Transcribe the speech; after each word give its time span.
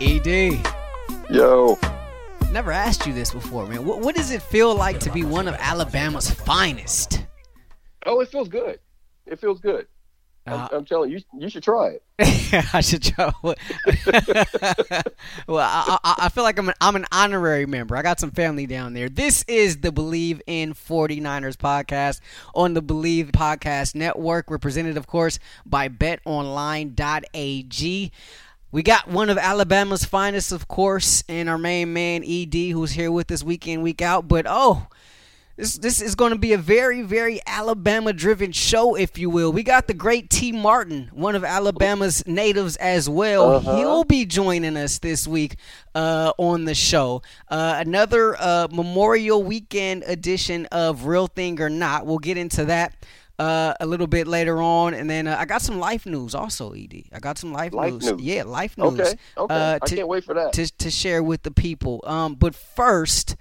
ED. 0.00 0.58
Yo, 1.30 1.78
Never 2.50 2.72
asked 2.72 3.06
you 3.06 3.12
this 3.12 3.32
before, 3.32 3.66
man. 3.66 3.84
What, 3.84 4.00
what 4.00 4.16
does 4.16 4.32
it 4.32 4.42
feel 4.42 4.74
like 4.74 4.98
to 5.00 5.12
be 5.12 5.22
one 5.22 5.46
of 5.46 5.54
Alabama's 5.58 6.28
finest? 6.28 7.24
oh, 8.06 8.20
it 8.20 8.28
feels 8.28 8.48
good. 8.48 8.80
It 9.26 9.38
feels 9.38 9.60
good. 9.60 9.86
Uh, 10.46 10.68
I'm, 10.72 10.78
I'm 10.78 10.84
telling 10.84 11.10
you, 11.10 11.20
you 11.38 11.48
should 11.50 11.62
try 11.62 11.90
it. 11.90 12.02
I 12.74 12.80
should 12.80 13.02
try. 13.04 13.30
well, 13.42 13.54
I, 15.48 15.98
I, 16.02 16.14
I 16.22 16.28
feel 16.30 16.42
like 16.42 16.58
I'm 16.58 16.70
an, 16.70 16.74
I'm 16.80 16.96
an 16.96 17.04
honorary 17.12 17.66
member. 17.66 17.94
I 17.96 18.02
got 18.02 18.18
some 18.18 18.32
family 18.32 18.66
down 18.66 18.94
there. 18.94 19.08
This 19.08 19.44
is 19.46 19.76
the 19.76 19.92
Believe 19.92 20.42
in 20.46 20.72
49ers 20.74 21.56
podcast 21.56 22.20
on 22.54 22.74
the 22.74 22.82
Believe 22.82 23.30
Podcast 23.32 23.94
Network, 23.94 24.50
represented, 24.50 24.96
of 24.96 25.06
course, 25.06 25.38
by 25.64 25.88
betonline.ag. 25.88 26.90
We 28.72 28.82
got 28.84 29.08
one 29.08 29.30
of 29.30 29.38
Alabama's 29.38 30.04
finest, 30.04 30.52
of 30.52 30.68
course, 30.68 31.24
and 31.28 31.48
our 31.48 31.58
main 31.58 31.92
man, 31.92 32.22
ED, 32.24 32.54
who's 32.72 32.92
here 32.92 33.10
with 33.10 33.30
us 33.32 33.42
week 33.42 33.66
in, 33.66 33.82
week 33.82 34.00
out. 34.00 34.28
But, 34.28 34.46
oh, 34.48 34.86
this 35.60 35.76
this 35.76 36.00
is 36.00 36.14
going 36.14 36.32
to 36.32 36.38
be 36.38 36.54
a 36.54 36.58
very 36.58 37.02
very 37.02 37.40
Alabama 37.46 38.14
driven 38.14 38.50
show, 38.50 38.94
if 38.94 39.18
you 39.18 39.28
will. 39.28 39.52
We 39.52 39.62
got 39.62 39.88
the 39.88 39.92
great 39.94 40.30
Tee 40.30 40.52
Martin, 40.52 41.10
one 41.12 41.34
of 41.34 41.44
Alabama's 41.44 42.26
natives 42.26 42.76
as 42.76 43.10
well. 43.10 43.56
Uh-huh. 43.56 43.76
He'll 43.76 44.04
be 44.04 44.24
joining 44.24 44.76
us 44.78 45.00
this 45.00 45.28
week 45.28 45.56
uh, 45.94 46.32
on 46.38 46.64
the 46.64 46.74
show. 46.74 47.22
Uh, 47.48 47.74
another 47.78 48.36
uh, 48.40 48.68
Memorial 48.70 49.42
Weekend 49.42 50.04
edition 50.06 50.64
of 50.66 51.04
Real 51.04 51.26
Thing 51.26 51.60
or 51.60 51.68
Not. 51.68 52.06
We'll 52.06 52.18
get 52.18 52.38
into 52.38 52.64
that. 52.66 52.94
Uh, 53.40 53.72
a 53.80 53.86
little 53.86 54.06
bit 54.06 54.26
later 54.28 54.60
on, 54.60 54.92
and 54.92 55.08
then 55.08 55.26
uh, 55.26 55.34
I 55.38 55.46
got 55.46 55.62
some 55.62 55.78
life 55.78 56.04
news 56.04 56.34
also. 56.34 56.72
Ed, 56.74 56.92
I 57.10 57.20
got 57.20 57.38
some 57.38 57.54
life, 57.54 57.72
Life 57.72 57.92
news. 57.94 58.04
news. 58.12 58.20
Yeah, 58.20 58.42
life 58.44 58.76
news. 58.76 59.00
Okay, 59.00 59.14
okay. 59.38 59.54
Uh, 59.54 59.78
I 59.80 59.86
to- 59.86 59.96
can't 59.96 60.08
wait 60.08 60.24
for 60.24 60.34
that. 60.34 60.52
to 60.52 60.66
to 60.76 60.90
share 60.90 61.22
with 61.22 61.42
the 61.42 61.50
people. 61.50 62.02
Um, 62.04 62.34
but 62.34 62.54
first, 62.54 63.36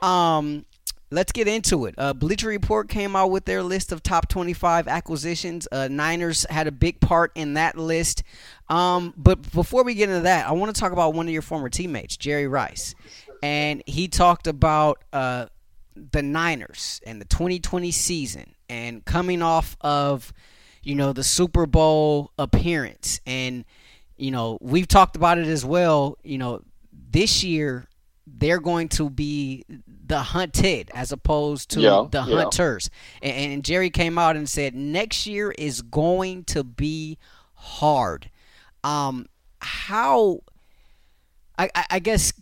um, 0.00 0.64
let's 1.10 1.30
get 1.30 1.46
into 1.46 1.84
it. 1.84 1.94
Uh, 1.98 2.14
Bleacher 2.14 2.48
Report 2.48 2.88
came 2.88 3.14
out 3.14 3.30
with 3.30 3.44
their 3.44 3.62
list 3.62 3.92
of 3.92 4.02
top 4.02 4.28
25 4.28 4.88
acquisitions. 4.88 5.68
Uh, 5.70 5.88
Niners 5.90 6.46
had 6.48 6.66
a 6.66 6.72
big 6.72 7.00
part 7.00 7.30
in 7.34 7.52
that 7.54 7.76
list. 7.76 8.22
Um, 8.70 9.12
but 9.16 9.52
before 9.52 9.84
we 9.84 9.94
get 9.94 10.08
into 10.08 10.22
that, 10.22 10.48
I 10.48 10.52
want 10.52 10.74
to 10.74 10.80
talk 10.80 10.92
about 10.92 11.12
one 11.12 11.26
of 11.26 11.32
your 11.34 11.42
former 11.42 11.68
teammates, 11.68 12.16
Jerry 12.16 12.48
Rice, 12.48 12.94
and 13.42 13.82
he 13.84 14.08
talked 14.08 14.46
about 14.46 15.04
uh, 15.12 15.46
the 16.12 16.22
Niners 16.22 17.02
and 17.06 17.20
the 17.20 17.26
2020 17.26 17.90
season 17.90 18.53
and 18.68 19.04
coming 19.04 19.42
off 19.42 19.76
of 19.80 20.32
you 20.82 20.94
know 20.94 21.12
the 21.12 21.24
Super 21.24 21.66
Bowl 21.66 22.30
appearance. 22.38 23.20
And 23.26 23.64
you 24.16 24.30
know 24.30 24.58
we've 24.60 24.88
talked 24.88 25.16
about 25.16 25.38
it 25.38 25.46
as 25.48 25.64
well 25.64 26.16
you 26.22 26.38
know 26.38 26.62
this 27.10 27.42
year 27.42 27.86
they're 28.26 28.60
going 28.60 28.88
to 28.88 29.10
be 29.10 29.64
the 30.06 30.18
hunted 30.20 30.90
as 30.94 31.12
opposed 31.12 31.70
to 31.70 31.80
Yeah, 31.80 32.06
the 32.10 32.22
yeah. 32.24 32.36
hunters. 32.42 32.90
And, 33.22 33.52
and 33.52 33.64
Jerry 33.64 33.90
came 33.90 34.16
out 34.18 34.34
and 34.36 34.48
said 34.48 34.74
next 34.74 35.26
year 35.26 35.50
is 35.58 35.82
going 35.82 36.44
to 36.44 36.62
be 36.64 37.18
hard. 37.54 38.30
Um 38.82 39.26
how 39.60 40.40
I, 41.58 41.70
I- 41.90 41.98
guess 42.00 42.32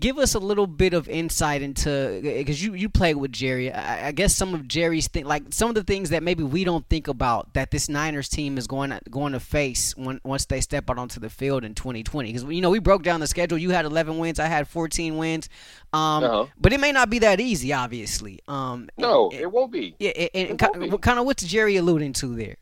give 0.00 0.16
us 0.18 0.34
a 0.34 0.38
little 0.38 0.66
bit 0.66 0.94
of 0.94 1.08
insight 1.08 1.60
into 1.62 2.20
because 2.22 2.62
you 2.64 2.72
you 2.74 2.88
played 2.88 3.16
with 3.16 3.30
Jerry. 3.30 3.70
I, 3.72 4.08
I 4.08 4.12
guess 4.12 4.34
some 4.34 4.54
of 4.54 4.66
Jerry's 4.66 5.06
thing, 5.08 5.26
like 5.26 5.44
some 5.50 5.68
of 5.68 5.74
the 5.74 5.82
things 5.84 6.10
that 6.10 6.22
maybe 6.22 6.42
we 6.42 6.64
don't 6.64 6.88
think 6.88 7.06
about 7.06 7.52
that 7.54 7.70
this 7.70 7.88
Niners 7.90 8.28
team 8.28 8.56
is 8.56 8.66
going 8.66 8.90
to, 8.90 9.00
going 9.10 9.32
to 9.34 9.40
face 9.40 9.94
when 9.96 10.20
once 10.24 10.46
they 10.46 10.60
step 10.62 10.88
out 10.88 10.98
onto 10.98 11.20
the 11.20 11.28
field 11.30 11.62
in 11.64 11.74
2020. 11.74 12.32
Because 12.32 12.44
you 12.50 12.60
know 12.62 12.70
we 12.70 12.78
broke 12.78 13.02
down 13.02 13.20
the 13.20 13.26
schedule. 13.26 13.58
You 13.58 13.70
had 13.70 13.84
11 13.84 14.16
wins. 14.18 14.40
I 14.40 14.46
had 14.46 14.66
14 14.66 15.16
wins. 15.18 15.48
Um, 15.92 16.24
Uh-huh. 16.24 16.46
but 16.58 16.72
it 16.72 16.80
may 16.80 16.90
not 16.92 17.10
be 17.10 17.18
that 17.20 17.40
easy, 17.40 17.72
obviously. 17.72 18.40
Um, 18.48 18.88
no, 18.96 19.30
and- 19.30 19.40
it 19.42 19.52
won't 19.52 19.70
be. 19.72 19.94
yeah, 19.98 20.10
and, 20.34 20.50
and 20.50 20.58
kind, 20.58 20.90
be. 20.90 20.98
kind 20.98 21.18
of 21.18 21.26
what's 21.26 21.44
Jerry 21.44 21.76
alluding 21.76 22.14
to 22.14 22.34
there? 22.34 22.56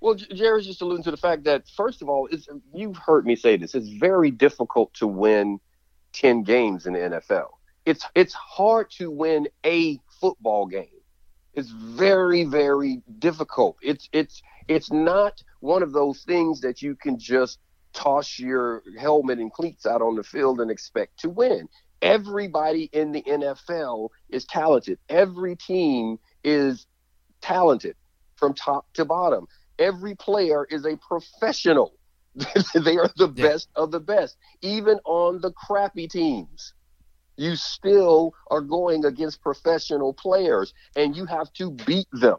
Well, 0.00 0.14
Jerry's 0.14 0.66
just 0.66 0.82
alluding 0.82 1.04
to 1.04 1.10
the 1.10 1.16
fact 1.16 1.44
that 1.44 1.68
first 1.76 2.02
of 2.02 2.08
all, 2.08 2.28
it's, 2.30 2.48
you've 2.74 2.96
heard 2.96 3.26
me 3.26 3.34
say 3.34 3.56
this. 3.56 3.74
It's 3.74 3.88
very 3.88 4.30
difficult 4.30 4.92
to 4.94 5.06
win 5.06 5.58
ten 6.12 6.42
games 6.42 6.86
in 6.86 6.92
the 6.92 6.98
NFL. 6.98 7.48
It's 7.84 8.04
it's 8.14 8.34
hard 8.34 8.90
to 8.98 9.10
win 9.10 9.48
a 9.64 9.98
football 10.20 10.66
game. 10.66 10.88
It's 11.54 11.70
very 11.70 12.44
very 12.44 13.02
difficult. 13.18 13.76
It's 13.82 14.08
it's 14.12 14.42
it's 14.68 14.90
not 14.90 15.42
one 15.60 15.82
of 15.82 15.92
those 15.92 16.22
things 16.22 16.60
that 16.60 16.82
you 16.82 16.94
can 16.96 17.18
just 17.18 17.58
toss 17.92 18.38
your 18.38 18.82
helmet 18.98 19.38
and 19.38 19.52
cleats 19.52 19.86
out 19.86 20.02
on 20.02 20.16
the 20.16 20.22
field 20.22 20.60
and 20.60 20.70
expect 20.70 21.18
to 21.20 21.30
win. 21.30 21.68
Everybody 22.02 22.90
in 22.92 23.12
the 23.12 23.22
NFL 23.22 24.10
is 24.28 24.44
talented. 24.44 24.98
Every 25.08 25.56
team 25.56 26.18
is 26.44 26.86
talented 27.40 27.96
from 28.36 28.52
top 28.52 28.86
to 28.94 29.04
bottom. 29.04 29.46
Every 29.78 30.14
player 30.14 30.64
is 30.70 30.84
a 30.86 30.96
professional. 30.96 31.92
they 32.74 32.96
are 32.96 33.10
the 33.16 33.28
Yeah. 33.34 33.48
best 33.48 33.68
of 33.76 33.90
the 33.90 34.00
best. 34.00 34.36
Even 34.62 34.98
on 35.04 35.40
the 35.40 35.52
crappy 35.52 36.08
teams, 36.08 36.74
you 37.36 37.56
still 37.56 38.32
are 38.50 38.60
going 38.60 39.04
against 39.04 39.42
professional 39.42 40.12
players 40.14 40.72
and 40.96 41.16
you 41.16 41.26
have 41.26 41.52
to 41.54 41.70
beat 41.70 42.08
them. 42.12 42.38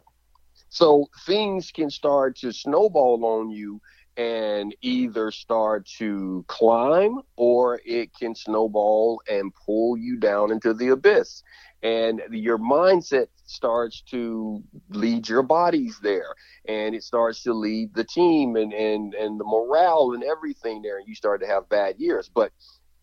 So 0.68 1.06
things 1.26 1.70
can 1.70 1.90
start 1.90 2.36
to 2.38 2.52
snowball 2.52 3.24
on 3.24 3.50
you 3.50 3.80
and 4.16 4.74
either 4.82 5.30
start 5.30 5.86
to 5.98 6.44
climb 6.48 7.20
or 7.36 7.80
it 7.84 8.10
can 8.14 8.34
snowball 8.34 9.20
and 9.28 9.52
pull 9.66 9.96
you 9.96 10.18
down 10.18 10.50
into 10.50 10.74
the 10.74 10.88
abyss. 10.88 11.42
And 11.82 12.20
your 12.30 12.58
mindset 12.58 13.28
starts 13.46 14.02
to 14.10 14.62
lead 14.90 15.28
your 15.28 15.42
bodies 15.42 15.98
there 16.02 16.34
and 16.66 16.94
it 16.94 17.04
starts 17.04 17.42
to 17.44 17.52
lead 17.54 17.94
the 17.94 18.04
team 18.04 18.56
and, 18.56 18.72
and, 18.72 19.14
and 19.14 19.38
the 19.38 19.44
morale 19.44 20.12
and 20.12 20.24
everything 20.24 20.82
there. 20.82 20.98
And 20.98 21.06
you 21.06 21.14
start 21.14 21.40
to 21.40 21.46
have 21.46 21.68
bad 21.68 21.96
years. 21.98 22.28
But 22.34 22.52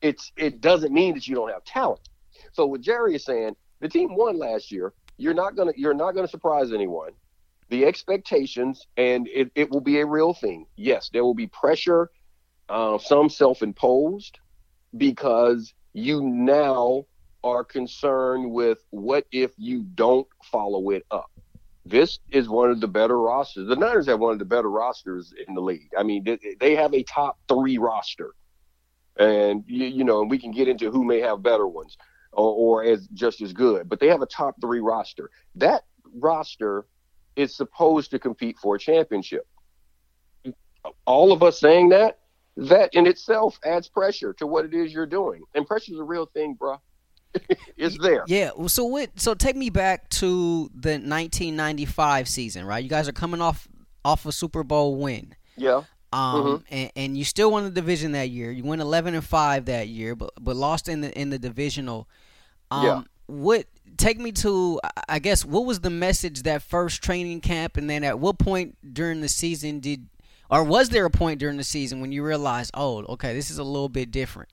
it's 0.02 0.32
it 0.38 0.62
doesn't 0.62 0.94
mean 0.94 1.14
that 1.16 1.28
you 1.28 1.36
don't 1.36 1.52
have 1.52 1.64
talent. 1.64 2.02
So 2.54 2.66
what 2.66 2.82
Jerry 2.82 3.16
is 3.16 3.26
saying, 3.26 3.56
the 3.80 3.90
team 3.90 4.16
won 4.16 4.38
last 4.38 4.72
year. 4.72 4.94
You're 5.18 5.34
not 5.34 5.56
gonna 5.56 5.72
you're 5.76 5.94
not 5.94 6.12
gonna 6.12 6.28
surprise 6.28 6.72
anyone. 6.74 7.12
The 7.70 7.86
expectations 7.86 8.86
and 8.98 9.28
it, 9.28 9.52
it 9.56 9.72
will 9.72 9.82
be 9.82 10.00
a 10.00 10.06
real 10.06 10.34
thing. 10.34 10.68
Yes, 10.76 11.10
there 11.12 11.24
will 11.24 11.34
be 11.34 11.48
pressure, 11.48 12.12
uh, 12.70 12.98
some 13.00 13.30
self-imposed, 13.30 14.38
because 14.96 15.74
you 15.94 16.22
now 16.22 17.06
are 17.46 17.64
concerned 17.64 18.52
with 18.52 18.80
what 18.90 19.26
if 19.32 19.52
you 19.56 19.84
don't 19.84 20.28
follow 20.52 20.90
it 20.90 21.06
up. 21.12 21.30
This 21.86 22.18
is 22.32 22.50
one 22.50 22.72
of 22.72 22.82
the 22.82 22.88
better 22.88 23.20
rosters. 23.20 23.68
The 23.68 23.76
Niners 23.76 24.08
have 24.08 24.20
one 24.20 24.34
of 24.34 24.40
the 24.40 24.46
better 24.46 24.72
rosters 24.72 25.32
in 25.48 25.54
the 25.54 25.62
league. 25.62 25.92
I 25.96 26.02
mean, 26.02 26.26
they, 26.60 26.76
have 26.76 26.96
a 26.96 27.04
top 27.04 27.38
three 27.48 27.78
roster, 27.78 28.34
and 29.18 29.64
you, 29.68 29.86
you 29.86 30.04
know, 30.04 30.22
and 30.22 30.30
we 30.30 30.40
can 30.40 30.50
get 30.50 30.68
into 30.68 30.90
who 30.90 31.04
may 31.04 31.20
have 31.20 31.44
better 31.44 31.68
ones 31.68 31.96
or, 32.32 32.82
or 32.82 32.84
as 32.84 33.08
just 33.10 33.40
as 33.42 33.54
good. 33.54 33.88
But 33.88 34.00
they 34.00 34.08
have 34.08 34.24
a 34.24 34.26
top 34.26 34.56
three 34.60 34.80
roster. 34.80 35.30
That 35.54 35.84
roster 36.16 36.88
is 37.36 37.56
supposed 37.56 38.10
to 38.12 38.18
compete 38.18 38.58
for 38.58 38.76
a 38.76 38.80
championship. 38.80 39.48
All 41.06 41.32
of 41.32 41.44
us 41.44 41.60
saying 41.60 41.90
that, 41.90 42.18
that 42.58 42.92
in 42.96 43.06
itself 43.06 43.60
adds 43.64 43.88
pressure 43.88 44.34
to 44.34 44.48
what 44.48 44.66
it 44.66 44.74
is 44.74 44.92
you're 44.92 45.06
doing, 45.06 45.44
and 45.54 45.68
pressure 45.68 45.94
is 45.94 46.00
a 46.00 46.04
real 46.04 46.26
thing, 46.26 46.58
bruh. 46.60 46.80
it's 47.78 47.98
there. 47.98 48.24
Yeah. 48.28 48.52
So 48.68 48.86
what? 48.86 49.20
So 49.20 49.34
take 49.34 49.56
me 49.56 49.70
back 49.70 50.10
to 50.12 50.70
the 50.74 50.92
1995 51.00 52.28
season, 52.28 52.66
right? 52.66 52.84
You 52.84 52.90
guys 52.90 53.08
are 53.08 53.12
coming 53.14 53.42
off 53.42 53.68
off 54.04 54.26
a 54.26 54.32
Super 54.32 54.64
Bowl 54.64 54.96
win. 54.98 55.36
Yeah. 55.58 55.84
Um, 56.14 56.44
Mhm. 56.44 56.64
and, 56.70 56.92
and 56.96 57.18
you 57.18 57.24
still 57.26 57.52
won 57.52 57.64
the 57.64 57.72
division 57.72 58.12
that 58.14 58.30
year. 58.30 58.52
You 58.52 58.64
went 58.64 58.82
11 58.82 59.16
and 59.16 59.24
five 59.26 59.66
that 59.66 59.88
year, 59.88 60.16
but 60.16 60.32
but 60.40 60.56
lost 60.56 60.88
in 60.88 61.02
the 61.02 61.18
in 61.20 61.30
the 61.30 61.40
divisional. 61.40 62.08
Um, 62.72 62.86
Yeah. 62.86 63.02
What? 63.28 63.66
Take 63.98 64.20
me 64.20 64.32
to. 64.34 64.80
I 65.10 65.20
guess 65.20 65.44
what 65.46 65.66
was 65.66 65.80
the 65.80 65.90
message 65.90 66.44
that 66.44 66.62
first 66.62 67.02
training 67.02 67.42
camp, 67.42 67.78
and 67.78 67.90
then 67.90 68.04
at 68.04 68.20
what 68.20 68.38
point 68.38 68.76
during 68.94 69.22
the 69.22 69.30
season 69.30 69.80
did 69.80 70.08
Or 70.50 70.64
was 70.64 70.90
there 70.90 71.06
a 71.06 71.10
point 71.10 71.40
during 71.40 71.58
the 71.58 71.64
season 71.64 72.02
when 72.02 72.12
you 72.12 72.24
realized, 72.24 72.70
oh, 72.76 73.04
okay, 73.14 73.34
this 73.34 73.50
is 73.50 73.58
a 73.58 73.64
little 73.64 73.90
bit 73.90 74.12
different? 74.12 74.50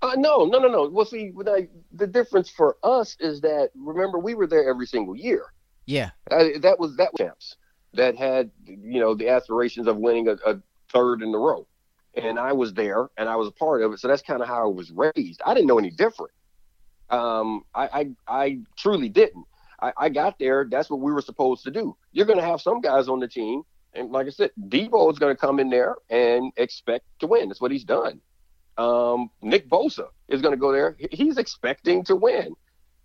Uh, 0.00 0.14
no, 0.16 0.44
no, 0.44 0.58
no, 0.58 0.68
no. 0.68 0.88
Well, 0.88 1.06
see, 1.06 1.32
I, 1.46 1.68
the 1.92 2.06
difference 2.06 2.48
for 2.48 2.76
us 2.82 3.16
is 3.18 3.40
that 3.40 3.70
remember 3.74 4.18
we 4.18 4.34
were 4.34 4.46
there 4.46 4.68
every 4.68 4.86
single 4.86 5.16
year. 5.16 5.46
Yeah, 5.86 6.10
uh, 6.30 6.44
that 6.60 6.78
was 6.78 6.96
that 6.96 7.12
was 7.12 7.18
champs 7.18 7.56
that 7.94 8.16
had 8.16 8.50
you 8.64 9.00
know 9.00 9.14
the 9.14 9.28
aspirations 9.28 9.86
of 9.86 9.96
winning 9.96 10.28
a, 10.28 10.32
a 10.46 10.60
third 10.92 11.22
in 11.22 11.34
a 11.34 11.38
row, 11.38 11.66
and 12.14 12.38
I 12.38 12.52
was 12.52 12.74
there 12.74 13.08
and 13.16 13.28
I 13.28 13.36
was 13.36 13.48
a 13.48 13.52
part 13.52 13.82
of 13.82 13.92
it. 13.92 13.98
So 13.98 14.08
that's 14.08 14.22
kind 14.22 14.42
of 14.42 14.48
how 14.48 14.64
I 14.64 14.72
was 14.72 14.90
raised. 14.90 15.40
I 15.44 15.54
didn't 15.54 15.66
know 15.66 15.78
any 15.78 15.90
different. 15.90 16.32
Um, 17.10 17.64
I, 17.74 17.88
I, 17.88 18.10
I 18.42 18.58
truly 18.76 19.08
didn't. 19.08 19.46
I, 19.80 19.92
I 19.96 20.08
got 20.08 20.38
there. 20.38 20.66
That's 20.70 20.90
what 20.90 21.00
we 21.00 21.12
were 21.12 21.22
supposed 21.22 21.64
to 21.64 21.70
do. 21.70 21.96
You're 22.12 22.26
going 22.26 22.38
to 22.38 22.44
have 22.44 22.60
some 22.60 22.80
guys 22.80 23.08
on 23.08 23.20
the 23.20 23.28
team, 23.28 23.62
and 23.94 24.10
like 24.10 24.26
I 24.26 24.30
said, 24.30 24.50
Deebo 24.68 25.10
is 25.10 25.18
going 25.18 25.34
to 25.34 25.40
come 25.40 25.58
in 25.58 25.70
there 25.70 25.96
and 26.10 26.52
expect 26.56 27.06
to 27.20 27.26
win. 27.26 27.48
That's 27.48 27.60
what 27.60 27.70
he's 27.70 27.84
done. 27.84 28.20
Um, 28.78 29.30
Nick 29.42 29.68
Bosa 29.68 30.06
is 30.28 30.40
going 30.40 30.52
to 30.52 30.60
go 30.60 30.72
there. 30.72 30.96
He's 31.10 31.36
expecting 31.36 32.04
to 32.04 32.16
win. 32.16 32.54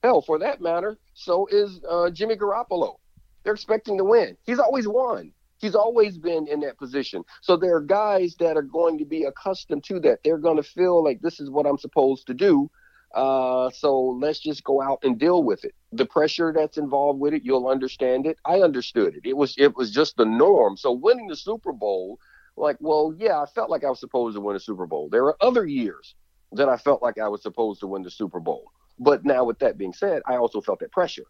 Hell, 0.04 0.22
for 0.22 0.38
that 0.40 0.62
matter, 0.62 0.98
so 1.14 1.48
is 1.48 1.80
uh, 1.90 2.10
Jimmy 2.12 2.36
Garoppolo. 2.36 2.98
They're 3.44 3.54
expecting 3.54 3.98
to 3.98 4.04
win. 4.04 4.38
He's 4.44 4.60
always 4.60 4.88
won. 4.88 5.34
He's 5.60 5.75
always 5.75 6.18
been 6.18 6.48
in 6.48 6.60
that 6.62 6.78
position. 6.78 7.24
So 7.42 7.56
there 7.56 7.75
are 7.75 7.81
guys 7.81 8.36
that 8.40 8.58
are 8.58 8.64
going 8.64 8.98
to 9.00 9.06
be 9.06 9.24
accustomed 9.24 9.86
to 9.86 10.00
that. 10.02 10.20
They're 10.24 10.38
going 10.38 10.58
to 10.58 10.64
feel 10.64 11.04
like 11.04 11.22
this 11.22 11.40
is 11.40 11.50
what 11.50 11.66
I'm 11.66 11.78
supposed 11.78 12.28
to 12.28 12.34
do. 12.34 12.70
Uh, 13.14 13.70
so 13.70 14.18
let's 14.20 14.40
just 14.40 14.64
go 14.64 14.81
out 14.81 15.00
and 15.04 15.20
deal 15.20 15.44
with 15.44 15.64
it. 15.64 15.74
The 15.92 16.06
pressure 16.06 16.52
that's 16.56 16.78
involved 16.78 17.20
with 17.20 17.34
it, 17.34 17.44
you'll 17.46 17.68
understand 17.68 18.25
it. 18.25 18.38
I 18.44 18.62
understood 18.62 19.16
it. 19.16 19.25
It 19.25 19.38
was 19.38 19.54
it 19.58 19.75
was 19.75 19.92
just 19.92 20.18
the 20.18 20.25
norm. 20.25 20.78
So 20.78 20.92
winning 20.92 21.28
the 21.28 21.36
Super 21.36 21.72
Bowl 21.72 22.20
like, 22.55 22.77
well, 22.79 23.13
yeah, 23.17 23.41
I 23.41 23.45
felt 23.45 23.69
like 23.69 23.83
I 23.83 23.89
was 23.89 24.00
supposed 24.00 24.35
to 24.35 24.41
win 24.41 24.55
a 24.55 24.59
Super 24.59 24.85
Bowl. 24.85 25.09
There 25.09 25.23
were 25.23 25.38
other 25.41 25.65
years 25.65 26.15
that 26.51 26.69
I 26.69 26.77
felt 26.77 27.01
like 27.01 27.17
I 27.17 27.27
was 27.27 27.41
supposed 27.41 27.79
to 27.81 27.88
win 27.88 28.03
the 28.03 28.11
Super 28.11 28.39
Bowl. 28.39 28.65
But 29.00 29.25
now, 29.25 29.44
with 29.44 29.59
that 29.59 29.77
being 29.77 29.94
said, 29.94 30.21
I 30.27 30.35
also 30.35 30.61
felt 30.61 30.79
that 30.79 30.91
pressure. 30.91 31.25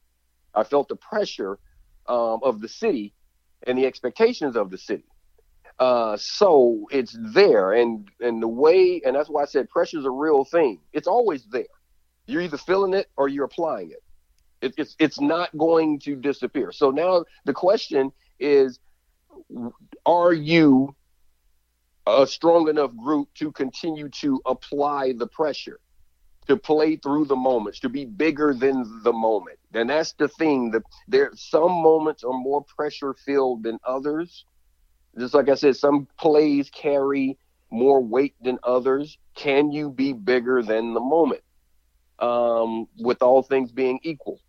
I 0.53 0.63
felt 0.63 0.89
the 0.89 0.97
pressure 0.97 1.57
um, 2.07 2.39
of 2.43 2.59
the 2.59 2.67
city 2.67 3.13
and 3.65 3.77
the 3.77 3.85
expectations 3.85 4.55
of 4.55 4.69
the 4.69 4.77
city. 4.77 5.05
Uh, 5.79 6.17
so 6.17 6.85
it's 6.91 7.17
there, 7.33 7.73
and 7.73 8.07
and 8.19 8.43
the 8.43 8.47
way, 8.47 9.01
and 9.03 9.15
that's 9.15 9.29
why 9.29 9.41
I 9.41 9.45
said 9.45 9.69
pressure 9.69 9.97
is 9.97 10.05
a 10.05 10.11
real 10.11 10.43
thing. 10.45 10.79
It's 10.91 11.07
always 11.07 11.45
there. 11.45 11.63
You're 12.27 12.41
either 12.41 12.57
feeling 12.57 12.93
it 12.93 13.09
or 13.17 13.27
you're 13.27 13.45
applying 13.45 13.91
it. 13.91 14.03
it 14.61 14.73
it's 14.77 14.95
it's 14.99 15.19
not 15.19 15.55
going 15.57 15.99
to 16.01 16.15
disappear. 16.15 16.71
So 16.71 16.91
now 16.91 17.25
the 17.45 17.53
question 17.53 18.11
is, 18.39 18.79
are 20.05 20.33
you 20.33 20.95
a 22.05 22.27
strong 22.27 22.67
enough 22.69 22.95
group 22.95 23.29
to 23.35 23.51
continue 23.51 24.09
to 24.09 24.41
apply 24.45 25.13
the 25.13 25.27
pressure, 25.27 25.79
to 26.47 26.57
play 26.57 26.97
through 26.97 27.25
the 27.25 27.35
moments, 27.35 27.79
to 27.79 27.89
be 27.89 28.05
bigger 28.05 28.53
than 28.53 29.01
the 29.03 29.13
moment. 29.13 29.59
And 29.73 29.89
that's 29.89 30.13
the 30.13 30.27
thing. 30.27 30.71
That 30.71 30.83
there 31.07 31.31
some 31.35 31.71
moments 31.71 32.23
are 32.23 32.33
more 32.33 32.63
pressure 32.63 33.13
filled 33.13 33.63
than 33.63 33.79
others. 33.85 34.45
Just 35.17 35.33
like 35.33 35.50
I 35.50 35.55
said, 35.55 35.77
some 35.77 36.07
plays 36.19 36.69
carry 36.69 37.38
more 37.71 38.03
weight 38.03 38.35
than 38.41 38.59
others. 38.63 39.17
Can 39.35 39.71
you 39.71 39.89
be 39.89 40.13
bigger 40.13 40.61
than 40.61 40.94
the 40.94 40.99
moment? 40.99 41.41
Um, 42.19 42.88
with 42.99 43.21
all 43.21 43.41
things 43.41 43.71
being 43.71 43.99
equal. 44.03 44.39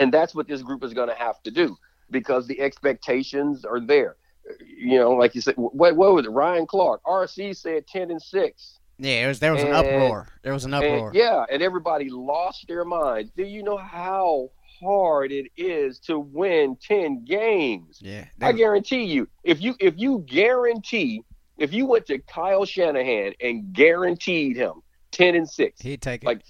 And 0.00 0.12
that's 0.12 0.34
what 0.34 0.48
this 0.48 0.62
group 0.62 0.84
is 0.84 0.94
going 0.94 1.08
to 1.08 1.14
have 1.14 1.42
to 1.42 1.50
do 1.50 1.76
because 2.10 2.46
the 2.46 2.60
expectations 2.60 3.64
are 3.64 3.80
there 3.80 4.16
you 4.60 4.98
know, 4.98 5.12
like 5.12 5.34
you 5.34 5.40
said, 5.40 5.54
what 5.56 5.96
what 5.96 6.14
was 6.14 6.24
it? 6.24 6.30
Ryan 6.30 6.66
Clark, 6.66 7.02
RC 7.04 7.56
said 7.56 7.86
ten 7.86 8.10
and 8.10 8.20
six. 8.20 8.78
Yeah, 8.98 9.28
was, 9.28 9.38
there 9.38 9.52
was 9.52 9.62
and, 9.62 9.70
an 9.70 9.76
uproar. 9.76 10.28
There 10.42 10.52
was 10.52 10.64
an 10.64 10.74
uproar. 10.74 11.08
And, 11.08 11.16
yeah, 11.16 11.44
and 11.50 11.62
everybody 11.62 12.10
lost 12.10 12.66
their 12.66 12.84
minds. 12.84 13.30
Do 13.36 13.44
you 13.44 13.62
know 13.62 13.76
how 13.76 14.50
hard 14.80 15.30
it 15.30 15.46
is 15.56 16.00
to 16.00 16.18
win 16.18 16.76
ten 16.80 17.24
games? 17.24 18.00
Yeah, 18.02 18.24
I 18.40 18.52
guarantee 18.52 19.04
you, 19.04 19.28
if 19.44 19.60
you 19.60 19.76
if 19.78 19.94
you 19.96 20.24
guarantee, 20.26 21.22
if 21.58 21.72
you 21.72 21.86
went 21.86 22.06
to 22.06 22.18
Kyle 22.18 22.64
Shanahan 22.64 23.34
and 23.40 23.72
guaranteed 23.72 24.56
him 24.56 24.82
ten 25.12 25.36
and 25.36 25.48
six, 25.48 25.80
he'd 25.80 26.02
take 26.02 26.24
it. 26.24 26.26
Like 26.26 26.42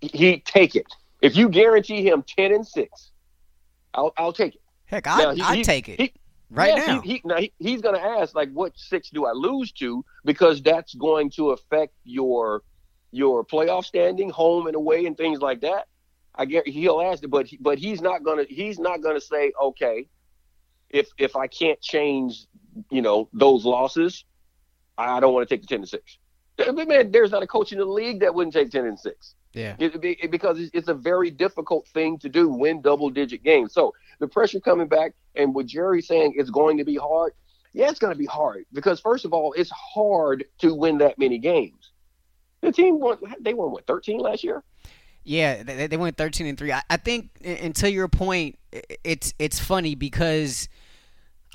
he'd 0.00 0.44
take 0.44 0.74
it. 0.74 0.86
If 1.22 1.36
you 1.36 1.48
guarantee 1.48 2.06
him 2.06 2.24
ten 2.26 2.52
and 2.52 2.66
six, 2.66 3.12
I'll 3.94 4.12
I'll 4.16 4.32
take 4.32 4.56
it. 4.56 4.60
Heck, 4.86 5.06
I 5.06 5.34
I 5.42 5.62
take 5.62 5.88
it. 5.88 6.00
He, 6.00 6.12
right 6.50 6.76
now. 6.76 7.00
He, 7.00 7.14
he, 7.14 7.22
now 7.24 7.36
he, 7.36 7.52
he's 7.58 7.80
going 7.80 7.94
to 7.94 8.00
ask 8.00 8.34
like, 8.34 8.50
what 8.52 8.72
six 8.76 9.10
do 9.10 9.26
I 9.26 9.32
lose 9.32 9.72
to? 9.72 10.04
Because 10.24 10.62
that's 10.62 10.94
going 10.94 11.30
to 11.32 11.50
affect 11.50 11.94
your 12.04 12.62
your 13.12 13.44
playoff 13.44 13.84
standing, 13.84 14.30
home 14.30 14.66
and 14.66 14.76
away, 14.76 15.06
and 15.06 15.16
things 15.16 15.40
like 15.40 15.60
that. 15.62 15.86
I 16.34 16.44
get 16.44 16.68
he'll 16.68 17.00
ask 17.00 17.22
it, 17.22 17.28
but 17.28 17.48
but 17.60 17.78
he's 17.78 18.02
not 18.02 18.22
gonna 18.22 18.44
he's 18.48 18.78
not 18.78 19.02
gonna 19.02 19.20
say 19.20 19.52
okay, 19.62 20.06
if 20.90 21.08
if 21.18 21.34
I 21.34 21.46
can't 21.46 21.80
change, 21.80 22.46
you 22.90 23.00
know, 23.00 23.28
those 23.32 23.64
losses, 23.64 24.24
I 24.98 25.20
don't 25.20 25.32
want 25.32 25.48
to 25.48 25.54
take 25.54 25.62
the 25.62 25.68
ten 25.68 25.80
to 25.80 25.86
six. 25.86 26.18
Man, 26.58 27.10
there's 27.10 27.30
not 27.30 27.42
a 27.42 27.46
coach 27.46 27.72
in 27.72 27.78
the 27.78 27.84
league 27.84 28.20
that 28.20 28.34
wouldn't 28.34 28.54
take 28.54 28.70
ten 28.70 28.86
and 28.86 28.98
six. 28.98 29.34
Yeah. 29.52 29.76
It, 29.78 30.04
it, 30.04 30.30
because 30.30 30.58
it's 30.74 30.88
a 30.88 30.94
very 30.94 31.30
difficult 31.30 31.88
thing 31.88 32.18
to 32.18 32.28
do, 32.28 32.48
win 32.48 32.82
double 32.82 33.08
digit 33.08 33.42
games. 33.42 33.72
So 33.72 33.94
the 34.18 34.28
pressure 34.28 34.60
coming 34.60 34.88
back, 34.88 35.12
and 35.34 35.54
with 35.54 35.66
Jerry 35.66 36.02
saying 36.02 36.34
it's 36.36 36.50
going 36.50 36.78
to 36.78 36.84
be 36.84 36.96
hard, 36.96 37.32
yeah, 37.72 37.88
it's 37.88 37.98
going 37.98 38.12
to 38.12 38.18
be 38.18 38.26
hard 38.26 38.64
because 38.72 39.00
first 39.00 39.24
of 39.24 39.32
all, 39.32 39.52
it's 39.52 39.70
hard 39.70 40.44
to 40.58 40.74
win 40.74 40.98
that 40.98 41.18
many 41.18 41.38
games. 41.38 41.92
The 42.62 42.72
team 42.72 42.98
won. 43.00 43.18
They 43.40 43.54
won 43.54 43.70
what 43.70 43.86
13 43.86 44.18
last 44.18 44.42
year. 44.42 44.62
Yeah, 45.24 45.62
they, 45.62 45.86
they 45.88 45.96
went 45.96 46.16
13 46.16 46.46
and 46.46 46.56
three. 46.56 46.72
I, 46.72 46.82
I 46.88 46.96
think, 46.96 47.30
and 47.44 47.74
to 47.76 47.90
your 47.90 48.08
point, 48.08 48.58
it's 49.04 49.34
it's 49.38 49.58
funny 49.58 49.94
because 49.94 50.68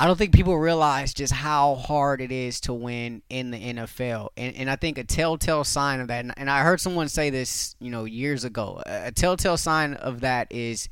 I 0.02 0.08
don't 0.08 0.18
think 0.18 0.34
people 0.34 0.58
realize 0.58 1.14
just 1.14 1.32
how 1.32 1.76
hard 1.76 2.22
it 2.22 2.32
is 2.32 2.60
to 2.62 2.74
win 2.74 3.22
in 3.30 3.52
the 3.52 3.60
NFL. 3.60 4.30
And, 4.36 4.56
and 4.56 4.70
I 4.70 4.76
think 4.76 4.98
a 4.98 5.04
telltale 5.04 5.64
sign 5.64 6.00
of 6.00 6.08
that, 6.08 6.26
and 6.38 6.50
I 6.50 6.64
heard 6.64 6.82
someone 6.82 7.08
say 7.08 7.30
this, 7.30 7.76
you 7.80 7.92
know, 7.92 8.06
years 8.06 8.44
ago, 8.44 8.82
a 8.88 9.12
telltale 9.12 9.58
sign 9.58 9.94
of 9.94 10.22
that 10.22 10.48
is, 10.50 10.90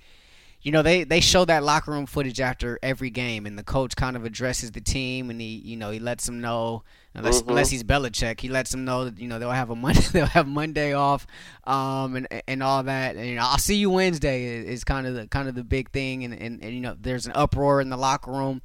you 0.61 0.73
know, 0.73 0.81
they, 0.81 1.05
they 1.05 1.21
show 1.21 1.45
that 1.45 1.63
locker 1.63 1.91
room 1.91 2.05
footage 2.05 2.41
after 2.41 2.79
every 2.83 3.09
game, 3.09 3.45
and 3.45 3.57
the 3.57 3.63
coach 3.63 3.95
kind 3.95 4.17
of 4.17 4.25
addresses 4.25 4.71
the 4.71 4.81
team, 4.81 5.29
and 5.29 5.39
he, 5.39 5.47
you 5.47 5.77
know, 5.77 5.89
he 5.89 5.99
lets 5.99 6.25
them 6.25 6.41
know, 6.41 6.83
unless, 7.13 7.41
mm-hmm. 7.41 7.51
unless 7.51 7.69
he's 7.69 7.83
Belichick, 7.83 8.41
he 8.41 8.49
lets 8.49 8.71
them 8.71 8.83
know 8.83 9.05
that, 9.05 9.19
you 9.19 9.27
know, 9.27 9.39
they'll 9.39 9.51
have 9.51 9.69
a 9.69 9.75
Monday, 9.75 10.01
they'll 10.11 10.25
have 10.25 10.47
Monday 10.47 10.93
off, 10.93 11.25
um, 11.63 12.15
and 12.17 12.27
and 12.47 12.61
all 12.61 12.83
that. 12.83 13.15
And, 13.15 13.25
you 13.25 13.35
know, 13.35 13.43
I'll 13.43 13.57
see 13.57 13.75
you 13.75 13.89
Wednesday 13.89 14.43
is, 14.43 14.65
is 14.65 14.83
kind 14.83 15.07
of 15.07 15.15
the 15.15 15.27
kind 15.27 15.47
of 15.47 15.55
the 15.55 15.63
big 15.63 15.91
thing, 15.91 16.25
and, 16.25 16.33
and, 16.33 16.61
and 16.61 16.73
you 16.73 16.81
know, 16.81 16.95
there's 16.99 17.25
an 17.25 17.33
uproar 17.35 17.79
in 17.79 17.89
the 17.89 17.97
locker 17.97 18.31
room 18.31 18.61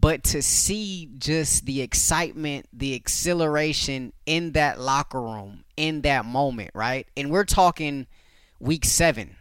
but 0.00 0.22
to 0.22 0.42
see 0.42 1.10
just 1.18 1.66
the 1.66 1.82
excitement, 1.82 2.66
the 2.72 2.94
exhilaration 2.94 4.12
in 4.26 4.52
that 4.52 4.78
locker 4.78 5.20
room 5.20 5.64
in 5.76 6.02
that 6.02 6.24
moment, 6.24 6.70
right? 6.72 7.08
And 7.16 7.32
we're 7.32 7.44
talking 7.44 8.06
week 8.60 8.84
seven 8.84 9.37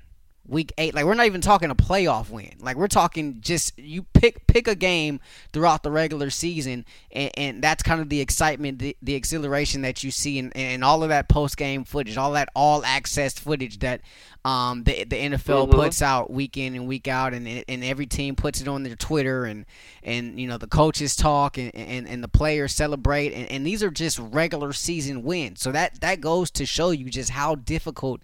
week 0.48 0.74
eight. 0.78 0.94
Like 0.94 1.06
we're 1.06 1.14
not 1.14 1.26
even 1.26 1.42
talking 1.42 1.70
a 1.70 1.76
playoff 1.76 2.30
win. 2.30 2.54
Like 2.60 2.78
we're 2.78 2.88
talking 2.88 3.38
just 3.42 3.78
you 3.78 4.04
pick 4.14 4.48
pick 4.48 4.68
a 4.68 4.76
game 4.76 5.20
throughout 5.54 5.84
the 5.84 5.92
regular 5.92 6.30
season, 6.30 6.86
and, 7.12 7.32
and 7.38 7.64
that's 7.64 7.84
kind 7.84 8.02
of 8.02 8.10
the 8.10 8.22
excitement, 8.22 8.80
the, 8.80 8.96
the 9.02 9.16
exhilaration 9.16 9.82
that 9.82 10.04
you 10.04 10.12
see, 10.12 10.40
in, 10.40 10.52
in 10.52 10.84
all 10.84 11.04
of 11.04 11.10
that 11.10 11.30
post 11.30 11.58
game 11.58 11.84
footage, 11.84 12.18
all 12.18 12.32
that 12.34 12.50
all 12.56 12.84
access 12.86 13.34
footage 13.34 13.80
that 13.80 14.02
um, 14.46 14.84
the 14.84 15.04
the 15.04 15.16
NFL 15.18 15.68
mm-hmm. 15.68 15.72
puts 15.72 16.02
out 16.02 16.32
week 16.32 16.58
in 16.58 16.76
and 16.76 16.88
week 16.88 17.08
out, 17.08 17.34
and 17.34 17.48
and 17.48 17.84
every 17.84 18.06
team 18.06 18.36
puts 18.36 18.62
it 18.62 18.68
on 18.68 18.84
their 18.84 18.96
Twitter, 18.96 19.46
and 19.46 19.66
and 20.04 20.40
you 20.40 20.48
know 20.48 20.58
the 20.58 20.68
coaches 20.68 21.16
talk, 21.16 21.58
and 21.58 21.76
and, 21.76 22.08
and 22.08 22.24
the 22.24 22.30
players 22.30 22.74
celebrate, 22.74 23.34
and, 23.34 23.52
and 23.52 23.68
these 23.68 23.84
are 23.84 23.92
just 23.92 24.20
regular 24.20 24.74
season 24.74 25.24
wins. 25.24 25.62
So 25.62 25.72
that 25.72 26.00
that 26.02 26.22
goes 26.22 26.50
to 26.52 26.66
show 26.66 26.92
you 26.92 27.10
just 27.10 27.32
how 27.32 27.56
difficult 27.56 28.22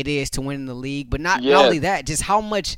it 0.00 0.08
is 0.08 0.30
to 0.30 0.40
win 0.40 0.66
the 0.66 0.74
league, 0.74 1.10
but 1.10 1.20
not, 1.20 1.42
yes. 1.42 1.52
not 1.52 1.64
only 1.66 1.80
that, 1.80 2.06
just 2.06 2.22
how 2.22 2.40
much 2.40 2.76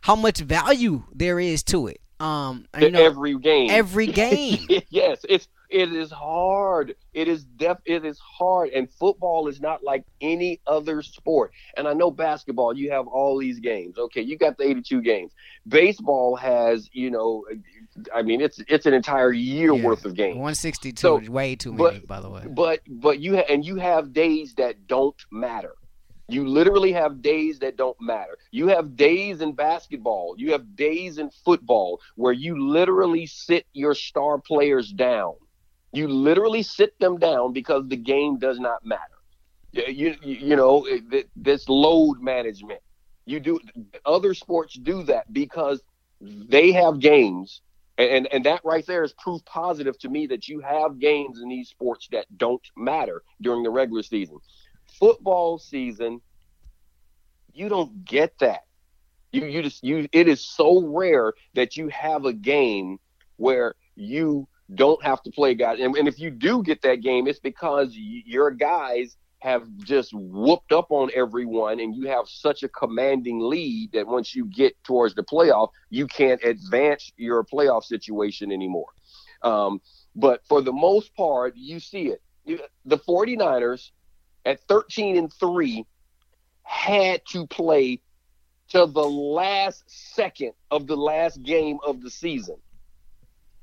how 0.00 0.14
much 0.14 0.38
value 0.38 1.02
there 1.14 1.40
is 1.40 1.62
to 1.62 1.86
it. 1.86 2.00
Um, 2.20 2.66
you 2.78 2.90
know, 2.90 3.02
every 3.02 3.38
game, 3.38 3.70
every 3.70 4.06
game. 4.24 4.66
yes, 4.90 5.24
it's 5.28 5.48
it 5.68 5.92
is 5.92 6.12
hard. 6.12 6.94
It 7.12 7.26
is 7.26 7.44
def. 7.44 7.78
It 7.84 8.04
is 8.04 8.18
hard, 8.20 8.68
and 8.70 8.88
football 8.88 9.48
is 9.48 9.60
not 9.60 9.82
like 9.82 10.04
any 10.20 10.60
other 10.66 11.02
sport. 11.02 11.52
And 11.76 11.88
I 11.88 11.94
know 11.94 12.10
basketball, 12.10 12.76
you 12.76 12.92
have 12.92 13.08
all 13.08 13.38
these 13.38 13.58
games. 13.58 13.98
Okay, 13.98 14.20
you 14.20 14.38
got 14.38 14.56
the 14.56 14.64
eighty-two 14.64 15.02
games. 15.02 15.32
Baseball 15.66 16.36
has, 16.36 16.88
you 16.92 17.10
know, 17.10 17.44
I 18.14 18.22
mean, 18.22 18.40
it's 18.40 18.60
it's 18.68 18.86
an 18.86 18.94
entire 18.94 19.32
year 19.32 19.74
yeah, 19.74 19.84
worth 19.84 20.04
of 20.04 20.14
games. 20.14 20.36
One 20.36 20.54
sixty-two, 20.54 21.00
so, 21.00 21.30
way 21.30 21.56
too 21.56 21.72
many, 21.72 21.98
but, 21.98 22.06
by 22.06 22.20
the 22.20 22.30
way. 22.30 22.44
But 22.48 22.80
but 22.86 23.18
you 23.18 23.36
ha- 23.36 23.46
and 23.48 23.64
you 23.64 23.76
have 23.76 24.12
days 24.12 24.54
that 24.54 24.86
don't 24.86 25.16
matter 25.32 25.74
You 26.28 26.46
literally 26.48 26.92
have 26.92 27.22
days 27.22 27.58
that 27.60 27.76
don't 27.76 28.00
matter. 28.00 28.38
You 28.50 28.68
have 28.68 28.96
days 28.96 29.40
in 29.40 29.52
basketball, 29.52 30.34
you 30.38 30.52
have 30.52 30.74
days 30.76 31.18
in 31.18 31.30
football 31.44 32.00
where 32.16 32.32
you 32.32 32.68
literally 32.68 33.26
sit 33.26 33.66
your 33.72 33.94
star 33.94 34.38
players 34.38 34.92
down. 34.92 35.34
You 35.92 36.08
literally 36.08 36.62
sit 36.62 36.98
them 36.98 37.18
down 37.18 37.52
because 37.52 37.86
the 37.88 37.96
game 37.96 38.38
does 38.38 38.58
not 38.58 38.84
matter. 38.84 39.00
You, 39.72 40.16
you, 40.22 40.34
you 40.34 40.56
know, 40.56 40.86
this 41.36 41.68
load 41.68 42.20
management. 42.20 42.80
You 43.26 43.40
do 43.40 43.60
other 44.04 44.34
sports 44.34 44.74
do 44.74 45.02
that 45.04 45.32
because 45.32 45.82
they 46.20 46.72
have 46.72 47.00
games 47.00 47.60
and 47.98 48.26
and 48.32 48.44
that 48.44 48.60
right 48.64 48.86
there 48.86 49.02
is 49.04 49.14
proof 49.18 49.44
positive 49.44 49.98
to 49.98 50.08
me 50.08 50.26
that 50.26 50.48
you 50.48 50.60
have 50.60 50.98
games 50.98 51.40
in 51.40 51.48
these 51.48 51.68
sports 51.68 52.08
that 52.12 52.26
don't 52.36 52.62
matter 52.76 53.22
during 53.40 53.62
the 53.62 53.70
regular 53.70 54.02
season 54.02 54.38
football 54.98 55.58
season, 55.58 56.20
you 57.52 57.68
don't 57.68 58.04
get 58.04 58.38
that. 58.40 58.64
You 59.32 59.46
you 59.46 59.62
just 59.62 59.82
you 59.82 60.08
it 60.12 60.28
is 60.28 60.46
so 60.46 60.86
rare 60.86 61.32
that 61.54 61.76
you 61.76 61.88
have 61.88 62.24
a 62.24 62.32
game 62.32 62.98
where 63.36 63.74
you 63.96 64.46
don't 64.74 65.02
have 65.02 65.22
to 65.22 65.30
play 65.30 65.54
guys. 65.54 65.78
And, 65.80 65.96
and 65.96 66.08
if 66.08 66.18
you 66.18 66.30
do 66.30 66.62
get 66.62 66.82
that 66.82 67.02
game, 67.02 67.26
it's 67.26 67.40
because 67.40 67.92
your 67.94 68.50
guys 68.50 69.16
have 69.40 69.68
just 69.84 70.10
whooped 70.14 70.72
up 70.72 70.86
on 70.90 71.10
everyone 71.14 71.78
and 71.78 71.94
you 71.94 72.08
have 72.08 72.26
such 72.26 72.62
a 72.62 72.68
commanding 72.68 73.40
lead 73.40 73.92
that 73.92 74.06
once 74.06 74.34
you 74.34 74.46
get 74.46 74.74
towards 74.84 75.14
the 75.14 75.22
playoff, 75.22 75.68
you 75.90 76.06
can't 76.06 76.42
advance 76.42 77.12
your 77.18 77.44
playoff 77.44 77.84
situation 77.84 78.50
anymore. 78.50 78.88
Um, 79.42 79.82
but 80.16 80.40
for 80.48 80.62
the 80.62 80.72
most 80.72 81.14
part, 81.14 81.54
you 81.56 81.78
see 81.78 82.10
it. 82.10 82.22
The 82.86 82.98
49ers 82.98 83.90
at 84.44 84.60
13 84.68 85.16
and 85.16 85.32
3 85.32 85.86
had 86.62 87.22
to 87.26 87.46
play 87.46 88.00
to 88.68 88.86
the 88.86 89.04
last 89.04 89.84
second 89.86 90.52
of 90.70 90.86
the 90.86 90.96
last 90.96 91.42
game 91.42 91.78
of 91.86 92.02
the 92.02 92.10
season 92.10 92.56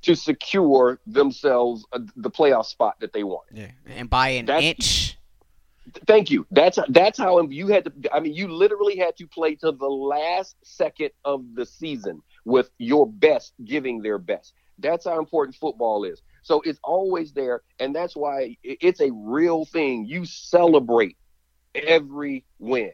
to 0.03 0.15
secure 0.15 0.99
themselves 1.05 1.85
the 2.15 2.29
playoff 2.29 2.65
spot 2.65 2.99
that 3.01 3.13
they 3.13 3.23
want. 3.23 3.43
Yeah, 3.51 3.71
and 3.87 4.09
by 4.09 4.29
an 4.29 4.45
that's, 4.45 4.63
inch. 4.63 5.17
Thank 6.07 6.31
you. 6.31 6.45
That's 6.51 6.79
that's 6.89 7.17
how 7.17 7.41
you 7.41 7.67
had 7.67 7.85
to. 7.85 8.13
I 8.13 8.19
mean, 8.19 8.33
you 8.33 8.47
literally 8.47 8.97
had 8.97 9.17
to 9.17 9.27
play 9.27 9.55
to 9.55 9.71
the 9.71 9.87
last 9.87 10.55
second 10.63 11.11
of 11.25 11.43
the 11.55 11.65
season 11.65 12.21
with 12.45 12.69
your 12.77 13.07
best 13.07 13.53
giving 13.65 14.01
their 14.01 14.17
best. 14.17 14.53
That's 14.79 15.05
how 15.05 15.19
important 15.19 15.55
football 15.55 16.03
is. 16.03 16.21
So 16.41 16.61
it's 16.61 16.79
always 16.83 17.33
there, 17.33 17.61
and 17.79 17.95
that's 17.95 18.15
why 18.15 18.57
it's 18.63 19.01
a 19.01 19.11
real 19.11 19.65
thing. 19.65 20.05
You 20.05 20.25
celebrate 20.25 21.17
every 21.75 22.45
win. 22.59 22.91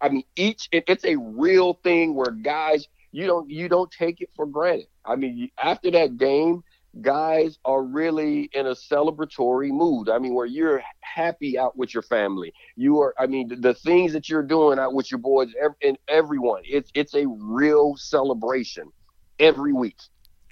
I 0.00 0.08
mean, 0.08 0.24
each 0.36 0.68
it's 0.72 1.04
a 1.04 1.16
real 1.16 1.74
thing 1.74 2.14
where 2.14 2.30
guys 2.32 2.86
you 3.12 3.26
don't 3.26 3.48
you 3.50 3.68
don't 3.68 3.90
take 3.90 4.20
it 4.20 4.30
for 4.34 4.46
granted. 4.46 4.88
I 5.04 5.16
mean, 5.16 5.50
after 5.62 5.90
that 5.92 6.16
game, 6.16 6.62
guys 7.00 7.58
are 7.64 7.82
really 7.82 8.50
in 8.52 8.66
a 8.66 8.74
celebratory 8.74 9.70
mood. 9.70 10.08
I 10.08 10.18
mean, 10.18 10.34
where 10.34 10.46
you're 10.46 10.82
happy 11.00 11.58
out 11.58 11.76
with 11.76 11.94
your 11.94 12.02
family. 12.02 12.52
You 12.76 13.00
are. 13.00 13.14
I 13.18 13.26
mean, 13.26 13.48
the, 13.48 13.56
the 13.56 13.74
things 13.74 14.12
that 14.12 14.28
you're 14.28 14.42
doing 14.42 14.78
out 14.78 14.94
with 14.94 15.10
your 15.10 15.18
boys 15.18 15.50
and 15.82 15.98
everyone. 16.08 16.62
It's 16.64 16.90
it's 16.94 17.14
a 17.14 17.26
real 17.26 17.96
celebration 17.96 18.90
every 19.38 19.72
week 19.72 19.96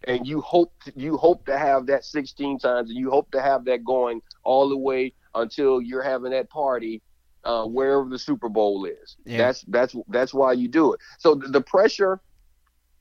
and 0.05 0.27
you 0.27 0.41
hope 0.41 0.73
you 0.95 1.17
hope 1.17 1.45
to 1.47 1.59
have 1.59 1.87
that 1.87 2.05
16 2.05 2.59
times, 2.59 2.91
and 2.91 2.99
you 2.99 3.11
hope 3.11 3.31
to 3.33 3.41
have 3.41 3.65
that 3.65 3.85
going 3.85 4.21
all 4.45 4.69
the 4.69 4.77
way 4.77 5.13
until 5.35 5.81
you're 5.81 6.03
having 6.03 6.31
that 6.33 6.49
party 6.51 7.03
uh, 7.45 7.65
wherever 7.65 8.09
the 8.09 8.19
Super 8.19 8.49
Bowl 8.49 8.85
is. 8.85 9.17
Yeah. 9.25 9.39
That's 9.39 9.63
that's 9.69 9.97
that's 10.09 10.35
why 10.35 10.53
you 10.53 10.69
do 10.69 10.93
it. 10.93 11.01
So 11.19 11.35
the, 11.35 11.49
the 11.49 11.61
pressure, 11.61 12.21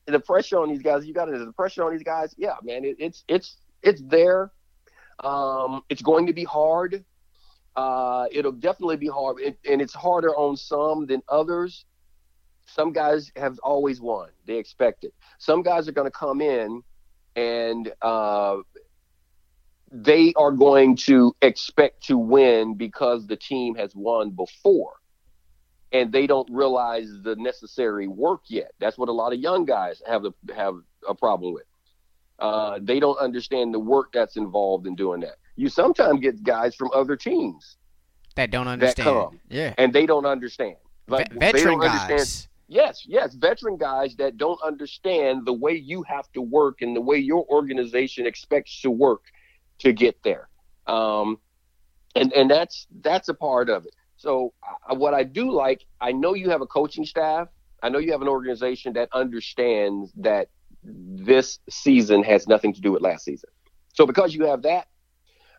the 0.06 0.20
pressure 0.20 0.58
on 0.58 0.68
these 0.68 0.82
guys, 0.82 1.06
you 1.06 1.14
got 1.14 1.28
it. 1.28 1.38
the 1.38 1.52
pressure 1.52 1.84
on 1.84 1.92
these 1.92 2.02
guys. 2.02 2.34
Yeah, 2.36 2.54
man, 2.62 2.84
it, 2.84 2.96
it's 2.98 3.24
it's 3.28 3.56
it's 3.82 4.02
there. 4.06 4.52
Um, 5.22 5.82
it's 5.88 6.02
going 6.02 6.26
to 6.26 6.32
be 6.32 6.44
hard. 6.44 7.04
Uh, 7.76 8.26
it'll 8.32 8.52
definitely 8.52 8.96
be 8.96 9.06
hard, 9.06 9.40
it, 9.40 9.58
and 9.68 9.80
it's 9.80 9.94
harder 9.94 10.34
on 10.36 10.56
some 10.56 11.06
than 11.06 11.22
others. 11.28 11.84
Some 12.66 12.92
guys 12.92 13.30
have 13.36 13.58
always 13.62 14.00
won; 14.00 14.30
they 14.46 14.56
expect 14.56 15.04
it. 15.04 15.14
Some 15.38 15.62
guys 15.62 15.88
are 15.88 15.92
going 15.92 16.06
to 16.06 16.16
come 16.16 16.40
in 16.40 16.82
and 17.38 17.92
uh, 18.02 18.56
they 19.92 20.32
are 20.36 20.50
going 20.50 20.96
to 20.96 21.34
expect 21.40 22.04
to 22.06 22.18
win 22.18 22.74
because 22.74 23.26
the 23.26 23.36
team 23.36 23.76
has 23.76 23.94
won 23.94 24.30
before. 24.30 24.94
And 25.92 26.12
they 26.12 26.26
don't 26.26 26.48
realize 26.50 27.08
the 27.22 27.36
necessary 27.36 28.08
work 28.08 28.42
yet. 28.48 28.72
That's 28.78 28.98
what 28.98 29.08
a 29.08 29.12
lot 29.12 29.32
of 29.32 29.38
young 29.38 29.64
guys 29.64 30.02
have 30.06 30.24
a, 30.26 30.34
have 30.54 30.74
a 31.08 31.14
problem 31.14 31.54
with. 31.54 31.64
Uh, 32.38 32.78
they 32.82 33.00
don't 33.00 33.18
understand 33.18 33.72
the 33.72 33.78
work 33.78 34.12
that's 34.12 34.36
involved 34.36 34.86
in 34.86 34.94
doing 34.94 35.20
that. 35.20 35.36
You 35.56 35.68
sometimes 35.68 36.20
get 36.20 36.42
guys 36.42 36.74
from 36.74 36.90
other 36.94 37.16
teams 37.16 37.78
that 38.36 38.50
don't 38.50 38.68
understand. 38.68 39.08
that 39.08 39.30
come, 39.30 39.40
yeah. 39.48 39.74
And 39.78 39.92
they 39.92 40.06
don't 40.06 40.26
understand. 40.26 40.76
Like 41.08 41.32
Ve- 41.32 41.38
veteran 41.38 41.80
guys 41.80 42.10
understand, 42.10 42.48
Yes, 42.68 43.04
yes, 43.06 43.34
veteran 43.34 43.78
guys 43.78 44.14
that 44.16 44.36
don't 44.36 44.60
understand 44.62 45.46
the 45.46 45.54
way 45.54 45.72
you 45.72 46.02
have 46.02 46.30
to 46.32 46.42
work 46.42 46.82
and 46.82 46.94
the 46.94 47.00
way 47.00 47.16
your 47.16 47.46
organization 47.48 48.26
expects 48.26 48.82
to 48.82 48.90
work 48.90 49.22
to 49.78 49.92
get 49.94 50.22
there. 50.22 50.50
Um, 50.86 51.38
and 52.14 52.30
and 52.34 52.50
that's 52.50 52.86
that's 53.00 53.28
a 53.28 53.34
part 53.34 53.70
of 53.70 53.86
it. 53.86 53.94
So 54.16 54.52
uh, 54.62 54.94
what 54.94 55.14
I 55.14 55.24
do 55.24 55.50
like, 55.50 55.84
I 56.00 56.12
know 56.12 56.34
you 56.34 56.50
have 56.50 56.60
a 56.60 56.66
coaching 56.66 57.06
staff. 57.06 57.48
I 57.82 57.88
know 57.88 57.98
you 57.98 58.12
have 58.12 58.22
an 58.22 58.28
organization 58.28 58.92
that 58.94 59.08
understands 59.14 60.12
that 60.18 60.48
this 60.82 61.60
season 61.70 62.22
has 62.24 62.46
nothing 62.48 62.74
to 62.74 62.80
do 62.80 62.92
with 62.92 63.00
last 63.00 63.24
season. 63.24 63.48
So 63.94 64.04
because 64.04 64.34
you 64.34 64.44
have 64.44 64.62
that, 64.62 64.88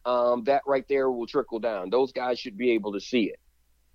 um, 0.06 0.44
that 0.44 0.62
right 0.68 0.86
there 0.88 1.10
will 1.10 1.28
trickle 1.28 1.60
down. 1.60 1.90
Those 1.90 2.12
guys 2.12 2.40
should 2.40 2.58
be 2.58 2.72
able 2.72 2.94
to 2.94 3.00
see 3.00 3.24
it 3.24 3.40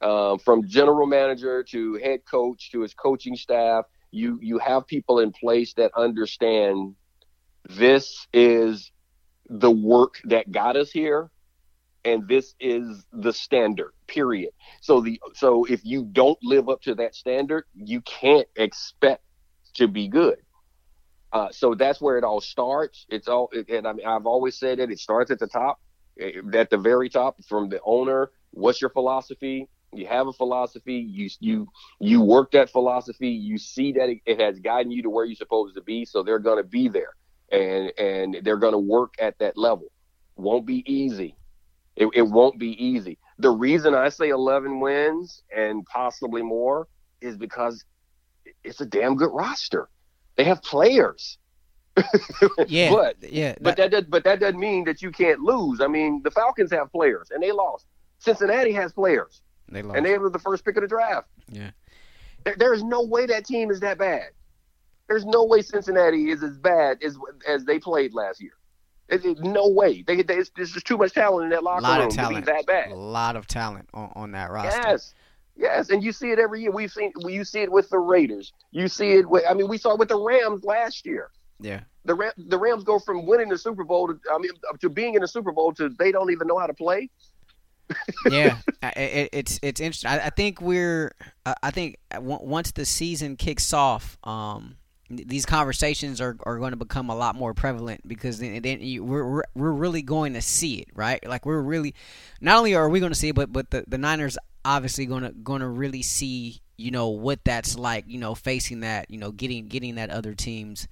uh, 0.01 0.37
from 0.39 0.67
general 0.69 1.07
manager 1.07 1.63
to 1.65 1.95
head 1.95 2.21
coach 2.31 2.71
to 2.73 2.81
his 2.81 2.95
coaching 2.95 3.37
staff. 3.37 3.85
You 4.11 4.39
you 4.41 4.59
have 4.59 4.87
people 4.87 5.19
in 5.21 5.33
place 5.33 5.75
that 5.75 5.91
understand 5.97 6.95
this 7.69 8.27
is 8.33 8.93
the 9.49 9.71
work 9.71 10.21
that 10.25 10.51
got 10.51 10.77
us 10.77 10.91
here 10.91 11.31
and 12.05 12.29
this 12.29 12.55
is 12.61 13.05
the 13.13 13.33
standard 13.33 13.93
period. 14.07 14.51
So 14.81 15.01
the 15.01 15.21
so 15.35 15.65
if 15.65 15.85
you 15.85 16.05
don't 16.05 16.39
live 16.43 16.69
up 16.69 16.83
to 16.83 16.95
that 16.97 17.15
standard 17.15 17.65
you 17.75 18.01
can't 18.03 18.47
expect 18.57 19.23
to 19.75 19.89
be 19.89 20.09
good. 20.09 20.37
Uh, 21.33 21.49
so 21.51 21.75
that's 21.75 22.01
where 22.01 22.17
it 22.17 22.23
all 22.23 22.41
starts. 22.41 23.07
It's 23.09 23.27
all 23.27 23.51
and 23.69 23.87
I 23.87 23.93
mean, 23.93 24.07
i've 24.07 24.27
always 24.27 24.57
said 24.57 24.79
that 24.79 24.91
it 24.91 25.01
starts 25.01 25.31
at 25.31 25.39
the 25.39 25.49
top 25.49 25.81
eh, 26.21 26.41
at 26.53 26.71
the 26.71 26.79
very 26.79 27.09
top 27.09 27.37
from 27.49 27.69
the 27.69 27.81
owner. 27.85 28.31
What's 28.53 28.81
your 28.81 28.91
philosophy 28.91 29.69
you 29.97 30.07
have 30.07 30.27
a 30.27 30.33
philosophy 30.33 30.95
you 30.95 31.29
you 31.41 31.69
you 32.01 32.21
work 32.21 32.51
that 32.53 32.71
philosophy 32.71 33.29
you 33.29 33.59
see 33.59 33.93
that 33.93 34.09
it, 34.09 34.19
it 34.27 34.41
has 34.41 34.59
gotten 34.59 34.91
you 34.91 35.03
to 35.03 35.11
where 35.11 35.25
you're 35.25 35.35
supposed 35.35 35.75
to 35.75 35.83
be 35.83 36.05
so 36.05 36.23
they're 36.23 36.39
going 36.39 36.59
to 36.59 36.69
be 36.69 36.89
there 36.89 37.15
and 37.51 37.93
and 37.99 38.39
they're 38.43 38.57
going 38.57 38.73
to 38.73 38.79
work 38.79 39.15
at 39.19 39.39
that 39.39 39.57
level. 39.57 39.91
Won't 40.37 40.67
be 40.67 40.85
easy. 40.91 41.37
It, 41.97 42.09
it 42.15 42.23
won't 42.23 42.59
be 42.59 42.73
easy. 42.85 43.19
The 43.39 43.51
reason 43.51 43.95
i 43.95 44.09
say 44.09 44.29
11 44.29 44.81
wins 44.81 45.43
and 45.55 45.85
possibly 45.87 46.43
more 46.43 46.89
is 47.21 47.37
because 47.37 47.85
it's 48.63 48.81
a 48.81 48.87
damn 48.87 49.17
good 49.17 49.31
roster. 49.33 49.89
They 50.37 50.45
have 50.45 50.63
players. 50.63 51.39
Yeah 52.67 52.91
but 52.91 53.17
yeah 53.21 53.53
that, 53.53 53.63
but 53.63 53.77
that 53.77 53.91
does, 53.93 54.05
but 54.09 54.25
that 54.25 54.41
doesn't 54.41 54.59
mean 54.59 54.85
that 54.85 55.01
you 55.01 55.13
can't 55.13 55.41
lose. 55.41 55.81
I 55.81 55.87
mean 55.87 56.23
the 56.25 56.31
falcons 56.31 56.73
have 56.73 56.91
players 56.91 57.29
and 57.31 57.43
they 57.43 57.53
lost. 57.53 57.87
Cincinnati 58.19 58.73
has 58.73 58.93
players 58.93 59.43
they 59.75 59.83
lost. 59.83 59.97
And 59.97 60.07
they 60.07 60.17
were 60.19 60.31
the 60.31 60.39
first 60.39 60.65
pick 60.65 60.77
of 60.77 60.83
the 60.83 60.89
draft. 60.89 61.29
Yeah. 61.49 61.71
There, 62.45 62.55
there 62.57 62.75
is 62.75 62.83
no 62.83 63.03
way 63.03 63.27
that 63.27 63.45
team 63.45 63.71
is 63.71 63.81
that 63.81 63.99
bad. 63.99 64.29
There's 65.09 65.27
no 65.27 65.45
way 65.45 65.63
Cincinnati 65.63 66.31
is 66.31 66.43
as 66.43 66.57
bad 66.57 67.03
as 67.03 67.19
as 67.47 67.65
they 67.65 67.79
played 67.79 68.15
last 68.15 68.41
year. 68.41 68.53
It, 69.09 69.25
it, 69.25 69.41
no 69.41 69.69
way. 69.69 70.03
They, 70.03 70.23
they, 70.23 70.43
there's 70.57 70.73
just 70.73 70.87
too 70.87 70.97
much 70.97 71.13
talent 71.13 71.45
in 71.45 71.51
that 71.51 71.63
locker 71.63 71.87
room 72.01 72.11
to 72.11 72.29
be 72.31 72.41
that 72.41 72.65
bad. 72.65 72.91
A 72.91 72.95
lot 72.95 73.37
of 73.37 73.47
talent 73.47 73.91
on, 73.93 74.11
on 74.15 74.33
that 74.33 74.51
roster. 74.51 74.81
Yes. 74.83 75.15
Yes, 75.57 75.91
and 75.91 76.03
you 76.03 76.11
see 76.11 76.31
it 76.31 76.39
every 76.39 76.63
year. 76.63 76.73
We've 76.73 76.91
seen 76.91 77.13
you 77.19 77.45
see 77.45 77.61
it 77.61 77.71
with 77.71 77.89
the 77.89 77.99
Raiders. 77.99 78.53
You 78.73 78.89
see 78.89 79.13
it 79.13 79.29
with 79.29 79.45
I 79.49 79.55
mean 79.55 79.69
we 79.69 79.79
saw 79.79 79.93
it 79.93 79.99
with 79.99 80.09
the 80.09 80.19
Rams 80.19 80.65
last 80.65 81.07
year. 81.07 81.31
Yeah. 81.61 81.81
The 82.05 82.15
Ram, 82.15 82.33
the 82.37 82.59
Rams 82.59 82.83
go 82.83 82.99
from 82.99 83.25
winning 83.25 83.49
the 83.49 83.59
Super 83.59 83.85
Bowl 83.85 84.09
to 84.09 84.19
I 84.33 84.39
mean 84.39 84.51
to 84.81 84.89
being 84.89 85.15
in 85.15 85.21
the 85.21 85.29
Super 85.29 85.53
Bowl 85.53 85.73
to 85.75 85.91
they 85.91 86.11
don't 86.11 86.33
even 86.33 86.49
know 86.49 86.59
how 86.59 86.67
to 86.67 86.75
play 86.75 87.09
yeah, 88.31 88.59
it, 88.83 89.29
it's 89.33 89.61
it's 89.63 89.81
interesting. 89.81 90.11
I, 90.11 90.27
I 90.27 90.31
think 90.31 90.61
we're. 90.61 91.13
I 91.63 91.71
think 91.71 91.99
once 92.19 92.73
the 92.73 92.87
season 92.87 93.37
kicks 93.37 93.73
off, 93.73 94.17
um, 94.25 94.77
these 95.11 95.45
conversations 95.45 96.21
are, 96.21 96.37
are 96.45 96.59
going 96.59 96.71
to 96.71 96.77
become 96.77 97.11
a 97.11 97.15
lot 97.15 97.35
more 97.35 97.53
prevalent 97.53 98.07
because 98.09 98.39
then, 98.39 98.63
then 98.63 98.81
you, 98.81 99.05
we're, 99.05 99.43
we're 99.55 99.73
really 99.73 100.03
going 100.03 100.33
to 100.35 100.41
see 100.41 100.77
it, 100.77 100.89
right? 100.95 101.25
Like 101.27 101.45
we're 101.45 101.61
really, 101.61 101.95
not 102.41 102.59
only 102.59 102.75
are 102.75 102.89
we 102.89 103.01
going 103.01 103.13
to 103.13 103.19
see 103.19 103.29
it, 103.29 103.35
but 103.35 103.53
but 103.53 103.71
the, 103.71 103.85
the 103.87 103.99
Niners 103.99 104.39
obviously 104.65 105.05
gonna 105.05 105.33
gonna 105.33 105.69
really 105.69 106.03
see 106.03 106.63
you 106.77 106.91
know 106.91 107.09
what 107.09 107.45
that's 107.45 107.77
like. 107.79 108.05
You 108.09 108.19
know, 108.19 108.35
facing 108.35 108.81
that. 108.81 109.11
You 109.11 109.19
know, 109.19 109.31
getting 109.31 109.69
getting 109.69 109.97
that 109.97 110.11
other 110.11 110.35
team's 110.35 110.89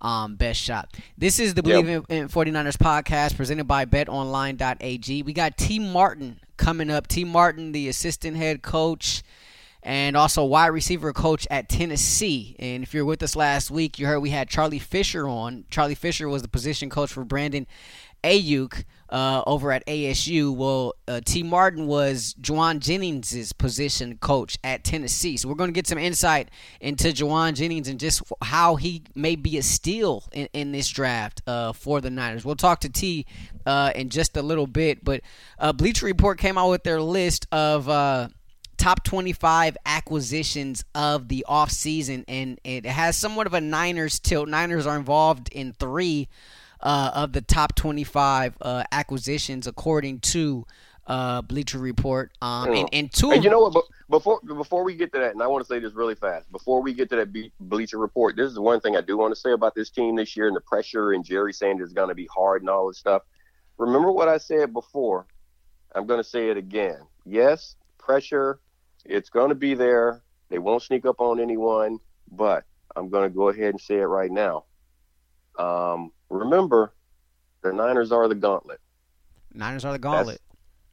um, 0.00 0.36
best 0.36 0.60
shot. 0.60 0.94
This 1.16 1.38
is 1.38 1.54
the 1.54 1.62
Believe 1.62 1.88
yep. 1.88 2.04
in, 2.08 2.24
in 2.24 2.28
49ers 2.28 2.76
podcast 2.76 3.36
presented 3.36 3.64
by 3.64 3.84
betonline.ag. 3.84 5.22
We 5.22 5.32
got 5.32 5.56
Tee 5.56 5.78
Martin 5.78 6.40
coming 6.56 6.90
up. 6.90 7.06
Tee 7.06 7.24
Martin, 7.24 7.72
the 7.72 7.88
assistant 7.88 8.36
head 8.36 8.62
coach 8.62 9.22
and 9.86 10.16
also 10.16 10.44
wide 10.44 10.66
receiver 10.66 11.12
coach 11.12 11.46
at 11.48 11.68
Tennessee. 11.68 12.56
And 12.58 12.82
if 12.82 12.92
you're 12.92 13.04
with 13.04 13.22
us 13.22 13.36
last 13.36 13.70
week, 13.70 14.00
you 14.00 14.06
heard 14.06 14.18
we 14.18 14.30
had 14.30 14.48
Charlie 14.48 14.80
Fisher 14.80 15.28
on. 15.28 15.64
Charlie 15.70 15.94
Fisher 15.94 16.28
was 16.28 16.42
the 16.42 16.48
position 16.48 16.90
coach 16.90 17.12
for 17.12 17.24
Brandon 17.24 17.68
Aiyuk 18.24 18.84
uh, 19.08 19.42
over 19.46 19.72
at 19.72 19.86
ASU. 19.86 20.54
Well, 20.54 20.94
uh, 21.06 21.20
Tee 21.24 21.42
Martin 21.42 21.86
was 21.86 22.34
Jauan 22.40 22.80
Jennings' 22.80 23.52
position 23.52 24.18
coach 24.18 24.58
at 24.64 24.84
Tennessee. 24.84 25.36
So 25.36 25.48
we're 25.48 25.54
going 25.54 25.68
to 25.68 25.74
get 25.74 25.86
some 25.86 25.98
insight 25.98 26.50
into 26.80 27.08
Jauan 27.08 27.54
Jennings 27.54 27.88
and 27.88 28.00
just 28.00 28.22
how 28.42 28.76
he 28.76 29.02
may 29.14 29.36
be 29.36 29.58
a 29.58 29.62
steal 29.62 30.24
in, 30.32 30.48
in 30.52 30.72
this 30.72 30.88
draft 30.88 31.42
uh, 31.46 31.72
for 31.72 32.00
the 32.00 32.10
Niners. 32.10 32.44
We'll 32.44 32.56
talk 32.56 32.80
to 32.80 32.88
T 32.88 33.26
uh, 33.64 33.92
in 33.94 34.08
just 34.08 34.36
a 34.36 34.42
little 34.42 34.66
bit. 34.66 35.04
But 35.04 35.22
uh, 35.58 35.72
Bleacher 35.72 36.06
Report 36.06 36.38
came 36.38 36.58
out 36.58 36.70
with 36.70 36.84
their 36.84 37.00
list 37.00 37.46
of 37.52 37.88
uh, 37.88 38.28
top 38.76 39.04
25 39.04 39.76
acquisitions 39.86 40.84
of 40.94 41.28
the 41.28 41.44
offseason, 41.48 42.24
and 42.28 42.60
it 42.64 42.86
has 42.86 43.16
somewhat 43.16 43.46
of 43.46 43.54
a 43.54 43.60
Niners 43.60 44.18
tilt. 44.18 44.48
Niners 44.48 44.86
are 44.86 44.96
involved 44.96 45.48
in 45.50 45.72
three 45.72 46.28
uh, 46.86 47.10
of 47.14 47.32
the 47.32 47.40
top 47.40 47.74
25 47.74 48.56
uh, 48.60 48.84
acquisitions, 48.92 49.66
according 49.66 50.20
to 50.20 50.64
uh, 51.08 51.42
Bleacher 51.42 51.78
Report. 51.78 52.30
Um, 52.40 52.72
and, 52.72 52.88
and 52.92 53.12
two. 53.12 53.32
And 53.32 53.42
you 53.42 53.50
know 53.50 53.68
what? 53.68 53.84
Before 54.08 54.40
before 54.40 54.84
we 54.84 54.94
get 54.94 55.12
to 55.12 55.18
that, 55.18 55.32
and 55.32 55.42
I 55.42 55.48
want 55.48 55.66
to 55.66 55.68
say 55.68 55.80
this 55.80 55.94
really 55.94 56.14
fast. 56.14 56.50
Before 56.52 56.80
we 56.80 56.94
get 56.94 57.10
to 57.10 57.16
that 57.16 57.50
Bleacher 57.58 57.98
Report, 57.98 58.36
this 58.36 58.46
is 58.46 58.54
the 58.54 58.62
one 58.62 58.80
thing 58.80 58.96
I 58.96 59.00
do 59.00 59.16
want 59.16 59.34
to 59.34 59.40
say 59.40 59.50
about 59.50 59.74
this 59.74 59.90
team 59.90 60.14
this 60.14 60.36
year 60.36 60.46
and 60.46 60.54
the 60.54 60.60
pressure 60.60 61.12
and 61.12 61.24
Jerry 61.24 61.52
Sanders 61.52 61.88
is 61.88 61.92
going 61.92 62.08
to 62.08 62.14
be 62.14 62.28
hard 62.32 62.62
and 62.62 62.70
all 62.70 62.86
this 62.86 62.98
stuff. 62.98 63.22
Remember 63.78 64.12
what 64.12 64.28
I 64.28 64.38
said 64.38 64.72
before. 64.72 65.26
I'm 65.92 66.06
going 66.06 66.20
to 66.20 66.28
say 66.28 66.50
it 66.50 66.56
again. 66.56 67.00
Yes, 67.24 67.74
pressure 67.98 68.60
it's 69.04 69.28
going 69.28 69.48
to 69.48 69.56
be 69.56 69.74
there. 69.74 70.22
They 70.50 70.58
won't 70.58 70.82
sneak 70.82 71.04
up 71.04 71.20
on 71.20 71.40
anyone, 71.40 71.98
but 72.30 72.64
I'm 72.94 73.08
going 73.08 73.28
to 73.28 73.34
go 73.34 73.48
ahead 73.48 73.70
and 73.70 73.80
say 73.80 73.96
it 73.96 74.04
right 74.04 74.30
now. 74.30 74.64
Um, 75.58 76.12
remember, 76.30 76.92
the 77.62 77.72
Niners 77.72 78.12
are 78.12 78.28
the 78.28 78.34
gauntlet. 78.34 78.80
Niners 79.52 79.84
are 79.84 79.92
the 79.92 79.98
gauntlet. 79.98 80.36
That's, 80.36 80.40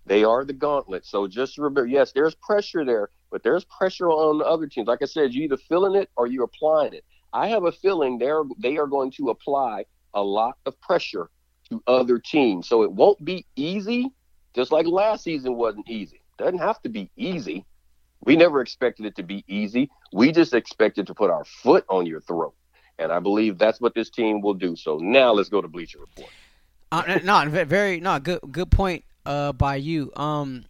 they 0.05 0.23
are 0.23 0.43
the 0.43 0.53
gauntlet. 0.53 1.05
So 1.05 1.27
just 1.27 1.57
remember, 1.57 1.85
yes, 1.85 2.11
there's 2.11 2.35
pressure 2.35 2.83
there, 2.83 3.09
but 3.31 3.43
there's 3.43 3.65
pressure 3.65 4.09
on 4.09 4.39
the 4.39 4.45
other 4.45 4.67
teams. 4.67 4.87
Like 4.87 5.01
I 5.01 5.05
said, 5.05 5.33
you 5.33 5.43
either 5.43 5.57
feeling 5.57 5.95
it 5.95 6.09
or 6.15 6.27
you're 6.27 6.45
applying 6.45 6.93
it. 6.93 7.05
I 7.31 7.47
have 7.47 7.65
a 7.65 7.71
feeling 7.71 8.19
they're 8.19 8.43
they 8.59 8.77
are 8.77 8.87
going 8.87 9.11
to 9.11 9.29
apply 9.29 9.85
a 10.13 10.21
lot 10.21 10.57
of 10.65 10.79
pressure 10.81 11.29
to 11.69 11.81
other 11.87 12.19
teams. 12.19 12.67
So 12.67 12.83
it 12.83 12.91
won't 12.91 13.23
be 13.23 13.45
easy, 13.55 14.11
just 14.55 14.71
like 14.71 14.85
last 14.85 15.23
season 15.23 15.55
wasn't 15.55 15.89
easy. 15.89 16.21
Doesn't 16.37 16.59
have 16.59 16.81
to 16.83 16.89
be 16.89 17.09
easy. 17.17 17.65
We 18.25 18.35
never 18.35 18.61
expected 18.61 19.05
it 19.05 19.15
to 19.17 19.23
be 19.23 19.43
easy. 19.47 19.89
We 20.13 20.31
just 20.31 20.53
expected 20.53 21.07
to 21.07 21.13
put 21.13 21.29
our 21.29 21.43
foot 21.43 21.85
on 21.89 22.05
your 22.05 22.21
throat. 22.21 22.53
And 22.99 23.11
I 23.11 23.19
believe 23.19 23.57
that's 23.57 23.81
what 23.81 23.93
this 23.95 24.09
team 24.09 24.41
will 24.41 24.53
do. 24.53 24.75
So 24.75 24.97
now 24.97 25.33
let's 25.33 25.49
go 25.49 25.61
to 25.61 25.67
Bleacher 25.67 25.99
Report. 25.99 26.29
Uh, 26.91 27.19
no, 27.23 27.49
very 27.49 27.99
no 27.99 28.19
good 28.19 28.39
good 28.51 28.69
point 28.69 29.03
uh, 29.25 29.51
by 29.51 29.75
you. 29.77 30.11
Um, 30.15 30.65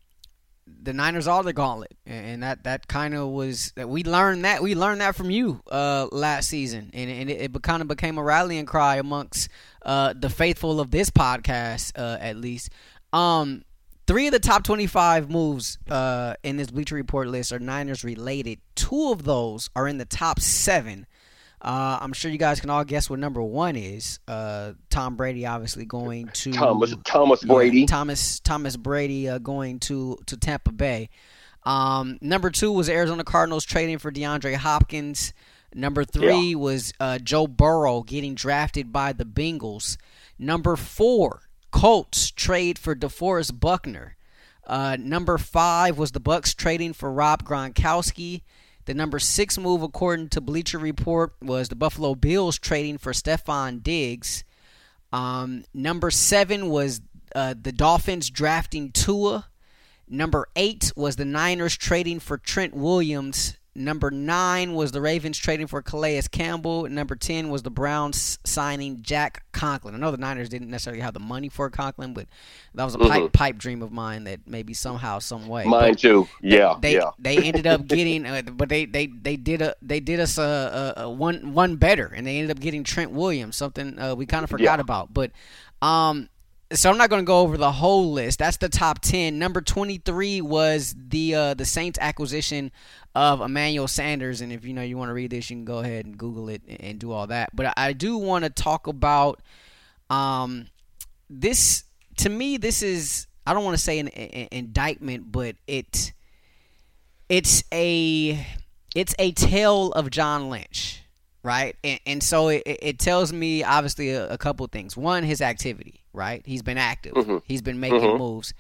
the 0.66 0.94
Niners 0.94 1.28
are 1.28 1.44
the 1.44 1.52
gauntlet, 1.52 1.98
and 2.06 2.42
that 2.44 2.64
that 2.64 2.88
kind 2.88 3.14
of 3.14 3.28
was 3.30 3.74
that 3.76 3.90
we 3.90 4.04
learned 4.04 4.46
that 4.46 4.64
we 4.64 4.74
learned 4.74 5.02
that 5.02 5.16
from 5.16 5.30
you 5.30 5.62
uh, 5.70 6.08
last 6.14 6.48
season, 6.48 6.92
and, 6.94 7.10
and 7.10 7.30
it, 7.30 7.42
it 7.42 7.62
kind 7.62 7.82
of 7.82 7.90
became 7.90 8.18
a 8.18 8.24
rallying 8.24 8.66
cry 8.66 8.96
amongst 8.96 9.50
uh, 9.82 10.14
the 10.18 10.30
faithful 10.30 10.80
of 10.80 10.92
this 10.92 11.10
podcast, 11.10 11.92
uh, 11.98 12.18
at 12.22 12.38
least. 12.38 12.70
Um, 13.12 13.64
Three 14.06 14.28
of 14.28 14.34
the 14.34 14.40
top 14.40 14.64
25 14.64 15.30
moves 15.30 15.78
uh, 15.90 16.34
in 16.44 16.58
this 16.58 16.70
Bleacher 16.70 16.96
Report 16.96 17.30
list 17.30 17.54
are 17.54 17.60
Niners 17.60 18.04
related. 18.04 18.60
Two 18.76 19.12
of 19.12 19.24
those 19.24 19.70
are 19.78 19.88
in 19.88 19.98
the 19.98 20.04
top 20.04 20.42
seven. 20.42 21.06
Uh, 21.64 21.98
I'm 22.02 22.12
sure 22.12 22.30
you 22.30 22.38
guys 22.38 22.60
can 22.60 22.70
all 22.70 22.84
guess 22.84 23.10
what 23.10 23.20
number 23.20 23.42
one 23.42 23.78
is. 23.78 24.20
Uh, 24.28 24.74
Tom 24.90 25.16
Brady, 25.16 25.46
obviously 25.46 25.86
going 25.86 26.28
to 26.34 26.52
Thomas 26.52 26.94
Thomas 27.06 27.44
Brady. 27.44 27.82
Yeah, 27.82 27.86
Thomas 27.86 28.42
Thomas 28.42 28.76
Brady 28.76 29.30
uh, 29.30 29.38
going 29.38 29.80
to 29.82 30.18
to 30.26 30.36
Tampa 30.36 30.74
Bay. 30.74 31.10
Um, 31.64 32.18
number 32.20 32.50
two 32.50 32.74
was 32.74 32.90
Arizona 32.90 33.24
Cardinals 33.24 33.64
trading 33.64 33.98
for 33.98 34.12
DeAndre 34.12 34.56
Hopkins. 34.56 35.32
Number 35.74 36.04
three 36.04 36.50
yeah. 36.50 36.56
was 36.56 36.94
uh, 37.00 37.18
Joe 37.20 37.48
Burrow 37.48 38.04
getting 38.04 38.36
drafted 38.36 38.92
by 38.92 39.14
the 39.14 39.26
Bengals. 39.26 39.98
Number 40.38 40.76
four, 40.76 41.44
Colts 41.72 42.30
trade 42.30 42.78
for 42.78 42.94
DeForest 42.94 43.60
Buckner. 43.60 44.18
Uh, 44.68 44.98
number 45.00 45.38
five 45.38 45.98
was 45.98 46.12
the 46.12 46.22
Bucs 46.22 46.56
trading 46.56 46.94
for 46.94 47.12
Rob 47.12 47.44
Gronkowski. 47.44 48.42
The 48.86 48.94
number 48.94 49.20
six 49.20 49.58
move, 49.58 49.82
according 49.82 50.30
to 50.30 50.42
Bleacher 50.42 50.78
Report, 50.78 51.34
was 51.42 51.70
the 51.70 51.76
Buffalo 51.76 52.16
Bills 52.16 52.60
trading 52.60 52.98
for 52.98 53.14
Stefon 53.14 53.82
Diggs. 53.82 54.44
Um, 55.12 55.64
number 55.74 56.12
seven 56.12 56.70
was 56.70 57.02
uh, 57.34 57.56
the 57.60 57.72
Dolphins 57.72 58.30
drafting 58.30 58.92
Tua. 58.92 59.48
Number 60.10 60.48
eight 60.56 60.92
was 60.96 61.16
the 61.16 61.26
Niners 61.26 61.78
trading 61.78 62.20
for 62.20 62.38
Trent 62.38 62.74
Williams. 62.74 63.58
Number 63.76 64.12
nine 64.12 64.76
was 64.76 64.92
the 64.92 65.02
Ravens 65.02 65.38
trading 65.38 65.66
for 65.66 65.82
Calais 65.82 66.22
Campbell. 66.32 66.88
Number 66.88 67.16
ten 67.16 67.50
was 67.50 67.64
the 67.64 67.72
Browns 67.72 68.38
signing 68.44 69.02
Jack 69.02 69.44
Conklin. 69.52 69.96
I 69.96 69.98
know 69.98 70.12
the 70.12 70.18
Niners 70.18 70.48
didn't 70.48 70.70
necessarily 70.70 71.02
have 71.02 71.16
the 71.16 71.20
money 71.20 71.50
for 71.50 71.72
Conklin, 71.72 72.14
but 72.14 72.28
that 72.76 72.84
was 72.84 72.94
a 72.94 73.00
mm-hmm. 73.00 73.08
pipe 73.08 73.34
pipe 73.34 73.58
dream 73.58 73.82
of 73.82 73.92
mine 73.92 74.26
that 74.26 74.42
maybe 74.46 74.76
somehow, 74.76 75.18
some 75.18 75.48
way. 75.48 75.66
Mine 75.66 75.96
too. 75.96 76.28
Yeah, 76.40 76.76
they, 76.80 76.96
yeah. 76.96 77.10
They 77.18 77.38
ended 77.38 77.66
up 77.66 77.88
getting, 77.88 78.28
uh, 78.28 78.44
but 78.44 78.70
they, 78.70 78.86
they 78.86 79.08
they 79.08 79.38
did 79.38 79.64
a 79.64 79.76
they 79.82 80.00
did 80.00 80.20
us 80.20 80.38
a, 80.38 80.94
a, 80.96 81.04
a, 81.06 81.10
one 81.10 81.54
one 81.54 81.78
better, 81.78 82.06
and 82.16 82.28
they 82.28 82.38
ended 82.38 82.56
up 82.56 82.62
getting 82.62 82.84
Trent 82.84 83.12
Williams, 83.12 83.56
something 83.56 83.98
uh, 83.98 84.14
we 84.14 84.28
kind 84.28 84.44
of 84.44 84.52
forgot 84.52 84.78
yeah. 84.78 84.82
about. 84.82 85.12
But 85.16 85.32
um, 85.82 86.30
so 86.76 86.90
I'm 86.90 86.98
not 86.98 87.10
going 87.10 87.22
to 87.22 87.26
go 87.26 87.40
over 87.42 87.58
the 87.58 87.72
whole 87.72 88.12
list. 88.12 88.40
That's 88.40 88.58
the 88.58 88.70
top 88.70 89.00
10. 89.02 89.38
Number 89.38 89.62
23 89.62 90.42
was 90.42 90.96
the 90.98 91.36
uh, 91.36 91.54
the 91.54 91.66
Saints 91.66 92.00
acquisition 92.02 92.72
of 93.16 93.42
Emmanuel 93.42 93.88
Sanders 93.88 94.42
and 94.42 94.52
if 94.52 94.66
you 94.66 94.74
know 94.74 94.82
you 94.82 94.98
want 94.98 95.10
to 95.10 95.14
read 95.14 95.32
this 95.32 95.50
you 95.50 95.56
can 95.56 95.66
go 95.66 95.80
ahead 95.80 96.06
and 96.06 96.18
google 96.18 96.50
it 96.50 96.62
and 96.68 97.00
do 97.00 97.12
all 97.12 97.28
that. 97.28 97.56
But 97.56 97.74
I 97.78 97.94
do 97.94 98.18
want 98.18 98.44
to 98.44 98.50
talk 98.50 98.88
about 98.88 99.42
um 100.10 100.68
this 101.30 101.84
to 102.18 102.30
me 102.30 102.58
this 102.58 102.82
is 102.82 103.28
I 103.46 103.54
don't 103.54 103.64
want 103.64 103.78
to 103.78 103.84
say 103.84 104.00
an, 104.00 104.08
an 104.10 104.48
indictment 104.52 105.32
but 105.32 105.56
it 105.68 106.14
it's 107.30 107.64
a 107.72 108.46
it's 108.96 109.16
a 109.20 109.32
tale 109.32 109.92
of 109.92 110.10
John 110.10 110.50
Lynch 110.50 111.04
right? 111.44 111.76
And, 111.84 112.00
and 112.06 112.24
so 112.24 112.48
it, 112.48 112.64
it, 112.66 113.00
tells 113.00 113.34
me 113.34 113.64
obviously 113.64 114.12
a, 114.12 114.30
a, 114.30 114.38
couple 114.38 114.66
things. 114.68 114.96
One, 114.96 115.24
his 115.24 115.42
activity, 115.42 116.02
right? 116.14 116.42
He's 116.46 116.62
been 116.62 116.78
active. 116.78 117.14
Mm-hmm. 117.14 117.38
He's 117.44 117.62
been 117.62 117.80
making 117.80 118.00
mm-hmm. 118.00 118.18
moves. 118.18 118.54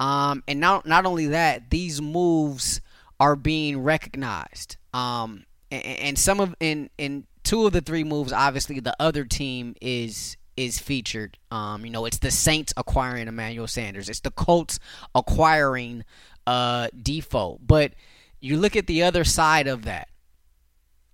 Um, 0.00 0.44
and 0.46 0.60
not 0.60 0.86
not 0.86 1.06
only 1.06 1.26
that, 1.26 1.70
these 1.70 2.00
moves 2.00 2.80
are 3.20 3.36
being 3.36 3.82
recognized. 3.82 4.76
Um, 4.92 5.44
and, 5.70 5.84
and 5.84 6.18
some 6.18 6.40
of 6.40 6.54
in 6.60 6.90
in 6.98 7.26
two 7.42 7.66
of 7.66 7.72
the 7.72 7.80
three 7.80 8.04
moves, 8.04 8.32
obviously 8.32 8.80
the 8.80 8.96
other 9.00 9.24
team 9.24 9.74
is 9.80 10.36
is 10.56 10.78
featured. 10.78 11.38
Um, 11.50 11.84
you 11.84 11.90
know, 11.90 12.04
it's 12.04 12.18
the 12.18 12.30
Saints 12.30 12.72
acquiring 12.76 13.28
Emmanuel 13.28 13.66
Sanders. 13.66 14.08
It's 14.08 14.20
the 14.20 14.30
Colts 14.30 14.78
acquiring 15.14 16.04
uh 16.46 16.88
Defoe. 17.00 17.58
But 17.64 17.92
you 18.40 18.56
look 18.56 18.76
at 18.76 18.86
the 18.86 19.02
other 19.02 19.24
side 19.24 19.66
of 19.66 19.84
that 19.84 20.08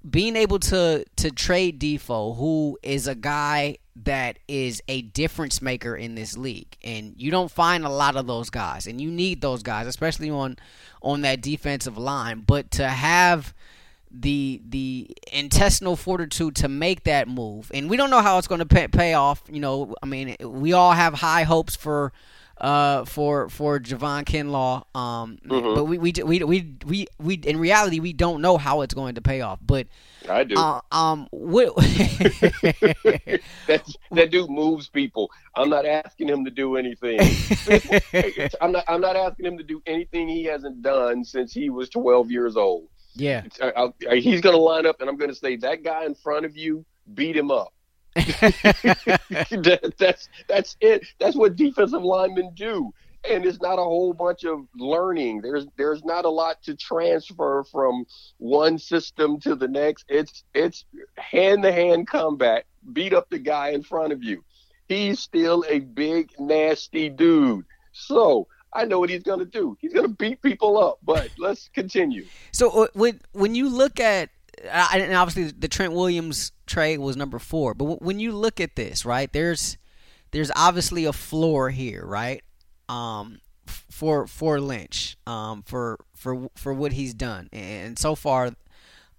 being 0.09 0.37
able 0.37 0.59
to 0.59 1.05
to 1.17 1.31
trade 1.31 1.79
Defoe, 1.79 2.35
who 2.35 2.79
is 2.83 3.07
a 3.07 3.14
guy 3.14 3.79
that 3.96 4.38
is 4.48 4.83
a 4.88 5.02
difference 5.02 5.62
maker 5.62 5.94
in 5.96 6.14
this 6.14 6.37
league, 6.37 6.76
and 6.83 7.14
you 7.16 7.30
don't 7.30 7.50
find 7.50 7.85
a 7.85 7.88
lot 7.88 8.16
of 8.16 8.26
those 8.26 8.50
guys, 8.50 8.87
and 8.87 9.00
you 9.00 9.11
need 9.11 9.40
those 9.40 9.62
guys, 9.62 9.87
especially 9.87 10.30
on 10.30 10.57
on 11.02 11.20
that 11.20 11.40
defensive 11.40 11.96
line. 11.96 12.42
But 12.46 12.70
to 12.72 12.88
have 12.88 13.54
the 14.11 14.61
the 14.68 15.16
intestinal 15.33 15.96
fortitude 15.96 16.57
to 16.57 16.68
make 16.68 17.04
that 17.04 17.28
move, 17.28 17.70
and 17.72 17.88
we 17.88 17.96
don't 17.96 18.11
know 18.11 18.20
how 18.20 18.38
it's 18.38 18.48
going 18.48 18.61
to 18.61 18.66
pay, 18.66 18.88
pay 18.88 19.14
off. 19.14 19.42
You 19.48 19.61
know, 19.61 19.94
I 20.02 20.07
mean, 20.07 20.37
we 20.40 20.72
all 20.72 20.92
have 20.92 21.14
high 21.14 21.44
hopes 21.44 21.76
for 21.76 22.12
uh, 22.59 23.05
for 23.05 23.49
for 23.49 23.81
Javon 23.81 24.25
Kinlaw. 24.25 24.85
Um, 24.97 25.38
mm-hmm. 25.47 25.75
but 25.75 25.85
we, 25.85 25.99
we 25.99 26.12
we 26.25 26.45
we 26.45 26.75
we 26.87 27.07
we 27.19 27.35
in 27.35 27.59
reality 27.59 28.01
we 28.01 28.12
don't 28.12 28.40
know 28.40 28.57
how 28.57 28.83
it's 28.83 28.95
going 28.95 29.17
to 29.17 29.21
pay 29.21 29.40
off. 29.40 29.59
But 29.64 29.88
I 30.29 30.45
do. 30.45 30.55
Uh, 30.57 30.81
um, 30.93 31.29
what 31.31 31.75
that 33.67 33.83
that 34.12 34.31
dude 34.31 34.51
moves 34.51 34.88
people. 34.88 35.31
I'm 35.57 35.69
not 35.69 35.87
asking 35.87 36.29
him 36.29 36.45
to 36.45 36.51
do 36.51 36.77
anything. 36.77 37.21
I'm 38.61 38.73
not. 38.73 38.85
I'm 38.88 39.01
not 39.01 39.17
asking 39.17 39.47
him 39.47 39.59
to 39.59 39.64
do 39.64 39.83
anything 39.87 40.29
he 40.29 40.45
hasn't 40.45 40.83
done 40.83 41.25
since 41.25 41.53
he 41.53 41.71
was 41.71 41.88
12 41.90 42.31
years 42.31 42.57
old. 42.57 42.88
Yeah, 43.17 43.45
I, 43.62 43.93
I, 44.11 44.17
he's 44.17 44.40
going 44.40 44.57
to 44.57 44.61
line 44.61 44.87
up, 44.87 45.01
and 45.01 45.09
I'm 45.09 45.17
going 45.17 45.31
to 45.31 45.37
say 45.37 45.57
that 45.57 45.85
guy 45.85 46.05
in 46.05 46.14
front 46.14 46.47
of 46.47 46.57
you 46.57 46.85
beat 47.14 47.37
him 47.37 47.51
up. 47.51 47.73
that, 48.14 49.94
that's 49.98 50.29
that's 50.48 50.77
it. 50.81 51.05
That's 51.18 51.35
what 51.37 51.57
defensive 51.57 52.03
linemen 52.03 52.53
do. 52.55 52.94
And 53.29 53.44
it's 53.44 53.61
not 53.61 53.79
a 53.79 53.83
whole 53.83 54.12
bunch 54.12 54.44
of 54.44 54.66
learning. 54.77 55.40
There's 55.40 55.66
there's 55.77 56.05
not 56.05 56.24
a 56.24 56.29
lot 56.29 56.62
to 56.64 56.77
transfer 56.77 57.64
from 57.64 58.05
one 58.38 58.79
system 58.79 59.40
to 59.40 59.57
the 59.57 59.66
next. 59.66 60.05
It's 60.09 60.44
it's 60.55 60.85
hand 61.16 61.64
to 61.64 61.72
hand 61.72 62.07
combat. 62.07 62.66
Beat 62.92 63.14
up 63.14 63.31
the 63.31 63.38
guy 63.38 63.70
in 63.70 63.83
front 63.83 64.12
of 64.12 64.22
you. 64.22 64.44
He's 64.87 65.18
still 65.18 65.64
a 65.68 65.81
big 65.81 66.31
nasty 66.38 67.09
dude. 67.09 67.64
So 67.92 68.46
I 68.72 68.85
know 68.85 69.00
what 69.00 69.11
he's 69.11 69.22
going 69.22 69.38
to 69.38 69.44
do. 69.44 69.77
He's 69.81 69.92
going 69.92 70.07
to 70.07 70.14
beat 70.14 70.42
people 70.42 70.79
up. 70.79 70.98
But 71.03 71.31
let's 71.38 71.70
continue. 71.74 72.27
So 72.53 72.85
uh, 72.85 72.87
when 72.92 73.20
when 73.33 73.55
you 73.55 73.68
look 73.68 73.98
at 73.98 74.31
and 74.62 75.14
obviously 75.14 75.53
the 75.57 75.69
Trent 75.69 75.93
Williams 75.93 76.53
trade 76.67 76.99
was 76.99 77.17
number 77.17 77.38
four. 77.38 77.75
But 77.75 78.03
when 78.03 78.21
you 78.21 78.33
look 78.33 78.61
at 78.61 78.77
this, 78.77 79.05
right, 79.05 79.33
there's 79.33 79.79
there's 80.31 80.51
obviously 80.57 81.05
a 81.05 81.12
floor 81.12 81.71
here, 81.71 82.05
right? 82.05 82.43
Um, 82.88 83.40
for 83.67 84.27
for 84.27 84.61
Lynch, 84.61 85.17
um, 85.27 85.62
for 85.62 85.99
for 86.14 86.49
for 86.57 86.75
what 86.75 86.93
he's 86.93 87.14
done, 87.14 87.49
and 87.53 87.99
so 87.99 88.14
far, 88.14 88.51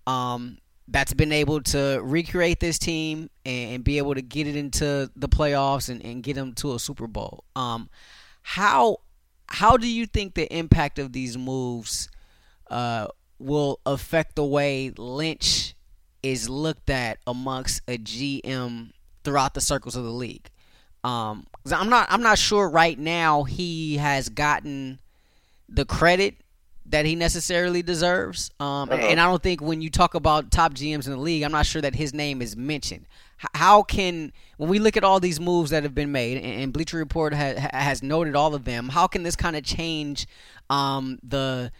um, 0.06 0.58
that's 0.88 1.14
been 1.14 1.32
able 1.32 1.62
to 1.62 2.00
recreate 2.04 2.60
this 2.60 2.78
team 2.78 3.30
and, 3.46 3.84
be 3.84 3.98
able 3.98 4.14
to 4.14 4.22
get 4.22 4.46
it 4.48 4.56
into 4.56 5.10
the 5.16 5.28
playoffs 5.28 5.90
and, 5.90 6.04
and 6.06 6.22
get 6.22 6.36
them 6.36 6.54
to 6.54 6.76
a 6.76 6.80
Super 6.80 7.08
Bowl. 7.08 7.44
Um, 7.56 7.90
how 8.44 8.98
how 9.48 9.78
do 9.78 9.88
you 9.88 10.06
think 10.06 10.36
the 10.36 10.52
impact 10.56 11.00
of 11.00 11.14
these 11.14 11.38
moves 11.38 12.10
uh, 12.70 13.08
will 13.40 13.80
affect 13.86 14.36
the 14.36 14.46
way 14.46 14.92
Lynch 14.98 15.76
is 16.24 16.50
looked 16.50 16.90
at 16.90 17.20
amongst 17.28 17.82
a 17.88 17.98
GM 17.98 18.92
throughout 19.24 19.54
the 19.54 19.62
circles 19.62 19.96
of 19.96 20.04
the 20.04 20.12
league. 20.12 20.50
Um, 21.04 21.46
I'm 21.72 21.90
not 21.90 22.08
I'm 22.10 22.24
not 22.24 22.40
sure 22.40 22.68
right 22.68 22.98
now 22.98 23.44
he 23.44 23.98
has 23.98 24.30
gotten 24.30 25.00
the 25.70 25.86
credit 25.86 26.36
that 26.88 27.06
he 27.06 27.16
necessarily 27.16 27.82
deserves. 27.82 28.52
Um, 28.60 28.90
uh-huh. 28.90 28.96
and 28.96 29.20
I 29.20 29.26
don't 29.26 29.42
think 29.42 29.62
when 29.62 29.82
you 29.82 29.90
talk 29.90 30.14
about 30.14 30.52
top 30.52 30.74
GMs 30.74 31.06
in 31.06 31.12
the 31.12 31.20
league, 31.20 31.44
I'm 31.44 31.52
not 31.52 31.66
sure 31.66 31.82
that 31.82 31.96
his 31.96 32.14
name 32.14 32.42
is 32.42 32.56
mentioned. 32.56 33.06
How 33.54 33.84
can 33.84 34.32
when 34.58 34.70
we 34.70 34.80
look 34.80 34.96
at 34.96 35.04
all 35.04 35.20
these 35.20 35.40
moves 35.40 35.72
that 35.72 35.84
have 35.84 35.94
been 35.94 36.12
made, 36.12 36.38
and 36.38 36.72
Bleacher 36.72 36.98
Report 36.98 37.34
has 37.34 37.58
has 37.72 38.02
noted 38.02 38.36
all 38.36 38.56
of 38.56 38.66
them, 38.66 38.90
how 38.90 39.08
can 39.08 39.24
this 39.24 39.36
kind 39.36 39.56
of 39.56 39.64
change 39.64 40.26
um, 40.70 41.20
the 41.22 41.72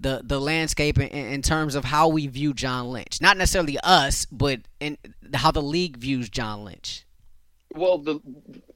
the 0.00 0.22
the 0.24 0.40
landscape 0.40 0.98
in, 0.98 1.08
in, 1.08 1.42
terms 1.42 1.74
of 1.74 1.84
how 1.84 2.08
we 2.08 2.26
view 2.26 2.54
John 2.54 2.88
Lynch. 2.88 3.20
Not 3.20 3.36
necessarily 3.36 3.78
us, 3.80 4.26
but 4.26 4.60
in 4.80 4.96
how 5.34 5.50
the 5.50 5.62
league 5.62 5.96
views 5.96 6.28
John 6.28 6.64
Lynch. 6.64 7.04
Well, 7.74 7.98
the 7.98 8.20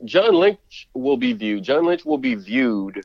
John 0.04 0.34
Lynch 0.34 0.88
will 0.94 1.16
be 1.16 1.32
viewed. 1.32 1.64
John 1.64 1.84
Lynch 1.84 2.04
will 2.04 2.18
be 2.18 2.34
viewed 2.34 3.04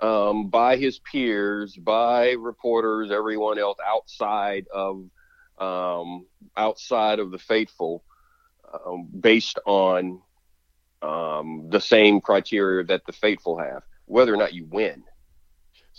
um, 0.00 0.48
by 0.48 0.76
his 0.76 0.98
peers, 0.98 1.74
by 1.76 2.32
reporters, 2.32 3.10
everyone 3.10 3.58
else 3.58 3.78
outside 3.84 4.66
of 4.72 5.08
um, 5.58 6.26
outside 6.56 7.18
of 7.18 7.30
the 7.30 7.38
faithful, 7.38 8.04
um, 8.86 9.08
based 9.18 9.58
on 9.66 10.20
um, 11.02 11.66
the 11.70 11.80
same 11.80 12.20
criteria 12.20 12.84
that 12.84 13.06
the 13.06 13.12
faithful 13.12 13.58
have, 13.58 13.82
whether 14.06 14.32
or 14.32 14.36
not 14.36 14.52
you 14.52 14.66
win. 14.66 15.04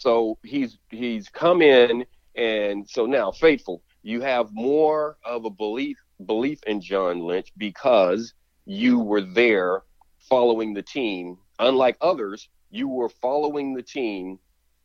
So 0.06 0.38
he's 0.44 0.78
he's 0.91 1.30
come 1.30 1.63
in, 1.63 2.06
and 2.36 2.88
so 2.88 3.08
now 3.08 3.32
faithful, 3.32 3.82
you 4.04 4.22
have 4.22 4.54
more 4.54 5.18
of 5.26 5.46
a 5.46 5.50
belief 5.50 5.98
belief 6.28 6.60
in 6.68 6.80
John 6.80 7.22
Lynch 7.22 7.52
because 7.58 8.32
you 8.68 9.00
were 9.00 9.22
there 9.22 9.82
following 10.30 10.76
the 10.76 10.84
team. 10.84 11.38
Unlike 11.58 11.98
others, 12.02 12.48
you 12.70 12.88
were 12.88 13.10
following 13.10 13.74
the 13.74 13.82
team 13.82 14.38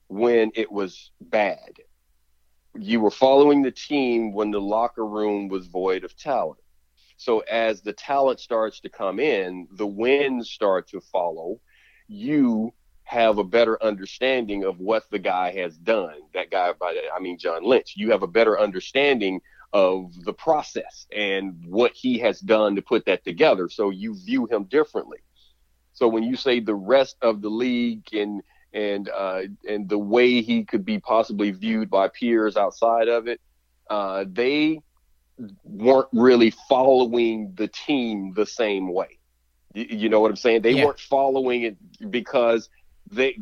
when 0.08 0.52
it 0.54 0.72
was 0.72 1.10
bad. 1.20 1.74
You 2.78 3.02
were 3.02 3.10
following 3.10 3.60
the 3.60 3.72
team 3.72 4.32
when 4.32 4.50
the 4.50 4.60
locker 4.62 5.06
room 5.06 5.48
was 5.48 5.66
void 5.66 6.02
of 6.02 6.16
talent. 6.16 6.60
So 7.18 7.40
as 7.40 7.82
the 7.82 7.92
talent 7.92 8.40
starts 8.40 8.80
to 8.80 8.88
come 8.88 9.20
in, 9.20 9.68
the 9.76 9.86
wins 9.86 10.48
start 10.50 10.88
to 10.92 11.00
follow. 11.12 11.60
You 12.08 12.72
have 13.10 13.38
a 13.38 13.44
better 13.44 13.82
understanding 13.82 14.62
of 14.62 14.78
what 14.78 15.02
the 15.10 15.18
guy 15.18 15.52
has 15.52 15.76
done. 15.76 16.14
That 16.32 16.48
guy, 16.48 16.72
by 16.72 16.96
I 17.14 17.18
mean 17.18 17.38
John 17.38 17.64
Lynch. 17.64 17.94
You 17.96 18.12
have 18.12 18.22
a 18.22 18.28
better 18.28 18.58
understanding 18.58 19.40
of 19.72 20.12
the 20.24 20.32
process 20.32 21.08
and 21.10 21.64
what 21.66 21.92
he 21.92 22.20
has 22.20 22.38
done 22.38 22.76
to 22.76 22.82
put 22.82 23.06
that 23.06 23.24
together. 23.24 23.68
So 23.68 23.90
you 23.90 24.14
view 24.14 24.46
him 24.46 24.64
differently. 24.64 25.18
So 25.92 26.06
when 26.06 26.22
you 26.22 26.36
say 26.36 26.60
the 26.60 26.74
rest 26.74 27.16
of 27.20 27.42
the 27.42 27.48
league 27.48 28.06
and 28.12 28.42
and 28.72 29.08
uh, 29.08 29.42
and 29.68 29.88
the 29.88 29.98
way 29.98 30.40
he 30.40 30.64
could 30.64 30.84
be 30.84 31.00
possibly 31.00 31.50
viewed 31.50 31.90
by 31.90 32.08
peers 32.08 32.56
outside 32.56 33.08
of 33.08 33.26
it, 33.26 33.40
uh, 33.90 34.24
they 34.30 34.80
weren't 35.64 36.08
really 36.12 36.50
following 36.68 37.54
the 37.56 37.66
team 37.66 38.34
the 38.34 38.46
same 38.46 38.92
way. 38.92 39.18
You, 39.74 39.86
you 39.90 40.08
know 40.08 40.20
what 40.20 40.30
I'm 40.30 40.36
saying? 40.36 40.62
They 40.62 40.74
yeah. 40.74 40.84
weren't 40.84 41.00
following 41.00 41.62
it 41.62 42.10
because 42.10 42.68
they 43.10 43.38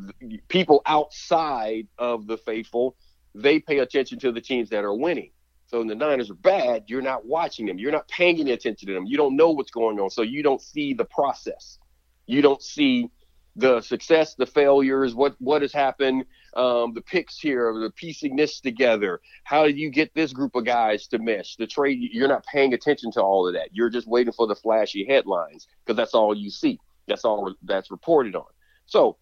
people 0.48 0.82
outside 0.86 1.86
of 1.98 2.26
the 2.26 2.36
faithful 2.38 2.96
they 3.34 3.60
pay 3.60 3.78
attention 3.78 4.18
to 4.20 4.32
the 4.32 4.40
teams 4.40 4.70
that 4.70 4.84
are 4.84 4.94
winning. 4.94 5.30
So 5.66 5.78
when 5.78 5.86
the 5.86 5.94
Niners 5.94 6.30
are 6.30 6.34
bad, 6.34 6.84
you're 6.86 7.02
not 7.02 7.26
watching 7.26 7.66
them. 7.66 7.78
You're 7.78 7.92
not 7.92 8.08
paying 8.08 8.40
any 8.40 8.52
attention 8.52 8.88
to 8.88 8.94
them. 8.94 9.04
You 9.06 9.16
don't 9.16 9.36
know 9.36 9.50
what's 9.50 9.70
going 9.70 10.00
on. 10.00 10.10
So 10.10 10.22
you 10.22 10.42
don't 10.42 10.62
see 10.62 10.94
the 10.94 11.04
process. 11.04 11.78
You 12.26 12.40
don't 12.40 12.62
see 12.62 13.10
the 13.56 13.80
success, 13.80 14.34
the 14.34 14.46
failures, 14.46 15.14
what 15.14 15.34
what 15.40 15.62
has 15.62 15.72
happened, 15.72 16.24
um, 16.54 16.94
the 16.94 17.02
picks 17.02 17.38
here, 17.38 17.74
the 17.74 17.90
piecing 17.90 18.36
this 18.36 18.60
together. 18.60 19.20
How 19.44 19.66
did 19.66 19.76
you 19.76 19.90
get 19.90 20.14
this 20.14 20.32
group 20.32 20.54
of 20.54 20.64
guys 20.64 21.06
to 21.08 21.18
mesh? 21.18 21.56
The 21.56 21.66
trade, 21.66 21.98
you're 22.12 22.28
not 22.28 22.46
paying 22.46 22.72
attention 22.72 23.10
to 23.12 23.22
all 23.22 23.46
of 23.46 23.54
that. 23.54 23.70
You're 23.72 23.90
just 23.90 24.06
waiting 24.06 24.32
for 24.32 24.46
the 24.46 24.54
flashy 24.54 25.04
headlines 25.06 25.66
because 25.84 25.96
that's 25.96 26.14
all 26.14 26.34
you 26.36 26.50
see. 26.50 26.78
That's 27.08 27.24
all 27.24 27.54
that's 27.62 27.90
reported 27.90 28.36
on. 28.36 28.44
So 28.86 29.16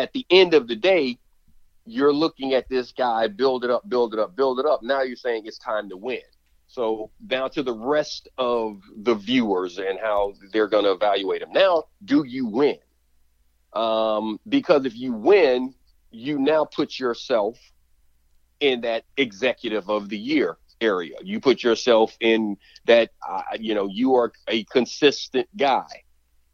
at 0.00 0.12
the 0.12 0.26
end 0.30 0.54
of 0.54 0.66
the 0.66 0.76
day, 0.76 1.18
you're 1.84 2.12
looking 2.12 2.54
at 2.54 2.68
this 2.68 2.92
guy 2.92 3.28
build 3.28 3.64
it 3.64 3.70
up, 3.70 3.88
build 3.88 4.14
it 4.14 4.20
up, 4.20 4.34
build 4.34 4.58
it 4.58 4.66
up. 4.66 4.82
Now 4.82 5.02
you're 5.02 5.16
saying 5.16 5.42
it's 5.46 5.58
time 5.58 5.88
to 5.90 5.96
win. 5.96 6.20
So 6.68 7.10
down 7.26 7.50
to 7.50 7.62
the 7.62 7.74
rest 7.74 8.28
of 8.38 8.80
the 8.96 9.14
viewers 9.14 9.78
and 9.78 9.98
how 9.98 10.34
they're 10.52 10.68
going 10.68 10.84
to 10.84 10.92
evaluate 10.92 11.42
him. 11.42 11.52
Now, 11.52 11.84
do 12.04 12.24
you 12.24 12.46
win? 12.46 12.78
Um, 13.72 14.40
because 14.48 14.86
if 14.86 14.96
you 14.96 15.12
win, 15.12 15.74
you 16.10 16.38
now 16.38 16.64
put 16.64 16.98
yourself 16.98 17.58
in 18.60 18.82
that 18.82 19.04
executive 19.16 19.90
of 19.90 20.08
the 20.08 20.18
year 20.18 20.58
area. 20.80 21.16
You 21.22 21.40
put 21.40 21.62
yourself 21.62 22.16
in 22.20 22.56
that, 22.86 23.10
uh, 23.28 23.42
you 23.58 23.74
know, 23.74 23.88
you 23.88 24.14
are 24.14 24.32
a 24.48 24.64
consistent 24.64 25.48
guy. 25.56 26.04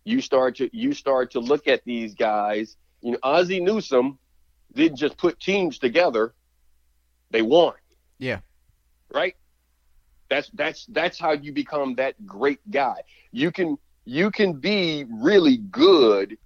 You 0.05 0.21
start 0.21 0.57
to 0.57 0.71
you 0.77 0.95
start 0.95 1.33
to 1.33 1.41
look 1.41 1.67
at 1.67 1.85
these 1.85 2.15
guys 2.15 2.77
you 3.07 3.13
know, 3.13 3.19
Ozzie 3.23 3.61
Newsome 3.61 4.19
didn't 4.75 4.99
just 4.99 5.17
put 5.17 5.39
teams 5.39 5.79
together; 5.79 6.35
they 7.31 7.41
won. 7.41 7.75
Yeah. 8.19 8.41
Right. 9.15 9.37
That's 10.29 10.51
that's 10.55 10.87
that's 10.87 11.17
how 11.17 11.31
you 11.31 11.53
become 11.53 11.95
that 11.95 12.27
great 12.27 12.59
guy. 12.69 13.03
You 13.31 13.53
can 13.53 13.79
you 14.05 14.33
can 14.33 14.55
be 14.55 15.05
really 15.09 15.57
good, 15.57 16.37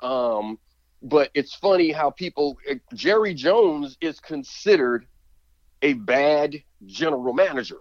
um, 0.00 0.58
but 1.02 1.30
it's 1.34 1.54
funny 1.54 1.92
how 1.92 2.10
people. 2.10 2.58
Jerry 2.94 3.34
Jones 3.34 3.96
is 4.00 4.18
considered 4.18 5.06
a 5.82 5.92
bad 5.92 6.56
general 6.84 7.32
manager. 7.32 7.78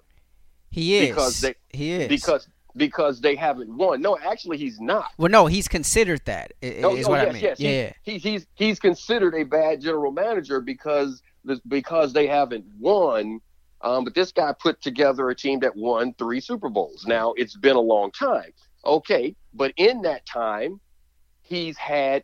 He 0.69 0.97
is 0.97 1.09
because 1.09 1.41
they, 1.41 1.55
he 1.69 1.91
is 1.93 2.07
because 2.07 2.47
because 2.77 3.19
they 3.21 3.35
haven't 3.35 3.69
won. 3.69 4.01
No, 4.01 4.17
actually, 4.17 4.57
he's 4.57 4.79
not. 4.79 5.11
Well, 5.17 5.31
no, 5.31 5.47
he's 5.47 5.67
considered 5.67 6.21
that. 6.25 6.53
Is 6.61 6.83
oh, 6.83 6.91
oh, 6.91 7.09
what 7.09 7.19
yes, 7.19 7.27
I 7.27 7.31
mean. 7.31 7.43
Yes, 7.43 7.59
yeah, 7.59 7.93
he, 8.03 8.17
he's 8.17 8.45
he's 8.55 8.79
considered 8.79 9.35
a 9.35 9.43
bad 9.43 9.81
general 9.81 10.11
manager 10.11 10.61
because 10.61 11.21
because 11.67 12.13
they 12.13 12.27
haven't 12.27 12.65
won. 12.79 13.39
Um, 13.81 14.03
but 14.05 14.15
this 14.15 14.31
guy 14.31 14.53
put 14.59 14.81
together 14.81 15.29
a 15.29 15.35
team 15.35 15.59
that 15.59 15.75
won 15.75 16.13
three 16.17 16.39
Super 16.39 16.69
Bowls. 16.69 17.05
Now 17.05 17.33
it's 17.37 17.55
been 17.55 17.75
a 17.75 17.81
long 17.81 18.11
time, 18.11 18.51
okay, 18.85 19.35
but 19.53 19.71
in 19.77 20.01
that 20.01 20.25
time, 20.25 20.79
he's 21.41 21.77
had 21.77 22.23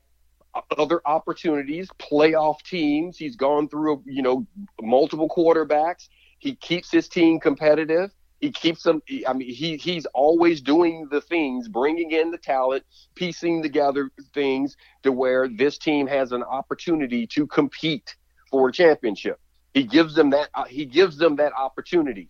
other 0.77 1.01
opportunities, 1.05 1.89
playoff 1.99 2.61
teams. 2.63 3.17
He's 3.17 3.35
gone 3.35 3.67
through, 3.69 4.03
you 4.05 4.21
know, 4.21 4.45
multiple 4.81 5.29
quarterbacks. 5.29 6.09
He 6.39 6.55
keeps 6.55 6.91
his 6.91 7.07
team 7.07 7.39
competitive. 7.39 8.11
He 8.43 8.51
keeps 8.51 8.83
them. 8.83 9.01
I 9.25 9.31
mean, 9.31 9.53
he 9.53 9.77
he's 9.77 10.05
always 10.07 10.59
doing 10.59 11.07
the 11.09 11.21
things, 11.21 11.69
bringing 11.69 12.11
in 12.11 12.29
the 12.29 12.37
talent, 12.37 12.83
piecing 13.15 13.63
together 13.63 14.11
things 14.33 14.75
to 15.03 15.13
where 15.13 15.47
this 15.47 15.77
team 15.77 16.07
has 16.07 16.33
an 16.33 16.43
opportunity 16.43 17.25
to 17.27 17.47
compete 17.47 18.17
for 18.51 18.67
a 18.67 18.71
championship. 18.73 19.39
He 19.73 19.83
gives 19.83 20.13
them 20.13 20.31
that. 20.31 20.49
Uh, 20.53 20.65
he 20.65 20.83
gives 20.83 21.17
them 21.17 21.37
that 21.37 21.53
opportunity 21.53 22.27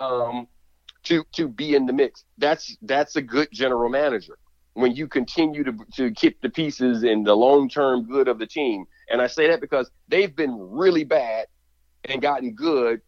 um, 0.00 0.46
to 1.02 1.24
to 1.32 1.48
be 1.48 1.74
in 1.74 1.84
the 1.84 1.92
mix. 1.92 2.24
That's 2.38 2.76
that's 2.82 3.16
a 3.16 3.22
good 3.22 3.48
general 3.52 3.90
manager 3.90 4.38
when 4.74 4.94
you 4.94 5.08
continue 5.08 5.64
to 5.64 5.72
to 5.96 6.12
keep 6.12 6.40
the 6.42 6.50
pieces 6.50 7.02
in 7.02 7.24
the 7.24 7.34
long 7.34 7.68
term 7.68 8.04
good 8.04 8.28
of 8.28 8.38
the 8.38 8.46
team. 8.46 8.84
And 9.10 9.20
I 9.20 9.26
say 9.26 9.48
that 9.48 9.60
because 9.60 9.90
they've 10.06 10.36
been 10.36 10.56
really 10.56 11.02
bad 11.02 11.48
and 12.04 12.22
gotten 12.22 12.54
good, 12.54 13.00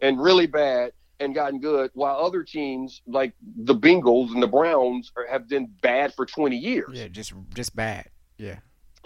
and 0.00 0.20
really 0.20 0.48
bad 0.48 0.90
and 1.24 1.34
gotten 1.34 1.60
good, 1.60 1.90
while 1.94 2.16
other 2.16 2.42
teams 2.42 3.02
like 3.06 3.34
the 3.56 3.74
Bengals 3.74 4.32
and 4.32 4.42
the 4.42 4.46
Browns 4.46 5.10
are, 5.16 5.26
have 5.26 5.48
been 5.48 5.72
bad 5.82 6.14
for 6.14 6.26
20 6.26 6.56
years. 6.56 6.90
Yeah, 6.92 7.08
just 7.08 7.32
just 7.54 7.74
bad. 7.74 8.08
Yeah, 8.38 8.58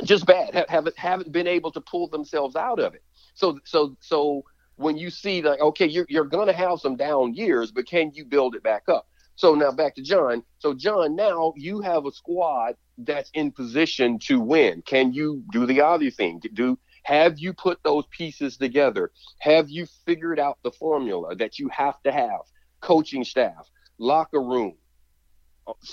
just 0.04 0.26
bad. 0.26 0.66
Haven't 0.68 0.98
haven't 0.98 1.32
been 1.32 1.46
able 1.46 1.72
to 1.72 1.80
pull 1.80 2.08
themselves 2.08 2.56
out 2.56 2.78
of 2.78 2.94
it. 2.94 3.02
So 3.34 3.58
so 3.64 3.96
so 4.00 4.44
when 4.76 4.96
you 4.96 5.10
see 5.10 5.42
like 5.42 5.60
okay, 5.60 5.86
you're 5.86 6.06
you're 6.08 6.24
gonna 6.24 6.52
have 6.52 6.80
some 6.80 6.96
down 6.96 7.34
years, 7.34 7.70
but 7.70 7.86
can 7.86 8.12
you 8.14 8.24
build 8.24 8.54
it 8.54 8.62
back 8.62 8.88
up? 8.88 9.06
So 9.36 9.54
now 9.54 9.70
back 9.70 9.94
to 9.94 10.02
John. 10.02 10.42
So 10.58 10.74
John, 10.74 11.14
now 11.14 11.52
you 11.56 11.80
have 11.80 12.06
a 12.06 12.12
squad 12.12 12.74
that's 12.98 13.30
in 13.34 13.52
position 13.52 14.18
to 14.20 14.40
win. 14.40 14.82
Can 14.82 15.12
you 15.12 15.44
do 15.52 15.64
the 15.66 15.80
other 15.80 16.10
thing? 16.10 16.40
Do 16.54 16.78
have 17.08 17.38
you 17.38 17.54
put 17.54 17.82
those 17.82 18.04
pieces 18.10 18.58
together? 18.58 19.10
Have 19.38 19.70
you 19.70 19.86
figured 20.04 20.38
out 20.38 20.58
the 20.62 20.70
formula 20.72 21.34
that 21.36 21.58
you 21.58 21.70
have 21.70 22.02
to 22.02 22.12
have? 22.12 22.40
Coaching 22.82 23.24
staff, 23.24 23.66
locker 23.96 24.42
room, 24.42 24.74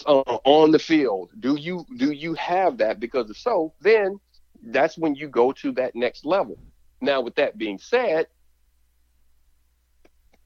uh, 0.05 0.39
on 0.43 0.71
the 0.71 0.79
field. 0.79 1.31
Do 1.39 1.55
you 1.55 1.85
do 1.95 2.11
you 2.11 2.33
have 2.33 2.79
that? 2.79 2.99
Because 2.99 3.29
if 3.29 3.37
so, 3.37 3.73
then 3.79 4.19
that's 4.61 4.97
when 4.97 5.15
you 5.15 5.29
go 5.29 5.53
to 5.53 5.71
that 5.73 5.95
next 5.95 6.25
level. 6.25 6.57
Now, 6.99 7.21
with 7.21 7.35
that 7.35 7.57
being 7.57 7.77
said, 7.77 8.27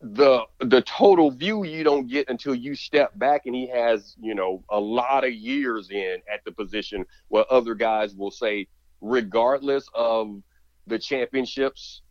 the 0.02 0.44
the 0.60 0.84
total 0.84 1.32
view 1.32 1.66
you 1.66 1.84
don't 1.84 2.08
get 2.08 2.30
until 2.30 2.54
you 2.54 2.76
step 2.76 3.18
back 3.18 3.48
and 3.48 3.56
he 3.56 3.68
has 3.68 4.16
you 4.22 4.36
know 4.36 4.64
a 4.70 4.80
lot 4.80 5.24
of 5.24 5.34
years 5.34 5.90
in 5.90 6.18
at 6.32 6.46
the 6.46 6.52
position 6.52 7.04
where 7.30 7.44
other 7.52 7.74
guys 7.74 8.14
will 8.14 8.30
say 8.30 8.68
regardless 9.02 9.90
of 9.96 10.44
the 10.90 11.00
championships. 11.00 12.02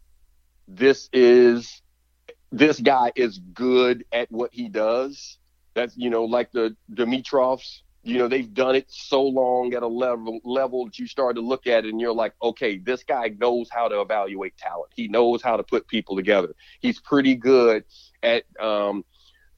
This 0.67 1.09
is 1.13 1.83
this 2.51 2.81
guy 2.81 3.13
is 3.15 3.39
good 3.39 4.05
at 4.13 4.31
what 4.31 4.51
he 4.53 4.69
does. 4.69 5.39
That's 5.75 5.97
you 5.97 6.11
know 6.11 6.25
like 6.25 6.53
the 6.53 6.77
Dimitroffs 6.93 7.83
you 8.09 8.19
know 8.19 8.29
they've 8.29 8.53
done 8.55 8.75
it 8.75 8.87
so 8.89 9.23
long 9.23 9.75
at 9.75 9.83
a 9.83 9.87
level 9.87 10.41
level 10.45 10.87
that 10.87 10.99
you 10.99 11.07
start 11.07 11.37
to 11.37 11.43
look 11.43 11.67
at 11.67 11.85
it 11.85 11.91
and 11.91 12.01
you're 12.01 12.13
like 12.13 12.33
okay 12.43 12.79
this 12.79 13.03
guy 13.05 13.29
knows 13.39 13.69
how 13.71 13.89
to 13.89 14.01
evaluate 14.01 14.57
talent. 14.57 14.91
He 14.95 15.09
knows 15.09 15.43
how 15.43 15.57
to 15.57 15.63
put 15.63 15.87
people 15.89 16.17
together. 16.17 16.55
He's 16.81 17.01
pretty 17.01 17.35
good 17.35 17.85
at 18.23 18.45
um, 18.61 19.05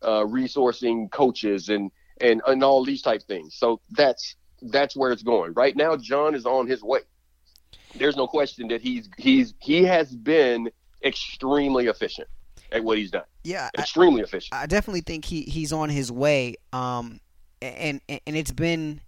uh, 0.03 0.25
resourcing 0.25 1.11
coaches 1.11 1.69
and 1.69 1.91
and 2.21 2.43
and 2.47 2.65
all 2.65 2.85
these 2.85 3.03
type 3.03 3.23
things. 3.23 3.55
So 3.57 3.81
that's 3.91 4.37
that's 4.63 4.97
where 4.97 5.13
it's 5.13 5.23
going. 5.23 5.53
Right 5.53 5.77
now 5.77 5.97
john 5.97 6.35
is 6.35 6.47
on 6.47 6.67
his 6.67 6.83
way 6.83 7.01
there's 7.95 8.17
no 8.17 8.27
question 8.27 8.69
that 8.69 8.81
he's 8.81 9.09
he's 9.19 9.55
he 9.59 9.85
has 9.85 10.15
been 10.15 10.71
extremely 11.05 11.87
efficient 11.87 12.29
at 12.73 12.85
what 12.85 12.99
he's 12.99 13.11
done 13.11 13.25
yeah 13.43 13.69
extremely 13.79 14.21
I, 14.21 14.25
efficient 14.25 14.55
i 14.55 14.67
definitely 14.67 15.01
think 15.01 15.25
he 15.25 15.43
he's 15.43 15.73
on 15.73 15.89
his 15.89 16.13
way 16.13 16.57
um 16.73 17.21
and 17.63 18.01
and 18.09 18.21
it's 18.37 18.53
been 18.53 19.01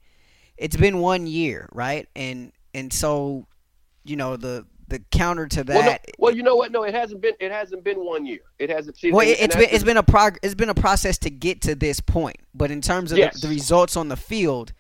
it's 0.57 0.77
been 0.77 0.99
one 0.99 1.27
year, 1.27 1.69
right? 1.73 2.09
And 2.15 2.53
and 2.75 2.93
so 2.93 3.47
you 4.05 4.17
know 4.17 4.37
the 4.37 4.67
the 4.89 5.01
counter 5.11 5.47
to 5.49 5.65
that. 5.65 5.75
Well, 5.75 5.85
no, 5.85 5.99
well, 6.19 6.37
you 6.37 6.43
know 6.43 6.57
what? 6.57 6.73
No, 6.73 6.85
it 6.85 6.95
hasn't 6.95 7.21
been. 7.21 7.35
It 7.41 7.51
hasn't 7.51 7.85
been 7.85 8.05
one 8.05 8.27
year. 8.27 8.41
It 8.59 8.71
hasn't. 8.71 8.99
well, 9.11 9.27
it, 9.27 9.39
has 9.39 9.57
been 9.57 9.69
it's 9.71 9.85
been 9.85 9.97
a 9.97 10.03
prog- 10.03 10.39
It's 10.43 10.55
been 10.55 10.69
a 10.69 10.75
process 10.75 11.19
to 11.19 11.31
get 11.31 11.63
to 11.63 11.75
this 11.75 12.01
point. 12.01 12.37
But 12.55 12.71
in 12.71 12.81
terms 12.81 13.13
of 13.13 13.19
yes. 13.19 13.41
the, 13.41 13.49
the, 13.49 13.55
results 13.55 13.97
on 13.97 14.09
the 14.09 14.17
field, 14.17 14.73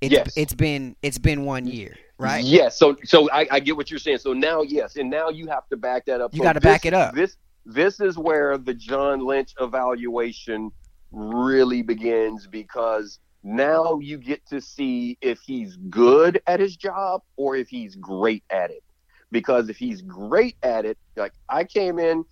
it's 0.00 0.12
yes. 0.12 0.32
it's 0.36 0.54
been 0.54 0.96
it's 1.02 1.18
been 1.18 1.44
one 1.44 1.66
year, 1.66 1.96
right? 2.18 2.44
Yes. 2.44 2.78
So 2.78 2.96
so 3.04 3.30
I, 3.30 3.46
I, 3.50 3.60
get 3.60 3.76
what 3.76 3.90
you're 3.90 3.98
saying. 3.98 4.18
So 4.18 4.32
now 4.32 4.62
yes, 4.62 4.96
and 4.96 5.08
now 5.08 5.28
you 5.28 5.46
have 5.48 5.68
to 5.68 5.76
back 5.76 6.04
that 6.06 6.20
up. 6.20 6.34
You 6.34 6.38
so 6.38 6.44
got 6.44 6.52
to 6.54 6.60
back 6.60 6.84
it 6.84 6.94
up. 6.94 7.14
This 7.14 7.36
this 7.64 8.00
is 8.00 8.18
where 8.18 8.58
the 8.58 8.74
John 8.74 9.24
Lynch 9.24 9.54
evaluation 9.60 10.70
really 11.10 11.82
begins 11.82 12.46
because 12.46 13.18
now 13.42 13.98
you 14.00 14.18
get 14.18 14.44
to 14.46 14.60
see 14.60 15.16
if 15.20 15.40
he's 15.40 15.76
good 15.88 16.40
at 16.46 16.60
his 16.60 16.76
job 16.76 17.22
or 17.36 17.56
if 17.56 17.68
he's 17.68 17.94
great 17.96 18.44
at 18.50 18.70
it. 18.70 18.82
Because 19.30 19.68
if 19.68 19.76
he's 19.76 20.02
great 20.02 20.56
at 20.62 20.84
it, 20.84 20.98
like 21.16 21.32
I 21.48 21.64
came 21.64 21.98
in, 21.98 22.24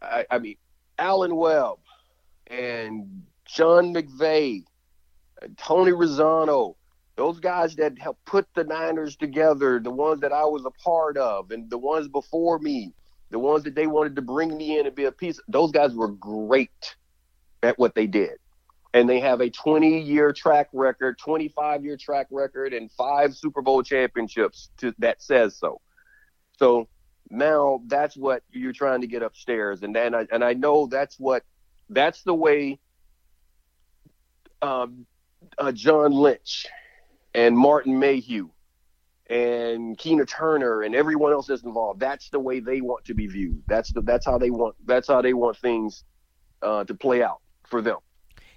I, 0.00 0.24
I 0.30 0.38
mean, 0.38 0.56
Alan 0.98 1.36
Webb 1.36 1.78
and 2.46 3.22
John 3.44 3.94
McVay, 3.94 4.64
and 5.42 5.56
Tony 5.56 5.92
Razzano, 5.92 6.74
those 7.18 7.40
guys 7.40 7.74
that 7.76 7.98
helped 7.98 8.24
put 8.24 8.46
the 8.54 8.64
Niners 8.64 9.16
together, 9.16 9.80
the 9.80 9.90
ones 9.90 10.20
that 10.20 10.32
I 10.32 10.44
was 10.44 10.64
a 10.64 10.70
part 10.70 11.16
of, 11.18 11.50
and 11.50 11.68
the 11.68 11.76
ones 11.76 12.08
before 12.08 12.58
me, 12.60 12.94
the 13.30 13.38
ones 13.38 13.64
that 13.64 13.74
they 13.74 13.88
wanted 13.88 14.16
to 14.16 14.22
bring 14.22 14.56
me 14.56 14.78
in 14.78 14.86
and 14.86 14.94
be 14.94 15.04
a 15.04 15.12
piece, 15.12 15.40
those 15.48 15.72
guys 15.72 15.94
were 15.94 16.08
great 16.08 16.96
at 17.62 17.76
what 17.78 17.94
they 17.96 18.06
did 18.06 18.38
and 18.94 19.08
they 19.08 19.20
have 19.20 19.40
a 19.40 19.50
20 19.50 20.00
year 20.00 20.32
track 20.32 20.68
record, 20.72 21.18
25 21.18 21.84
year 21.84 21.96
track 21.96 22.26
record, 22.30 22.72
and 22.72 22.90
five 22.92 23.34
Super 23.34 23.62
Bowl 23.62 23.82
championships 23.82 24.70
to, 24.78 24.94
that 24.98 25.20
says 25.20 25.56
so. 25.56 25.80
So 26.58 26.88
now 27.30 27.82
that's 27.86 28.16
what 28.16 28.42
you're 28.50 28.72
trying 28.72 29.02
to 29.02 29.06
get 29.06 29.22
upstairs, 29.22 29.82
and 29.82 29.94
then 29.94 30.14
I, 30.14 30.26
and 30.32 30.42
I 30.42 30.54
know 30.54 30.86
that's 30.86 31.18
what 31.18 31.42
that's 31.90 32.22
the 32.22 32.34
way 32.34 32.78
um, 34.62 35.06
uh, 35.58 35.72
John 35.72 36.12
Lynch 36.12 36.66
and 37.38 37.56
Martin 37.56 37.96
Mayhew 37.96 38.50
and 39.30 39.96
Keena 39.96 40.26
Turner 40.26 40.82
and 40.82 40.94
everyone 40.94 41.32
else 41.32 41.46
that's 41.46 41.62
involved. 41.62 42.00
That's 42.00 42.30
the 42.30 42.40
way 42.40 42.58
they 42.58 42.80
want 42.80 43.04
to 43.04 43.14
be 43.14 43.28
viewed. 43.28 43.62
That's 43.68 43.92
the 43.92 44.02
that's 44.02 44.26
how 44.26 44.38
they 44.38 44.50
want 44.50 44.74
that's 44.86 45.06
how 45.06 45.22
they 45.22 45.34
want 45.34 45.56
things 45.58 46.02
uh, 46.62 46.82
to 46.84 46.94
play 46.94 47.22
out 47.22 47.40
for 47.68 47.80
them. 47.80 47.98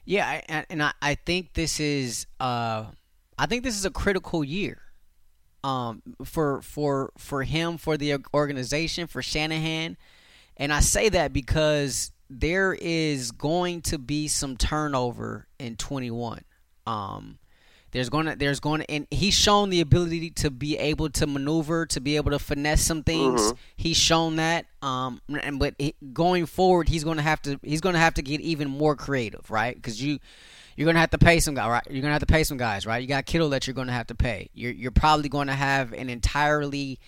Yeah, 0.04 0.41
and 0.70 0.82
I, 0.82 0.94
I 1.00 1.13
think 1.13 1.54
this 1.54 1.80
is 1.80 2.26
uh, 2.39 2.86
I 3.38 3.46
think 3.46 3.63
this 3.63 3.76
is 3.76 3.86
a 3.86 3.91
critical 3.91 4.44
year 4.44 4.82
um, 5.63 6.02
for 6.26 6.63
for 6.63 7.12
for 7.20 7.44
him, 7.44 7.78
for 7.78 7.98
the 7.98 8.17
organization, 8.34 9.06
for 9.06 9.22
Shanahan, 9.22 9.96
and 10.58 10.74
I 10.74 10.80
say 10.80 11.10
that 11.10 11.34
because 11.34 12.12
there 12.32 12.74
is 12.74 13.30
going 13.30 13.82
to 13.84 14.00
be 14.00 14.28
some 14.28 14.58
turnover 14.58 15.48
in 15.60 15.76
21. 15.76 16.46
Um, 16.88 17.38
there's 17.91 18.10
going 18.10 18.25
to 18.25 18.36
there's 18.36 18.60
going 18.60 18.82
to 18.82 18.91
and 18.91 19.08
he's 19.12 19.34
shown 19.34 19.69
the 19.69 19.82
ability 19.82 20.32
to 20.32 20.49
be 20.49 20.77
able 20.77 21.10
to 21.10 21.27
maneuver, 21.27 21.86
to 21.88 21.99
be 21.99 22.15
able 22.15 22.32
to 22.32 22.39
finesse 22.39 22.82
some 22.82 23.04
things. 23.04 23.41
Mm-hmm. 23.41 23.58
He's 23.75 23.97
shown 23.97 24.38
that. 24.38 24.65
Um, 24.82 25.21
and 25.41 25.60
but 25.60 25.75
he, 25.77 25.95
going 26.13 26.45
forward, 26.45 26.89
he's 26.89 27.04
going 27.04 27.17
to 27.17 27.23
have 27.23 27.41
to 27.43 27.60
he's 27.62 27.82
going 27.82 27.93
to 27.93 27.99
have 27.99 28.13
to 28.15 28.21
get 28.21 28.41
even 28.41 28.69
more 28.69 28.95
creative, 28.95 29.51
right? 29.51 29.75
Because 29.75 30.01
you 30.01 30.19
you're 30.75 30.86
going 30.86 30.95
to 30.95 31.01
have 31.01 31.12
to 31.12 31.17
pay 31.17 31.39
some 31.39 31.54
guys, 31.54 31.69
right? 31.69 31.84
You're 31.89 32.01
going 32.01 32.10
to 32.10 32.13
have 32.13 32.21
to 32.21 32.25
pay 32.25 32.43
some 32.43 32.58
guys, 32.58 32.86
right? 32.86 33.01
You 33.01 33.08
got 33.08 33.25
Kittle 33.25 33.49
that 33.49 33.67
you're 33.67 33.73
going 33.73 33.88
to 33.88 33.93
have 33.93 34.08
to 34.08 34.15
pay. 34.15 34.49
You're 34.54 34.71
you're 34.71 34.91
probably 34.91 35.30
going 35.30 35.47
to 35.47 35.54
have 35.54 35.91
an 35.93 36.10
entirely 36.10 36.99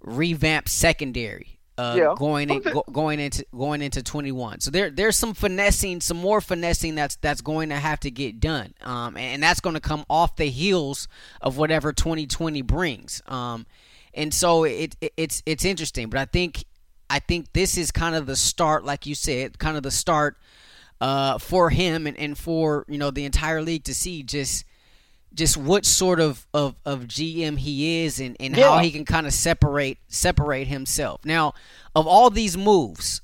revamped 0.00 0.68
secondary 0.68 1.57
uh, 1.78 1.94
yeah. 1.96 2.14
going 2.16 2.50
in, 2.50 2.60
go, 2.60 2.84
going 2.90 3.20
into 3.20 3.46
going 3.56 3.80
into 3.80 4.02
21. 4.02 4.60
So 4.60 4.70
there 4.70 4.90
there's 4.90 5.16
some 5.16 5.32
finessing, 5.32 6.00
some 6.00 6.16
more 6.16 6.40
finessing 6.40 6.96
that's 6.96 7.16
that's 7.16 7.40
going 7.40 7.68
to 7.68 7.76
have 7.76 8.00
to 8.00 8.10
get 8.10 8.40
done, 8.40 8.74
um, 8.82 9.16
and 9.16 9.42
that's 9.42 9.60
going 9.60 9.74
to 9.74 9.80
come 9.80 10.04
off 10.10 10.36
the 10.36 10.46
heels 10.46 11.06
of 11.40 11.56
whatever 11.56 11.92
2020 11.92 12.62
brings. 12.62 13.22
Um, 13.28 13.64
and 14.12 14.34
so 14.34 14.64
it, 14.64 14.96
it 15.00 15.12
it's 15.16 15.42
it's 15.46 15.64
interesting, 15.64 16.10
but 16.10 16.18
I 16.18 16.24
think 16.24 16.64
I 17.08 17.20
think 17.20 17.52
this 17.52 17.78
is 17.78 17.90
kind 17.92 18.16
of 18.16 18.26
the 18.26 18.36
start, 18.36 18.84
like 18.84 19.06
you 19.06 19.14
said, 19.14 19.58
kind 19.58 19.76
of 19.76 19.84
the 19.84 19.92
start 19.92 20.36
uh, 21.00 21.38
for 21.38 21.70
him 21.70 22.06
and, 22.06 22.18
and 22.18 22.36
for 22.36 22.84
you 22.88 22.98
know 22.98 23.12
the 23.12 23.24
entire 23.24 23.62
league 23.62 23.84
to 23.84 23.94
see 23.94 24.24
just 24.24 24.64
just 25.34 25.56
what 25.56 25.84
sort 25.84 26.20
of, 26.20 26.46
of, 26.52 26.76
of 26.84 27.04
GM 27.04 27.58
he 27.58 28.04
is 28.04 28.20
and, 28.20 28.36
and 28.40 28.56
yeah. 28.56 28.68
how 28.68 28.78
he 28.78 28.90
can 28.90 29.04
kind 29.04 29.26
of 29.26 29.32
separate 29.32 29.98
separate 30.08 30.66
himself. 30.66 31.24
Now, 31.24 31.54
of 31.94 32.06
all 32.06 32.30
these 32.30 32.56
moves, 32.56 33.20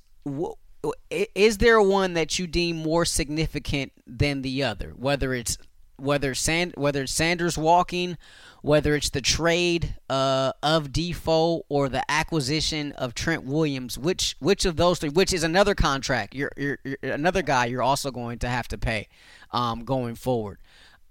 is 1.10 1.58
there 1.58 1.80
one 1.80 2.14
that 2.14 2.38
you 2.38 2.46
deem 2.46 2.76
more 2.76 3.04
significant 3.04 3.92
than 4.06 4.42
the 4.42 4.62
other? 4.62 4.90
Whether 4.96 5.34
it's 5.34 5.58
whether 5.96 6.34
Sand 6.34 6.74
whether 6.76 7.06
Sanders 7.06 7.56
walking, 7.56 8.18
whether 8.62 8.94
it's 8.94 9.10
the 9.10 9.20
trade 9.20 9.96
uh, 10.10 10.52
of 10.62 10.92
Defoe 10.92 11.64
or 11.68 11.88
the 11.88 12.08
acquisition 12.10 12.92
of 12.92 13.14
Trent 13.14 13.44
Williams, 13.44 13.98
which 13.98 14.36
which 14.40 14.64
of 14.64 14.76
those 14.76 14.98
three, 14.98 15.08
which 15.08 15.32
is 15.32 15.42
another 15.42 15.74
contract, 15.74 16.34
you're, 16.34 16.52
you're, 16.56 16.78
you're 16.84 16.98
another 17.02 17.42
guy 17.42 17.66
you're 17.66 17.82
also 17.82 18.10
going 18.10 18.38
to 18.40 18.48
have 18.48 18.68
to 18.68 18.78
pay 18.78 19.08
um, 19.52 19.84
going 19.84 20.14
forward. 20.14 20.58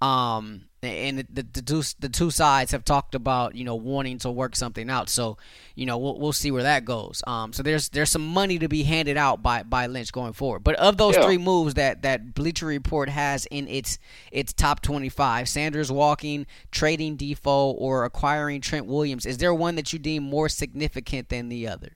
Um, 0.01 0.65
and 0.85 1.19
the, 1.19 1.43
the, 1.43 1.61
two 1.61 1.83
the 1.99 2.09
two 2.09 2.31
sides 2.31 2.71
have 2.71 2.83
talked 2.85 3.15
about 3.15 3.55
you 3.55 3.63
know 3.63 3.75
wanting 3.75 4.17
to 4.19 4.31
work 4.31 4.55
something 4.55 4.89
out. 4.89 5.09
So 5.09 5.37
you 5.75 5.85
know 5.85 5.97
we'll, 5.97 6.19
we'll 6.19 6.33
see 6.33 6.51
where 6.51 6.63
that 6.63 6.85
goes. 6.85 7.23
Um, 7.27 7.53
so 7.53 7.63
there's 7.63 7.89
there's 7.89 8.09
some 8.09 8.25
money 8.25 8.59
to 8.59 8.67
be 8.67 8.83
handed 8.83 9.17
out 9.17 9.41
by, 9.43 9.63
by 9.63 9.87
Lynch 9.87 10.11
going 10.11 10.33
forward. 10.33 10.63
But 10.63 10.75
of 10.75 10.97
those 10.97 11.15
yeah. 11.15 11.25
three 11.25 11.37
moves 11.37 11.75
that 11.75 12.01
that 12.03 12.33
Bleacher 12.33 12.65
Report 12.65 13.09
has 13.09 13.45
in 13.47 13.67
its 13.67 13.99
its 14.31 14.53
top 14.53 14.81
25, 14.81 15.49
Sanders 15.49 15.91
walking, 15.91 16.45
trading 16.71 17.15
Defoe, 17.15 17.71
or 17.71 18.05
acquiring 18.05 18.61
Trent 18.61 18.85
Williams, 18.85 19.25
is 19.25 19.37
there 19.37 19.53
one 19.53 19.75
that 19.75 19.93
you 19.93 19.99
deem 19.99 20.23
more 20.23 20.49
significant 20.49 21.29
than 21.29 21.49
the 21.49 21.67
other? 21.67 21.95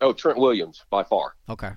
Oh, 0.00 0.12
Trent 0.12 0.38
Williams 0.38 0.84
by 0.90 1.04
far. 1.04 1.34
Okay. 1.48 1.70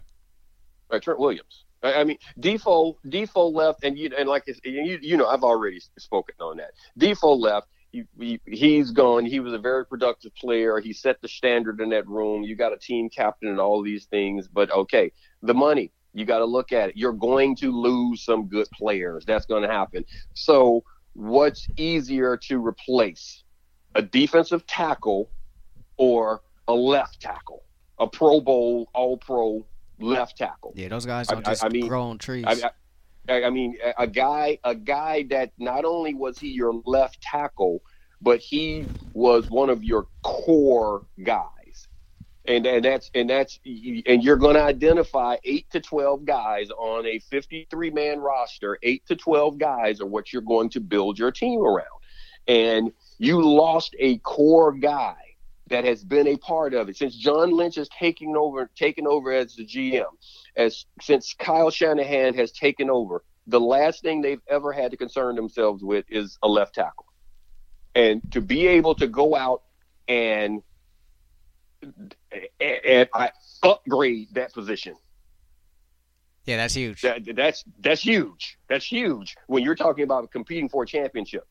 Right, 0.92 1.02
Trent 1.02 1.20
Williams. 1.20 1.66
I 1.82 2.04
mean, 2.04 2.18
Defoe 2.40 2.98
Defoe 3.08 3.50
left, 3.50 3.84
and 3.84 3.98
you 3.98 4.12
and 4.18 4.28
like 4.28 4.44
you 4.64 5.00
you 5.02 5.18
know 5.18 5.28
I've 5.28 5.44
already 5.44 5.82
spoken 5.98 6.36
on 6.40 6.58
that. 6.58 6.72
Defoe 6.98 7.36
left. 7.36 7.68
He, 7.92 8.04
he, 8.20 8.40
he's 8.46 8.92
gone. 8.92 9.26
He 9.26 9.40
was 9.40 9.54
a 9.54 9.58
very 9.58 9.84
productive 9.84 10.36
player. 10.36 10.80
He 10.80 10.94
set 10.94 11.20
the 11.24 11.28
standard 11.28 11.82
in 11.82 11.90
that 11.90 12.08
room. 12.08 12.44
You 12.44 12.56
got 12.56 12.72
a 12.72 12.78
team 12.78 13.10
captain 13.10 13.50
and 13.50 13.60
all 13.60 13.82
these 13.82 14.06
things, 14.06 14.48
but 14.48 14.70
okay, 14.70 15.12
the 15.42 15.56
money 15.56 15.92
you 16.14 16.26
got 16.26 16.40
to 16.40 16.46
look 16.46 16.72
at 16.72 16.90
it. 16.90 16.98
You're 16.98 17.14
going 17.14 17.56
to 17.58 17.72
lose 17.72 18.24
some 18.24 18.48
good 18.48 18.68
players. 18.74 19.26
That's 19.26 19.46
going 19.46 19.64
to 19.64 19.70
happen. 19.70 20.06
So, 20.34 20.84
what's 21.14 21.68
easier 21.78 22.38
to 22.48 22.66
replace, 22.66 23.44
a 23.96 24.02
defensive 24.02 24.66
tackle 24.66 25.30
or 25.98 26.42
a 26.68 26.74
left 26.74 27.22
tackle, 27.22 27.64
a 28.00 28.08
Pro 28.08 28.42
Bowl, 28.42 28.90
All 28.94 29.18
Pro 29.18 29.66
left 30.00 30.38
tackle. 30.38 30.74
Yeah, 30.76 30.88
those 30.90 31.06
guys 31.06 31.28
don't 31.28 31.48
I, 31.48 31.52
just 31.52 31.64
I, 31.64 31.68
I 31.68 31.70
mean, 31.70 31.88
grow 31.88 32.04
on 32.04 32.18
trees. 32.18 32.46
I, 32.48 32.72
I 33.30 33.50
mean, 33.50 33.78
a 33.98 34.08
guy, 34.08 34.58
a 34.64 34.74
guy 34.74 35.24
that 35.30 35.52
not 35.58 35.86
only 35.86 36.14
was 36.14 36.40
he 36.40 36.50
your 36.50 36.82
left 36.86 37.22
tackle, 37.22 37.84
but 38.22 38.40
he 38.40 38.86
was 39.14 39.50
one 39.50 39.70
of 39.70 39.84
your 39.84 40.08
core 40.24 41.06
guys, 41.24 41.88
and 42.46 42.66
and 42.66 42.84
that's 42.84 43.12
and 43.14 43.30
that's 43.30 43.60
and 43.66 44.24
you're 44.24 44.38
going 44.38 44.56
to 44.56 44.64
identify 44.64 45.38
eight 45.44 45.70
to 45.72 45.80
twelve 45.80 46.26
guys 46.26 46.70
on 46.72 47.06
a 47.06 47.20
53 47.20 47.92
man 47.92 48.20
roster. 48.20 48.80
Eight 48.84 49.06
to 49.08 49.16
twelve 49.16 49.58
guys 49.58 50.02
are 50.02 50.08
what 50.08 50.34
you're 50.34 50.42
going 50.42 50.70
to 50.72 50.80
build 50.80 51.20
your 51.20 51.32
team 51.32 51.62
around, 51.62 51.88
and 52.48 52.92
you 53.20 53.42
lost 53.42 53.96
a 54.00 54.18
core 54.20 54.72
guy 54.72 55.29
that 55.70 55.86
has 55.86 56.04
been 56.04 56.28
a 56.28 56.38
part 56.38 56.74
of 56.74 56.90
it 56.90 56.98
since 56.98 57.16
John 57.16 57.52
Lynch 57.52 57.76
has 57.76 57.90
taken 57.90 58.36
over 58.36 58.70
taken 58.76 59.08
over 59.08 59.32
as 59.32 59.56
the 59.56 59.66
GM, 59.66 60.06
as 60.56 60.86
since 61.02 61.34
Kyle 61.34 61.70
Shanahan 61.70 62.34
has 62.36 62.52
taken 62.52 62.90
over. 62.90 63.24
The 63.48 63.60
last 63.60 64.04
thing 64.04 64.22
they've 64.22 64.42
ever 64.48 64.72
had 64.72 64.92
to 64.92 64.98
concern 64.98 65.36
themselves 65.36 65.84
with 65.84 66.06
is 66.10 66.38
a 66.44 66.48
left 66.48 66.76
tackle, 66.76 67.06
and 67.96 68.22
to 68.32 68.42
be 68.42 68.68
able 68.68 68.96
to 68.96 69.08
go 69.08 69.36
out 69.36 69.64
and 70.08 70.62
and 72.60 73.10
I 73.14 73.32
upgrade 73.64 74.34
that 74.34 74.54
position. 74.54 74.96
Yeah, 76.46 76.58
that's 76.58 76.74
huge. 76.74 77.02
That, 77.02 77.22
that's 77.36 77.64
that's 77.80 78.02
huge. 78.02 78.58
That's 78.68 78.86
huge 78.86 79.36
when 79.48 79.64
you're 79.64 79.76
talking 79.76 80.04
about 80.04 80.32
competing 80.32 80.70
for 80.70 80.84
a 80.84 80.88
championship. 80.88 81.48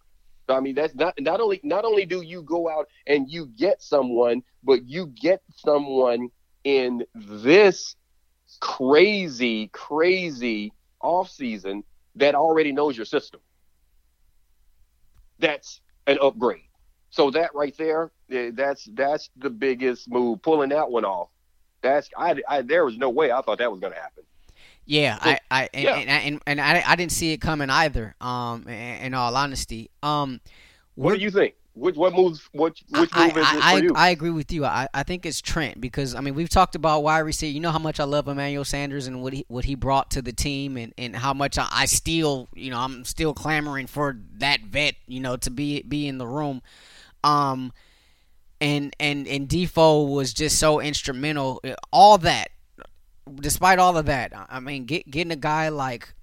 I 0.48 0.60
mean, 0.60 0.74
that's 0.74 0.94
not 0.94 1.14
not 1.20 1.40
only 1.40 1.60
not 1.62 1.84
only 1.84 2.06
do 2.06 2.22
you 2.22 2.42
go 2.42 2.68
out 2.68 2.88
and 3.06 3.30
you 3.30 3.46
get 3.46 3.82
someone, 3.82 4.42
but 4.62 4.88
you 4.88 5.06
get 5.06 5.42
someone 5.56 6.28
in 6.64 7.04
this 7.14 7.96
crazy, 8.60 9.68
crazy 9.68 10.72
off 11.00 11.30
season 11.30 11.84
that 12.16 12.34
already 12.34 12.72
knows 12.72 12.96
your 12.96 13.06
system. 13.06 13.40
That's 15.38 15.80
an 16.06 16.18
upgrade. 16.20 16.62
So 17.10 17.30
that 17.30 17.54
right 17.54 17.76
there, 17.78 18.10
eh, 18.30 18.50
that's 18.54 18.88
that's 18.94 19.30
the 19.36 19.50
biggest 19.50 20.10
move. 20.10 20.42
Pulling 20.42 20.70
that 20.70 20.90
one 20.90 21.04
off. 21.04 21.28
That's 21.82 22.08
I, 22.16 22.36
I 22.48 22.62
there 22.62 22.84
was 22.84 22.98
no 22.98 23.10
way 23.10 23.30
I 23.30 23.40
thought 23.42 23.58
that 23.58 23.70
was 23.70 23.80
going 23.80 23.92
to 23.92 24.00
happen. 24.00 24.24
Yeah, 24.88 25.18
I, 25.20 25.38
I, 25.50 25.68
and, 25.74 25.84
yeah. 25.84 25.96
and, 25.96 26.08
and, 26.08 26.42
and, 26.46 26.60
I, 26.62 26.82
I 26.86 26.96
didn't 26.96 27.12
see 27.12 27.32
it 27.32 27.42
coming 27.42 27.68
either. 27.68 28.14
Um, 28.22 28.66
in, 28.66 29.12
all 29.12 29.36
honesty, 29.36 29.90
um, 30.02 30.40
what 30.94 31.14
do 31.14 31.20
you 31.20 31.30
think? 31.30 31.56
Which 31.74 31.94
what 31.94 32.14
moves? 32.14 32.48
Which 32.52 32.84
which 32.88 33.14
move 33.14 33.14
I, 33.14 33.26
is 33.26 33.36
it 33.36 33.64
I, 33.64 33.78
for 33.78 33.84
you? 33.84 33.92
I 33.94 34.08
agree 34.08 34.30
with 34.30 34.50
you. 34.50 34.64
I, 34.64 34.88
I 34.94 35.02
think 35.02 35.26
it's 35.26 35.42
Trent 35.42 35.78
because 35.78 36.14
I 36.14 36.22
mean 36.22 36.34
we've 36.34 36.48
talked 36.48 36.74
about 36.74 37.02
why 37.02 37.18
receiver. 37.18 37.52
You 37.52 37.60
know 37.60 37.70
how 37.70 37.78
much 37.78 38.00
I 38.00 38.04
love 38.04 38.28
Emmanuel 38.28 38.64
Sanders 38.64 39.06
and 39.06 39.22
what 39.22 39.34
he 39.34 39.44
what 39.48 39.66
he 39.66 39.74
brought 39.74 40.10
to 40.12 40.22
the 40.22 40.32
team 40.32 40.78
and, 40.78 40.94
and 40.96 41.14
how 41.14 41.34
much 41.34 41.58
I, 41.58 41.68
I 41.70 41.84
still 41.84 42.48
you 42.54 42.70
know 42.70 42.78
I'm 42.78 43.04
still 43.04 43.34
clamoring 43.34 43.88
for 43.88 44.18
that 44.38 44.62
vet 44.62 44.94
you 45.06 45.20
know 45.20 45.36
to 45.36 45.50
be 45.50 45.82
be 45.82 46.08
in 46.08 46.16
the 46.16 46.26
room. 46.26 46.62
Um, 47.22 47.74
and 48.58 48.96
and 48.98 49.28
and 49.28 49.46
Defoe 49.46 50.04
was 50.04 50.32
just 50.32 50.58
so 50.58 50.80
instrumental. 50.80 51.62
All 51.92 52.16
that 52.18 52.48
despite 53.28 53.78
all 53.78 53.96
of 53.96 54.06
that, 54.06 54.32
I 54.34 54.60
mean, 54.60 54.84
get, 54.84 55.10
getting 55.10 55.32
a 55.32 55.36
guy 55.36 55.68
like 55.68 56.14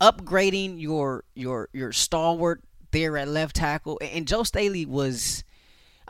upgrading 0.00 0.80
your 0.80 1.24
your 1.34 1.68
your 1.72 1.92
stalwart 1.92 2.62
there 2.90 3.16
at 3.16 3.28
left 3.28 3.56
tackle, 3.56 3.98
and 4.00 4.26
Joe 4.26 4.42
Staley 4.42 4.86
was. 4.86 5.44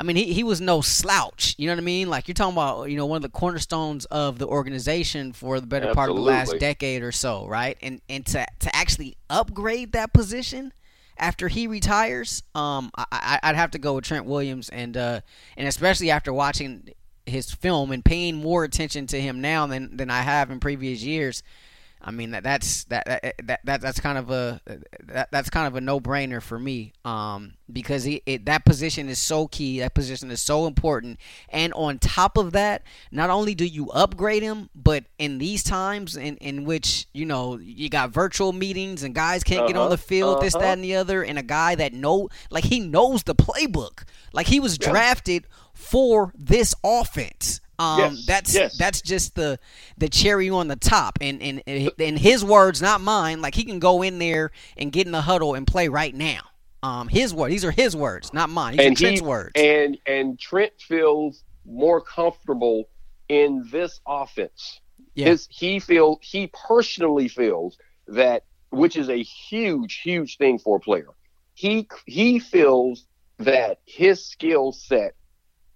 I 0.00 0.04
mean, 0.04 0.14
he, 0.14 0.32
he 0.32 0.44
was 0.44 0.60
no 0.60 0.80
slouch. 0.80 1.56
You 1.58 1.66
know 1.66 1.72
what 1.72 1.80
I 1.80 1.84
mean? 1.84 2.08
Like 2.08 2.28
you're 2.28 2.34
talking 2.34 2.54
about, 2.54 2.88
you 2.88 2.96
know, 2.96 3.06
one 3.06 3.16
of 3.16 3.22
the 3.22 3.28
cornerstones 3.28 4.04
of 4.04 4.38
the 4.38 4.46
organization 4.46 5.32
for 5.32 5.58
the 5.58 5.66
better 5.66 5.88
Absolutely. 5.88 5.96
part 5.96 6.10
of 6.10 6.16
the 6.16 6.22
last 6.22 6.60
decade 6.60 7.02
or 7.02 7.10
so, 7.10 7.48
right? 7.48 7.76
And 7.82 8.00
and 8.08 8.24
to 8.26 8.46
to 8.60 8.76
actually 8.76 9.16
upgrade 9.28 9.92
that 9.92 10.12
position 10.12 10.72
after 11.18 11.48
he 11.48 11.66
retires, 11.66 12.42
um, 12.54 12.90
I 12.96 13.40
I, 13.42 13.50
would 13.50 13.56
have 13.56 13.72
to 13.72 13.78
go 13.78 13.94
with 13.94 14.04
Trent 14.04 14.24
Williams, 14.24 14.68
and 14.68 14.96
uh, 14.96 15.20
and 15.56 15.66
especially 15.66 16.10
after 16.10 16.32
watching 16.32 16.90
his 17.28 17.52
film 17.52 17.92
and 17.92 18.04
paying 18.04 18.36
more 18.36 18.64
attention 18.64 19.06
to 19.08 19.20
him 19.20 19.40
now 19.40 19.66
than 19.66 19.96
than 19.96 20.10
I 20.10 20.22
have 20.22 20.50
in 20.50 20.60
previous 20.60 21.02
years. 21.02 21.42
I 22.00 22.10
mean 22.10 22.30
that 22.30 22.44
that's 22.44 22.84
that 22.84 23.34
that, 23.44 23.60
that 23.64 23.80
that's 23.80 24.00
kind 24.00 24.18
of 24.18 24.30
a 24.30 24.60
that, 25.04 25.30
that's 25.30 25.50
kind 25.50 25.66
of 25.66 25.74
a 25.76 25.80
no 25.80 26.00
brainer 26.00 26.40
for 26.40 26.58
me 26.58 26.92
um, 27.04 27.54
because 27.70 28.04
he, 28.04 28.22
it, 28.24 28.46
that 28.46 28.64
position 28.64 29.08
is 29.08 29.20
so 29.20 29.48
key 29.48 29.80
that 29.80 29.94
position 29.94 30.30
is 30.30 30.40
so 30.40 30.66
important 30.66 31.18
and 31.48 31.72
on 31.74 31.98
top 31.98 32.36
of 32.36 32.52
that 32.52 32.82
not 33.10 33.30
only 33.30 33.54
do 33.54 33.64
you 33.64 33.90
upgrade 33.90 34.42
him 34.42 34.70
but 34.74 35.04
in 35.18 35.38
these 35.38 35.62
times 35.62 36.16
in, 36.16 36.36
in 36.36 36.64
which 36.64 37.06
you 37.12 37.26
know 37.26 37.58
you 37.58 37.88
got 37.88 38.10
virtual 38.10 38.52
meetings 38.52 39.02
and 39.02 39.14
guys 39.14 39.42
can't 39.42 39.60
uh-huh, 39.60 39.68
get 39.68 39.76
on 39.76 39.82
uh-huh. 39.82 39.90
the 39.90 39.98
field 39.98 40.36
uh-huh. 40.36 40.44
this 40.44 40.54
that 40.54 40.74
and 40.74 40.84
the 40.84 40.94
other 40.94 41.22
and 41.24 41.38
a 41.38 41.42
guy 41.42 41.74
that 41.74 41.92
know 41.92 42.28
like 42.50 42.64
he 42.64 42.78
knows 42.80 43.24
the 43.24 43.34
playbook 43.34 44.04
like 44.32 44.46
he 44.46 44.60
was 44.60 44.78
yeah. 44.80 44.90
drafted 44.90 45.46
for 45.78 46.32
this 46.36 46.74
offense. 46.84 47.60
Um, 47.78 48.00
yes, 48.00 48.26
that's 48.26 48.54
yes. 48.54 48.76
that's 48.76 49.00
just 49.00 49.34
the 49.36 49.58
the 49.96 50.08
cherry 50.08 50.50
on 50.50 50.68
the 50.68 50.76
top, 50.76 51.18
and 51.20 51.40
and 51.40 51.62
in 51.98 52.16
his 52.16 52.44
words, 52.44 52.82
not 52.82 53.00
mine. 53.00 53.40
Like 53.40 53.54
he 53.54 53.64
can 53.64 53.78
go 53.78 54.02
in 54.02 54.18
there 54.18 54.50
and 54.76 54.90
get 54.90 55.06
in 55.06 55.12
the 55.12 55.20
huddle 55.20 55.54
and 55.54 55.66
play 55.66 55.88
right 55.88 56.14
now. 56.14 56.40
Um, 56.82 57.08
his 57.08 57.32
words. 57.32 57.52
These 57.52 57.64
are 57.64 57.70
his 57.70 57.94
words, 57.94 58.32
not 58.32 58.50
mine. 58.50 58.76
These 58.76 58.86
and 58.86 58.96
are 58.96 59.00
Trent's 59.00 59.20
he, 59.20 59.26
words. 59.26 59.52
And 59.54 59.98
and 60.06 60.38
Trent 60.38 60.72
feels 60.78 61.44
more 61.64 62.00
comfortable 62.00 62.88
in 63.28 63.64
this 63.70 64.00
offense. 64.06 64.80
Yeah. 65.14 65.26
His, 65.26 65.48
he 65.50 65.78
feel 65.78 66.18
he 66.22 66.48
personally 66.48 67.28
feels 67.28 67.78
that, 68.08 68.44
which 68.70 68.96
is 68.96 69.08
a 69.08 69.22
huge, 69.22 70.00
huge 70.02 70.36
thing 70.36 70.58
for 70.58 70.76
a 70.76 70.80
player. 70.80 71.08
He 71.54 71.88
he 72.06 72.40
feels 72.40 73.06
that 73.38 73.80
his 73.86 74.24
skill 74.24 74.72
set 74.72 75.14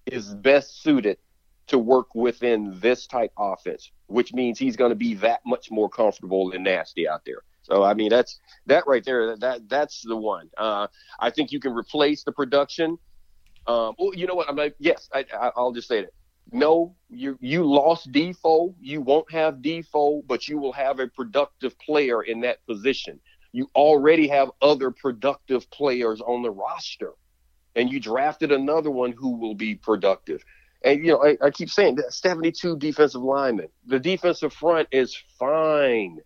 is 0.06 0.34
best 0.34 0.82
suited 0.82 1.18
to 1.68 1.78
work 1.78 2.14
within 2.14 2.78
this 2.80 3.06
type 3.06 3.32
offense, 3.38 3.90
which 4.06 4.32
means 4.32 4.58
he's 4.58 4.76
going 4.76 4.90
to 4.90 4.96
be 4.96 5.14
that 5.14 5.40
much 5.46 5.70
more 5.70 5.88
comfortable 5.88 6.52
and 6.52 6.64
nasty 6.64 7.08
out 7.08 7.22
there. 7.24 7.42
So 7.62 7.84
I 7.84 7.94
mean 7.94 8.08
that's 8.08 8.40
that 8.66 8.86
right 8.86 9.04
there. 9.04 9.36
That 9.36 9.68
that's 9.68 10.02
the 10.02 10.16
one. 10.16 10.50
Uh, 10.58 10.88
I 11.20 11.30
think 11.30 11.52
you 11.52 11.60
can 11.60 11.72
replace 11.72 12.24
the 12.24 12.32
production. 12.32 12.98
Um, 13.68 13.94
well, 13.98 14.12
you 14.14 14.26
know 14.26 14.34
what? 14.34 14.48
I'm 14.48 14.56
like, 14.56 14.74
yes, 14.80 15.08
I, 15.14 15.24
will 15.56 15.72
just 15.72 15.86
say 15.86 16.00
that. 16.02 16.12
No, 16.50 16.96
you 17.08 17.38
you 17.40 17.64
lost 17.64 18.10
Defoe. 18.10 18.74
You 18.80 19.00
won't 19.00 19.30
have 19.30 19.62
Defoe, 19.62 20.22
but 20.26 20.48
you 20.48 20.58
will 20.58 20.72
have 20.72 20.98
a 20.98 21.06
productive 21.06 21.78
player 21.78 22.22
in 22.22 22.40
that 22.40 22.66
position. 22.66 23.20
You 23.52 23.70
already 23.76 24.26
have 24.28 24.50
other 24.60 24.90
productive 24.90 25.70
players 25.70 26.20
on 26.20 26.42
the 26.42 26.50
roster 26.50 27.12
and 27.74 27.90
you 27.90 28.00
drafted 28.00 28.52
another 28.52 28.90
one 28.90 29.12
who 29.12 29.36
will 29.36 29.54
be 29.54 29.74
productive. 29.74 30.44
And 30.84 31.04
you 31.04 31.12
know, 31.12 31.24
I, 31.24 31.36
I 31.40 31.50
keep 31.50 31.70
saying 31.70 31.96
that 31.96 32.12
72 32.12 32.76
defensive 32.78 33.22
linemen. 33.22 33.68
The 33.86 34.00
defensive 34.00 34.52
front 34.52 34.88
is 34.92 35.16
fine. 35.38 36.18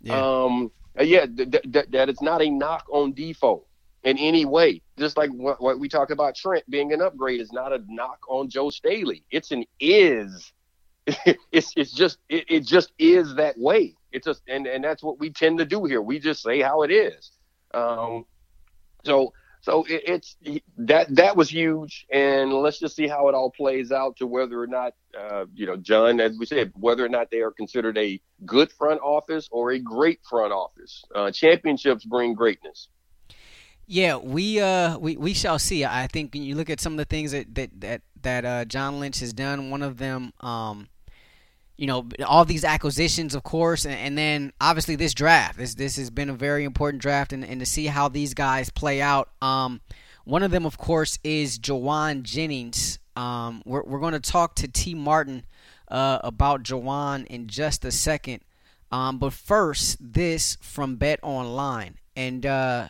Yeah. 0.00 0.42
Um, 0.44 0.70
yeah, 1.00 1.26
th- 1.26 1.50
th- 1.50 1.86
that 1.90 2.08
is 2.08 2.20
not 2.20 2.42
a 2.42 2.50
knock 2.50 2.84
on 2.92 3.12
Defoe. 3.12 3.66
in 4.04 4.18
any 4.18 4.44
way. 4.44 4.82
Just 4.98 5.16
like 5.16 5.30
what, 5.30 5.60
what 5.60 5.80
we 5.80 5.88
talk 5.88 6.10
about 6.10 6.36
Trent 6.36 6.68
being 6.70 6.92
an 6.92 7.02
upgrade 7.02 7.40
is 7.40 7.52
not 7.52 7.72
a 7.72 7.82
knock 7.88 8.18
on 8.28 8.48
Joe 8.48 8.70
Staley. 8.70 9.24
It's 9.30 9.50
an 9.50 9.64
is. 9.80 10.52
it's 11.52 11.72
it's 11.76 11.92
just 11.92 12.18
it, 12.28 12.44
it 12.48 12.60
just 12.60 12.92
is 12.98 13.34
that 13.34 13.58
way. 13.58 13.94
It's 14.12 14.26
just 14.26 14.42
and 14.46 14.66
and 14.66 14.84
that's 14.84 15.02
what 15.02 15.18
we 15.18 15.30
tend 15.30 15.58
to 15.58 15.64
do 15.64 15.84
here. 15.84 16.00
We 16.00 16.18
just 16.18 16.42
say 16.42 16.60
how 16.60 16.82
it 16.82 16.90
is. 16.90 17.32
Um, 17.74 18.24
so 19.04 19.32
so 19.64 19.84
it, 19.84 20.02
it's 20.06 20.36
that 20.76 21.14
that 21.16 21.38
was 21.38 21.48
huge, 21.48 22.04
and 22.12 22.52
let's 22.52 22.78
just 22.78 22.94
see 22.94 23.08
how 23.08 23.28
it 23.28 23.34
all 23.34 23.50
plays 23.50 23.92
out 23.92 24.14
to 24.18 24.26
whether 24.26 24.60
or 24.60 24.66
not 24.66 24.92
uh, 25.18 25.46
you 25.54 25.64
know 25.64 25.78
John, 25.78 26.20
as 26.20 26.36
we 26.38 26.44
said, 26.44 26.70
whether 26.74 27.02
or 27.02 27.08
not 27.08 27.30
they 27.30 27.40
are 27.40 27.50
considered 27.50 27.96
a 27.96 28.20
good 28.44 28.70
front 28.72 29.00
office 29.00 29.48
or 29.50 29.70
a 29.70 29.78
great 29.78 30.20
front 30.28 30.52
office. 30.52 31.02
Uh, 31.14 31.30
championships 31.30 32.04
bring 32.04 32.34
greatness. 32.34 32.88
Yeah, 33.86 34.16
we 34.16 34.60
uh 34.60 34.98
we, 34.98 35.16
we 35.16 35.32
shall 35.32 35.58
see. 35.58 35.82
I 35.82 36.08
think 36.08 36.34
when 36.34 36.42
you 36.42 36.56
look 36.56 36.68
at 36.68 36.78
some 36.78 36.92
of 36.92 36.98
the 36.98 37.06
things 37.06 37.32
that 37.32 37.54
that 37.54 37.70
that, 37.80 38.02
that 38.20 38.44
uh, 38.44 38.64
John 38.66 39.00
Lynch 39.00 39.20
has 39.20 39.32
done, 39.32 39.70
one 39.70 39.82
of 39.82 39.96
them 39.96 40.34
um 40.40 40.88
you 41.76 41.86
know 41.86 42.06
all 42.26 42.44
these 42.44 42.64
acquisitions 42.64 43.34
of 43.34 43.42
course 43.42 43.84
and, 43.84 43.94
and, 43.94 44.18
then 44.18 44.52
obviously 44.60 44.96
this 44.96 45.14
draft. 45.14 45.58
This 45.58 45.74
this 45.74 45.96
has 45.96 46.10
been 46.10 46.30
a 46.30 46.34
very 46.34 46.64
important 46.64 47.02
draft 47.02 47.32
and, 47.32 47.44
and 47.44 47.60
to 47.60 47.66
see 47.66 47.86
how 47.86 48.08
these 48.08 48.34
guys 48.34 48.70
play 48.70 49.00
out 49.00 49.30
um 49.42 49.80
one 50.24 50.42
of 50.42 50.50
them 50.50 50.66
of 50.66 50.78
course 50.78 51.18
is 51.24 51.58
Jauan 51.58 52.22
Jennings. 52.22 52.98
Um 53.16 53.62
we're, 53.64 53.82
we're 53.82 54.00
going 54.00 54.12
to 54.12 54.20
talk 54.20 54.54
to 54.56 54.68
Tee 54.68 54.94
Martin 54.94 55.44
uh, 55.88 56.18
about 56.24 56.62
Jauan 56.62 57.26
in 57.26 57.48
just 57.48 57.84
a 57.84 57.90
second. 57.90 58.40
Um 58.92 59.18
but 59.18 59.32
first 59.32 59.96
this 60.00 60.56
from 60.60 60.96
Bet 60.96 61.18
Online. 61.22 61.96
And 62.14 62.46
uh 62.46 62.88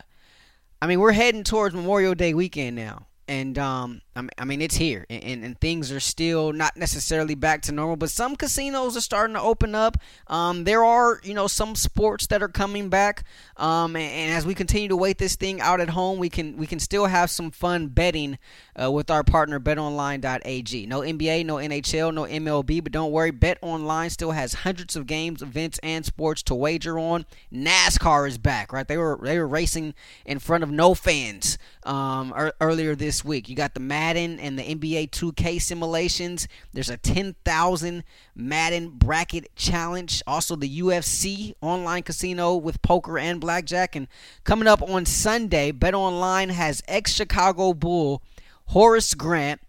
I 0.81 0.87
mean 0.87 0.99
we're 0.99 1.13
heading 1.13 1.43
towards 1.43 1.73
Memorial 1.73 2.13
Day 2.13 2.33
weekend 2.33 2.75
now 2.75 3.07
and 3.27 3.57
um, 3.57 4.01
I 4.15 4.45
mean 4.45 4.61
it's 4.61 4.75
here, 4.75 5.05
and, 5.09 5.43
and, 5.43 5.59
things 5.59 5.91
are 5.91 5.99
still 5.99 6.53
not 6.53 6.77
necessarily 6.77 7.33
back 7.33 7.63
to 7.63 7.71
normal. 7.71 7.95
But 7.95 8.11
some 8.11 8.35
casinos 8.35 8.95
are 8.95 9.01
starting 9.01 9.33
to 9.33 9.41
open 9.41 9.73
up. 9.73 9.97
Um, 10.27 10.63
there 10.63 10.83
are 10.83 11.19
you 11.23 11.33
know 11.33 11.47
some 11.47 11.75
sports 11.75 12.27
that 12.27 12.43
are 12.43 12.47
coming 12.47 12.89
back, 12.89 13.23
um, 13.57 13.95
and, 13.95 14.11
and, 14.11 14.33
as 14.33 14.45
we 14.45 14.53
continue 14.53 14.87
to 14.89 14.95
wait 14.95 15.17
this 15.17 15.35
thing 15.35 15.59
out 15.59 15.81
at 15.81 15.89
home, 15.89 16.19
we 16.19 16.29
can 16.29 16.55
we 16.55 16.67
can 16.67 16.79
still 16.79 17.07
have 17.07 17.29
some 17.31 17.49
fun 17.51 17.87
betting 17.87 18.37
uh, 18.81 18.91
with 18.91 19.09
our 19.09 19.23
partner 19.23 19.59
BetOnline.ag. 19.59 20.85
No 20.85 20.99
NBA, 21.01 21.45
no 21.45 21.55
NHL, 21.55 22.13
no 22.13 22.23
MLB, 22.23 22.83
but 22.83 22.91
don't 22.91 23.11
worry, 23.11 23.31
BetOnline 23.31 24.11
still 24.11 24.31
has 24.31 24.53
hundreds 24.53 24.95
of 24.95 25.07
games, 25.07 25.41
events, 25.41 25.79
and 25.81 26.05
sports 26.05 26.43
to 26.43 26.55
wager 26.55 26.99
on. 26.99 27.25
NASCAR 27.51 28.27
is 28.27 28.37
back, 28.37 28.71
right? 28.71 28.87
They 28.87 28.97
were 28.97 29.19
they 29.21 29.39
were 29.39 29.47
racing 29.47 29.95
in 30.25 30.39
front 30.39 30.63
of 30.63 30.69
no 30.69 30.93
fans 30.93 31.57
um, 31.85 32.33
er, 32.35 32.53
earlier 32.59 32.95
this 32.95 33.23
week. 33.23 33.47
You 33.47 33.55
got 33.55 33.73
the 33.73 33.79
Madden 33.79 34.39
and 34.39 34.57
the 34.57 34.63
NBA 34.63 35.11
2K 35.11 35.61
simulations. 35.61 36.47
There's 36.73 36.89
a 36.89 36.97
10,000 36.97 38.03
Madden 38.35 38.89
bracket 38.89 39.55
challenge. 39.55 40.21
Also, 40.27 40.55
the 40.55 40.79
UFC 40.79 41.53
online 41.61 42.03
casino 42.03 42.55
with 42.55 42.81
poker 42.81 43.17
and 43.17 43.39
blackjack. 43.39 43.95
And 43.95 44.07
coming 44.43 44.67
up 44.67 44.81
on 44.81 45.05
Sunday, 45.05 45.71
Bet 45.71 45.93
Online 45.93 46.49
has 46.49 46.81
ex 46.87 47.11
Chicago 47.13 47.73
Bull 47.73 48.21
Horace 48.67 49.13
Grant. 49.13 49.61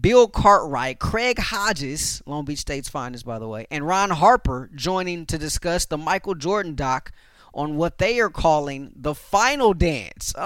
Bill 0.00 0.28
Cartwright, 0.28 0.98
Craig 0.98 1.38
Hodges, 1.38 2.22
Long 2.24 2.46
Beach 2.46 2.60
State's 2.60 2.88
finest, 2.88 3.26
by 3.26 3.38
the 3.38 3.46
way, 3.46 3.66
and 3.70 3.86
Ron 3.86 4.08
Harper 4.08 4.70
joining 4.74 5.26
to 5.26 5.36
discuss 5.36 5.84
the 5.84 5.98
Michael 5.98 6.34
Jordan 6.34 6.74
doc 6.74 7.12
on 7.54 7.76
what 7.76 7.98
they 7.98 8.20
are 8.20 8.30
calling 8.30 8.92
the 8.94 9.14
final 9.14 9.72
dance. 9.74 10.34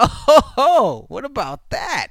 Oh, 0.60 1.06
what 1.08 1.24
about 1.24 1.70
that? 1.70 2.08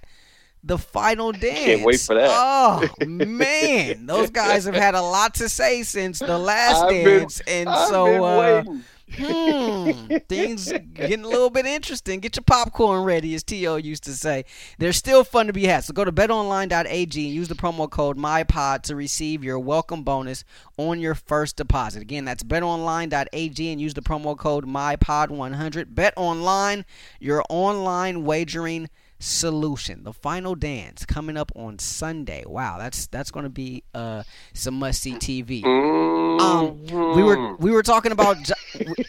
The 0.64 0.78
final 0.78 1.32
dance. 1.32 1.44
Can't 1.66 1.84
wait 1.84 2.00
for 2.00 2.16
that. 2.16 2.30
Oh 2.32 2.88
man, 3.06 4.06
those 4.06 4.30
guys 4.30 4.66
have 4.66 4.76
had 4.76 4.96
a 4.96 5.02
lot 5.02 5.36
to 5.36 5.50
say 5.50 5.84
since 5.84 6.20
the 6.20 6.38
last 6.38 6.84
I've 6.84 6.90
dance, 6.92 7.42
been, 7.42 7.60
and 7.60 7.70
I've 7.70 7.88
so 7.90 8.24
uh. 8.24 8.64
Hmm, 9.12 10.18
things 10.28 10.72
getting 10.94 11.24
a 11.24 11.28
little 11.28 11.50
bit 11.50 11.66
interesting. 11.66 12.20
Get 12.20 12.36
your 12.36 12.44
popcorn 12.44 13.04
ready, 13.04 13.34
as 13.36 13.44
T.O. 13.44 13.78
used 13.78 14.04
to 14.04 14.14
say. 14.14 14.46
They're 14.78 14.94
still 14.94 15.24
fun 15.24 15.48
to 15.48 15.54
be 15.54 15.66
had. 15.66 15.84
So 15.84 15.94
go 15.94 16.06
to 16.06 16.12
betonline.ag 16.12 17.26
and 17.26 17.36
use 17.36 17.48
the 17.48 17.56
promo 17.56 17.90
code 17.90 18.18
MyPod 18.18 18.84
to 18.84 18.96
receive 18.96 19.44
your 19.44 19.60
welcome 19.60 20.04
bonus 20.04 20.44
on 20.78 21.00
your 21.00 21.16
first 21.16 21.56
deposit. 21.56 22.02
Again, 22.02 22.26
that's 22.26 22.44
betonline.ag 22.44 23.72
and 23.72 23.82
use 23.82 23.94
the 23.94 24.02
promo 24.02 24.38
code 24.38 24.66
MyPod100. 24.66 25.94
BetOnline, 25.94 26.84
your 27.20 27.44
online 27.50 28.26
wagering 28.26 28.90
solution. 29.20 30.04
The 30.04 30.14
final 30.14 30.56
dance 30.56 31.06
coming 31.06 31.38
up 31.38 31.52
on 31.56 31.80
Sunday. 31.80 32.44
Wow, 32.46 32.78
that's 32.78 33.08
that's 33.08 33.32
going 33.32 33.44
to 33.46 33.50
be 33.50 33.84
uh, 33.94 34.24
some 34.54 34.76
must 34.76 35.02
see 35.02 35.14
TV. 35.14 35.64
Um, 35.66 36.84
we 37.16 37.24
were 37.24 37.38
Mm-hmm. 37.38 37.64
we 37.64 37.72
were 37.72 37.84
talking 37.84 38.12
about 38.12 38.38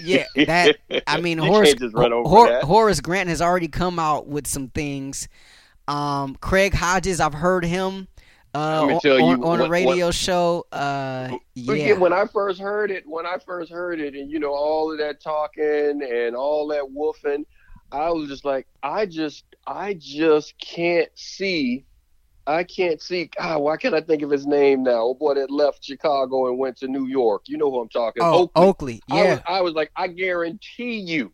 yeah 0.01 0.25
that 0.47 0.77
I 1.07 1.21
mean 1.21 1.39
Horace 1.39 1.71
can't 1.71 1.81
just 1.81 1.95
run 1.95 2.13
over 2.13 2.29
Hor- 2.29 2.61
Horace 2.61 3.01
Grant 3.01 3.29
has 3.29 3.41
already 3.43 3.69
come 3.69 3.99
out 3.99 4.27
with 4.27 4.47
some 4.47 4.69
things. 4.69 5.29
Um, 5.87 6.37
Craig 6.41 6.75
Hodges, 6.75 7.19
I've 7.21 7.33
heard 7.35 7.65
him 7.65 8.09
uh, 8.55 8.85
Let 8.87 9.05
on, 9.05 9.19
you 9.21 9.25
on, 9.25 9.45
on 9.45 9.59
a 9.61 9.63
what- 9.65 9.71
radio 9.71 10.11
show. 10.11 10.67
Uh, 10.73 11.29
Forget 11.67 11.87
yeah, 11.87 11.93
when 11.95 12.13
I 12.13 12.25
first 12.27 12.61
heard 12.61 12.91
it, 12.91 13.05
when 13.07 13.27
I 13.27 13.37
first 13.45 13.71
heard 13.71 14.01
it, 14.01 14.15
and 14.15 14.31
you 14.31 14.39
know 14.39 14.53
all 14.53 14.91
of 14.93 14.99
that 14.99 15.21
talking 15.21 16.03
and 16.03 16.35
all 16.37 16.67
that 16.69 16.83
woofing, 16.85 17.45
I 17.91 18.11
was 18.11 18.29
just 18.29 18.45
like, 18.45 18.67
I 18.83 19.07
just, 19.07 19.45
I 19.67 19.95
just 19.95 20.55
can't 20.59 21.11
see, 21.15 21.85
I 22.47 22.65
can't 22.65 23.01
see. 23.01 23.31
God, 23.39 23.61
why 23.61 23.77
can't 23.77 23.95
I 23.95 24.01
think 24.01 24.23
of 24.23 24.31
his 24.31 24.47
name 24.47 24.83
now? 24.83 25.03
Oh 25.03 25.15
boy, 25.15 25.35
that 25.35 25.51
left 25.51 25.85
Chicago 25.85 26.49
and 26.49 26.59
went 26.59 26.77
to 26.79 26.89
New 26.89 27.07
York. 27.07 27.43
You 27.47 27.59
know 27.59 27.71
who 27.71 27.81
I'm 27.81 27.89
talking. 27.89 28.23
oh 28.23 28.51
Oakley. 28.55 28.63
Oakley, 28.63 29.03
I 29.11 29.15
was, 29.15 29.25
yeah, 29.25 29.43
I 29.47 29.61
was 29.61 29.75
like, 29.75 29.91
I 29.97 30.09
guarantee 30.09 30.99
you, 30.99 31.33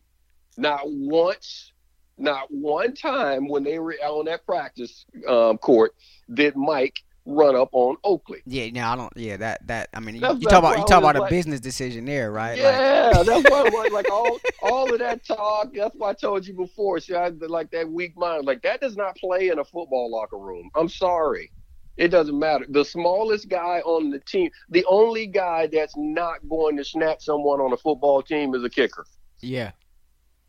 not 0.57 0.81
once, 0.85 1.71
not 2.17 2.47
one 2.49 2.93
time 2.93 3.47
when 3.47 3.63
they 3.63 3.79
were 3.79 3.95
on 4.03 4.25
that 4.25 4.45
practice 4.45 5.05
um, 5.27 5.57
court 5.57 5.93
did 6.33 6.55
Mike 6.55 6.99
run 7.25 7.55
up 7.55 7.69
on 7.71 7.97
Oakley. 8.03 8.41
yeah. 8.45 8.69
No, 8.69 8.87
I 8.87 8.95
don't. 8.95 9.13
Yeah, 9.15 9.37
that 9.37 9.65
that. 9.67 9.89
I 9.93 9.99
mean, 9.99 10.15
you, 10.15 10.21
you 10.21 10.47
talk 10.47 10.59
about 10.59 10.77
you 10.77 10.85
talk 10.85 10.99
about 10.99 11.15
a 11.15 11.27
business 11.29 11.59
decision 11.59 12.05
there, 12.05 12.31
right? 12.31 12.51
Like, 12.51 12.59
Yeah, 12.59 13.11
that's 13.23 13.49
why 13.49 13.63
was 13.63 13.91
like 13.91 14.09
all 14.11 14.39
all 14.61 14.91
of 14.93 14.99
that 14.99 15.25
talk. 15.25 15.73
That's 15.73 15.95
why 15.95 16.09
I 16.11 16.13
told 16.13 16.45
you 16.45 16.53
before. 16.53 16.99
See, 16.99 17.15
I 17.15 17.29
like 17.29 17.71
that 17.71 17.89
weak 17.89 18.17
mind. 18.17 18.45
Like 18.45 18.61
that 18.63 18.81
does 18.81 18.95
not 18.95 19.15
play 19.17 19.49
in 19.49 19.59
a 19.59 19.65
football 19.65 20.11
locker 20.11 20.37
room. 20.37 20.69
I'm 20.75 20.89
sorry. 20.89 21.51
It 21.97 22.09
doesn't 22.09 22.37
matter. 22.37 22.65
The 22.67 22.83
smallest 22.83 23.47
guy 23.47 23.79
on 23.85 24.09
the 24.09 24.19
team, 24.19 24.49
the 24.69 24.83
only 24.89 25.27
guy 25.27 25.67
that's 25.67 25.95
not 25.95 26.47
going 26.49 26.75
to 26.75 26.83
snap 26.83 27.21
someone 27.21 27.61
on 27.61 27.71
a 27.71 27.77
football 27.77 28.21
team 28.21 28.53
is 28.53 28.63
a 28.63 28.69
kicker. 28.69 29.05
yeah. 29.41 29.71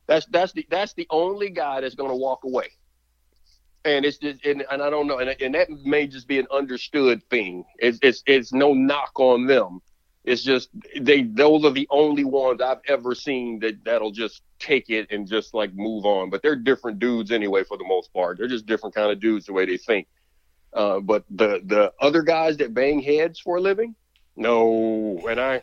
That's 0.09 0.27
that's 0.27 0.53
the 0.53 0.65
that's 0.71 0.95
the 0.95 1.07
only 1.11 1.51
guy 1.51 1.81
that's 1.81 1.97
going 1.97 2.11
to 2.11 2.17
walk 2.17 2.45
away. 2.45 2.69
And 3.87 4.05
it's 4.05 4.19
just 4.19 4.45
and, 4.45 4.65
and 4.71 4.83
I 4.83 4.91
don't 4.91 5.07
know, 5.07 5.19
and, 5.19 5.31
and 5.41 5.55
that 5.55 5.71
may 5.85 6.07
just 6.09 6.27
be 6.27 6.41
an 6.41 6.47
understood 6.51 7.23
thing. 7.31 7.65
It's 7.79 7.99
it's 8.03 8.23
it's 8.27 8.53
no 8.53 8.75
knock 8.75 9.13
on 9.19 9.47
them. 9.47 9.81
It's 10.25 10.43
just 10.43 10.71
they 11.01 11.23
those 11.23 11.65
are 11.65 11.71
the 11.71 11.87
only 11.91 12.25
ones 12.25 12.61
I've 12.61 12.81
ever 12.89 13.15
seen 13.15 13.61
that 13.61 13.85
that'll 13.85 14.11
just 14.11 14.43
take 14.59 14.91
it 14.91 15.07
and 15.13 15.29
just 15.29 15.55
like 15.55 15.73
move 15.73 16.05
on. 16.05 16.31
But 16.31 16.43
they're 16.43 16.57
different 16.57 16.99
dudes 16.99 17.31
anyway 17.31 17.63
for 17.63 17.79
the 17.79 17.87
most 17.87 18.13
part. 18.13 18.39
They're 18.39 18.49
just 18.49 18.67
different 18.67 18.95
kind 18.95 19.13
of 19.13 19.21
dudes 19.21 19.47
the 19.47 19.53
way 19.53 19.67
they 19.67 19.77
think. 19.77 20.09
Uh, 20.73 20.99
but 20.99 21.25
the 21.31 21.63
the 21.65 21.93
other 22.01 22.23
guys 22.23 22.57
that 22.57 22.75
bang 22.75 23.01
heads 23.01 23.39
for 23.39 23.57
a 23.57 23.61
living, 23.61 23.95
no. 24.35 25.25
And 25.29 25.41
I, 25.41 25.63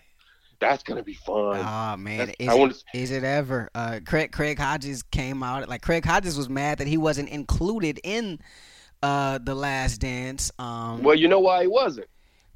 that's 0.60 0.84
gonna 0.84 1.04
be 1.04 1.14
fun. 1.14 1.60
Oh 1.60 1.98
man, 1.98 2.18
That's- 2.20 2.36
is, 2.40 2.48
I 2.50 2.54
want 2.56 2.74
to 2.74 2.84
is 2.98 3.12
it 3.12 3.24
ever? 3.24 3.70
Uh, 3.76 4.00
Craig 4.06 4.32
Craig 4.32 4.58
Hodges 4.60 5.04
came 5.04 5.44
out 5.44 5.68
like 5.70 5.82
Craig 5.82 6.06
Hodges 6.06 6.38
was 6.38 6.50
mad 6.50 6.78
that 6.80 6.88
he 6.88 6.98
wasn't 6.98 7.30
included 7.30 8.00
in 8.04 8.40
uh 9.02 9.40
the 9.44 9.56
Last 9.56 10.00
Dance. 10.00 10.52
Um, 10.60 11.04
Well, 11.04 11.16
you 11.16 11.28
know 11.28 11.40
why 11.40 11.62
he 11.64 11.68
wasn't. 11.68 12.08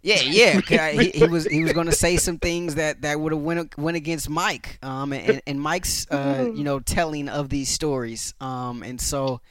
yeah, 0.01 0.21
yeah, 0.21 0.61
I- 0.71 0.91
he, 0.93 1.09
he 1.09 1.27
was 1.27 1.45
he 1.45 1.63
was 1.63 1.73
going 1.73 1.87
to 1.87 1.91
say 1.95 2.15
some 2.27 2.37
things 2.37 2.75
that 2.75 3.01
that 3.01 3.19
would 3.19 3.33
have 3.33 3.41
went 3.41 3.77
went 3.77 3.97
against 3.97 4.29
Mike. 4.29 4.79
Um, 4.81 5.11
and, 5.11 5.41
and 5.45 5.59
Mike's 5.59 6.07
uh 6.09 6.49
you 6.55 6.63
know 6.63 6.79
telling 6.79 7.27
of 7.29 7.49
these 7.49 7.69
stories. 7.69 8.33
Um, 8.39 8.83
and 8.83 9.01
so, 9.01 9.41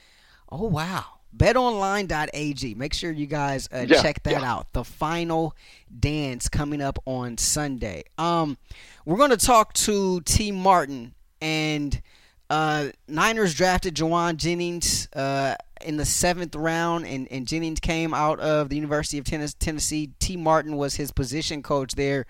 oh 0.51 0.67
wow. 0.69 1.05
BetOnline.ag. 1.37 2.75
Make 2.75 2.95
sure 2.95 3.11
you 3.11 3.27
guys 3.27 3.69
uh, 3.73 3.85
Yeah, 3.89 4.03
check 4.03 4.23
that 4.25 4.41
yeah. 4.43 4.53
out. 4.53 4.73
The 4.73 4.85
final 4.85 5.55
dance 5.99 6.49
coming 6.49 6.81
up 6.81 6.99
on 7.07 7.39
Sunday. 7.39 8.05
Um, 8.19 8.57
we're 9.05 9.19
going 9.19 9.31
to 9.31 9.37
talk 9.37 9.73
to 9.75 10.21
Tee 10.23 10.53
Martin 10.53 11.15
and 11.41 12.01
uh, 12.49 12.89
Niners 13.09 13.55
drafted 13.55 13.95
Jauan 13.95 14.37
Jennings 14.37 15.09
uh, 15.15 15.57
in 15.85 15.97
the 15.97 16.05
seventh 16.05 16.55
round, 16.55 17.07
and, 17.07 17.27
and 17.31 17.47
Jennings 17.47 17.81
came 17.81 18.15
out 18.15 18.39
of 18.41 18.69
the 18.69 18.77
University 18.77 19.19
of 19.19 19.25
Tennessee. 19.25 20.11
Tee 20.19 20.37
Martin 20.37 20.77
was 20.77 20.95
his 20.95 21.11
position 21.11 21.63
coach 21.63 21.95
there 21.95 22.27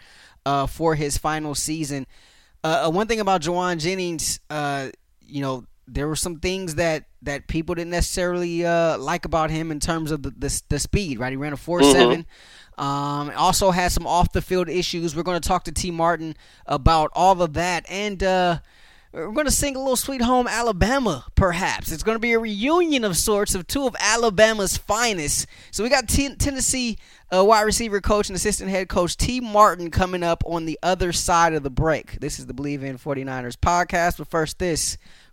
uh, 0.46 0.66
for 0.66 0.94
his 0.94 1.18
final 1.18 1.54
season. 1.54 2.06
Uh, 2.64 2.86
uh, 2.86 2.90
one 2.90 3.06
thing 3.06 3.20
about 3.20 3.42
Jauan 3.42 3.78
Jennings, 3.78 4.40
uh, 4.50 4.88
you 5.20 5.42
know, 5.42 5.64
there 5.86 6.08
were 6.08 6.16
some 6.16 6.40
things 6.40 6.76
that 6.76 7.04
that 7.22 7.46
people 7.48 7.74
didn't 7.74 7.90
necessarily 7.90 8.64
uh, 8.64 8.98
like 8.98 9.24
about 9.24 9.50
him 9.50 9.70
in 9.70 9.80
terms 9.80 10.10
of 10.10 10.22
the 10.22 10.30
the, 10.30 10.62
the 10.68 10.78
speed. 10.78 11.18
Right, 11.18 11.32
he 11.32 11.36
ran 11.36 11.52
a 11.52 11.56
four 11.56 11.80
mm-hmm. 11.80 11.92
seven. 11.92 12.26
Um, 12.78 13.32
also 13.36 13.70
had 13.70 13.92
some 13.92 14.06
off 14.06 14.32
the 14.32 14.42
field 14.42 14.68
issues. 14.68 15.16
We're 15.16 15.22
going 15.22 15.40
to 15.40 15.48
talk 15.48 15.64
to 15.64 15.72
Tee 15.72 15.90
Martin 15.90 16.36
about 16.66 17.10
all 17.14 17.40
of 17.40 17.54
that, 17.54 17.86
and 17.88 18.22
uh, 18.22 18.58
we're 19.12 19.32
going 19.32 19.46
to 19.46 19.52
sing 19.52 19.76
a 19.76 19.78
little 19.78 19.96
"Sweet 19.96 20.20
Home 20.20 20.46
Alabama." 20.46 21.24
Perhaps 21.36 21.90
it's 21.90 22.02
going 22.02 22.16
to 22.16 22.20
be 22.20 22.32
a 22.32 22.38
reunion 22.38 23.04
of 23.04 23.16
sorts 23.16 23.54
of 23.54 23.66
two 23.66 23.86
of 23.86 23.96
Alabama's 23.98 24.76
finest. 24.76 25.46
So 25.70 25.84
we 25.84 25.88
got 25.88 26.08
T- 26.08 26.34
Tennessee 26.34 26.98
uh, 27.34 27.44
wide 27.44 27.62
receiver 27.62 28.00
coach 28.00 28.28
and 28.28 28.36
assistant 28.36 28.70
head 28.70 28.88
coach 28.88 29.16
Tee 29.16 29.40
Martin 29.40 29.90
coming 29.90 30.22
up 30.22 30.42
on 30.44 30.66
the 30.66 30.78
other 30.82 31.12
side 31.12 31.54
of 31.54 31.62
the 31.62 31.70
break. 31.70 32.20
This 32.20 32.38
is 32.38 32.46
the 32.46 32.54
Bleav 32.54 32.82
in 32.82 32.98
49ers 32.98 33.56
podcast, 33.56 34.18
but 34.18 34.28
first, 34.28 34.58
this 34.58 34.98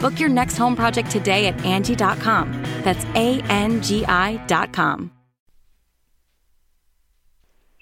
Book 0.00 0.18
your 0.18 0.28
next 0.30 0.56
home 0.56 0.74
project 0.74 1.10
today 1.10 1.46
at 1.46 1.64
Angie.com. 1.64 2.62
That's 2.82 3.04
A 3.14 3.40
N 3.50 3.82
G 3.82 4.04
I.com. 4.06 5.12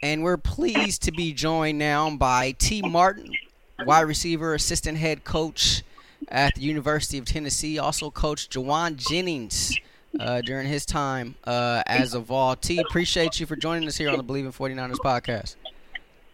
And 0.02 0.22
we're 0.22 0.36
pleased 0.36 1.02
to 1.02 1.12
be 1.12 1.32
joined 1.32 1.78
now 1.78 2.08
by 2.10 2.52
Tee 2.52 2.82
Martin, 2.82 3.32
wide 3.84 4.02
receiver, 4.02 4.54
assistant 4.54 4.98
head 4.98 5.24
coach 5.24 5.82
at 6.28 6.54
the 6.54 6.60
University 6.60 7.18
of 7.18 7.24
Tennessee. 7.24 7.78
Also, 7.78 8.10
Coach 8.10 8.48
Jauan 8.48 8.96
Jennings 8.96 9.76
uh, 10.20 10.40
during 10.42 10.68
his 10.68 10.86
time 10.86 11.34
uh, 11.44 11.82
as 11.86 12.14
a 12.14 12.20
Vol. 12.20 12.56
T, 12.56 12.78
appreciate 12.78 13.40
you 13.40 13.46
for 13.46 13.56
joining 13.56 13.88
us 13.88 13.96
here 13.96 14.10
on 14.10 14.18
the 14.18 14.24
Bleav 14.24 14.40
in 14.40 14.52
49ers 14.52 14.96
podcast. 14.96 15.56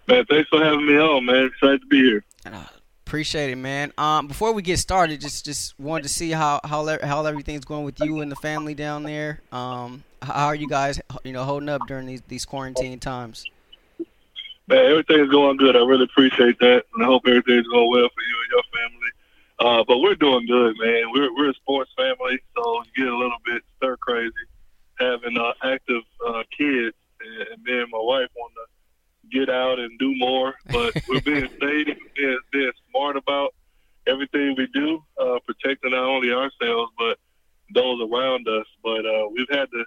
Man, 0.09 0.25
thanks 0.27 0.49
for 0.51 0.63
having 0.63 0.87
me 0.87 0.99
on, 0.99 1.25
man. 1.25 1.47
Excited 1.47 1.81
to 1.81 1.87
be 1.87 2.03
here. 2.03 2.25
Uh, 2.45 2.65
appreciate 3.15 3.51
it, 3.51 3.57
man. 3.57 3.93
Um, 3.97 4.27
before 4.27 4.53
we 4.53 4.61
get 4.61 4.81
started, 4.81 5.21
just 5.21 5.45
just 5.45 5.79
wanted 5.79 6.03
to 6.03 6.09
see 6.09 6.33
how 6.33 6.59
how 6.65 6.85
how 7.01 7.25
everything's 7.25 7.65
going 7.65 7.85
with 7.85 8.01
you 8.01 8.23
and 8.23 8.33
the 8.33 8.35
family 8.35 8.75
down 8.75 9.05
there. 9.05 9.41
Um, 9.53 10.03
how 10.21 10.47
are 10.47 10.55
you 10.57 10.69
guys, 10.69 11.01
you 11.23 11.33
know, 11.33 11.45
holding 11.45 11.69
up 11.69 11.83
during 11.87 12.07
these 12.07 12.23
these 12.27 12.45
quarantine 12.45 12.99
times? 12.99 13.45
Man, 14.67 14.85
everything's 14.85 15.31
going 15.31 15.59
good. 15.59 15.77
I 15.77 15.85
really 15.85 16.05
appreciate 16.11 16.59
that, 16.59 16.87
and 16.93 17.05
I 17.05 17.07
hope 17.07 17.23
everything's 17.29 17.69
going 17.69 17.89
well 17.89 18.09
for 18.09 18.23
you 18.25 18.37
and 18.43 18.51
your 18.51 18.63
family. 18.75 19.11
Uh, 19.61 19.85
but 19.87 19.99
we're 19.99 20.17
doing 20.17 20.45
good, 20.49 20.75
man. 20.81 21.13
We're 21.13 21.33
we're 21.37 21.51
a 21.51 21.55
sports 21.55 21.93
family, 21.97 22.41
so 22.57 22.83
you 22.97 23.05
get 23.05 23.13
a 23.13 23.17
little 23.17 23.39
bit 23.47 23.63
stir 23.77 23.97
crazy 23.99 24.33
having 24.99 25.39
uh, 25.39 25.53
active 25.63 26.03
uh, 26.27 26.43
kids, 26.51 26.97
and 27.21 27.63
me 27.63 27.81
and 27.81 27.93
my 27.93 28.01
wife 28.01 28.29
want 28.35 28.55
to 28.55 28.74
get 29.35 29.51
out 29.51 29.79
and 29.79 29.99
do 29.99 30.15
more. 30.17 30.55
But 30.71 30.95
we're 31.09 31.21
being 31.21 31.49
safe, 31.49 31.99
being, 32.17 32.39
being 32.53 32.73
smart 32.91 33.17
about 33.17 33.55
everything 34.07 34.55
we 34.57 34.69
do, 34.73 35.03
uh, 35.21 35.39
protecting 35.45 35.91
not 35.91 36.05
only 36.05 36.31
ourselves 36.33 36.93
but 36.99 37.19
those 37.75 38.01
around 38.01 38.47
us. 38.49 38.67
But 38.83 39.05
uh, 39.07 39.29
we've 39.33 39.49
had 39.51 39.71
to 39.71 39.85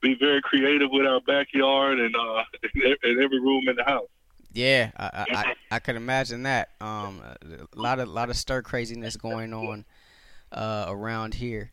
be 0.00 0.16
very 0.18 0.40
creative 0.42 0.90
with 0.90 1.06
our 1.06 1.20
backyard 1.20 1.98
and 1.98 2.14
uh, 2.14 2.44
in 3.02 3.22
every 3.22 3.40
room 3.40 3.68
in 3.68 3.76
the 3.76 3.84
house. 3.84 4.08
Yeah, 4.52 4.90
I, 4.96 5.26
I, 5.30 5.54
I 5.70 5.78
can 5.78 5.96
imagine 5.96 6.42
that. 6.42 6.70
Um, 6.80 7.22
a 7.22 7.78
lot 7.80 8.00
of 8.00 8.08
lot 8.08 8.30
of 8.30 8.36
stir 8.36 8.62
craziness 8.62 9.16
going 9.16 9.52
on 9.54 9.84
uh, 10.50 10.86
around 10.88 11.34
here. 11.34 11.70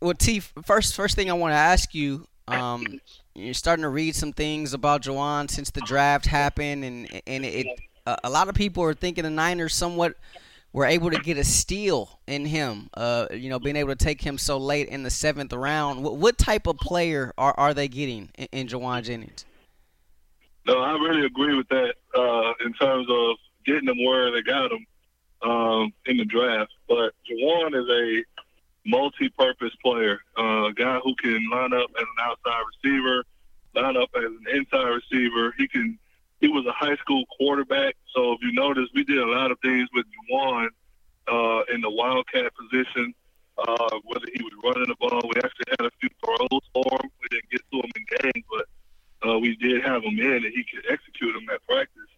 Well, 0.00 0.14
T, 0.14 0.40
first 0.40 0.94
first 0.94 1.16
thing 1.16 1.30
I 1.30 1.34
want 1.34 1.52
to 1.52 1.56
ask 1.56 1.94
you, 1.94 2.28
um, 2.48 3.00
you're 3.34 3.54
starting 3.54 3.82
to 3.82 3.88
read 3.88 4.14
some 4.14 4.32
things 4.32 4.72
about 4.72 5.02
Jauan 5.02 5.50
since 5.50 5.70
the 5.70 5.80
draft 5.82 6.26
happened, 6.26 6.84
and 6.84 7.22
and 7.26 7.44
it, 7.44 7.66
a 8.06 8.30
lot 8.30 8.48
of 8.48 8.54
people 8.54 8.82
are 8.84 8.94
thinking 8.94 9.24
the 9.24 9.30
Niners 9.30 9.74
somewhat 9.74 10.14
were 10.72 10.84
able 10.84 11.10
to 11.10 11.18
get 11.18 11.38
a 11.38 11.44
steal 11.44 12.20
in 12.26 12.44
him. 12.44 12.88
Uh, 12.94 13.26
you 13.32 13.48
know, 13.48 13.58
being 13.58 13.76
able 13.76 13.90
to 13.90 14.04
take 14.04 14.20
him 14.20 14.38
so 14.38 14.58
late 14.58 14.88
in 14.88 15.02
the 15.02 15.10
seventh 15.10 15.52
round. 15.52 16.04
What, 16.04 16.16
what 16.16 16.38
type 16.38 16.66
of 16.66 16.76
player 16.76 17.32
are 17.36 17.54
are 17.56 17.74
they 17.74 17.88
getting 17.88 18.30
in, 18.36 18.48
in 18.52 18.68
Jauan 18.68 19.02
Jennings? 19.02 19.44
No, 20.66 20.78
I 20.78 20.92
really 20.92 21.24
agree 21.24 21.56
with 21.56 21.68
that 21.68 21.94
uh, 22.16 22.52
in 22.64 22.72
terms 22.74 23.06
of 23.08 23.36
getting 23.64 23.86
them 23.86 24.04
where 24.04 24.30
they 24.32 24.42
got 24.42 24.70
them 24.70 24.86
um, 25.42 25.92
in 26.06 26.16
the 26.16 26.24
draft. 26.24 26.72
But 26.88 27.12
Jauan 27.30 27.74
is 27.74 27.88
a 27.88 28.24
multi-purpose 28.86 29.74
player, 29.82 30.20
uh, 30.38 30.66
a 30.66 30.72
guy 30.72 30.98
who 31.02 31.14
can 31.16 31.48
line 31.50 31.72
up 31.72 31.90
as 31.96 32.02
an 32.02 32.20
outside 32.20 32.62
receiver, 32.82 33.24
line 33.74 33.96
up 33.96 34.08
as 34.16 34.24
an 34.24 34.44
inside 34.52 34.88
receiver. 34.88 35.54
He 35.58 35.68
can. 35.68 35.98
He 36.38 36.48
was 36.48 36.66
a 36.66 36.72
high 36.72 36.96
school 36.96 37.24
quarterback, 37.38 37.96
so 38.14 38.32
if 38.32 38.40
you 38.42 38.52
notice, 38.52 38.88
we 38.94 39.04
did 39.04 39.16
a 39.16 39.26
lot 39.26 39.50
of 39.50 39.58
things 39.60 39.88
with 39.94 40.04
Jauan 40.30 40.68
uh, 41.26 41.62
in 41.72 41.80
the 41.80 41.90
wildcat 41.90 42.52
position. 42.54 43.14
Uh, 43.56 43.98
whether 44.04 44.26
he 44.34 44.42
was 44.42 44.52
running 44.62 44.86
the 44.86 44.96
ball, 45.00 45.22
we 45.24 45.40
actually 45.42 45.64
had 45.70 45.86
a 45.86 45.90
few 45.98 46.10
throws 46.22 46.60
for 46.74 46.84
him. 47.00 47.10
We 47.22 47.28
didn't 47.30 47.50
get 47.50 47.62
to 47.72 47.78
him 47.78 47.90
in 47.96 48.04
games, 48.20 48.44
but 48.50 49.28
uh, 49.28 49.38
we 49.38 49.56
did 49.56 49.82
have 49.82 50.02
him 50.02 50.18
in, 50.18 50.44
and 50.44 50.52
he 50.52 50.62
could 50.62 50.84
execute 50.90 51.32
them 51.32 51.48
at 51.48 51.66
practice. 51.66 52.10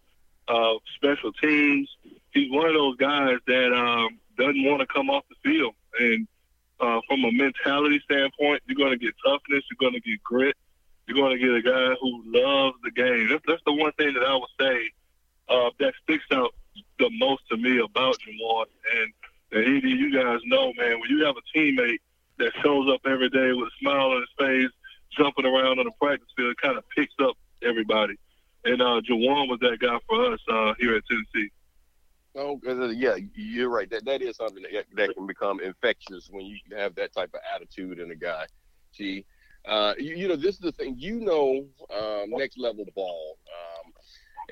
Uh, 0.49 0.75
special 0.97 1.33
teams, 1.35 1.89
he's 2.33 2.51
one 2.51 2.67
of 2.67 2.75
those 2.75 2.97
guys 2.97 3.37
that 3.47 3.73
um, 3.73 4.19
doesn't 4.37 4.65
want 4.65 4.81
to 4.81 4.87
come 4.87 5.11
off 5.11 5.23
the 5.29 5.37
field. 5.49 5.75
And 6.01 6.27
uh, 6.81 7.01
from 7.09 7.25
a 7.25 7.33
mentality 7.33 8.01
standpoint, 8.05 8.63
you're 8.67 8.77
going 8.77 8.97
to 8.99 9.05
get 9.05 9.15
toughness, 9.25 9.65
you're 9.71 9.91
going 9.91 10.01
to 10.01 10.01
get 10.01 10.23
grit, 10.23 10.57
you're 11.07 11.17
going 11.17 11.37
to 11.37 11.39
get 11.39 11.55
a 11.55 11.63
guy 11.63 11.95
who 12.01 12.23
loves 12.27 12.77
the 12.85 12.91
game. 12.91 13.29
That's, 13.31 13.43
that's 13.47 13.63
the 13.67 13.73
one 13.73 13.93
thing 13.93 14.15
that 14.15 14.25
I 14.25 14.35
would 14.35 14.55
say 14.61 14.91
uh, 15.49 15.71
that 15.81 15.95
sticks 16.03 16.27
out 16.33 16.55
the 16.99 17.11
most 17.19 17.43
to 17.51 17.57
me 17.57 17.79
about 17.79 18.17
Jauan. 18.21 18.67
And, 19.01 19.13
and 19.53 19.83
you 19.83 20.13
guys 20.13 20.41
know, 20.45 20.73
man, 20.77 21.01
when 21.01 21.11
you 21.11 21.25
have 21.25 21.37
a 21.37 21.59
teammate 21.59 21.99
that 22.39 22.53
shows 22.63 22.89
up 22.93 23.01
every 23.07 23.31
day 23.31 23.53
with 23.53 23.69
a 23.69 23.77
smile 23.81 24.13
on 24.13 24.21
his 24.21 24.31
face, 24.39 24.71
jumping 25.17 25.47
around 25.47 25.79
on 25.79 25.87
the 25.87 25.93
practice 26.01 26.29
field 26.37 26.57
kind 26.63 26.77
of 26.77 26.85
picks 26.91 27.15
up 27.21 27.37
everybody. 27.63 28.15
And 28.65 28.83
uh, 28.83 29.01
Jauan 29.09 29.49
was 29.49 29.59
that 29.61 29.79
guy 29.81 29.99
for 30.07 30.33
us 30.33 30.41
uh, 30.49 30.75
here 30.79 30.97
at 30.97 31.03
Tennessee. 31.07 31.51
Oh, 32.39 32.61
yeah, 32.93 33.17
you're 33.35 33.69
right. 33.69 33.91
That 33.91 34.05
that 34.05 34.23
is 34.23 34.37
something 34.37 34.63
that, 34.63 34.85
that 34.95 35.17
can 35.17 35.27
become 35.27 35.59
infectious 35.59 36.29
when 36.31 36.47
you 36.47 36.57
have 36.77 36.95
that 36.95 37.13
type 37.13 37.31
of 37.35 37.41
attitude 37.53 37.99
in 37.99 38.13
a 38.13 38.15
guy. 38.15 38.47
See, 38.93 39.25
uh, 39.67 39.95
you, 39.99 40.15
you, 40.15 40.29
know, 40.29 40.37
this 40.37 40.55
is 40.55 40.61
the 40.61 40.71
thing. 40.71 40.95
You 40.97 41.19
know, 41.19 41.67
um, 41.93 42.31
next 42.31 42.57
level 42.57 42.85
ball, 42.95 43.39
um, 43.49 43.93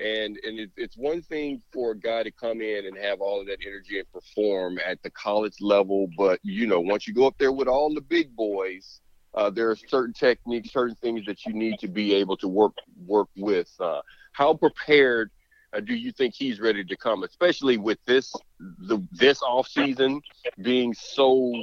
and 0.03 0.37
and 0.43 0.59
it, 0.59 0.71
it's 0.75 0.97
one 0.97 1.21
thing 1.21 1.61
for 1.71 1.91
a 1.91 1.97
guy 1.97 2.23
to 2.23 2.31
come 2.31 2.59
in 2.59 2.87
and 2.87 2.97
have 2.97 3.21
all 3.21 3.39
of 3.39 3.47
that 3.47 3.59
energy 3.65 3.99
and 3.99 4.11
perform 4.11 4.79
at 4.85 5.01
the 5.01 5.09
college 5.11 5.55
level, 5.61 6.09
but 6.17 6.41
you 6.43 6.67
know, 6.67 6.81
once 6.81 7.07
you 7.07 7.13
go 7.13 7.25
up 7.25 7.35
there 7.37 7.53
with 7.53 7.69
all 7.69 7.93
the 7.93 8.01
big 8.01 8.35
boys, 8.35 8.99
uh, 9.33 9.49
there 9.49 9.71
are 9.71 9.77
certain 9.77 10.13
techniques, 10.13 10.71
certain 10.73 10.95
things 10.95 11.25
that 11.25 11.45
you 11.45 11.53
need 11.53 11.79
to 11.79 11.87
be 11.87 12.13
able 12.15 12.35
to 12.35 12.49
work 12.49 12.73
work 13.05 13.29
with. 13.37 13.69
Uh, 13.79 14.01
how 14.33 14.53
prepared 14.53 15.31
uh, 15.73 15.79
do 15.79 15.95
you 15.95 16.11
think 16.11 16.33
he's 16.33 16.59
ready 16.59 16.83
to 16.83 16.95
come, 16.95 17.23
especially 17.23 17.77
with 17.77 17.99
this 18.05 18.33
the 18.59 19.05
this 19.11 19.41
off 19.41 19.67
season 19.67 20.21
being 20.61 20.93
so 20.93 21.53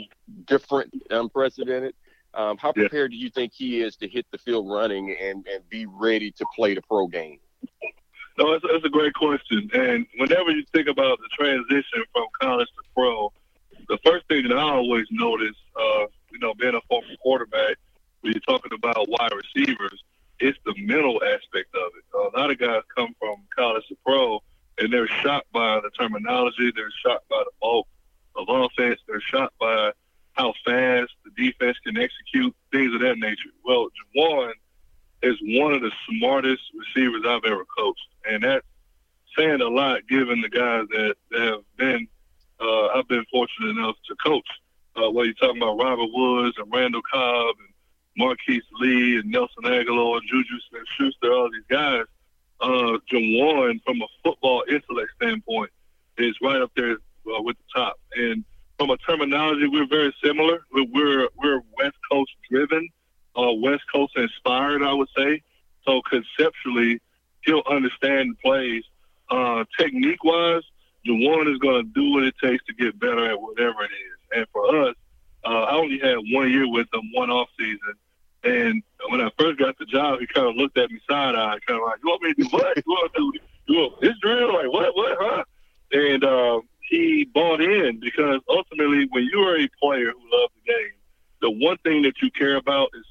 different, 0.46 0.92
unprecedented? 1.10 1.94
Um, 2.34 2.58
how 2.58 2.72
prepared 2.72 3.12
yeah. 3.12 3.18
do 3.18 3.24
you 3.24 3.30
think 3.30 3.52
he 3.52 3.80
is 3.80 3.96
to 3.96 4.08
hit 4.08 4.26
the 4.32 4.38
field 4.38 4.68
running 4.68 5.16
and, 5.20 5.46
and 5.46 5.68
be 5.68 5.86
ready 5.86 6.32
to 6.32 6.44
play 6.54 6.74
the 6.74 6.82
pro 6.82 7.06
game? 7.06 7.38
No, 8.36 8.50
that's, 8.50 8.64
that's 8.68 8.84
a 8.84 8.88
great 8.88 9.14
question. 9.14 9.70
And 9.72 10.06
whenever 10.18 10.50
you 10.50 10.64
think 10.72 10.88
about 10.88 11.18
the 11.18 11.28
transition 11.38 12.02
from 12.12 12.26
college 12.40 12.66
to 12.66 12.82
pro, 12.92 13.32
the 13.88 13.98
first 14.04 14.26
thing 14.26 14.48
that 14.48 14.58
I 14.58 14.72
always 14.72 15.06
notice, 15.12 15.54
uh, 15.76 16.06
you 16.32 16.40
know, 16.40 16.54
being 16.54 16.74
a 16.74 16.80
former 16.88 17.06
quarterback, 17.22 17.76
when 18.22 18.32
you're 18.32 18.40
talking 18.40 18.72
about 18.72 19.08
wide 19.08 19.32
receivers, 19.32 20.02
it's 20.40 20.58
the 20.64 20.74
mental 20.78 21.22
aspect 21.22 21.74
of 21.74 21.92
it. 21.96 22.34
A 22.34 22.38
lot 22.38 22.50
of 22.50 22.58
guys 22.58 22.82
come 22.94 23.14
from 23.18 23.36
college 23.56 23.86
to 23.88 23.96
pro, 24.04 24.42
and 24.78 24.92
they're 24.92 25.06
shocked 25.06 25.50
by 25.52 25.80
the 25.80 25.90
terminology. 25.98 26.72
They're 26.74 26.92
shocked 27.04 27.28
by 27.28 27.42
the 27.44 27.52
bulk 27.60 27.86
of 28.36 28.46
offense. 28.48 29.00
They're 29.06 29.20
shocked 29.20 29.58
by 29.58 29.92
how 30.32 30.52
fast 30.64 31.12
the 31.24 31.30
defense 31.36 31.78
can 31.86 31.96
execute 31.96 32.54
things 32.72 32.94
of 32.94 33.00
that 33.00 33.18
nature. 33.18 33.50
Well, 33.64 33.88
Jauan 34.16 34.52
is 35.22 35.36
one 35.42 35.72
of 35.72 35.80
the 35.80 35.92
smartest 36.10 36.62
receivers 36.74 37.22
I've 37.26 37.44
ever 37.44 37.64
coached, 37.76 38.08
and 38.28 38.42
that's 38.42 38.66
saying 39.38 39.60
a 39.60 39.68
lot 39.68 40.06
given 40.08 40.40
the 40.40 40.48
guys 40.48 40.86
that, 40.90 41.14
that 41.30 41.40
have 41.40 41.60
been 41.76 42.08
uh, 42.60 42.86
I've 42.88 43.08
been 43.08 43.24
fortunate 43.30 43.70
enough 43.70 43.96
to 44.08 44.16
coach. 44.24 44.46
Uh, 44.96 45.10
whether 45.10 45.26
you're 45.26 45.34
talking 45.34 45.60
about 45.60 45.76
Robert 45.76 46.08
Woods 46.12 46.56
and 46.56 46.72
Randall 46.72 47.02
Cobb 47.12 47.56
and 47.58 47.73
Marquise 48.16 48.62
Lee 48.80 49.18
and 49.18 49.30
Nelson 49.30 49.64
Agholor 49.64 50.18
and 50.18 50.28
Juju 50.28 50.58
Smith-Schuster, 50.70 51.32
all 51.32 51.50
these 51.50 51.62
guys, 51.68 52.04
uh, 52.60 52.98
Jauan, 53.12 53.82
from 53.84 54.02
a 54.02 54.06
football 54.22 54.64
intellect 54.68 55.10
standpoint, 55.16 55.70
is 56.18 56.36
right 56.40 56.62
up 56.62 56.70
there 56.76 56.92
uh, 56.92 57.42
with 57.42 57.56
the 57.56 57.80
top. 57.80 57.98
And 58.16 58.44
from 58.78 58.90
a 58.90 58.96
terminology, 58.98 59.66
we're 59.66 59.86
very 59.86 60.14
similar. 60.22 60.64
We're 60.72 60.86
we're, 60.92 61.28
we're 61.36 61.60
West 61.78 61.96
Coast 62.10 62.30
driven, 62.50 62.88
uh, 63.36 63.52
West 63.52 63.82
Coast 63.92 64.12
inspired, 64.16 64.82
I 64.82 64.92
would 64.92 65.08
say. 65.16 65.42
So 65.84 66.00
conceptually, 66.08 67.00
he'll 67.44 67.62
understand 67.68 68.36
plays. 68.42 68.84
Uh, 69.30 69.64
technique 69.78 70.22
wise, 70.22 70.62
Jauan 71.06 71.52
is 71.52 71.58
going 71.58 71.84
to 71.84 71.90
do 71.92 72.12
what 72.12 72.24
it 72.24 72.34
takes 72.42 72.64
to 72.66 72.74
get 72.74 72.98
better 72.98 73.30
at 73.30 73.40
whatever 73.40 73.82
it 73.84 73.90
is. 73.90 74.18
And 74.36 74.46
for 74.52 74.88
us, 74.88 74.94
uh, 75.44 75.64
I 75.64 75.74
only 75.74 75.98
had 75.98 76.16
one 76.32 76.50
year 76.50 76.70
with 76.70 76.86
him, 76.92 77.10
one 77.12 77.30
off 77.30 77.48
season. 77.58 77.94
And 78.44 78.82
when 79.08 79.20
I 79.22 79.30
first 79.38 79.58
got 79.58 79.78
the 79.78 79.86
job, 79.86 80.20
he 80.20 80.26
kind 80.26 80.46
of 80.46 80.54
looked 80.56 80.76
at 80.76 80.90
me 80.90 81.00
side 81.08 81.34
eye, 81.34 81.58
kind 81.66 81.80
of 81.80 81.86
like, 81.86 81.98
"You 82.02 82.10
want 82.10 82.22
me 82.22 82.34
to 82.34 82.42
do 82.42 82.48
what? 82.48 82.76
You 82.76 82.82
want 82.86 83.12
to 83.14 83.32
do, 83.32 83.40
do 83.66 83.90
this 84.00 84.18
drill? 84.20 84.54
Like 84.54 84.70
what? 84.70 84.94
What? 84.94 85.16
Huh?" 85.18 85.44
And 85.92 86.24
uh, 86.24 86.60
he 86.80 87.24
bought 87.32 87.60
in 87.60 88.00
because 88.00 88.40
ultimately, 88.48 89.06
when 89.10 89.24
you 89.24 89.40
are 89.40 89.58
a 89.58 89.68
player 89.80 90.12
who 90.12 90.38
loves 90.38 90.52
the 90.54 90.72
game, 90.72 90.92
the 91.40 91.50
one 91.50 91.78
thing 91.78 92.02
that 92.02 92.20
you 92.20 92.30
care 92.30 92.56
about 92.56 92.90
is 92.94 93.06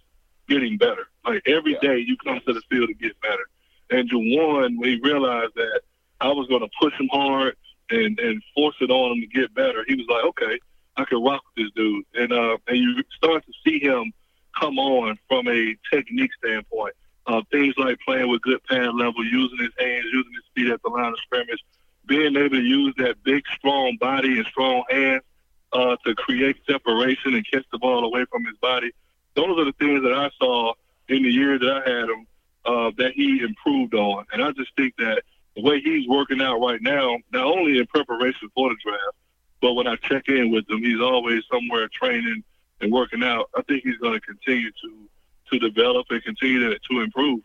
getting 0.47 0.77
better. 0.77 1.07
Like 1.25 1.41
every 1.47 1.73
yeah. 1.73 1.89
day, 1.89 1.97
you 1.99 2.15
come 2.23 2.39
to 2.45 2.53
the 2.53 2.61
field 2.69 2.89
to 2.89 2.93
get 2.93 3.19
better. 3.21 3.45
And 3.89 4.09
Jauan, 4.09 4.77
when 4.77 4.89
he 4.89 4.99
realized 5.01 5.53
that 5.55 5.81
I 6.21 6.29
was 6.29 6.47
going 6.47 6.61
to 6.61 6.69
push 6.79 6.93
him 6.99 7.09
hard 7.11 7.55
and 7.89 8.19
and 8.19 8.41
force 8.53 8.75
it 8.81 8.91
on 8.91 9.13
him 9.13 9.21
to 9.21 9.27
get 9.27 9.53
better, 9.55 9.83
he 9.87 9.95
was 9.95 10.05
like, 10.09 10.25
"Okay, 10.25 10.59
I 10.97 11.05
can 11.05 11.23
rock 11.23 11.41
with 11.55 11.65
this 11.65 11.73
dude." 11.75 12.05
And 12.13 12.31
uh, 12.31 12.57
and 12.67 12.77
you 12.77 13.01
start 13.17 13.43
to 13.47 13.53
see 13.65 13.79
him 13.79 14.13
come 14.59 14.79
on 14.79 15.17
from 15.27 15.47
a 15.47 15.75
technique 15.91 16.31
standpoint. 16.43 16.93
Uh, 17.25 17.41
things 17.51 17.73
like 17.77 17.97
playing 18.05 18.29
with 18.29 18.41
good 18.41 18.61
pad 18.65 18.93
level, 18.95 19.23
using 19.23 19.57
his 19.59 19.71
hands, 19.79 20.05
using 20.11 20.33
his 20.33 20.43
feet 20.53 20.71
at 20.71 20.81
the 20.83 20.89
line 20.89 21.13
of 21.13 21.19
scrimmage, 21.19 21.63
being 22.05 22.35
able 22.35 22.49
to 22.49 22.61
use 22.61 22.93
that 22.97 23.21
big, 23.23 23.43
strong 23.55 23.97
body 23.99 24.37
and 24.37 24.45
strong 24.47 24.83
hands 24.89 25.23
uh, 25.71 25.95
to 26.05 26.13
create 26.15 26.57
separation 26.69 27.33
and 27.33 27.45
catch 27.49 27.65
the 27.71 27.77
ball 27.77 28.03
away 28.03 28.25
from 28.29 28.43
his 28.45 28.57
body. 28.57 28.91
Those 29.35 29.57
are 29.57 29.65
the 29.65 29.73
things 29.79 30.03
that 30.03 30.13
I 30.13 30.29
saw 30.37 30.73
in 31.07 31.23
the 31.23 31.29
year 31.29 31.57
that 31.57 31.83
I 31.85 31.89
had 31.89 32.09
him 32.09 32.27
uh, 32.65 32.91
that 32.97 33.13
he 33.13 33.41
improved 33.41 33.93
on. 33.93 34.25
And 34.31 34.43
I 34.43 34.51
just 34.51 34.75
think 34.75 34.95
that 34.97 35.23
the 35.55 35.61
way 35.61 35.81
he's 35.81 36.07
working 36.07 36.41
out 36.41 36.59
right 36.59 36.81
now, 36.81 37.17
not 37.31 37.45
only 37.45 37.77
in 37.77 37.87
preparation 37.87 38.49
for 38.53 38.69
the 38.69 38.75
draft, 38.83 39.15
but 39.61 39.73
when 39.73 39.87
I 39.87 39.95
check 39.95 40.27
in 40.27 40.51
with 40.51 40.69
him, 40.69 40.79
he's 40.79 40.99
always 40.99 41.43
somewhere 41.51 41.87
training 41.87 42.43
and 42.83 42.91
working 42.91 43.23
out. 43.23 43.49
I 43.55 43.61
think 43.63 43.83
he's 43.83 43.97
going 43.97 44.13
to 44.13 44.19
continue 44.19 44.69
to 44.69 45.09
to 45.51 45.59
develop 45.59 46.07
and 46.09 46.23
continue 46.23 46.69
to, 46.69 46.79
to 46.89 47.01
improve. 47.01 47.41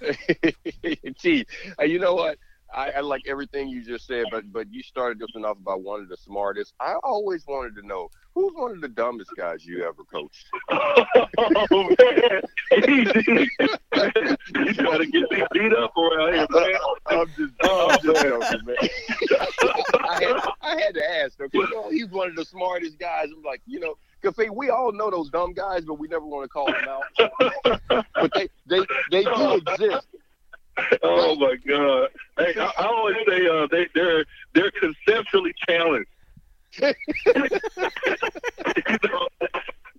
Gee, 1.18 1.46
you 1.80 1.98
know 1.98 2.14
what? 2.14 2.38
I, 2.74 2.90
I, 2.90 3.00
like 3.00 3.22
everything 3.26 3.68
you 3.68 3.82
just 3.82 4.06
said, 4.06 4.24
but 4.30 4.52
but 4.52 4.72
you 4.72 4.82
started 4.82 5.18
this 5.18 5.28
one 5.32 5.44
off 5.44 5.56
about 5.56 5.82
one 5.82 6.00
of 6.00 6.08
the 6.08 6.16
smartest. 6.16 6.74
I 6.80 6.94
always 7.02 7.46
wanted 7.46 7.76
to 7.76 7.86
know 7.86 8.10
who's 8.34 8.52
one 8.54 8.72
of 8.72 8.80
the 8.80 8.88
dumbest 8.88 9.30
guys 9.36 9.64
you 9.64 9.84
ever 9.84 10.02
coached. 10.04 10.46
oh 10.70 11.96
man, 11.98 12.42
you 12.88 13.46
got 14.74 14.98
to 14.98 15.06
get 15.06 15.30
me 15.30 15.44
beat 15.52 15.72
up 15.72 15.96
around 15.96 16.34
here, 16.34 16.46
man? 16.50 16.72
I'm 17.06 17.26
just, 17.36 17.52
oh, 17.62 17.88
I'm 17.88 18.00
just 18.02 18.24
oh, 18.26 18.40
joking, 18.40 18.66
man. 18.66 18.76
I 20.00 20.22
had, 20.22 20.40
I 20.60 20.80
had 20.80 20.94
to 20.94 21.10
ask. 21.22 21.40
Okay, 21.40 21.58
you 21.58 21.70
know, 21.70 21.88
he's 21.88 22.08
one 22.08 22.28
of 22.28 22.36
the 22.36 22.44
smartest 22.44 22.98
guys. 22.98 23.28
I'm 23.34 23.42
like, 23.42 23.62
you 23.66 23.80
know, 23.80 23.96
because 24.30 24.50
we 24.54 24.70
all 24.70 24.92
know 24.92 25.10
those 25.10 25.30
dumb 25.30 25.52
guys, 25.52 25.84
but 25.84 25.94
we 25.94 26.08
never 26.08 26.26
want 26.26 26.44
to 26.44 26.48
call 26.48 26.66
them 26.66 26.88
out. 26.88 27.04
but 28.14 28.30
they 28.34 28.48
they 28.66 28.84
they 29.10 29.24
do 29.24 29.54
exist 29.54 30.06
oh 31.02 31.34
my 31.36 31.56
God! 31.66 32.08
Hey, 32.38 32.54
I, 32.58 32.72
I 32.78 32.86
always 32.86 33.16
say 33.28 33.46
uh, 33.46 33.66
they 33.70 33.88
they're 33.94 34.24
they're 34.54 34.70
conceptually 34.72 35.54
challenged. 35.66 36.10
you 36.80 36.92
know? 39.04 39.28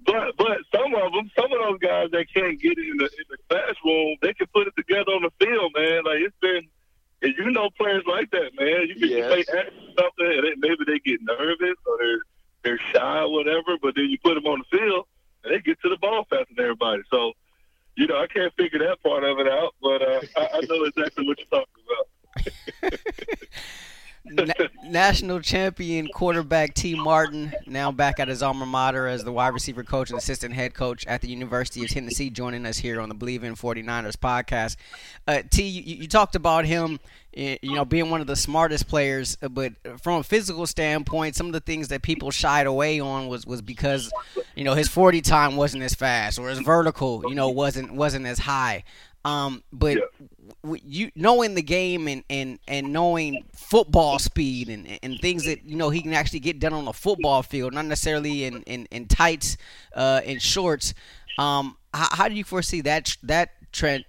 But 0.05 0.37
but 0.37 0.57
some 0.73 0.93
of 0.95 1.11
them, 1.13 1.31
some 1.35 1.51
of 1.51 1.59
those 1.59 1.79
guys 1.79 2.09
that 2.11 2.25
can't 2.33 2.61
get 2.61 2.77
in 2.77 2.97
the 2.97 3.05
in 3.05 3.25
the 3.29 3.37
classroom, 3.49 4.17
they 4.21 4.33
can 4.33 4.47
put 4.53 4.67
it 4.67 4.75
together 4.75 5.11
on 5.11 5.23
the 5.23 5.31
field, 5.45 5.73
man. 5.75 6.03
Like 6.05 6.19
it's 6.19 6.35
been, 6.41 6.67
and 7.21 7.33
you 7.37 7.51
know 7.51 7.69
players 7.77 8.03
like 8.07 8.29
that, 8.31 8.51
man. 8.59 8.87
You 8.87 8.95
can 8.95 9.09
yes. 9.09 9.31
say 9.31 9.43
something, 9.43 10.27
and 10.27 10.43
they, 10.43 10.53
maybe 10.57 10.85
they 10.85 10.99
get 10.99 11.21
nervous 11.21 11.77
or 11.85 11.97
they're 11.99 12.21
they're 12.67 12.79
shy 12.93 13.19
or 13.19 13.31
whatever, 13.31 13.77
but 13.81 13.95
then 13.95 14.05
you 14.09 14.17
put 14.21 14.35
them 14.35 14.45
on 14.45 14.59
the 14.59 14.77
field, 14.77 15.05
and 15.43 15.53
they 15.53 15.59
get 15.61 15.79
to 15.81 15.89
the 15.89 15.97
ball 15.97 16.25
faster 16.29 16.53
than 16.55 16.65
everybody. 16.65 17.01
So 17.09 17.31
you 17.95 18.05
know, 18.07 18.17
I 18.17 18.27
can't 18.27 18.53
figure 18.55 18.79
that 18.79 19.01
part 19.01 19.23
of 19.23 19.39
it 19.39 19.47
out, 19.47 19.73
but 19.81 20.01
uh, 20.01 20.21
I, 20.35 20.47
I 20.53 20.61
know 20.69 20.83
exactly 20.83 21.25
what 21.25 21.39
you're 21.39 21.61
talking 21.61 21.83
about. 21.87 22.93
Na- 24.31 24.53
national 24.85 25.39
champion 25.41 26.07
quarterback 26.07 26.73
Tee 26.73 26.95
Martin, 26.95 27.53
now 27.65 27.91
back 27.91 28.19
at 28.19 28.27
his 28.27 28.43
alma 28.43 28.65
mater 28.65 29.07
as 29.07 29.23
the 29.23 29.31
wide 29.31 29.53
receiver 29.53 29.83
coach 29.83 30.09
and 30.09 30.19
assistant 30.19 30.53
head 30.53 30.73
coach 30.73 31.05
at 31.07 31.21
the 31.21 31.27
University 31.27 31.83
of 31.83 31.89
Tennessee, 31.89 32.29
joining 32.29 32.65
us 32.65 32.77
here 32.77 32.99
on 32.99 33.09
the 33.09 33.15
Bleav 33.15 33.43
in 33.43 33.55
49ers 33.55 34.15
podcast. 34.17 34.75
Uh, 35.27 35.41
T, 35.49 35.63
you, 35.63 35.95
you 35.95 36.07
talked 36.07 36.35
about 36.35 36.65
him 36.65 36.99
you 37.37 37.75
know, 37.75 37.85
being 37.85 38.09
one 38.09 38.19
of 38.19 38.27
the 38.27 38.35
smartest 38.35 38.87
players. 38.87 39.37
Uh, 39.41 39.47
but 39.47 39.73
from 40.01 40.19
a 40.19 40.23
physical 40.23 40.65
standpoint, 40.65 41.35
some 41.35 41.45
of 41.45 41.53
the 41.53 41.59
things 41.59 41.89
that 41.89 42.01
people 42.01 42.31
shied 42.31 42.65
away 42.65 42.99
on 42.99 43.27
was 43.27 43.45
was 43.45 43.61
because, 43.61 44.11
you 44.55 44.63
know, 44.63 44.73
his 44.73 44.87
40 44.87 45.21
time 45.21 45.55
wasn't 45.55 45.83
as 45.83 45.93
fast 45.93 46.39
or 46.39 46.49
his 46.49 46.59
vertical, 46.59 47.23
you 47.27 47.35
know, 47.35 47.49
wasn't 47.49 47.93
wasn't 47.93 48.25
as 48.25 48.39
high. 48.39 48.83
Um, 49.23 49.61
but 49.71 49.97
yeah. 49.97 50.27
You 50.83 51.11
knowing 51.15 51.55
the 51.55 51.61
game 51.61 52.07
and, 52.07 52.23
and, 52.29 52.59
and 52.67 52.91
knowing 52.93 53.43
football 53.53 54.19
speed 54.19 54.69
and, 54.69 54.99
and 55.01 55.19
things 55.19 55.45
that 55.45 55.65
you 55.65 55.75
know 55.75 55.89
he 55.89 56.01
can 56.01 56.13
actually 56.13 56.39
get 56.39 56.59
done 56.59 56.73
on 56.73 56.85
the 56.85 56.93
football 56.93 57.43
field, 57.43 57.73
not 57.73 57.85
necessarily 57.85 58.45
in 58.45 58.61
in, 58.63 58.85
in 58.91 59.07
tights 59.07 59.57
uh, 59.95 60.21
and 60.25 60.41
shorts. 60.41 60.93
Um, 61.37 61.77
how, 61.93 62.07
how 62.11 62.27
do 62.27 62.35
you 62.35 62.43
foresee 62.43 62.81
that 62.81 63.15
that 63.23 63.51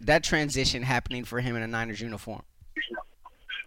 that 0.00 0.24
transition 0.24 0.82
happening 0.82 1.24
for 1.24 1.40
him 1.40 1.56
in 1.56 1.62
a 1.62 1.66
Niners 1.66 2.00
uniform? 2.00 2.42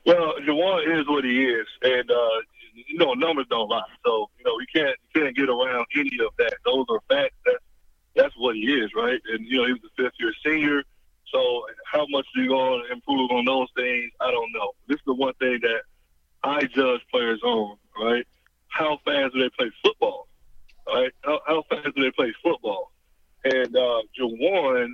Well, 0.05 0.33
Jauan 0.47 0.99
is 0.99 1.07
what 1.07 1.23
he 1.23 1.45
is, 1.45 1.67
and 1.83 2.09
uh, 2.09 2.41
you 2.73 2.97
know 2.97 3.13
numbers 3.13 3.45
don't 3.49 3.69
lie. 3.69 3.83
So 4.03 4.29
you 4.39 4.45
know 4.45 4.55
we 4.57 4.65
can't 4.67 4.97
you 5.13 5.21
can't 5.21 5.35
get 5.35 5.49
around 5.49 5.85
any 5.95 6.17
of 6.25 6.33
that. 6.37 6.53
Those 6.65 6.85
are 6.89 6.99
facts. 7.09 7.35
That's 7.45 7.63
that's 8.15 8.35
what 8.37 8.55
he 8.55 8.73
is, 8.73 8.91
right? 8.95 9.21
And 9.31 9.45
you 9.45 9.57
know 9.57 9.65
he 9.65 9.73
was 9.73 9.81
a 9.83 10.03
fifth 10.03 10.13
year 10.19 10.33
senior. 10.43 10.83
So 11.32 11.65
how 11.91 12.05
much 12.09 12.25
you 12.36 12.47
going 12.47 12.84
to 12.86 12.93
improve 12.93 13.32
on 13.32 13.45
those 13.45 13.67
things? 13.75 14.11
I 14.19 14.32
don't 14.32 14.51
know. 14.53 14.71
This 14.88 14.95
is 14.95 15.03
the 15.05 15.13
one 15.13 15.34
thing 15.36 15.59
that 15.61 15.82
I 16.43 16.63
judge 16.63 17.01
players 17.11 17.41
on, 17.43 17.77
right? 17.99 18.25
How 18.67 18.99
fast 19.05 19.34
do 19.34 19.41
they 19.41 19.49
play 19.49 19.71
football? 19.84 20.27
Right? 20.88 21.11
How, 21.23 21.39
how 21.47 21.63
fast 21.69 21.95
do 21.95 22.03
they 22.03 22.11
play 22.11 22.34
football? 22.43 22.91
And 23.43 23.75
uh, 23.75 24.01
Jauan, 24.19 24.89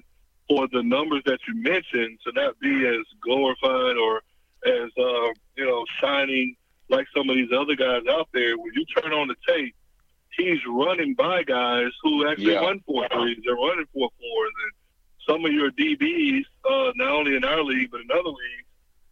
for 0.50 0.68
the 0.72 0.84
numbers 0.84 1.24
that 1.26 1.40
you 1.48 1.56
mentioned, 1.56 2.20
to 2.26 2.32
not 2.34 2.60
be 2.60 2.88
as 2.88 3.06
glorified 3.22 3.98
or 3.98 4.22
as 4.66 4.90
uh, 4.98 5.28
you 5.56 5.66
know 5.66 5.86
shining 6.02 6.56
like 6.90 7.06
some 7.16 7.30
of 7.30 7.36
these 7.36 7.52
other 7.52 7.76
guys 7.76 8.04
out 8.10 8.30
there. 8.34 8.58
When 8.58 8.72
you 8.74 8.86
turn 8.86 9.14
on 9.14 9.28
the 9.28 9.36
tape, 9.48 9.76
he's 10.38 10.60
running 10.68 11.14
by 11.16 11.44
guys 11.44 11.92
who 12.02 12.28
actually 12.28 12.54
yeah. 12.54 12.60
run 12.60 12.80
four 12.86 13.08
threes. 13.12 13.38
They're 13.46 13.56
running 13.56 13.86
four 13.94 14.10
fours, 14.20 14.52
and 14.64 14.72
some 15.28 15.46
of 15.46 15.52
your 15.52 15.72
DBs, 15.72 16.46
uh, 16.70 16.92
not 16.96 17.12
only 17.12 17.36
in 17.36 17.44
our 17.44 17.64
league 17.64 17.92
but 17.92 18.02
in 18.02 18.12
other 18.12 18.30
leagues, 18.30 18.68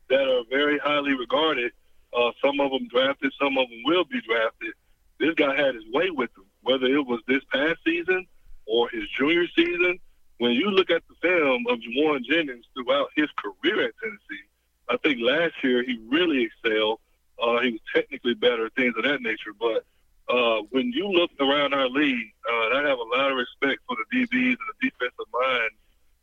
that 0.10 0.22
are 0.22 0.44
very 0.50 0.78
highly 0.80 1.14
regarded. 1.14 1.72
Uh, 2.16 2.32
some 2.44 2.60
of 2.60 2.72
them 2.72 2.88
drafted, 2.88 3.34
some 3.40 3.58
of 3.58 3.70
them 3.70 3.82
will 3.84 4.06
be 4.06 4.22
drafted. 4.22 4.74
This 5.20 5.34
guy 5.36 5.56
had 5.56 5.76
his 5.76 5.84
way 5.92 6.10
with 6.10 6.30
him, 6.38 6.46
whether 6.62 6.86
it 6.86 7.06
was 7.06 7.20
this 7.28 7.44
past 7.52 7.80
season 7.86 8.26
or 8.66 8.90
his 8.90 9.04
junior 9.18 9.46
season. 9.56 10.00
When 10.38 10.52
you 10.52 10.70
look 10.70 10.90
at 10.90 11.04
the 11.08 11.16
film 11.22 11.66
of 11.70 11.80
Jauan 11.80 12.24
Jennings 12.24 12.66
throughout 12.74 13.10
his 13.16 13.30
career 13.38 13.88
at 13.88 13.94
Tennessee, 14.02 14.46
I 14.90 14.98
think 14.98 15.20
last 15.22 15.54
year 15.64 15.84
he 15.84 16.00
really 16.10 16.44
excelled. 16.44 17.00
Uh, 17.42 17.60
he 17.62 17.72
was 17.72 17.82
technically 17.94 18.34
better, 18.34 18.70
things 18.70 18.94
of 18.98 19.04
that 19.04 19.22
nature. 19.22 19.54
But 19.58 19.86
uh, 20.30 20.62
when 20.72 20.92
you 20.92 21.08
look 21.08 21.32
around 21.40 21.74
our 21.74 21.88
league, 21.90 22.34
uh, 22.50 22.78
I 22.78 22.84
have 22.88 23.00
a 23.00 23.18
lot 23.18 23.32
of 23.32 23.38
respect 23.38 23.82
for 23.88 23.96
the 23.96 24.18
DBs 24.18 24.50
and 24.50 24.58
the 24.58 24.90
defensive 24.90 25.34
line 25.34 25.70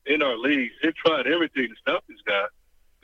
in 0.07 0.23
our 0.23 0.37
league. 0.37 0.71
They've 0.83 0.95
tried 0.95 1.27
everything 1.27 1.69
to 1.69 1.75
stop 1.81 2.05
this 2.09 2.21
guy, 2.27 2.45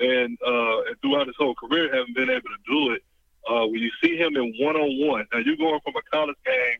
and, 0.01 0.39
uh, 0.43 0.95
throughout 1.03 1.27
his 1.27 1.37
whole 1.37 1.55
career, 1.55 1.95
haven't 1.95 2.15
been 2.15 2.31
able 2.31 2.49
to 2.49 2.63
do 2.67 2.93
it. 2.93 3.03
Uh, 3.49 3.67
when 3.67 3.81
you 3.81 3.91
see 4.03 4.17
him 4.17 4.37
in 4.37 4.55
one-on-one, 4.59 5.27
now 5.33 5.39
you're 5.39 5.57
going 5.57 5.81
from 5.81 5.95
a 5.97 6.03
college 6.11 6.37
game 6.45 6.79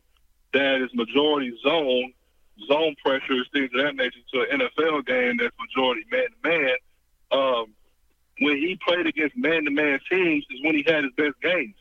that 0.53 0.81
is 0.81 0.91
majority 0.95 1.57
zone, 1.63 2.13
zone 2.69 2.95
pressures, 3.05 3.49
things 3.53 3.71
of 3.75 3.85
that 3.85 3.97
nature, 3.97 4.19
to 4.33 4.41
an 4.51 4.61
NFL 4.61 5.07
game 5.07 5.37
that's 5.39 5.55
majority 5.59 6.05
man-to-man. 6.11 6.77
Um, 7.31 7.75
when 8.41 8.57
he 8.57 8.79
played 8.87 9.07
against 9.07 9.37
man-to-man 9.37 10.01
teams 10.11 10.45
is 10.51 10.61
when 10.63 10.75
he 10.75 10.85
had 10.87 11.05
his 11.05 11.13
best 11.17 11.41
games. 11.43 11.75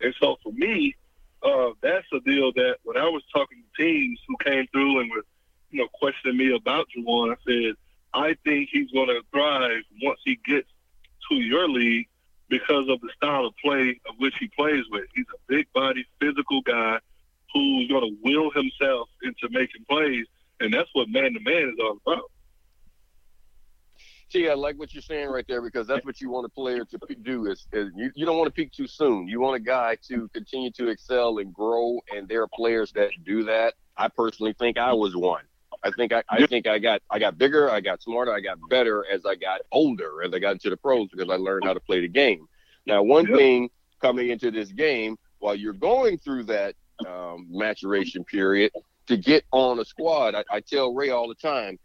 And 0.00 0.14
so 0.20 0.36
for 0.42 0.52
me, 0.52 0.94
uh, 1.42 1.70
that's 1.80 2.06
a 2.12 2.20
deal 2.20 2.52
that 2.52 2.76
when 2.82 2.96
I 2.96 3.08
was 3.08 3.22
talking 3.34 3.62
to 3.62 3.82
teams 3.82 4.18
who 4.26 4.36
came 4.44 4.66
through 4.72 5.00
and 5.00 5.10
were 5.10 5.24
you 5.72 5.80
know, 5.80 5.88
questioning 5.92 6.36
me 6.36 6.54
about 6.54 6.86
Jauan, 6.96 7.32
I 7.32 7.36
said, 7.46 7.74
I 8.14 8.36
think 8.44 8.68
he's 8.70 8.90
going 8.90 9.08
to 9.08 9.22
thrive 9.32 9.82
once 10.02 10.20
he 10.24 10.38
gets 10.44 10.68
to 11.30 11.36
your 11.36 11.68
league 11.68 12.08
because 12.48 12.86
of 12.88 13.00
the 13.00 13.08
style 13.16 13.46
of 13.46 13.54
play 13.56 13.98
of 14.06 14.14
which 14.18 14.34
he 14.38 14.48
plays 14.48 14.84
with. 14.90 15.06
He's 15.14 15.26
a 15.34 15.38
big 15.48 15.66
body, 15.72 16.04
physical 16.20 16.60
guy 16.60 16.98
who's 17.52 17.88
going 17.88 18.02
to 18.02 18.16
will 18.22 18.50
himself 18.50 19.08
into 19.22 19.48
making 19.50 19.84
plays, 19.88 20.26
and 20.60 20.72
that's 20.72 20.90
what 20.92 21.08
man 21.08 21.32
to 21.32 21.40
man 21.40 21.70
is 21.70 21.74
all 21.80 21.98
about. 22.06 22.30
See, 24.30 24.48
I 24.48 24.54
like 24.54 24.78
what 24.78 24.94
you're 24.94 25.02
saying 25.02 25.28
right 25.28 25.44
there 25.46 25.60
because 25.60 25.86
that's 25.86 26.06
what 26.06 26.20
you 26.20 26.30
want 26.30 26.46
a 26.46 26.48
player 26.48 26.86
to 26.86 26.98
do. 27.22 27.50
Is, 27.50 27.66
is 27.72 27.90
you, 27.94 28.10
you 28.14 28.24
don't 28.24 28.38
want 28.38 28.46
to 28.46 28.52
peak 28.52 28.72
too 28.72 28.86
soon. 28.86 29.28
You 29.28 29.40
want 29.40 29.56
a 29.56 29.60
guy 29.60 29.98
to 30.08 30.28
continue 30.32 30.70
to 30.72 30.88
excel 30.88 31.38
and 31.38 31.52
grow, 31.52 32.00
and 32.14 32.28
there 32.28 32.42
are 32.42 32.48
players 32.48 32.92
that 32.92 33.10
do 33.24 33.44
that. 33.44 33.74
I 33.94 34.08
personally 34.08 34.54
think 34.58 34.78
I 34.78 34.94
was 34.94 35.14
one. 35.14 35.42
I 35.84 35.90
think 35.90 36.12
I, 36.12 36.22
I 36.28 36.46
think 36.46 36.66
I 36.66 36.78
got 36.78 37.02
I 37.10 37.18
got 37.18 37.38
bigger, 37.38 37.70
I 37.70 37.80
got 37.80 38.02
smarter, 38.02 38.32
I 38.32 38.40
got 38.40 38.58
better 38.68 39.04
as 39.10 39.26
I 39.26 39.34
got 39.34 39.62
older, 39.72 40.22
as 40.22 40.32
I 40.32 40.38
got 40.38 40.52
into 40.52 40.70
the 40.70 40.76
pros 40.76 41.08
because 41.10 41.28
I 41.28 41.36
learned 41.36 41.64
how 41.64 41.74
to 41.74 41.80
play 41.80 42.00
the 42.00 42.08
game. 42.08 42.46
Now, 42.86 43.02
one 43.02 43.26
thing 43.26 43.70
coming 44.00 44.30
into 44.30 44.50
this 44.50 44.70
game, 44.70 45.16
while 45.38 45.54
you're 45.54 45.72
going 45.72 46.18
through 46.18 46.44
that 46.44 46.74
um, 47.06 47.46
maturation 47.50 48.24
period, 48.24 48.72
to 49.06 49.16
get 49.16 49.44
on 49.52 49.78
a 49.80 49.84
squad, 49.84 50.34
I, 50.34 50.44
I 50.50 50.60
tell 50.60 50.94
Ray 50.94 51.10
all 51.10 51.28
the 51.28 51.34
time, 51.34 51.78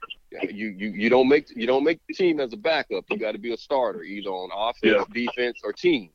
you, 0.44 0.70
you 0.70 0.90
you 0.90 1.10
don't 1.10 1.28
make 1.28 1.50
you 1.56 1.66
don't 1.66 1.84
make 1.84 2.00
the 2.08 2.14
team 2.14 2.40
as 2.40 2.54
a 2.54 2.58
backup. 2.58 3.06
You 3.10 3.18
got 3.18 3.32
to 3.32 3.38
be 3.38 3.54
a 3.54 3.58
starter, 3.58 4.04
either 4.04 4.30
on 4.30 4.50
offense, 4.54 5.06
yeah. 5.08 5.26
defense, 5.26 5.60
or 5.64 5.74
teams. 5.74 6.12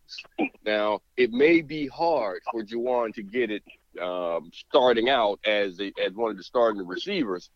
Now, 0.64 1.00
it 1.16 1.32
may 1.32 1.62
be 1.62 1.86
hard 1.88 2.42
for 2.50 2.62
Jauan 2.62 3.14
to 3.14 3.22
get 3.22 3.50
it 3.50 3.62
um, 4.00 4.50
starting 4.52 5.08
out 5.08 5.40
as 5.44 5.80
as 6.04 6.12
one 6.12 6.30
of 6.30 6.36
the 6.36 6.42
starting 6.42 6.86
receivers. 6.86 7.50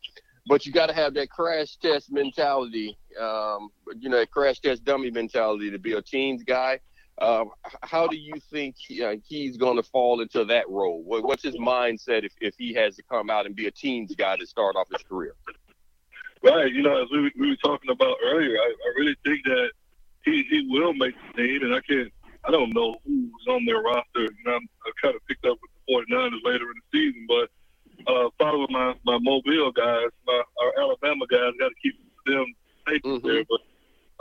But 0.49 0.65
you 0.65 0.73
got 0.73 0.87
to 0.87 0.95
have 0.95 1.15
that 1.15 1.29
crash 1.29 1.77
test 1.77 2.13
mentality, 2.13 2.97
um, 3.21 3.71
you 3.99 4.09
know, 4.09 4.25
crash 4.27 4.61
test 4.61 4.85
dummy 4.85 5.11
mentality 5.11 5.71
to 5.71 5.79
be 5.79 5.95
a 5.95 6.03
teams 6.03 6.45
guy. 6.45 6.79
Uh, 7.19 7.45
how 7.83 8.07
do 8.07 8.17
you 8.17 8.35
think 8.53 8.77
uh, 9.03 9.15
he's 9.27 9.57
going 9.57 9.77
to 9.77 9.83
fall 9.83 10.21
into 10.21 10.45
that 10.45 10.69
role? 10.69 11.03
What, 11.03 11.25
what's 11.25 11.43
his 11.43 11.57
mindset 11.57 12.25
if, 12.25 12.33
if 12.41 12.55
he 12.59 12.75
has 12.75 12.95
to 12.97 13.03
come 13.03 13.31
out 13.31 13.47
and 13.47 13.57
be 13.57 13.67
a 13.67 13.71
teams 13.71 14.15
guy 14.15 14.37
to 14.37 14.47
start 14.47 14.77
off 14.77 14.87
his 14.93 15.03
career? 15.03 15.35
Right. 16.43 16.71
You 16.71 16.83
know, 16.83 17.03
as 17.03 17.09
we, 17.11 17.33
we 17.39 17.49
were 17.51 17.57
talking 17.57 17.91
about 17.91 18.17
earlier, 18.23 18.57
I, 18.57 18.67
I 18.69 19.01
really 19.01 19.17
think 19.25 19.43
that 19.45 19.71
he, 20.25 20.45
he 20.51 20.67
will 20.69 20.93
make 20.93 21.15
the 21.35 21.43
team, 21.43 21.63
and 21.63 21.75
I 21.75 21.81
can't. 21.81 22.13
I 22.47 22.51
don't 22.53 22.73
know 22.73 22.97
who's 23.05 23.47
on 23.49 23.65
their 23.65 23.81
roster. 23.81 24.23
You 24.23 24.45
know, 24.45 24.55
I'm, 24.55 24.69
kind 25.03 25.17
of 25.17 25.27
picked 25.27 25.45
up 25.47 25.59
with 25.61 25.71
49ers 25.89 26.45
later 26.45 26.67
in 26.71 26.77
the 26.81 26.87
season. 26.93 27.27
But 27.29 27.49
uh, 28.07 28.29
following 28.39 28.69
my, 28.71 28.95
my 29.05 29.19
Mobile 29.21 29.73
guys, 29.73 30.11
my 30.27 30.43
our 30.63 30.73
Alabama 30.81 31.27
guys, 31.27 31.53
got 31.59 31.69
to 31.69 31.75
keep 31.83 31.99
them 32.27 32.47
safe 32.89 33.03
mm-hmm. 33.03 33.27
there. 33.27 33.45
But 33.49 33.61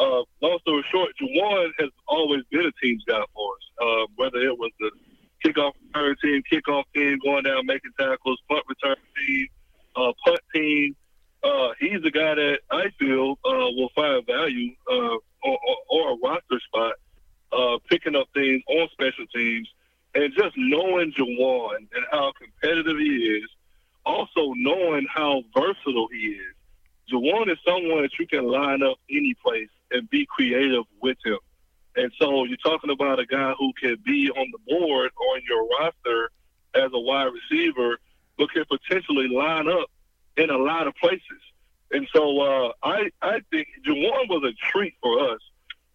uh, 0.04 0.24
long 0.42 0.60
story 0.62 0.84
short, 0.92 1.12
Jauan 1.22 1.72
has 1.80 1.90
always 2.08 2.42
been 2.52 2.66
a 2.66 2.72
team's 2.84 3.04
guy 3.08 3.24
for 3.34 3.54
us. 3.54 3.64
Uh, 3.82 4.06
whether 4.16 4.40
it 4.40 4.58
was 4.58 4.72
the 4.80 4.92
kickoff 5.46 5.74
return 5.94 6.16
team, 6.22 6.44
kickoff 6.52 6.84
team, 6.94 7.20
going 7.24 7.44
down 7.44 7.66
making 7.66 7.92
tackles, 8.00 8.40
punt 8.50 8.64
return 8.68 8.98
team, 9.18 9.48
uh, 9.96 10.12
punt 10.26 10.40
team. 10.54 10.96
Uh, 11.44 11.70
he's 11.80 12.02
the 12.02 12.10
guy 12.10 12.34
that 12.34 12.60
I 12.72 12.90
feel 13.00 13.38
uh, 13.46 13.70
will 13.78 13.92
find 13.96 14.26
value 14.26 14.72
uh, 14.92 15.16
or, 15.44 15.60
or, 15.68 15.78
or 15.90 16.12
a 16.14 16.18
roster 16.24 16.60
spot, 16.66 16.94
uh, 17.52 17.78
picking 17.88 18.16
up 18.16 18.28
things 18.34 18.64
on 18.68 18.90
special 18.94 19.26
teams 19.34 19.68
and 20.16 20.34
just 20.34 20.56
knowing 20.58 21.12
Jauan 21.12 21.78
and 21.78 22.06
how 22.12 22.32
competitive 22.42 22.98
he 22.98 23.40
is, 23.42 23.50
also 24.06 24.54
knowing 24.56 25.06
how 25.14 25.44
versatile 25.54 26.08
he 26.12 26.38
is. 26.40 26.56
Jauan 27.12 27.52
is 27.52 27.58
someone 27.68 28.02
that 28.02 28.18
you 28.18 28.26
can 28.26 28.48
line 28.48 28.82
up 28.82 28.98
any 29.10 29.36
place 29.44 29.70
and 29.92 30.10
be 30.10 30.26
creative 30.26 30.84
with 31.02 31.18
him. 31.24 31.38
And 31.98 32.12
so 32.20 32.46
you're 32.46 32.58
talking 32.58 32.90
about 32.90 33.20
a 33.20 33.26
guy 33.26 33.54
who 33.60 33.72
can 33.80 33.98
be 34.06 34.32
on 34.32 34.52
the 34.52 34.78
board 34.78 35.12
or 35.16 35.38
in 35.38 35.44
your 35.48 35.68
roster 35.80 36.32
as 36.76 36.92
a 36.94 37.00
wide 37.00 37.30
receiver, 37.32 37.98
but 38.38 38.52
can 38.52 38.66
potentially 38.66 39.28
line 39.28 39.70
up 39.70 39.90
in 40.38 40.50
a 40.50 40.58
lot 40.58 40.88
of 40.88 40.96
places. 40.96 41.22
And 41.92 42.08
so 42.14 42.42
uh, 42.42 42.72
I 42.84 43.10
I 43.22 43.40
think 43.52 43.68
Jauan 43.86 44.28
was 44.30 44.44
a 44.44 44.72
treat 44.72 44.96
for 45.02 45.32
us. 45.32 45.40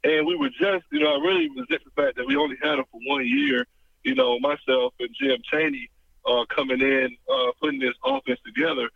And 0.02 0.26
we 0.26 0.36
were 0.36 0.48
just, 0.48 0.84
you 0.92 1.00
know, 1.00 1.16
I 1.16 1.20
really 1.20 1.48
resent 1.50 1.82
the 1.84 2.02
fact 2.02 2.16
that 2.16 2.26
we 2.26 2.36
only 2.36 2.56
had 2.62 2.78
him 2.78 2.84
for 2.90 3.00
one 3.06 3.26
year 3.26 3.66
you 4.04 4.14
know, 4.14 4.38
myself 4.40 4.94
and 5.00 5.08
Jim 5.20 5.38
Chaney 5.50 5.90
uh, 6.26 6.44
coming 6.54 6.80
in, 6.80 7.16
uh, 7.32 7.50
putting 7.60 7.80
this 7.80 7.94
offense 8.04 8.40
together. 8.44 8.88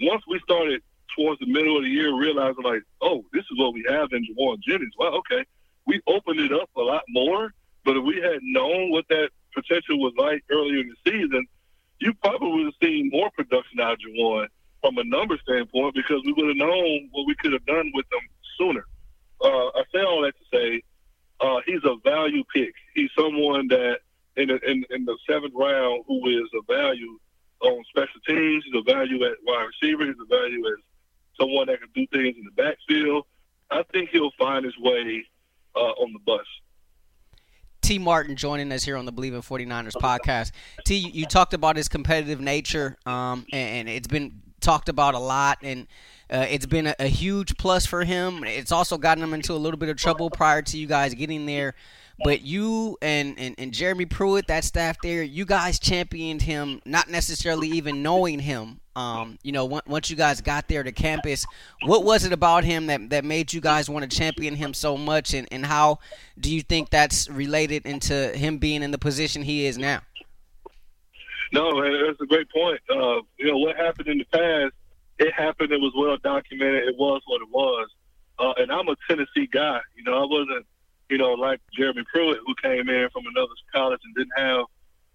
Once 0.00 0.22
we 0.28 0.40
started 0.44 0.82
towards 1.16 1.40
the 1.40 1.46
middle 1.46 1.76
of 1.76 1.84
the 1.84 1.88
year, 1.88 2.14
realizing 2.14 2.64
like, 2.64 2.82
oh, 3.00 3.24
this 3.32 3.44
is 3.50 3.58
what 3.58 3.74
we 3.74 3.84
have 3.88 4.08
in 4.12 4.26
Jauan 4.26 4.58
Jennings. 4.60 4.92
Well, 4.98 5.14
okay, 5.16 5.44
we 5.86 6.00
opened 6.06 6.40
it 6.40 6.52
up 6.52 6.70
a 6.76 6.80
lot 6.80 7.02
more. 7.08 7.52
But 7.84 7.96
if 7.96 8.04
we 8.04 8.16
had 8.16 8.40
known 8.42 8.90
what 8.90 9.06
that 9.08 9.30
potential 9.54 9.98
was 9.98 10.14
like 10.16 10.44
earlier 10.50 10.80
in 10.80 10.88
the 10.88 11.10
season, 11.10 11.46
you 11.98 12.14
probably 12.14 12.50
would 12.50 12.64
have 12.66 12.74
seen 12.82 13.10
more 13.12 13.30
production 13.30 13.80
out 13.80 13.92
of 13.92 13.98
Jauan 13.98 14.46
from 14.80 14.98
a 14.98 15.04
number 15.04 15.38
standpoint 15.42 15.94
because 15.94 16.22
we 16.24 16.32
would 16.32 16.48
have 16.48 16.56
known 16.56 17.08
what 17.12 17.26
we 17.26 17.34
could 17.36 17.52
have 17.52 17.64
done 17.66 17.90
with 17.94 18.08
them 18.10 18.20
sooner. 18.58 18.84
Uh, 19.40 19.68
I 19.68 19.82
say 19.92 20.02
all 20.02 20.22
that 20.22 20.34
to 20.38 20.56
say 20.56 20.82
uh, 21.40 21.60
he's 21.66 21.82
a 21.84 21.96
value 22.04 22.44
pick. 22.54 22.74
He's 22.94 23.10
someone 23.16 23.68
that 23.68 23.98
in 24.36 24.48
the, 24.48 24.58
in, 24.68 24.84
in 24.90 25.04
the 25.04 25.16
seventh 25.28 25.52
round 25.54 26.04
who 26.06 26.26
is 26.28 26.48
a 26.54 26.72
value 26.72 27.18
on 27.60 27.84
special 27.88 28.20
teams. 28.26 28.64
He's 28.64 28.74
a 28.74 28.92
value 28.92 29.24
at 29.24 29.32
wide 29.44 29.68
receiver. 29.80 30.06
He's 30.06 30.16
a 30.20 30.26
value 30.26 30.66
as 30.66 30.82
someone 31.40 31.66
that 31.68 31.80
can 31.80 31.88
do 31.94 32.06
things 32.12 32.36
in 32.36 32.44
the 32.44 32.62
backfield. 32.62 33.24
I 33.70 33.82
think 33.92 34.10
he'll 34.10 34.32
find 34.38 34.64
his 34.64 34.76
way 34.78 35.24
uh, 35.74 35.78
on 35.78 36.12
the 36.12 36.18
bus. 36.20 36.46
Tee 37.80 37.98
Martin 37.98 38.36
joining 38.36 38.70
us 38.70 38.84
here 38.84 38.96
on 38.96 39.06
the 39.06 39.12
Bleav 39.12 39.34
in 39.34 39.42
49ers 39.42 39.94
podcast. 39.94 40.52
T, 40.84 40.96
you, 40.96 41.26
talked 41.26 41.52
about 41.52 41.76
his 41.76 41.88
competitive 41.88 42.40
nature, 42.40 42.96
um, 43.06 43.44
and, 43.52 43.88
and, 43.88 43.88
it's 43.88 44.06
been 44.06 44.40
talked 44.60 44.88
about 44.88 45.14
a 45.14 45.18
lot, 45.18 45.58
and 45.62 45.88
uh, 46.30 46.46
it's 46.48 46.66
been 46.66 46.86
a, 46.86 46.94
a, 47.00 47.08
huge 47.08 47.56
plus 47.56 47.84
for 47.84 48.04
him. 48.04 48.44
It's 48.44 48.70
also 48.70 48.98
gotten 48.98 49.22
him 49.22 49.34
into 49.34 49.52
a 49.52 49.58
little 49.58 49.78
bit 49.78 49.88
of 49.88 49.96
trouble 49.96 50.30
prior 50.30 50.62
to 50.62 50.78
you 50.78 50.86
guys 50.86 51.12
getting 51.14 51.44
there. 51.44 51.74
But 52.24 52.42
you 52.42 52.98
and, 53.02 53.38
and, 53.38 53.54
and 53.58 53.72
Jeremy 53.72 54.06
Pruitt, 54.06 54.46
that 54.46 54.64
staff 54.64 54.96
there, 55.02 55.22
you 55.22 55.44
guys 55.44 55.78
championed 55.78 56.42
him, 56.42 56.80
not 56.84 57.08
necessarily 57.08 57.68
even 57.68 58.02
knowing 58.02 58.38
him. 58.38 58.80
Um, 58.94 59.38
you 59.42 59.52
know, 59.52 59.80
once 59.86 60.10
you 60.10 60.16
guys 60.16 60.42
got 60.42 60.68
there 60.68 60.82
to 60.82 60.92
campus, 60.92 61.46
what 61.86 62.04
was 62.04 62.24
it 62.24 62.32
about 62.32 62.64
him 62.64 62.86
that, 62.86 63.08
that 63.10 63.24
made 63.24 63.52
you 63.52 63.60
guys 63.60 63.88
want 63.88 64.08
to 64.08 64.16
champion 64.16 64.54
him 64.54 64.74
so 64.74 64.98
much? 64.98 65.32
And, 65.32 65.48
and 65.50 65.64
how 65.64 65.98
do 66.38 66.54
you 66.54 66.60
think 66.60 66.90
that's 66.90 67.28
related 67.30 67.86
into 67.86 68.28
him 68.36 68.58
being 68.58 68.82
in 68.82 68.90
the 68.90 68.98
position 68.98 69.42
he 69.42 69.64
is 69.64 69.78
now? 69.78 70.02
No, 71.52 71.82
that's 72.06 72.20
a 72.20 72.26
great 72.26 72.50
point. 72.50 72.80
Uh, 72.90 73.20
you 73.38 73.46
know, 73.46 73.58
what 73.58 73.76
happened 73.76 74.08
in 74.08 74.18
the 74.18 74.24
past, 74.24 74.74
it 75.18 75.32
happened, 75.32 75.72
it 75.72 75.80
was 75.80 75.92
well 75.96 76.16
documented, 76.22 76.88
it 76.88 76.96
was 76.96 77.22
what 77.26 77.40
it 77.42 77.48
was. 77.50 77.88
Uh, 78.38 78.52
and 78.56 78.72
I'm 78.72 78.88
a 78.88 78.96
Tennessee 79.08 79.48
guy. 79.52 79.80
You 79.94 80.04
know, 80.04 80.14
I 80.14 80.26
wasn't 80.26 80.66
you 81.12 81.18
know, 81.18 81.34
like 81.34 81.60
Jeremy 81.76 82.04
Pruitt, 82.10 82.38
who 82.46 82.54
came 82.62 82.88
in 82.88 83.10
from 83.12 83.24
another 83.26 83.52
college 83.74 84.00
and 84.02 84.14
didn't 84.14 84.38
have 84.38 84.64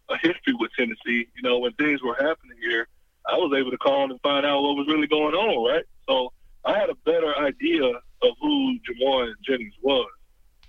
a 0.09 0.17
history 0.19 0.53
with 0.59 0.69
Tennessee. 0.77 1.27
You 1.35 1.41
know, 1.41 1.57
when 1.57 1.73
things 1.73 2.03
were 2.03 2.13
happening 2.13 2.55
here, 2.61 2.87
I 3.25 3.35
was 3.35 3.51
able 3.57 3.71
to 3.71 3.79
call 3.79 4.03
and 4.03 4.21
find 4.21 4.45
out 4.45 4.61
what 4.61 4.75
was 4.75 4.85
really 4.87 5.07
going 5.07 5.33
on, 5.33 5.73
right? 5.73 5.83
So 6.07 6.31
I 6.63 6.77
had 6.77 6.91
a 6.91 6.95
better 7.03 7.35
idea 7.35 7.83
of 7.83 8.31
who 8.39 8.77
Jauan 8.87 9.33
Jennings 9.43 9.73
was. 9.81 10.07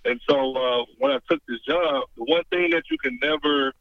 And 0.07 0.19
so 0.27 0.55
uh, 0.57 0.85
when 0.97 1.13
I 1.13 1.19
took 1.31 1.43
this 1.47 1.61
job, 1.69 2.05
the 2.17 2.25
one 2.25 2.45
thing 2.51 2.71
that 2.71 2.85
you 2.91 2.97
can 2.97 3.19
never 3.21 3.75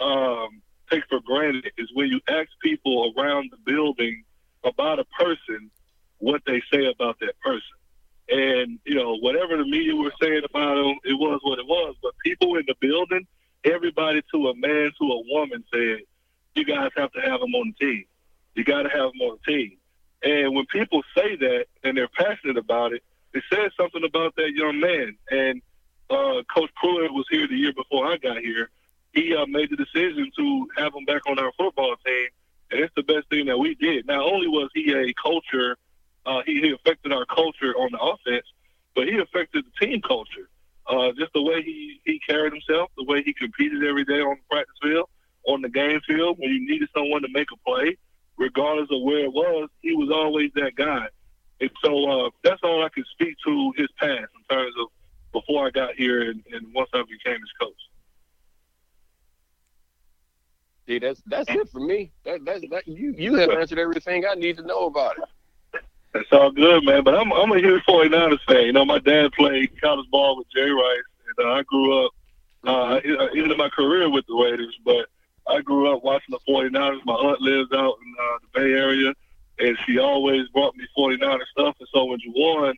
um, 0.00 0.62
take 0.90 1.04
for 1.10 1.20
granted 1.20 1.70
is 1.76 1.90
when 1.92 2.08
you 2.08 2.20
ask 2.28 2.48
people 2.62 3.12
around 3.14 3.50
the 3.50 3.58
building 3.70 4.24
about 4.64 5.00
a 5.00 5.04
person 5.20 5.70
what 6.16 6.40
they 6.46 6.62
say 6.72 6.86
about 6.86 7.20
that 7.20 7.38
person. 7.40 7.76
And, 8.28 8.78
you 8.84 8.94
know, 8.94 9.16
whatever 9.16 9.56
the 9.56 9.64
media 9.64 9.94
were 9.94 10.12
saying 10.20 10.42
about 10.48 10.78
him, 10.78 10.98
it 11.04 11.14
was 11.14 11.40
what 11.42 11.58
it 11.58 11.66
was. 11.66 11.94
But 12.02 12.12
people 12.24 12.56
in 12.56 12.64
the 12.66 12.74
building, 12.80 13.26
everybody 13.64 14.22
to 14.32 14.48
a 14.48 14.56
man, 14.56 14.92
to 15.00 15.06
a 15.06 15.22
woman 15.30 15.64
said, 15.72 15.98
you 16.54 16.64
guys 16.64 16.90
have 16.96 17.12
to 17.12 17.20
have 17.20 17.42
him 17.42 17.54
on 17.54 17.74
the 17.78 17.86
team. 17.86 18.04
You 18.54 18.64
got 18.64 18.82
to 18.82 18.88
have 18.88 19.12
him 19.14 19.20
on 19.20 19.38
the 19.44 19.52
team. 19.52 19.76
And 20.22 20.54
when 20.54 20.64
people 20.66 21.02
say 21.16 21.36
that 21.36 21.66
and 21.82 21.96
they're 21.96 22.08
passionate 22.08 22.56
about 22.56 22.92
it, 22.92 23.02
it 23.34 23.42
says 23.52 23.72
something 23.76 24.04
about 24.04 24.34
that 24.36 24.52
young 24.54 24.80
man. 24.80 25.16
And 25.30 25.60
uh, 26.08 26.42
Coach 26.54 26.70
Pruitt 26.76 27.12
was 27.12 27.26
here 27.30 27.46
the 27.46 27.56
year 27.56 27.72
before 27.74 28.06
I 28.06 28.16
got 28.16 28.38
here. 28.38 28.70
He 29.12 29.34
uh, 29.34 29.46
made 29.46 29.70
the 29.70 29.76
decision 29.76 30.30
to 30.36 30.68
have 30.78 30.94
him 30.94 31.04
back 31.04 31.22
on 31.28 31.38
our 31.38 31.52
football 31.58 31.94
team. 32.04 32.28
And 32.70 32.80
it's 32.80 32.94
the 32.96 33.02
best 33.02 33.28
thing 33.28 33.46
that 33.46 33.58
we 33.58 33.74
did. 33.74 34.06
Not 34.06 34.20
only 34.20 34.48
was 34.48 34.70
he 34.74 34.92
a 34.92 35.12
culture 35.20 35.76
uh, 36.26 36.42
he, 36.46 36.60
he 36.60 36.72
affected 36.72 37.12
our 37.12 37.26
culture 37.26 37.74
on 37.76 37.90
the 37.92 37.98
offense, 37.98 38.46
but 38.94 39.08
he 39.08 39.18
affected 39.18 39.64
the 39.64 39.86
team 39.86 40.00
culture. 40.02 40.48
Uh, 40.86 41.12
just 41.18 41.32
the 41.32 41.42
way 41.42 41.62
he, 41.62 42.00
he 42.04 42.20
carried 42.28 42.52
himself, 42.52 42.90
the 42.96 43.04
way 43.04 43.22
he 43.22 43.32
competed 43.32 43.84
every 43.84 44.04
day 44.04 44.20
on 44.20 44.36
the 44.36 44.42
practice 44.50 44.74
field, 44.82 45.08
on 45.46 45.62
the 45.62 45.68
game 45.68 46.00
field, 46.06 46.36
when 46.38 46.50
you 46.50 46.60
needed 46.68 46.88
someone 46.94 47.22
to 47.22 47.28
make 47.32 47.48
a 47.52 47.56
play, 47.68 47.96
regardless 48.36 48.88
of 48.90 49.02
where 49.02 49.20
it 49.20 49.32
was, 49.32 49.68
he 49.80 49.92
was 49.92 50.10
always 50.12 50.50
that 50.54 50.74
guy. 50.76 51.06
And 51.60 51.70
so 51.82 52.26
uh, 52.26 52.30
that's 52.42 52.60
all 52.62 52.84
I 52.84 52.88
can 52.88 53.04
speak 53.12 53.36
to 53.46 53.72
his 53.76 53.88
past 53.98 54.28
in 54.34 54.56
terms 54.56 54.74
of 54.80 54.88
before 55.32 55.66
I 55.66 55.70
got 55.70 55.94
here 55.94 56.30
and, 56.30 56.42
and 56.52 56.66
once 56.74 56.90
I 56.92 57.02
became 57.02 57.40
his 57.40 57.52
coach. 57.60 57.74
See, 60.86 60.98
that's 60.98 61.22
that's 61.26 61.48
it 61.48 61.68
for 61.70 61.80
me. 61.80 62.12
That 62.24 62.44
that's 62.44 62.62
that 62.70 62.86
you 62.86 63.14
you 63.16 63.34
have 63.34 63.50
answered 63.50 63.78
everything 63.78 64.24
I 64.30 64.34
need 64.34 64.58
to 64.58 64.62
know 64.62 64.86
about 64.86 65.16
it. 65.16 65.23
All 66.44 66.50
good, 66.50 66.84
man. 66.84 67.02
But 67.02 67.14
I'm 67.14 67.32
I'm 67.32 67.52
a 67.52 67.58
huge 67.58 67.82
49ers 67.84 68.38
fan. 68.46 68.66
You 68.66 68.72
know, 68.74 68.84
my 68.84 68.98
dad 68.98 69.32
played 69.32 69.80
college 69.80 70.06
ball 70.10 70.36
with 70.36 70.46
Jerry 70.54 70.72
Rice, 70.72 70.98
and 71.38 71.46
uh, 71.46 71.52
I 71.52 71.62
grew 71.62 72.04
up 72.04 72.12
uh, 72.64 73.00
into 73.32 73.56
my 73.56 73.70
career 73.70 74.10
with 74.10 74.26
the 74.26 74.34
Raiders. 74.34 74.78
But 74.84 75.06
I 75.48 75.62
grew 75.62 75.90
up 75.90 76.04
watching 76.04 76.36
the 76.36 76.40
49ers. 76.46 77.00
My 77.06 77.14
aunt 77.14 77.40
lives 77.40 77.70
out 77.72 77.94
in 78.04 78.14
uh, 78.20 78.38
the 78.42 78.60
Bay 78.60 78.72
Area, 78.74 79.14
and 79.58 79.78
she 79.86 79.98
always 79.98 80.46
brought 80.48 80.76
me 80.76 80.84
49er 80.98 81.46
stuff. 81.50 81.76
And 81.80 81.88
so 81.94 82.04
when 82.04 82.18
Jauan 82.20 82.72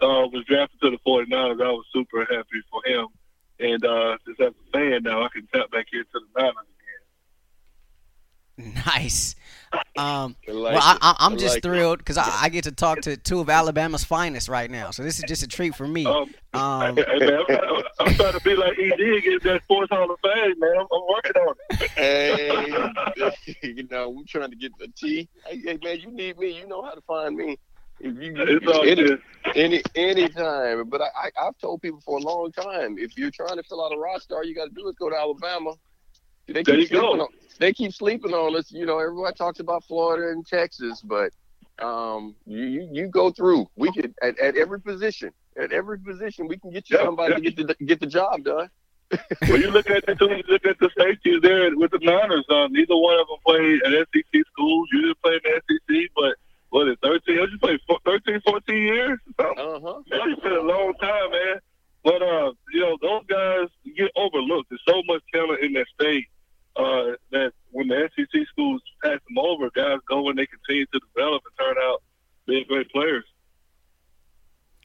uh, 0.00 0.28
was 0.28 0.44
drafted 0.46 0.80
to 0.82 0.90
the 0.90 0.98
49ers, 1.04 1.60
I 1.60 1.70
was 1.72 1.86
super 1.92 2.20
happy 2.20 2.62
for 2.70 2.80
him. 2.86 3.08
And 3.58 3.84
uh, 3.84 4.18
just 4.24 4.40
as 4.40 4.52
a 4.52 4.72
fan 4.72 5.02
now, 5.02 5.24
I 5.24 5.30
can 5.30 5.48
tap 5.52 5.68
back 5.72 5.86
into 5.92 6.06
the 6.12 6.40
Niners 6.40 6.54
Nice. 8.86 9.34
Um, 9.96 10.36
like 10.46 10.74
well, 10.74 10.79
I, 11.00 11.26
am 11.26 11.36
just 11.36 11.56
like 11.56 11.62
thrilled 11.62 11.98
because 11.98 12.16
I, 12.16 12.28
I, 12.42 12.48
get 12.48 12.64
to 12.64 12.72
talk 12.72 13.00
to 13.02 13.16
two 13.16 13.40
of 13.40 13.48
Alabama's 13.48 14.04
finest 14.04 14.48
right 14.48 14.70
now. 14.70 14.90
So 14.90 15.02
this 15.02 15.18
is 15.18 15.24
just 15.26 15.42
a 15.42 15.48
treat 15.48 15.74
for 15.74 15.86
me. 15.86 16.06
Um, 16.06 16.34
um, 16.54 16.96
hey, 16.96 17.18
man, 17.18 17.40
I'm, 17.48 17.82
I'm, 18.00 18.14
trying 18.14 18.32
to 18.32 18.40
be 18.40 18.56
like 18.56 18.78
ED 18.78 19.00
and 19.00 19.22
get 19.22 19.42
that 19.44 19.62
Sports 19.64 19.90
Hall 19.90 20.10
of 20.10 20.18
Fame, 20.20 20.58
man. 20.58 20.74
I'm, 20.78 20.86
I'm 20.92 21.02
working 21.08 21.42
on 21.42 21.54
it. 21.70 21.90
Hey, 21.90 23.62
you 23.62 23.86
know, 23.90 24.10
we're 24.10 24.24
trying 24.28 24.50
to 24.50 24.56
get 24.56 24.76
the 24.78 24.88
T. 24.88 25.28
Hey, 25.46 25.60
hey, 25.64 25.78
man, 25.82 26.00
you 26.00 26.10
need 26.10 26.38
me. 26.38 26.58
You 26.58 26.66
know 26.66 26.82
how 26.82 26.92
to 26.92 27.02
find 27.02 27.36
me. 27.36 27.58
If 28.00 28.16
you, 28.16 28.34
it's 28.36 28.66
all 28.66 28.82
any, 28.82 29.18
any 29.54 29.82
any 29.94 30.28
time, 30.30 30.88
but 30.88 31.02
I, 31.02 31.08
I 31.14 31.48
I've 31.48 31.58
told 31.58 31.82
people 31.82 32.00
for 32.00 32.16
a 32.16 32.22
long 32.22 32.50
time, 32.50 32.96
if 32.98 33.16
you're 33.16 33.30
trying 33.30 33.56
to 33.56 33.62
fill 33.62 33.84
out 33.84 33.94
a 33.94 33.98
roster, 33.98 34.36
all 34.36 34.44
you 34.44 34.54
got 34.54 34.64
to 34.64 34.74
do 34.74 34.88
is 34.88 34.94
go 34.98 35.10
to 35.10 35.16
Alabama. 35.16 35.74
They 36.52 36.62
there 36.62 36.78
you 36.78 36.88
go. 36.88 37.20
On, 37.20 37.28
they 37.58 37.72
keep 37.72 37.92
sleeping 37.92 38.32
on 38.32 38.56
us. 38.56 38.72
You 38.72 38.86
know, 38.86 38.98
everybody 38.98 39.34
talks 39.34 39.60
about 39.60 39.84
Florida 39.84 40.32
and 40.32 40.46
Texas, 40.46 41.00
but 41.00 41.32
um, 41.80 42.34
you, 42.46 42.88
you, 42.92 43.08
go 43.08 43.30
through. 43.30 43.68
We 43.76 43.92
could 43.92 44.14
at, 44.22 44.38
at 44.38 44.56
every 44.56 44.80
position, 44.80 45.32
at 45.56 45.72
every 45.72 45.98
position, 45.98 46.48
we 46.48 46.58
can 46.58 46.70
get 46.70 46.90
you 46.90 46.98
yeah, 46.98 47.04
somebody 47.04 47.32
yeah. 47.32 47.36
to 47.36 47.50
get 47.50 47.66
the 47.78 47.84
get 47.84 48.00
the 48.00 48.06
job 48.06 48.44
done. 48.44 48.70
well, 49.42 49.58
you 49.58 49.70
look 49.70 49.90
at 49.90 50.06
the 50.06 50.16
you 50.20 50.42
look 50.48 50.66
at 50.66 50.78
the 50.78 50.90
safeties 50.96 51.40
there 51.42 51.74
with 51.76 51.90
the 51.90 51.98
Niners. 51.98 52.44
Um, 52.48 52.72
neither 52.72 52.96
one 52.96 53.18
of 53.18 53.26
them 53.28 53.38
played 53.44 53.82
at 53.82 54.06
SEC 54.14 54.42
schools. 54.52 54.88
You 54.92 55.02
didn't 55.02 55.22
play 55.22 55.34
in 55.34 55.40
the 55.44 55.80
SEC, 55.88 56.10
but 56.14 56.36
what 56.70 56.88
is 56.88 56.96
13? 57.02 57.34
You 57.34 57.58
played 57.58 57.80
13, 58.04 58.40
14 58.46 58.76
years. 58.76 59.18
Uh 59.38 59.44
huh. 59.56 60.00
It's 60.06 60.42
been 60.42 60.52
a 60.52 60.60
long 60.60 60.94
time, 61.00 61.30
man. 61.30 61.60
But 62.04 62.22
uh, 62.22 62.52
you 62.72 62.80
know, 62.80 62.96
those 63.02 63.26
guys 63.26 63.68
get 63.96 64.10
overlooked. 64.16 64.70
There's 64.70 64.82
so 64.88 65.02
much 65.06 65.22
talent 65.32 65.60
in 65.60 65.72
that 65.74 65.86
state 66.00 66.28
uh, 66.80 67.16
that 67.32 67.52
when 67.70 67.88
the 67.88 68.08
SEC 68.16 68.46
schools 68.48 68.80
pass 69.02 69.18
them 69.28 69.38
over, 69.38 69.70
guys 69.70 69.98
go 70.08 70.28
and 70.28 70.38
they 70.38 70.46
continue 70.46 70.86
to 70.86 71.00
develop 71.14 71.42
and 71.44 71.54
turn 71.58 71.76
out 71.82 72.02
being 72.46 72.64
great 72.68 72.90
players. 72.90 73.24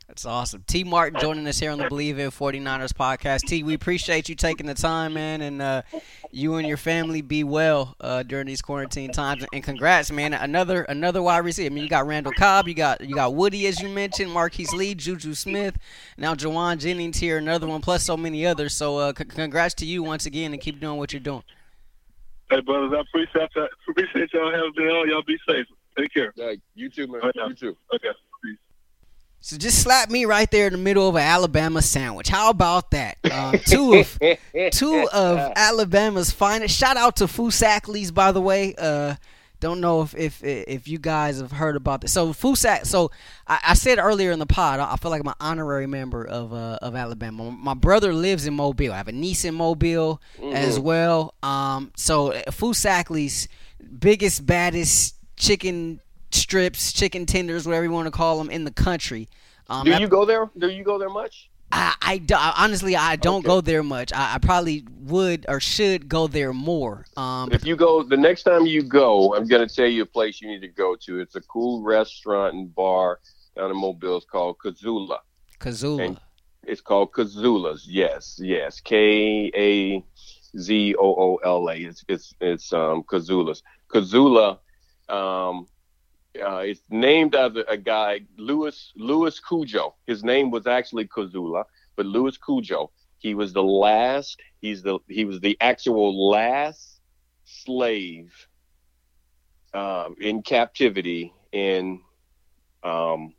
That's 0.08 0.24
awesome. 0.24 0.64
Tee 0.68 0.84
Martin 0.84 1.20
joining 1.20 1.48
us 1.48 1.58
here 1.58 1.72
on 1.72 1.80
the 1.80 1.86
Bleav 1.86 2.20
in 2.20 2.30
49ers 2.30 2.94
podcast. 2.94 3.42
T, 3.48 3.64
we 3.64 3.74
appreciate 3.74 4.30
you 4.30 4.36
taking 4.36 4.68
the 4.68 4.76
time, 4.76 5.16
man, 5.16 5.42
and 5.42 5.60
uh, 5.60 5.82
you 6.30 6.56
and 6.56 6.68
your 6.68 6.78
family 6.78 7.22
be 7.24 7.44
well 7.44 7.96
uh, 8.00 8.22
during 8.22 8.46
these 8.46 8.62
quarantine 8.62 9.12
times. 9.12 9.44
And 9.52 9.64
congrats, 9.64 10.12
man. 10.12 10.36
Another 10.36 10.84
another 10.84 11.24
wide 11.24 11.40
receiver. 11.40 11.72
I 11.72 11.74
mean, 11.74 11.84
you 11.86 11.90
got 11.90 12.06
Randall 12.06 12.34
Cobb, 12.34 12.68
you 12.68 12.76
got 12.76 13.02
you 13.02 13.16
got 13.16 13.34
Woody, 13.34 13.66
as 13.66 13.82
you 13.82 13.90
mentioned, 13.90 14.32
Marquise 14.32 14.74
Lee, 14.74 14.94
Juju 14.94 15.34
Smith, 15.34 15.76
now 16.18 16.36
Jauan 16.36 16.78
Jennings 16.78 17.18
here, 17.18 17.40
another 17.40 17.66
one, 17.66 17.82
plus 17.82 18.04
so 18.04 18.16
many 18.16 18.46
others. 18.46 18.76
So 18.76 19.00
uh, 19.00 19.14
c- 19.18 19.26
congrats 19.26 19.74
to 19.76 19.88
you 19.88 20.04
once 20.04 20.28
again, 20.28 20.54
and 20.54 20.62
keep 20.62 20.80
doing 20.80 21.00
what 21.00 21.14
you're 21.14 21.20
doing. 21.20 21.44
Hey, 22.50 22.62
brothers, 22.62 22.94
I 22.96 23.02
appreciate 23.02 23.50
y'all, 23.56 23.68
appreciate 23.90 24.34
y'all 24.34 24.52
having 24.52 24.72
me 24.76 24.84
on. 24.92 25.10
Y'all 25.10 25.24
be 25.24 25.38
safe. 25.48 25.66
Take 25.98 26.14
care. 26.14 26.34
Yeah, 26.36 26.54
you 26.76 26.90
too, 26.90 27.08
man. 27.08 27.22
Right 27.22 27.36
you 27.36 27.56
too. 27.56 27.78
Okay. 27.94 28.10
Peace. 28.44 28.58
So 29.40 29.58
just 29.58 29.82
slap 29.82 30.10
me 30.10 30.26
right 30.26 30.50
there 30.50 30.68
in 30.68 30.74
the 30.74 30.80
middle 30.80 31.08
of 31.08 31.16
an 31.16 31.22
Alabama 31.22 31.82
sandwich. 31.82 32.28
How 32.28 32.50
about 32.50 32.92
that? 32.92 33.18
Um, 33.32 33.60
two 33.60 33.94
of 33.94 34.20
two 34.72 35.08
of 35.14 35.54
Alabama's 35.56 36.32
finest. 36.32 36.78
Shout 36.78 36.98
out 36.98 37.18
to 37.18 37.26
Foosackly's, 37.26 38.12
by 38.12 38.32
the 38.32 38.42
way. 38.42 38.76
Uh, 38.76 39.16
don't 39.60 39.82
know 39.82 40.02
if, 40.02 40.16
if 40.16 40.44
if 40.44 40.88
you 40.88 40.98
guys 41.00 41.40
have 41.40 41.52
heard 41.52 41.76
about 41.76 42.02
this. 42.02 42.14
So 42.14 42.34
Fusac. 42.34 42.86
So 42.86 43.12
I, 43.48 43.60
I, 43.68 43.74
said 43.74 44.00
earlier 44.00 44.32
in 44.32 44.40
the 44.40 44.46
pod, 44.46 44.80
I 44.80 44.96
feel 44.98 45.12
like 45.12 45.22
I'm 45.22 45.28
an 45.28 45.36
honorary 45.40 45.88
member 45.88 46.26
of 46.26 46.54
uh, 46.54 46.80
of 46.82 46.96
Alabama. 46.96 47.52
My 47.52 47.74
brother 47.74 48.14
lives 48.14 48.46
in 48.48 48.54
Mobile. 48.54 48.92
I 48.92 48.98
have 48.98 49.08
a 49.08 49.14
niece 49.14 49.46
in 49.46 49.56
Mobile 49.56 50.22
mm-hmm. 50.38 50.56
as 50.56 50.80
well. 50.80 51.34
Um, 51.44 51.92
so 51.96 52.34
uh, 52.34 52.42
biggest 54.00 54.46
baddest 54.46 55.16
chicken 55.38 56.00
strips, 56.32 56.94
chicken 56.94 57.26
tenders, 57.26 57.66
whatever 57.66 57.86
you 57.86 57.92
want 57.92 58.08
to 58.08 58.12
call 58.12 58.38
them, 58.38 58.50
in 58.50 58.66
the 58.66 58.72
country. 58.72 59.28
Um, 59.70 59.86
Do 59.86 59.98
you 59.98 60.08
go 60.08 60.26
there? 60.26 60.50
Do 60.58 60.70
you 60.70 60.84
go 60.84 60.98
there 60.98 61.10
much? 61.10 61.50
I, 61.76 62.22
I, 62.32 62.54
honestly 62.58 62.96
I 62.96 63.18
don't 63.18 63.40
okay. 63.40 63.48
go 63.48 63.62
there 63.62 63.84
much. 63.84 64.14
I, 64.14 64.36
I, 64.36 64.38
probably 64.38 64.86
would 65.02 65.46
or 65.50 65.60
should 65.60 66.08
go 66.08 66.28
there 66.28 66.54
more. 66.54 67.06
Um, 67.18 67.52
if 67.52 67.66
you 67.66 67.76
go 67.76 68.02
the 68.02 68.18
next 68.18 68.44
time 68.44 68.66
you 68.66 68.82
go, 68.82 69.36
I'm 69.36 69.46
gonna 69.46 69.68
tell 69.68 69.88
you 69.88 70.04
a 70.04 70.06
place 70.06 70.42
you 70.42 70.48
need 70.48 70.62
to 70.62 70.70
go 70.70 70.96
to. 70.96 71.20
It's 71.20 71.36
a 71.36 71.42
cool 71.42 71.84
restaurant 71.84 72.56
and 72.56 72.74
bar 72.74 73.20
down 73.58 73.72
in 73.72 73.78
Mobile. 73.78 74.18
It's 74.18 74.26
called 74.26 74.58
Kazoola. 74.64 75.20
Kazoola. 75.60 76.06
And 76.06 76.20
it's 76.64 76.82
called 76.82 77.12
Kazoola's. 77.12 77.86
Yes, 77.88 78.40
yes. 78.42 78.80
K 78.80 79.52
A 79.56 80.04
Z 80.58 80.96
O 80.98 81.16
O 81.16 81.36
L 81.44 81.70
A. 81.70 81.76
It's 81.76 82.06
it's 82.08 82.34
it's 82.40 82.72
um 82.72 83.04
Kazoola's. 83.04 83.64
Kazoola. 83.90 84.60
Um, 85.10 85.68
uh, 86.44 86.58
it's 86.58 86.82
named 86.90 87.36
after 87.36 87.64
a 87.68 87.78
guy, 87.78 88.22
Louis 88.38 88.92
Louis 88.96 89.40
Cudjo. 89.40 89.94
His 90.08 90.24
name 90.24 90.52
was 90.52 90.68
actually 90.68 91.08
Kazula, 91.08 91.66
but 91.96 92.06
Louis 92.06 92.38
Cudjo. 92.38 92.90
He 93.18 93.34
was 93.34 93.54
the 93.54 93.64
last. 93.64 94.40
He's 94.62 94.82
the 94.84 95.00
he 95.08 95.26
was 95.26 95.40
the 95.40 95.58
actual 95.62 96.30
last 96.30 97.00
slave 97.46 98.34
um, 99.74 100.16
in 100.20 100.42
captivity 100.42 101.34
in 101.52 102.02
um, 102.84 103.34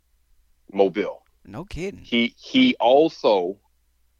Mobile. 0.71 1.23
No 1.45 1.65
kidding. 1.65 2.01
He 2.03 2.35
he 2.37 2.75
also, 2.79 3.57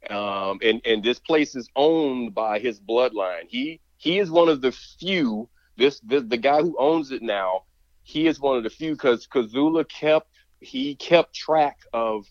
um, 0.08 0.58
and 0.62 0.80
and 0.84 1.02
this 1.02 1.18
place 1.18 1.54
is 1.54 1.68
owned 1.76 2.34
by 2.34 2.58
his 2.58 2.80
bloodline. 2.80 3.44
He 3.48 3.80
he 3.96 4.18
is 4.18 4.30
one 4.30 4.48
of 4.48 4.60
the 4.60 4.72
few. 4.72 5.48
This, 5.76 6.00
this 6.00 6.24
the 6.26 6.36
guy 6.36 6.60
who 6.60 6.74
owns 6.78 7.12
it 7.12 7.22
now 7.22 7.62
he 8.08 8.26
is 8.26 8.40
one 8.40 8.56
of 8.56 8.62
the 8.62 8.70
few 8.70 8.92
because 8.92 9.26
Kazula 9.26 9.86
kept 9.86 10.28
he 10.60 10.94
kept 10.94 11.34
track 11.34 11.76
of 11.92 12.24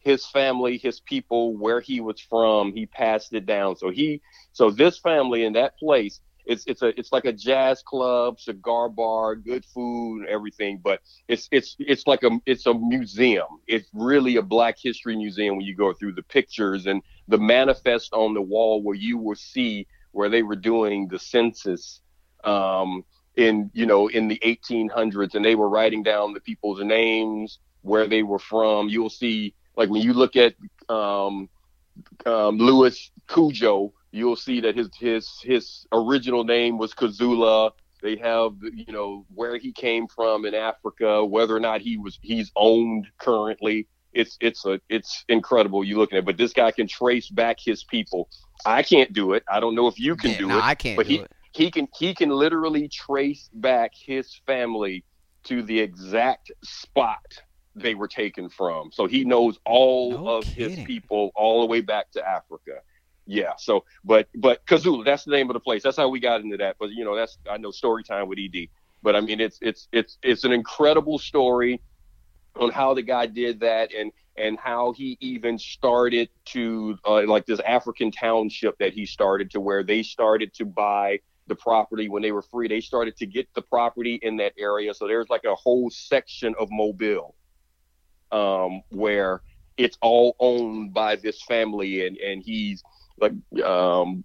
his 0.00 0.26
family, 0.26 0.76
his 0.76 0.98
people, 1.00 1.56
where 1.56 1.80
he 1.80 2.00
was 2.00 2.20
from. 2.20 2.72
He 2.74 2.86
passed 2.86 3.32
it 3.32 3.46
down. 3.46 3.76
So 3.76 3.90
he 3.90 4.22
so 4.52 4.72
this 4.72 4.98
family 4.98 5.44
in 5.44 5.52
that 5.52 5.78
place, 5.78 6.20
it's 6.46 6.64
it's 6.66 6.82
a 6.82 6.88
it's 6.98 7.12
like 7.12 7.26
a 7.26 7.32
jazz 7.32 7.80
club, 7.80 8.40
cigar 8.40 8.88
bar, 8.88 9.36
good 9.36 9.64
food, 9.66 10.22
and 10.22 10.28
everything. 10.28 10.80
But 10.82 11.00
it's 11.28 11.48
it's 11.52 11.76
it's 11.78 12.08
like 12.08 12.24
a 12.24 12.30
it's 12.44 12.66
a 12.66 12.74
museum. 12.74 13.60
It's 13.68 13.88
really 13.94 14.34
a 14.34 14.42
Black 14.42 14.78
History 14.82 15.16
museum 15.16 15.56
when 15.56 15.64
you 15.64 15.76
go 15.76 15.92
through 15.92 16.14
the 16.14 16.24
pictures 16.24 16.86
and 16.86 17.02
the 17.28 17.38
manifest 17.38 18.12
on 18.14 18.34
the 18.34 18.42
wall 18.42 18.82
where 18.82 18.96
you 18.96 19.16
will 19.16 19.36
see 19.36 19.86
where 20.10 20.28
they 20.28 20.42
were 20.42 20.56
doing 20.56 21.06
the 21.06 21.20
census. 21.20 22.00
Um, 22.42 23.04
in 23.36 23.70
you 23.74 23.86
know 23.86 24.08
in 24.08 24.28
the 24.28 24.38
1800s 24.44 25.34
and 25.34 25.44
they 25.44 25.54
were 25.54 25.68
writing 25.68 26.02
down 26.02 26.34
the 26.34 26.40
people's 26.40 26.82
names 26.82 27.58
where 27.82 28.06
they 28.06 28.22
were 28.22 28.38
from. 28.38 28.88
You'll 28.88 29.10
see 29.10 29.54
like 29.76 29.88
when 29.88 30.02
you 30.02 30.12
look 30.12 30.36
at 30.36 30.54
um, 30.88 31.48
um, 32.26 32.58
louis 32.58 33.10
cudjo 33.28 33.92
you'll 34.12 34.36
see 34.36 34.60
that 34.60 34.76
his 34.76 34.90
his 34.98 35.28
his 35.42 35.86
original 35.92 36.44
name 36.44 36.78
was 36.78 36.92
kazula. 36.94 37.72
They 38.02 38.16
have 38.16 38.52
you 38.62 38.92
know 38.92 39.26
where 39.34 39.58
he 39.58 39.72
came 39.72 40.06
from 40.08 40.44
in 40.46 40.54
africa 40.54 41.24
whether 41.24 41.54
or 41.54 41.60
not 41.60 41.80
he 41.80 41.96
was 41.98 42.18
he's 42.22 42.50
owned 42.56 43.06
currently. 43.18 43.86
It's 44.12 44.36
it's 44.40 44.64
a 44.66 44.80
it's 44.88 45.24
incredible 45.28 45.84
you 45.84 45.96
looking 45.98 46.16
at 46.16 46.24
it. 46.24 46.26
but 46.26 46.36
this 46.36 46.52
guy 46.52 46.72
can 46.72 46.88
trace 46.88 47.28
back 47.28 47.58
his 47.64 47.84
people. 47.84 48.28
I 48.66 48.82
can't 48.82 49.12
do 49.12 49.34
it. 49.34 49.44
I 49.48 49.60
don't 49.60 49.74
know 49.74 49.86
if 49.86 49.98
you 49.98 50.16
can 50.16 50.32
yeah, 50.32 50.38
do 50.38 50.46
no, 50.48 50.58
it 50.58 50.64
i 50.64 50.74
can't 50.74 50.96
but 50.96 51.06
do 51.06 51.12
he 51.12 51.18
it 51.20 51.30
he 51.52 51.70
can 51.70 51.88
he 51.96 52.14
can 52.14 52.30
literally 52.30 52.88
trace 52.88 53.48
back 53.52 53.92
his 53.94 54.40
family 54.46 55.04
to 55.44 55.62
the 55.62 55.80
exact 55.80 56.50
spot 56.62 57.42
they 57.74 57.94
were 57.94 58.08
taken 58.08 58.48
from. 58.48 58.90
So 58.92 59.06
he 59.06 59.24
knows 59.24 59.58
all 59.64 60.10
no 60.10 60.26
of 60.26 60.44
kidding. 60.44 60.76
his 60.76 60.86
people 60.86 61.30
all 61.34 61.60
the 61.60 61.66
way 61.66 61.80
back 61.80 62.10
to 62.12 62.26
Africa. 62.26 62.80
Yeah. 63.26 63.52
So, 63.58 63.84
but 64.04 64.28
but 64.34 64.64
Kazoola, 64.66 65.04
that's 65.04 65.24
the 65.24 65.30
name 65.30 65.48
of 65.50 65.54
the 65.54 65.60
place. 65.60 65.82
That's 65.82 65.96
how 65.96 66.08
we 66.08 66.20
got 66.20 66.40
into 66.40 66.56
that. 66.58 66.76
But 66.78 66.90
you 66.90 67.04
know, 67.04 67.16
that's 67.16 67.38
I 67.48 67.56
know 67.58 67.70
story 67.70 68.02
time 68.02 68.28
with 68.28 68.38
Ed. 68.38 68.66
But 69.02 69.16
I 69.16 69.20
mean, 69.20 69.40
it's 69.40 69.58
it's 69.62 69.88
it's 69.92 70.18
it's 70.22 70.44
an 70.44 70.52
incredible 70.52 71.18
story 71.18 71.80
on 72.56 72.70
how 72.70 72.94
the 72.94 73.02
guy 73.02 73.26
did 73.26 73.60
that 73.60 73.92
and 73.94 74.12
and 74.36 74.58
how 74.58 74.92
he 74.92 75.16
even 75.20 75.58
started 75.58 76.28
to 76.46 76.98
uh, 77.06 77.22
like 77.26 77.46
this 77.46 77.60
African 77.60 78.10
township 78.10 78.76
that 78.78 78.92
he 78.92 79.06
started 79.06 79.50
to 79.52 79.60
where 79.60 79.82
they 79.82 80.02
started 80.02 80.52
to 80.54 80.64
buy 80.64 81.20
the 81.50 81.56
property 81.56 82.08
when 82.08 82.22
they 82.22 82.32
were 82.32 82.40
free. 82.42 82.68
They 82.68 82.80
started 82.80 83.16
to 83.18 83.26
get 83.26 83.46
the 83.54 83.60
property 83.60 84.18
in 84.22 84.38
that 84.38 84.54
area. 84.56 84.94
So 84.94 85.06
there's 85.06 85.28
like 85.28 85.44
a 85.44 85.54
whole 85.54 85.90
section 85.90 86.54
of 86.58 86.68
Mobile 86.70 87.34
um, 88.32 88.80
where 88.88 89.42
it's 89.76 89.98
all 90.00 90.36
owned 90.38 90.94
by 90.94 91.16
this 91.16 91.42
family 91.42 92.06
and 92.06 92.16
and 92.18 92.42
he's 92.42 92.82
like 93.20 93.32
um, 93.62 94.24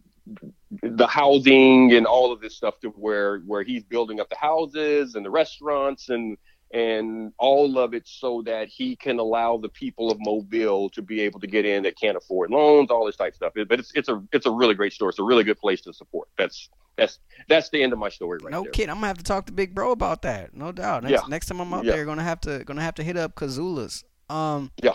the 0.81 1.07
housing 1.07 1.93
and 1.93 2.05
all 2.05 2.31
of 2.31 2.41
this 2.41 2.55
stuff 2.55 2.79
to 2.81 2.89
where 2.89 3.39
where 3.39 3.63
he's 3.63 3.83
building 3.83 4.19
up 4.19 4.29
the 4.29 4.37
houses 4.37 5.15
and 5.15 5.25
the 5.25 5.29
restaurants 5.29 6.09
and 6.09 6.37
and 6.73 7.31
all 7.37 7.77
of 7.77 7.93
it 7.93 8.03
so 8.05 8.41
that 8.45 8.67
he 8.67 8.95
can 8.95 9.19
allow 9.19 9.57
the 9.57 9.69
people 9.69 10.11
of 10.11 10.17
Mobile 10.19 10.89
to 10.89 11.01
be 11.01 11.21
able 11.21 11.39
to 11.39 11.47
get 11.47 11.65
in 11.65 11.83
that 11.83 11.97
can't 11.97 12.17
afford 12.17 12.51
loans, 12.51 12.89
all 12.91 13.05
this 13.05 13.15
type 13.15 13.33
of 13.33 13.35
stuff. 13.35 13.53
But 13.55 13.79
it's 13.79 13.91
it's 13.95 14.09
a 14.09 14.21
it's 14.33 14.45
a 14.45 14.51
really 14.51 14.73
great 14.73 14.93
store. 14.93 15.09
It's 15.09 15.19
a 15.19 15.23
really 15.23 15.43
good 15.43 15.59
place 15.59 15.81
to 15.81 15.93
support. 15.93 16.27
That's 16.37 16.69
that's 16.97 17.19
that's 17.47 17.69
the 17.69 17.81
end 17.83 17.93
of 17.93 17.99
my 17.99 18.09
story 18.09 18.39
right 18.41 18.51
no 18.51 18.63
there. 18.63 18.71
kid, 18.71 18.89
I'm 18.89 18.95
gonna 18.97 19.07
have 19.07 19.17
to 19.17 19.23
talk 19.23 19.45
to 19.47 19.51
Big 19.51 19.75
Bro 19.75 19.91
about 19.91 20.21
that. 20.23 20.55
No 20.55 20.71
doubt. 20.71 21.03
Next, 21.03 21.11
Yeah. 21.13 21.27
next 21.27 21.45
time 21.47 21.59
I'm 21.61 21.73
out 21.73 21.85
Yeah. 21.85 21.93
there, 21.93 22.05
gonna 22.05 22.23
have 22.23 22.41
to 22.41 22.63
gonna 22.63 22.81
have 22.81 22.95
to 22.95 23.03
hit 23.03 23.17
up 23.17 23.35
Kazoola's. 23.35 24.03
Um, 24.29 24.71
Yeah. 24.81 24.93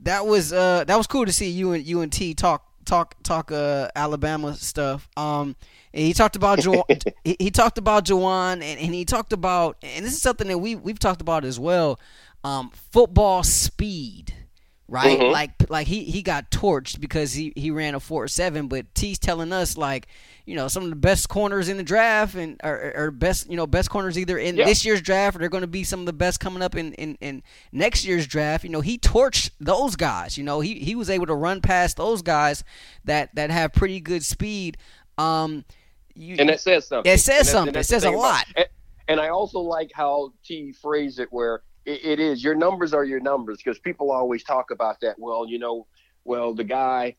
that 0.00 0.26
was 0.26 0.52
uh 0.52 0.84
that 0.84 0.96
was 0.96 1.06
cool 1.06 1.24
to 1.26 1.32
see 1.32 1.48
you 1.50 1.72
and 1.72 1.84
you 1.84 2.00
and 2.02 2.12
Tee 2.12 2.34
talk 2.34 2.64
talk 2.84 3.14
talk 3.22 3.50
uh 3.52 3.88
Alabama 3.96 4.54
stuff. 4.54 5.08
Um, 5.16 5.56
and 5.94 6.04
he 6.04 6.12
talked 6.12 6.36
about 6.36 6.58
jo- 6.60 6.84
he, 7.24 7.36
he 7.38 7.50
talked 7.50 7.78
about 7.78 8.04
Jauan 8.04 8.54
and, 8.54 8.62
and 8.62 8.94
he 8.94 9.04
talked 9.04 9.32
about 9.32 9.76
and 9.82 10.04
this 10.04 10.12
is 10.12 10.20
something 10.22 10.46
that 10.48 10.58
we 10.58 10.74
we've 10.76 10.98
talked 10.98 11.20
about 11.20 11.44
as 11.44 11.58
well. 11.58 11.98
Um, 12.44 12.70
football 12.92 13.42
speed. 13.42 14.34
Right, 14.88 15.18
Mhm. 15.18 15.32
like 15.32 15.68
like 15.68 15.88
he, 15.88 16.04
he 16.04 16.22
got 16.22 16.48
torched 16.52 17.00
because 17.00 17.32
he, 17.32 17.52
he 17.56 17.72
ran 17.72 17.96
a 17.96 18.00
four 18.00 18.28
seven, 18.28 18.68
but 18.68 18.94
Tee's 18.94 19.18
telling 19.18 19.52
us 19.52 19.76
like, 19.76 20.06
you 20.44 20.54
know, 20.54 20.68
some 20.68 20.84
of 20.84 20.90
the 20.90 20.94
best 20.96 21.28
corners 21.28 21.68
in 21.68 21.76
the 21.76 21.82
draft 21.82 22.36
and 22.36 22.60
or, 22.62 22.92
or 22.94 23.10
best 23.10 23.50
you 23.50 23.56
know 23.56 23.66
best 23.66 23.90
corners 23.90 24.16
either 24.16 24.38
in 24.38 24.56
Yeah. 24.56 24.64
this 24.64 24.84
year's 24.84 25.02
draft 25.02 25.34
or 25.34 25.40
they're 25.40 25.48
going 25.48 25.62
to 25.62 25.66
be 25.66 25.82
some 25.82 25.98
of 25.98 26.06
the 26.06 26.12
best 26.12 26.38
coming 26.38 26.62
up 26.62 26.76
in, 26.76 26.92
in, 26.94 27.18
in 27.20 27.42
next 27.72 28.04
year's 28.04 28.28
draft. 28.28 28.62
You 28.62 28.70
know, 28.70 28.80
he 28.80 28.96
torched 28.96 29.50
those 29.58 29.96
guys. 29.96 30.38
You 30.38 30.44
know, 30.44 30.60
he, 30.60 30.74
he 30.78 30.94
was 30.94 31.10
able 31.10 31.26
to 31.26 31.34
run 31.34 31.60
past 31.62 31.96
those 31.96 32.22
guys 32.22 32.62
that 33.06 33.34
that 33.34 33.50
have 33.50 33.72
pretty 33.72 33.98
good 33.98 34.24
speed. 34.24 34.76
Um, 35.18 35.64
you, 36.14 36.36
and 36.38 36.48
that 36.48 36.60
says 36.60 36.86
something. 36.86 37.12
It 37.12 37.18
says 37.18 37.50
something. 37.50 37.74
It 37.74 37.82
says 37.84 38.04
a 38.04 38.06
thing 38.10 38.14
about- 38.14 38.22
lot. 38.22 38.46
and, 38.54 38.66
and 39.08 39.20
I 39.20 39.30
also 39.30 39.58
like 39.58 39.90
how 39.92 40.32
Tee 40.44 40.70
phrased 40.70 41.18
it, 41.18 41.26
where 41.32 41.62
it, 41.86 42.04
it 42.04 42.20
is 42.20 42.44
your 42.44 42.54
numbers 42.54 42.92
are 42.92 43.04
your 43.04 43.20
numbers, 43.20 43.58
because 43.58 43.78
people 43.78 44.10
always 44.10 44.44
talk 44.44 44.70
about 44.70 45.00
that. 45.00 45.16
Well, 45.18 45.46
you 45.48 45.58
know, 45.58 45.86
well 46.24 46.54
the 46.54 46.64
guy, 46.64 47.16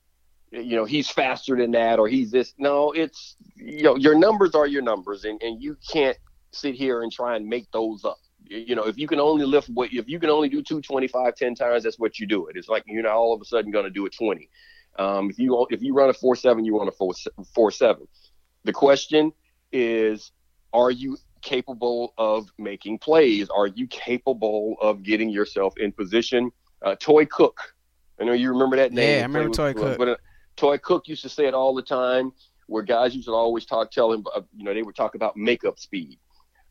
you 0.51 0.75
know, 0.75 0.85
he's 0.85 1.09
faster 1.09 1.55
than 1.55 1.71
that, 1.71 1.97
or 1.97 2.07
he's 2.07 2.29
this. 2.29 2.53
No, 2.57 2.91
it's 2.91 3.37
you 3.55 3.83
know, 3.83 3.95
your 3.95 4.15
numbers 4.15 4.53
are 4.53 4.67
your 4.67 4.81
numbers, 4.83 5.23
and 5.25 5.41
and 5.41 5.61
you 5.61 5.77
can't 5.91 6.17
sit 6.51 6.75
here 6.75 7.01
and 7.01 7.11
try 7.11 7.35
and 7.35 7.47
make 7.47 7.71
those 7.71 8.05
up. 8.05 8.17
You 8.45 8.75
know, 8.75 8.83
if 8.83 8.97
you 8.97 9.07
can 9.07 9.19
only 9.19 9.45
lift 9.45 9.69
what, 9.69 9.91
if 9.91 10.07
you 10.07 10.19
can 10.19 10.29
only 10.29 10.47
do 10.47 10.61
225 10.61 11.35
10 11.35 11.55
times, 11.55 11.83
that's 11.83 11.99
what 11.99 12.17
you 12.17 12.25
do 12.25 12.47
it. 12.47 12.55
It's 12.55 12.69
like 12.69 12.83
you're 12.85 13.03
not 13.03 13.11
all 13.11 13.33
of 13.33 13.41
a 13.41 13.45
sudden 13.45 13.71
going 13.71 13.83
to 13.83 13.91
do 13.91 14.05
it 14.05 14.15
20. 14.17 14.49
Um, 14.97 15.29
if 15.29 15.37
you 15.37 15.67
if 15.69 15.81
you 15.81 15.93
run 15.93 16.09
a 16.09 16.13
four 16.13 16.35
seven, 16.35 16.65
you 16.65 16.77
run 16.77 16.87
a 16.87 16.91
four 16.91 17.13
four 17.53 17.71
seven. 17.71 18.07
The 18.63 18.73
question 18.73 19.31
is, 19.71 20.31
are 20.73 20.91
you 20.91 21.17
capable 21.47 22.13
of 22.17 22.51
making 22.57 22.99
plays? 22.99 23.49
Are 23.49 23.67
you 23.67 23.87
capable 23.87 24.75
of 24.81 25.01
getting 25.01 25.29
yourself 25.29 25.73
in 25.77 25.93
position? 25.93 26.51
Uh, 26.81 26.95
Toi 26.99 27.25
Cook, 27.25 27.57
I 28.19 28.25
know 28.25 28.33
you 28.33 28.51
remember 28.51 28.75
that 28.75 28.91
name. 28.91 29.15
Yeah, 29.15 29.19
I 29.19 29.27
remember 29.27 29.55
Toi 29.55 29.73
Cook. 29.73 29.97
But 29.97 30.07
uh, 30.09 30.15
Toi 30.57 30.77
Cook 30.77 31.07
used 31.07 31.21
to 31.21 31.29
say 31.29 31.45
it 31.45 31.53
all 31.53 31.73
the 31.73 31.81
time, 31.81 32.33
where 32.67 32.83
guys 32.83 33.15
used 33.15 33.29
to 33.29 33.33
always 33.33 33.65
talk, 33.65 33.91
tell 33.91 34.11
him, 34.11 34.25
uh, 34.35 34.41
you 34.55 34.65
know, 34.65 34.73
they 34.73 34.83
would 34.83 34.95
talk 34.95 35.15
about 35.15 35.37
makeup 35.37 35.79
speed. 35.79 36.19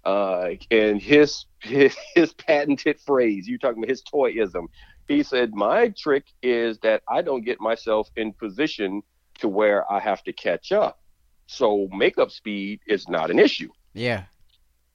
Uh, 0.04 0.50
and 0.70 1.00
his, 1.00 1.46
his 1.60 1.96
his 2.14 2.34
patented 2.34 3.00
phrase, 3.00 3.48
you 3.48 3.58
talking 3.58 3.78
about 3.78 3.90
his 3.90 4.02
toyism. 4.02 4.66
He 5.08 5.22
said, 5.22 5.54
"My 5.54 5.88
trick 5.96 6.26
is 6.42 6.78
that 6.80 7.02
I 7.08 7.22
don't 7.22 7.44
get 7.44 7.60
myself 7.60 8.10
in 8.14 8.32
position 8.34 9.02
to 9.38 9.48
where 9.48 9.90
I 9.90 10.00
have 10.00 10.22
to 10.24 10.32
catch 10.32 10.70
up. 10.70 11.00
So 11.46 11.88
makeup 11.92 12.30
speed 12.30 12.80
is 12.86 13.08
not 13.08 13.30
an 13.30 13.38
issue." 13.38 13.70
yeah, 13.94 14.24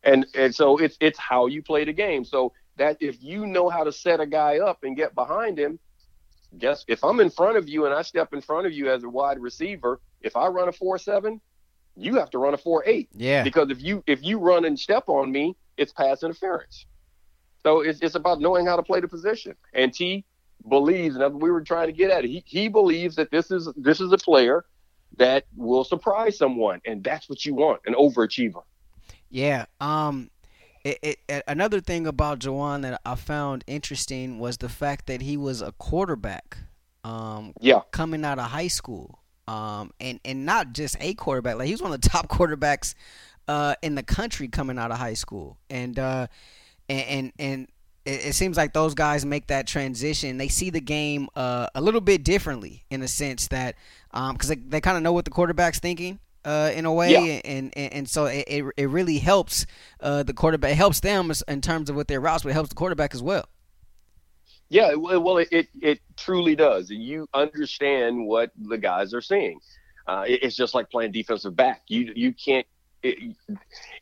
and 0.03 0.25
and 0.35 0.53
so 0.53 0.77
it's 0.77 0.97
it's 0.99 1.19
how 1.19 1.47
you 1.47 1.61
play 1.61 1.85
the 1.85 1.93
game. 1.93 2.25
So 2.25 2.53
that 2.77 2.97
if 2.99 3.21
you 3.21 3.45
know 3.45 3.69
how 3.69 3.83
to 3.83 3.91
set 3.91 4.19
a 4.19 4.25
guy 4.25 4.59
up 4.59 4.83
and 4.83 4.95
get 4.95 5.13
behind 5.13 5.59
him, 5.59 5.79
guess 6.57 6.83
if 6.87 7.03
I'm 7.03 7.19
in 7.19 7.29
front 7.29 7.57
of 7.57 7.69
you 7.69 7.85
and 7.85 7.93
I 7.93 8.01
step 8.01 8.33
in 8.33 8.41
front 8.41 8.65
of 8.65 8.73
you 8.73 8.91
as 8.91 9.03
a 9.03 9.09
wide 9.09 9.39
receiver, 9.39 9.99
if 10.21 10.35
I 10.35 10.47
run 10.47 10.69
a 10.69 10.71
four 10.71 10.97
seven, 10.97 11.41
you 11.95 12.15
have 12.15 12.29
to 12.31 12.37
run 12.37 12.53
a 12.53 12.57
four 12.57 12.83
eight 12.85 13.09
yeah, 13.13 13.43
because 13.43 13.69
if 13.69 13.81
you 13.81 14.03
if 14.07 14.23
you 14.23 14.39
run 14.39 14.65
and 14.65 14.79
step 14.79 15.05
on 15.07 15.31
me, 15.31 15.55
it's 15.77 15.91
pass 15.91 16.23
interference. 16.23 16.85
So 17.63 17.81
it's 17.81 17.99
it's 18.01 18.15
about 18.15 18.39
knowing 18.39 18.65
how 18.65 18.75
to 18.75 18.83
play 18.83 18.99
the 18.99 19.07
position. 19.07 19.55
And 19.73 19.93
Tee 19.93 20.25
believes, 20.67 21.15
and 21.15 21.41
we 21.41 21.51
were 21.51 21.61
trying 21.61 21.87
to 21.87 21.93
get 21.93 22.11
at. 22.11 22.23
He 22.23 22.43
he 22.45 22.67
believes 22.67 23.15
that 23.17 23.31
this 23.31 23.51
is 23.51 23.69
this 23.75 24.01
is 24.01 24.11
a 24.11 24.17
player 24.17 24.65
that 25.17 25.45
will 25.55 25.83
surprise 25.83 26.37
someone, 26.37 26.81
and 26.85 27.03
that's 27.03 27.29
what 27.29 27.45
you 27.45 27.53
want, 27.53 27.81
an 27.85 27.93
overachiever. 27.93 28.63
Yeah. 29.31 29.65
Um, 29.79 30.29
it, 30.83 31.19
it, 31.27 31.43
another 31.47 31.79
thing 31.79 32.05
about 32.05 32.39
Jauan 32.39 32.81
that 32.83 33.01
I 33.05 33.15
found 33.15 33.63
interesting 33.67 34.39
was 34.39 34.57
the 34.57 34.69
fact 34.69 35.07
that 35.07 35.21
he 35.21 35.37
was 35.37 35.61
a 35.61 35.71
quarterback. 35.73 36.57
Um, 37.03 37.53
Yeah. 37.59 37.81
coming 37.91 38.23
out 38.23 38.37
of 38.37 38.45
high 38.45 38.67
school. 38.67 39.19
Um, 39.47 39.91
and, 39.99 40.19
and 40.23 40.45
not 40.45 40.73
just 40.73 40.95
a 40.99 41.13
quarterback, 41.15 41.57
like 41.57 41.65
he 41.65 41.73
was 41.73 41.81
one 41.81 41.91
of 41.93 41.99
the 42.01 42.09
top 42.15 42.27
quarterbacks 42.27 42.93
uh, 43.47 43.75
in 43.81 43.95
the 43.95 44.03
country 44.03 44.47
coming 44.47 44.77
out 44.77 44.91
of 44.91 44.97
high 44.97 45.15
school. 45.15 45.57
And 45.69 45.97
uh, 45.97 46.27
and 46.87 47.01
and, 47.07 47.33
and 47.39 47.67
it, 48.05 48.27
it 48.27 48.35
seems 48.35 48.55
like 48.57 48.73
those 48.73 48.93
guys 48.93 49.25
make 49.25 49.47
that 49.47 49.67
transition. 49.67 50.37
They 50.37 50.47
see 50.47 50.69
the 50.69 50.81
game 50.81 51.27
uh, 51.35 51.67
a 51.73 51.81
little 51.81 52.01
bit 52.01 52.23
differently 52.23 52.85
in 52.89 53.01
a 53.01 53.07
sense 53.07 53.47
that 53.47 53.75
because 54.11 54.49
they, 54.49 54.55
they 54.55 54.81
kind 54.81 54.97
of 54.97 55.03
know 55.03 55.13
what 55.13 55.25
the 55.25 55.31
quarterback's 55.31 55.79
thinking. 55.79 56.19
Uh, 56.43 56.71
in 56.73 56.85
a 56.85 56.91
way, 56.93 57.11
Yeah. 57.11 57.39
and, 57.45 57.71
and 57.77 57.93
and 57.93 58.09
so 58.09 58.25
it, 58.25 58.45
it, 58.47 58.65
it 58.75 58.89
really 58.89 59.19
helps 59.19 59.67
uh, 59.99 60.23
the 60.23 60.33
quarterback. 60.33 60.71
It 60.71 60.75
helps 60.77 60.99
them 60.99 61.31
in 61.47 61.61
terms 61.61 61.87
of 61.89 61.95
what 61.95 62.07
their 62.07 62.19
routes, 62.19 62.41
but 62.41 62.49
it 62.49 62.53
helps 62.53 62.69
the 62.69 62.75
quarterback 62.75 63.13
as 63.13 63.21
well. 63.21 63.45
Yeah, 64.69 64.95
well, 64.95 65.21
well, 65.21 65.37
it, 65.37 65.49
it, 65.51 65.67
it 65.81 65.99
truly 66.17 66.55
does. 66.55 66.89
You 66.89 67.27
understand 67.33 68.25
what 68.25 68.51
the 68.57 68.77
guys 68.77 69.13
are 69.13 69.21
seeing. 69.21 69.59
Uh, 70.07 70.23
it- 70.27 70.43
it's 70.43 70.55
just 70.55 70.73
like 70.73 70.89
playing 70.89 71.11
defensive 71.11 71.55
back. 71.55 71.83
You 71.87 72.11
you 72.15 72.33
can't. 72.33 72.65
It, 73.03 73.35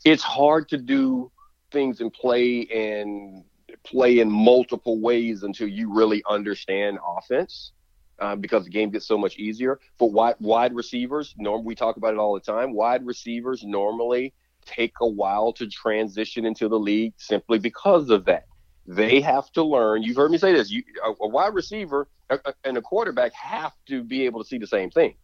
it's 0.05 0.23
hard 0.23 0.69
to 0.69 0.77
do 0.77 1.31
things 1.71 1.99
and 2.01 2.11
play 2.13 2.65
and 2.67 3.43
play 3.85 4.19
in 4.19 4.29
multiple 4.31 4.99
ways 4.99 5.43
until 5.43 5.67
you 5.67 5.93
really 5.93 6.23
understand 6.29 6.99
offense. 7.17 7.71
Uh, 8.19 8.35
because 8.35 8.65
the 8.65 8.69
game 8.69 8.89
gets 8.89 9.07
so 9.07 9.17
much 9.17 9.37
easier 9.37 9.79
But 9.97 10.07
wide 10.07 10.35
wide 10.39 10.73
receivers. 10.75 11.33
Norm, 11.37 11.63
we 11.63 11.73
talk 11.75 11.95
about 11.97 12.13
it 12.13 12.19
all 12.19 12.33
the 12.33 12.39
time. 12.41 12.73
Wide 12.73 13.05
receivers 13.05 13.63
normally 13.63 14.33
take 14.65 14.93
a 15.01 15.07
while 15.07 15.53
to 15.53 15.67
transition 15.67 16.45
into 16.45 16.67
the 16.67 16.77
league 16.77 17.13
simply 17.17 17.59
because 17.59 18.09
of 18.09 18.25
that 18.25 18.45
they 18.85 19.21
have 19.21 19.51
to 19.51 19.63
learn. 19.63 20.01
You've 20.03 20.17
heard 20.17 20.31
me 20.31 20.37
say 20.39 20.51
this. 20.51 20.71
You, 20.71 20.83
a, 21.05 21.11
a 21.21 21.27
wide 21.27 21.53
receiver 21.53 22.07
a- 22.29 22.39
a- 22.43 22.53
and 22.63 22.75
a 22.77 22.81
quarterback 22.81 23.31
have 23.33 23.73
to 23.87 24.03
be 24.03 24.25
able 24.25 24.41
to 24.43 24.47
see 24.47 24.57
the 24.57 24.67
same 24.67 24.89
thing. 24.89 25.15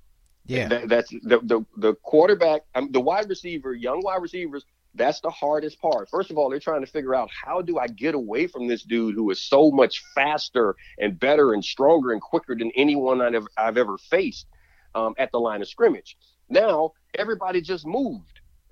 Yeah, 0.46 0.68
That, 0.68 0.90
that's 0.90 1.10
the, 1.10 1.40
the 1.42 1.66
the 1.78 1.96
quarterback, 1.96 2.62
um, 2.76 2.92
the 2.92 3.02
wide 3.02 3.28
receiver, 3.28 3.74
young 3.74 4.02
wide 4.04 4.22
receivers. 4.22 4.64
That's 4.96 5.20
the 5.20 5.30
hardest 5.30 5.80
part. 5.82 6.10
First 6.10 6.32
of 6.32 6.38
all, 6.38 6.50
they're 6.50 6.60
trying 6.60 6.82
to 6.82 6.92
figure 6.92 7.14
out 7.14 7.30
how 7.30 7.62
do 7.62 7.78
I 7.78 7.88
get 7.88 8.16
away 8.16 8.48
from 8.48 8.68
this 8.68 8.84
dude 8.84 9.16
who 9.16 9.30
is 9.30 9.42
so 9.42 9.70
much 9.70 10.02
faster 10.16 10.76
and 10.98 11.20
better 11.20 11.54
and 11.54 11.64
stronger 11.64 12.14
and 12.14 12.22
quicker 12.22 12.56
than 12.56 12.72
anyone 12.76 13.22
I've 13.22 13.36
ever, 13.36 13.48
I've 13.58 13.78
ever 13.78 13.98
faced 13.98 14.48
um, 14.96 15.14
at 15.18 15.32
the 15.32 15.40
line 15.40 15.62
of 15.62 15.68
scrimmage. 15.68 16.18
Now 16.50 16.94
everybody 17.14 17.62
just 17.62 17.86
moved. 17.86 18.40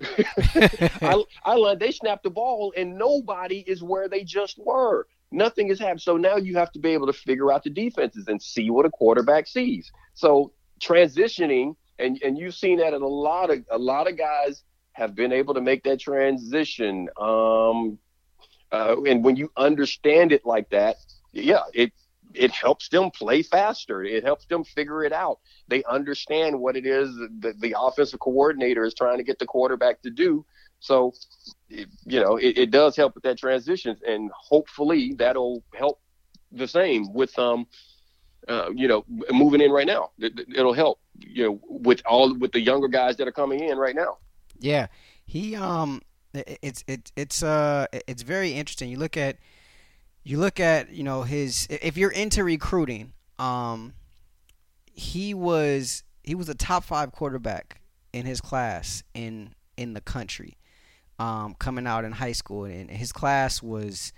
I, 1.02 1.22
I 1.44 1.74
they 1.76 1.92
snapped 1.92 2.24
the 2.24 2.30
ball 2.30 2.72
and 2.76 2.98
nobody 2.98 3.60
is 3.60 3.82
where 3.82 4.08
they 4.08 4.24
just 4.24 4.58
were. 4.58 5.06
Nothing 5.30 5.68
has 5.68 5.78
happened. 5.78 6.02
So 6.02 6.16
now 6.16 6.36
you 6.36 6.56
have 6.56 6.72
to 6.72 6.78
be 6.78 6.90
able 6.90 7.06
to 7.06 7.12
figure 7.12 7.52
out 7.52 7.64
the 7.64 7.70
defenses 7.70 8.28
and 8.28 8.40
see 8.40 8.70
what 8.70 8.86
a 8.86 8.90
quarterback 8.90 9.46
sees. 9.46 9.90
So 10.14 10.52
transitioning, 10.80 11.76
and 11.98 12.20
and 12.22 12.38
you've 12.38 12.54
seen 12.54 12.78
that 12.78 12.92
in 12.92 13.02
a 13.02 13.06
lot 13.06 13.50
of 13.50 13.64
a 13.70 13.78
lot 13.78 14.08
of 14.08 14.16
guys 14.16 14.62
have 14.94 15.14
been 15.14 15.32
able 15.32 15.54
to 15.54 15.60
make 15.60 15.84
that 15.84 16.00
transition. 16.00 17.08
Um, 17.20 17.98
uh, 18.72 18.96
and 19.06 19.22
when 19.22 19.36
you 19.36 19.52
understand 19.56 20.32
it 20.32 20.44
like 20.44 20.70
that, 20.70 20.96
yeah, 21.32 21.62
it 21.72 21.92
it 22.32 22.50
helps 22.50 22.88
them 22.88 23.10
play 23.10 23.42
faster. 23.42 24.02
It 24.02 24.24
helps 24.24 24.46
them 24.46 24.64
figure 24.64 25.04
it 25.04 25.12
out. 25.12 25.38
They 25.68 25.84
understand 25.84 26.58
what 26.58 26.76
it 26.76 26.84
is 26.84 27.14
that 27.40 27.60
the 27.60 27.76
offensive 27.78 28.18
coordinator 28.18 28.84
is 28.84 28.94
trying 28.94 29.18
to 29.18 29.24
get 29.24 29.38
the 29.38 29.46
quarterback 29.46 30.02
to 30.02 30.10
do. 30.10 30.44
So, 30.80 31.14
you 31.68 32.20
know, 32.20 32.36
it, 32.36 32.58
it 32.58 32.70
does 32.70 32.96
help 32.96 33.14
with 33.14 33.24
that 33.24 33.38
transition, 33.38 33.96
and 34.06 34.30
hopefully 34.34 35.14
that'll 35.16 35.62
help 35.74 36.00
the 36.50 36.66
same 36.68 37.12
with 37.12 37.38
um, 37.38 37.66
uh, 38.48 38.70
you 38.74 38.88
know, 38.88 39.04
moving 39.30 39.60
in 39.60 39.70
right 39.70 39.86
now. 39.86 40.10
It, 40.18 40.40
it'll 40.54 40.74
help, 40.74 41.00
you 41.18 41.44
know, 41.44 41.60
with 41.68 42.02
all 42.06 42.34
with 42.34 42.52
the 42.52 42.60
younger 42.60 42.88
guys 42.88 43.16
that 43.16 43.28
are 43.28 43.32
coming 43.32 43.60
in 43.60 43.78
right 43.78 43.94
now. 43.94 44.18
Yeah, 44.58 44.86
he 45.24 45.56
um, 45.56 46.02
it's 46.32 46.84
it's 46.86 47.12
it's 47.16 47.42
uh, 47.42 47.86
it's 47.92 48.22
very 48.22 48.52
interesting. 48.52 48.90
You 48.90 48.98
look 48.98 49.16
at 49.16 49.36
you 50.24 50.38
look 50.38 50.58
at 50.58 50.90
you 50.92 51.04
know 51.04 51.22
his 51.22 51.66
if 51.70 51.96
you're 51.96 52.10
into 52.10 52.42
recruiting 52.42 53.12
um 53.38 53.92
he 54.92 55.34
was 55.34 56.02
he 56.22 56.34
was 56.34 56.48
a 56.48 56.54
top 56.54 56.82
five 56.84 57.12
quarterback 57.12 57.80
in 58.12 58.26
his 58.26 58.40
class 58.40 59.02
in 59.12 59.54
in 59.76 59.92
the 59.92 60.00
country 60.00 60.56
um 61.18 61.54
coming 61.58 61.86
out 61.86 62.04
in 62.04 62.12
high 62.12 62.32
school. 62.32 62.64
And 62.64 62.90
his 62.90 63.12
class 63.12 63.62
was 63.62 64.12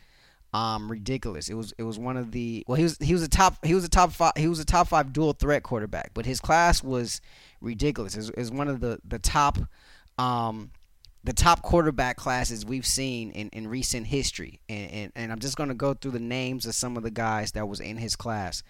um 0.55 0.91
ridiculous. 0.91 1.49
It 1.49 1.55
was 1.55 1.74
it 1.76 1.82
was 1.82 1.99
one 1.99 2.16
of 2.16 2.30
the 2.30 2.64
well 2.68 2.76
he 2.76 2.84
was 2.84 2.99
he 2.99 3.12
was 3.12 3.22
a 3.22 3.28
top 3.28 3.64
he 3.64 3.74
was 3.74 3.84
a 3.84 3.89
top 3.89 4.12
five 4.12 4.32
he 4.37 4.49
was 4.49 4.61
a 4.61 4.64
top 4.64 4.89
five 4.89 5.12
dual 5.12 5.32
threat 5.32 5.62
quarterback 5.64 6.12
but 6.14 6.24
his 6.24 6.41
class 6.41 6.82
was 6.82 7.20
ridiculous. 7.61 8.14
It 8.14 8.18
was, 8.18 8.30
it 8.30 8.39
was 8.39 8.51
one 8.53 8.68
of 8.68 8.80
the 8.80 9.01
the 9.05 9.18
top 9.18 9.59
um 10.19 10.71
the 11.27 11.33
top 11.33 11.61
quarterback 11.61 12.17
classes 12.17 12.64
we've 12.64 12.87
seen 12.87 13.33
in, 13.33 13.49
in 13.49 13.67
recent 13.67 14.07
history. 14.07 14.61
And, 14.69 14.91
and, 14.93 15.12
and 15.17 15.33
I'm 15.33 15.41
just 15.41 15.57
going 15.57 15.71
to 15.71 15.75
go 15.75 15.93
through 15.93 16.12
the 16.12 16.21
names 16.21 16.67
of 16.67 16.75
some 16.77 16.97
of 16.97 17.03
the 17.03 17.11
guys 17.11 17.51
that 17.53 17.67
was 17.67 17.81
in 17.81 17.97
his 17.97 18.14
class. 18.14 18.62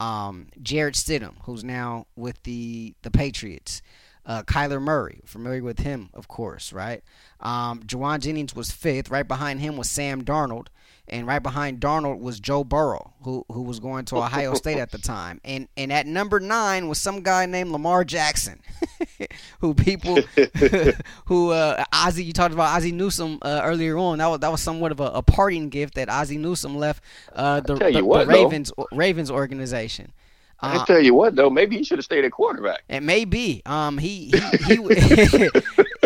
Um, 0.00 0.46
Jarrett 0.62 0.94
Stidham, 0.94 1.34
who's 1.42 1.62
now 1.62 2.06
with 2.16 2.42
the, 2.44 2.94
the 3.02 3.10
Patriots. 3.10 3.82
Uh, 4.24 4.42
Kyler 4.42 4.80
Murray, 4.80 5.20
familiar 5.26 5.62
with 5.62 5.80
him, 5.80 6.08
of 6.14 6.28
course, 6.28 6.72
right? 6.72 7.02
Um, 7.40 7.82
Jauan 7.82 8.20
Jennings 8.20 8.56
was 8.56 8.70
fifth. 8.70 9.10
Right 9.10 9.28
behind 9.28 9.60
him 9.60 9.76
was 9.76 9.90
Sam 9.90 10.24
Darnold 10.24 10.68
and 11.10 11.26
right 11.26 11.42
behind 11.42 11.80
Darnold 11.80 12.20
was 12.20 12.40
Joe 12.40 12.64
Burrow, 12.64 13.12
who 13.22 13.44
who 13.50 13.62
was 13.62 13.80
going 13.80 14.04
to 14.06 14.16
Ohio 14.16 14.54
State 14.54 14.78
at 14.78 14.90
the 14.90 14.98
time, 14.98 15.40
and 15.44 15.68
and 15.76 15.92
at 15.92 16.06
number 16.06 16.40
nine 16.40 16.88
was 16.88 16.98
some 16.98 17.22
guy 17.22 17.46
named 17.46 17.70
Lamar 17.70 18.04
Jackson, 18.04 18.60
who 19.60 19.74
people 19.74 20.18
who 21.26 21.50
uh, 21.50 21.84
Ozzie 21.92 22.24
you 22.24 22.32
talked 22.32 22.54
about 22.54 22.76
Ozzie 22.76 22.92
Newsome 22.92 23.38
uh, 23.42 23.60
earlier 23.64 23.96
on. 23.96 24.18
That 24.18 24.26
was 24.26 24.40
that 24.40 24.50
was 24.52 24.60
somewhat 24.60 24.92
of 24.92 25.00
a, 25.00 25.06
a 25.06 25.22
parting 25.22 25.68
gift 25.68 25.94
that 25.94 26.08
Ozzie 26.08 26.38
Newsome 26.38 26.76
left 26.76 27.02
uh, 27.32 27.60
the, 27.60 27.74
the, 27.74 28.02
what, 28.02 28.26
the 28.26 28.32
Ravens 28.32 28.72
though. 28.76 28.86
Ravens 28.92 29.30
organization. 29.30 30.12
I 30.60 30.84
tell 30.86 30.98
you 30.98 31.14
what, 31.14 31.36
though, 31.36 31.50
maybe 31.50 31.76
he 31.76 31.84
should 31.84 31.98
have 31.98 32.04
stayed 32.04 32.24
at 32.24 32.32
quarterback. 32.32 32.82
It 32.88 33.02
may 33.02 33.24
be. 33.24 33.62
Um, 33.64 33.96
he 33.96 34.32
he 34.66 34.76
he 34.76 34.78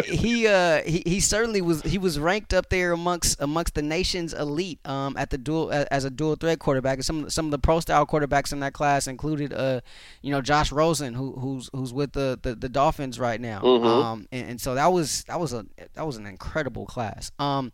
he, 0.03 0.46
uh, 0.46 0.82
he 0.82 1.03
he 1.07 1.20
certainly 1.20 1.62
was. 1.62 1.82
He 1.82 1.98
was 1.98 2.18
ranked 2.18 2.53
up 2.53 2.68
there 2.68 2.92
amongst 2.92 3.40
amongst 3.40 3.74
the 3.74 3.82
nation's 3.82 4.32
elite. 4.32 4.80
Um, 4.84 5.16
at 5.16 5.30
the 5.30 5.38
dual 5.38 5.72
as 5.72 6.05
a 6.05 6.11
dual 6.11 6.36
threat 6.36 6.59
quarterback. 6.59 6.98
And 6.98 7.05
some 7.05 7.30
some 7.30 7.46
of 7.46 7.50
the 7.50 7.59
pro 7.59 7.80
style 7.80 8.07
quarterbacks 8.07 8.53
in 8.53 8.61
that 8.61 8.72
class 8.72 9.07
included, 9.07 9.53
uh, 9.53 9.80
you 10.20 10.30
know, 10.30 10.40
Josh 10.40 10.72
Rosen, 10.72 11.14
who 11.14 11.32
who's 11.32 11.70
who's 11.72 11.92
with 11.92 12.12
the 12.12 12.38
the, 12.42 12.55
the 12.55 12.68
Dolphins 12.68 13.18
right 13.18 13.40
now. 13.40 13.61
Mm-hmm. 13.61 13.86
Um, 13.86 14.28
and, 14.32 14.50
and 14.50 14.61
so 14.61 14.74
that 14.74 14.92
was 14.92 15.24
that 15.24 15.38
was 15.38 15.53
a 15.53 15.66
that 15.94 16.07
was 16.07 16.16
an 16.16 16.26
incredible 16.26 16.86
class. 16.86 17.30
Um 17.38 17.72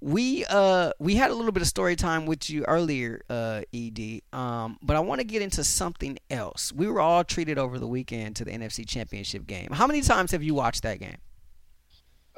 we 0.00 0.44
uh 0.46 0.90
we 0.98 1.14
had 1.14 1.30
a 1.30 1.34
little 1.34 1.52
bit 1.52 1.62
of 1.62 1.68
story 1.68 1.94
time 1.94 2.26
with 2.26 2.50
you 2.50 2.64
earlier, 2.64 3.22
uh, 3.30 3.62
Ed. 3.72 4.22
Um, 4.32 4.78
but 4.82 4.96
I 4.96 5.00
want 5.00 5.20
to 5.20 5.24
get 5.24 5.42
into 5.42 5.62
something 5.62 6.18
else. 6.28 6.72
We 6.72 6.88
were 6.88 7.00
all 7.00 7.22
treated 7.22 7.56
over 7.56 7.78
the 7.78 7.86
weekend 7.86 8.34
to 8.36 8.44
the 8.44 8.50
NFC 8.50 8.86
Championship 8.86 9.46
game. 9.46 9.68
How 9.72 9.86
many 9.86 10.00
times 10.00 10.32
have 10.32 10.42
you 10.42 10.54
watched 10.54 10.82
that 10.82 10.98
game? 10.98 11.18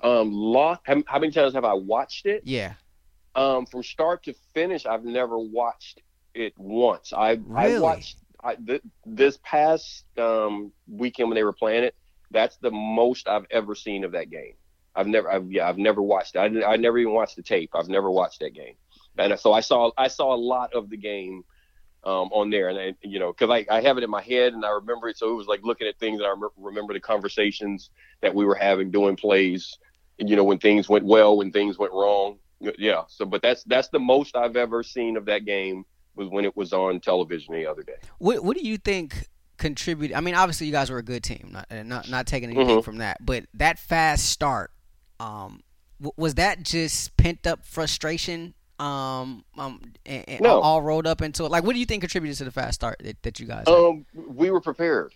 Um, 0.05 0.33
lot. 0.33 0.83
How, 0.85 1.03
how 1.07 1.19
many 1.19 1.33
times 1.33 1.55
have 1.55 1.65
I 1.65 1.73
watched 1.73 2.27
it? 2.27 2.43
Yeah. 2.45 2.75
Um, 3.35 3.67
from 3.67 3.83
start 3.83 4.23
to 4.25 4.35
finish, 4.53 4.87
I've 4.87 5.05
never 5.05 5.39
watched 5.39 6.03
it 6.35 6.53
once. 6.57 7.13
I 7.13 7.41
really? 7.43 7.77
I 7.77 7.81
watched 7.81 8.19
I, 8.43 8.55
th- 8.55 8.83
this 9.07 9.39
past 9.43 10.05
um, 10.19 10.73
weekend 10.87 11.31
when 11.31 11.37
they 11.37 11.43
were 11.43 11.55
playing 11.55 11.85
it. 11.85 11.95
That's 12.31 12.57
the 12.59 12.71
most 12.71 13.27
I've 13.29 13.47
ever 13.51 13.75
seen 13.75 14.05
of 14.05 14.13
that 14.13 14.31
game. 14.31 14.55
I've 14.95 15.07
never, 15.07 15.31
I've, 15.31 15.51
yeah, 15.51 15.69
I've 15.69 15.79
never 15.79 16.03
watched 16.03 16.37
it. 16.37 16.39
I, 16.39 16.73
I 16.73 16.77
never 16.77 16.99
even 16.99 17.15
watched 17.15 17.37
the 17.37 17.43
tape. 17.43 17.71
I've 17.75 17.89
never 17.89 18.11
watched 18.11 18.41
that 18.41 18.55
game, 18.55 18.75
and 19.19 19.39
so 19.41 19.53
I 19.53 19.61
saw, 19.61 19.91
I 19.97 20.09
saw 20.09 20.35
a 20.35 20.37
lot 20.37 20.75
of 20.75 20.91
the 20.91 20.97
game 20.97 21.45
um, 22.05 22.29
on 22.33 22.51
there, 22.51 22.69
and 22.69 22.79
I, 22.79 22.95
you 23.03 23.19
know, 23.19 23.33
because 23.33 23.51
I, 23.51 23.67
I 23.75 23.81
have 23.81 23.97
it 23.99 24.05
in 24.05 24.11
my 24.11 24.23
head 24.23 24.53
and 24.53 24.65
I 24.65 24.71
remember 24.71 25.09
it, 25.09 25.17
so 25.17 25.31
it 25.31 25.35
was 25.35 25.47
like 25.47 25.61
looking 25.63 25.89
at 25.89 25.99
things, 25.99 26.21
and 26.21 26.27
I 26.27 26.35
remember 26.57 26.93
the 26.93 27.01
conversations 27.01 27.91
that 28.21 28.35
we 28.35 28.45
were 28.45 28.55
having 28.55 28.91
doing 28.91 29.17
plays, 29.17 29.79
you 30.19 30.37
know, 30.37 30.45
when 30.45 30.59
things 30.59 30.89
went 30.89 31.05
well, 31.05 31.37
when 31.37 31.51
things 31.53 31.79
went 31.79 31.93
wrong, 31.93 32.39
yeah. 32.61 33.03
So, 33.09 33.25
but 33.25 33.43
that's 33.43 33.65
that's 33.65 33.89
the 33.89 33.99
most 33.99 34.37
I've 34.37 34.57
ever 34.57 34.83
seen 34.83 35.17
of 35.17 35.25
that 35.27 35.45
game 35.45 35.85
was 36.17 36.29
when 36.29 36.45
it 36.45 36.57
was 36.57 36.73
on 36.73 37.01
television 37.01 37.55
the 37.55 37.67
other 37.67 37.83
day. 37.83 37.97
What 38.19 38.45
What 38.45 38.57
do 38.57 38.67
you 38.67 38.79
think? 38.79 39.29
contributed 39.57 40.17
I 40.17 40.21
mean 40.21 40.35
obviously 40.35 40.67
you 40.67 40.73
guys 40.73 40.91
were 40.91 40.99
a 40.99 41.03
good 41.03 41.23
team 41.23 41.51
not 41.53 41.87
not, 41.87 42.11
not 42.11 42.27
taking 42.27 42.51
anything 42.51 42.79
mm-hmm. 42.79 42.81
from 42.81 42.99
that 42.99 43.25
but 43.25 43.45
that 43.55 43.79
fast 43.79 44.29
start 44.29 44.73
um, 45.21 45.63
was 46.17 46.35
that 46.35 46.63
just 46.63 47.17
pent 47.17 47.47
up 47.47 47.65
frustration? 47.65 48.55
Um, 48.79 49.45
um, 49.57 49.81
and, 50.05 50.25
and 50.29 50.41
no. 50.41 50.61
all 50.61 50.83
rolled 50.83 51.07
up 51.07 51.23
into 51.23 51.45
it. 51.45 51.51
Like, 51.51 51.65
what 51.65 51.75
do 51.75 51.79
you 51.79 51.87
think 51.87 52.03
contributed 52.03 52.39
to 52.39 52.45
the 52.45 52.51
fast 52.51 52.75
start 52.75 53.01
that, 53.05 53.23
that 53.23 53.41
you 53.41 53.47
guys? 53.47 53.65
Um, 53.67 54.05
we 54.15 54.51
were 54.51 54.61
prepared. 54.61 55.15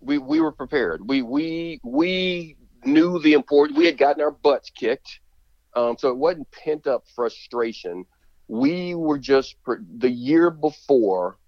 We 0.00 0.18
we 0.18 0.40
were 0.40 0.52
prepared. 0.52 1.08
We 1.08 1.22
we 1.22 1.80
we 1.82 2.56
knew 2.86 3.20
the 3.20 3.34
important. 3.34 3.78
We 3.78 3.86
had 3.86 3.98
gotten 3.98 4.22
our 4.22 4.30
butts 4.30 4.70
kicked, 4.70 5.20
um, 5.74 5.96
so 5.98 6.08
it 6.10 6.16
wasn't 6.16 6.50
pent 6.52 6.86
up 6.86 7.04
frustration. 7.14 8.04
We 8.48 8.94
were 8.94 9.18
just 9.18 9.56
the 9.66 10.10
year 10.10 10.50
before 10.50 11.38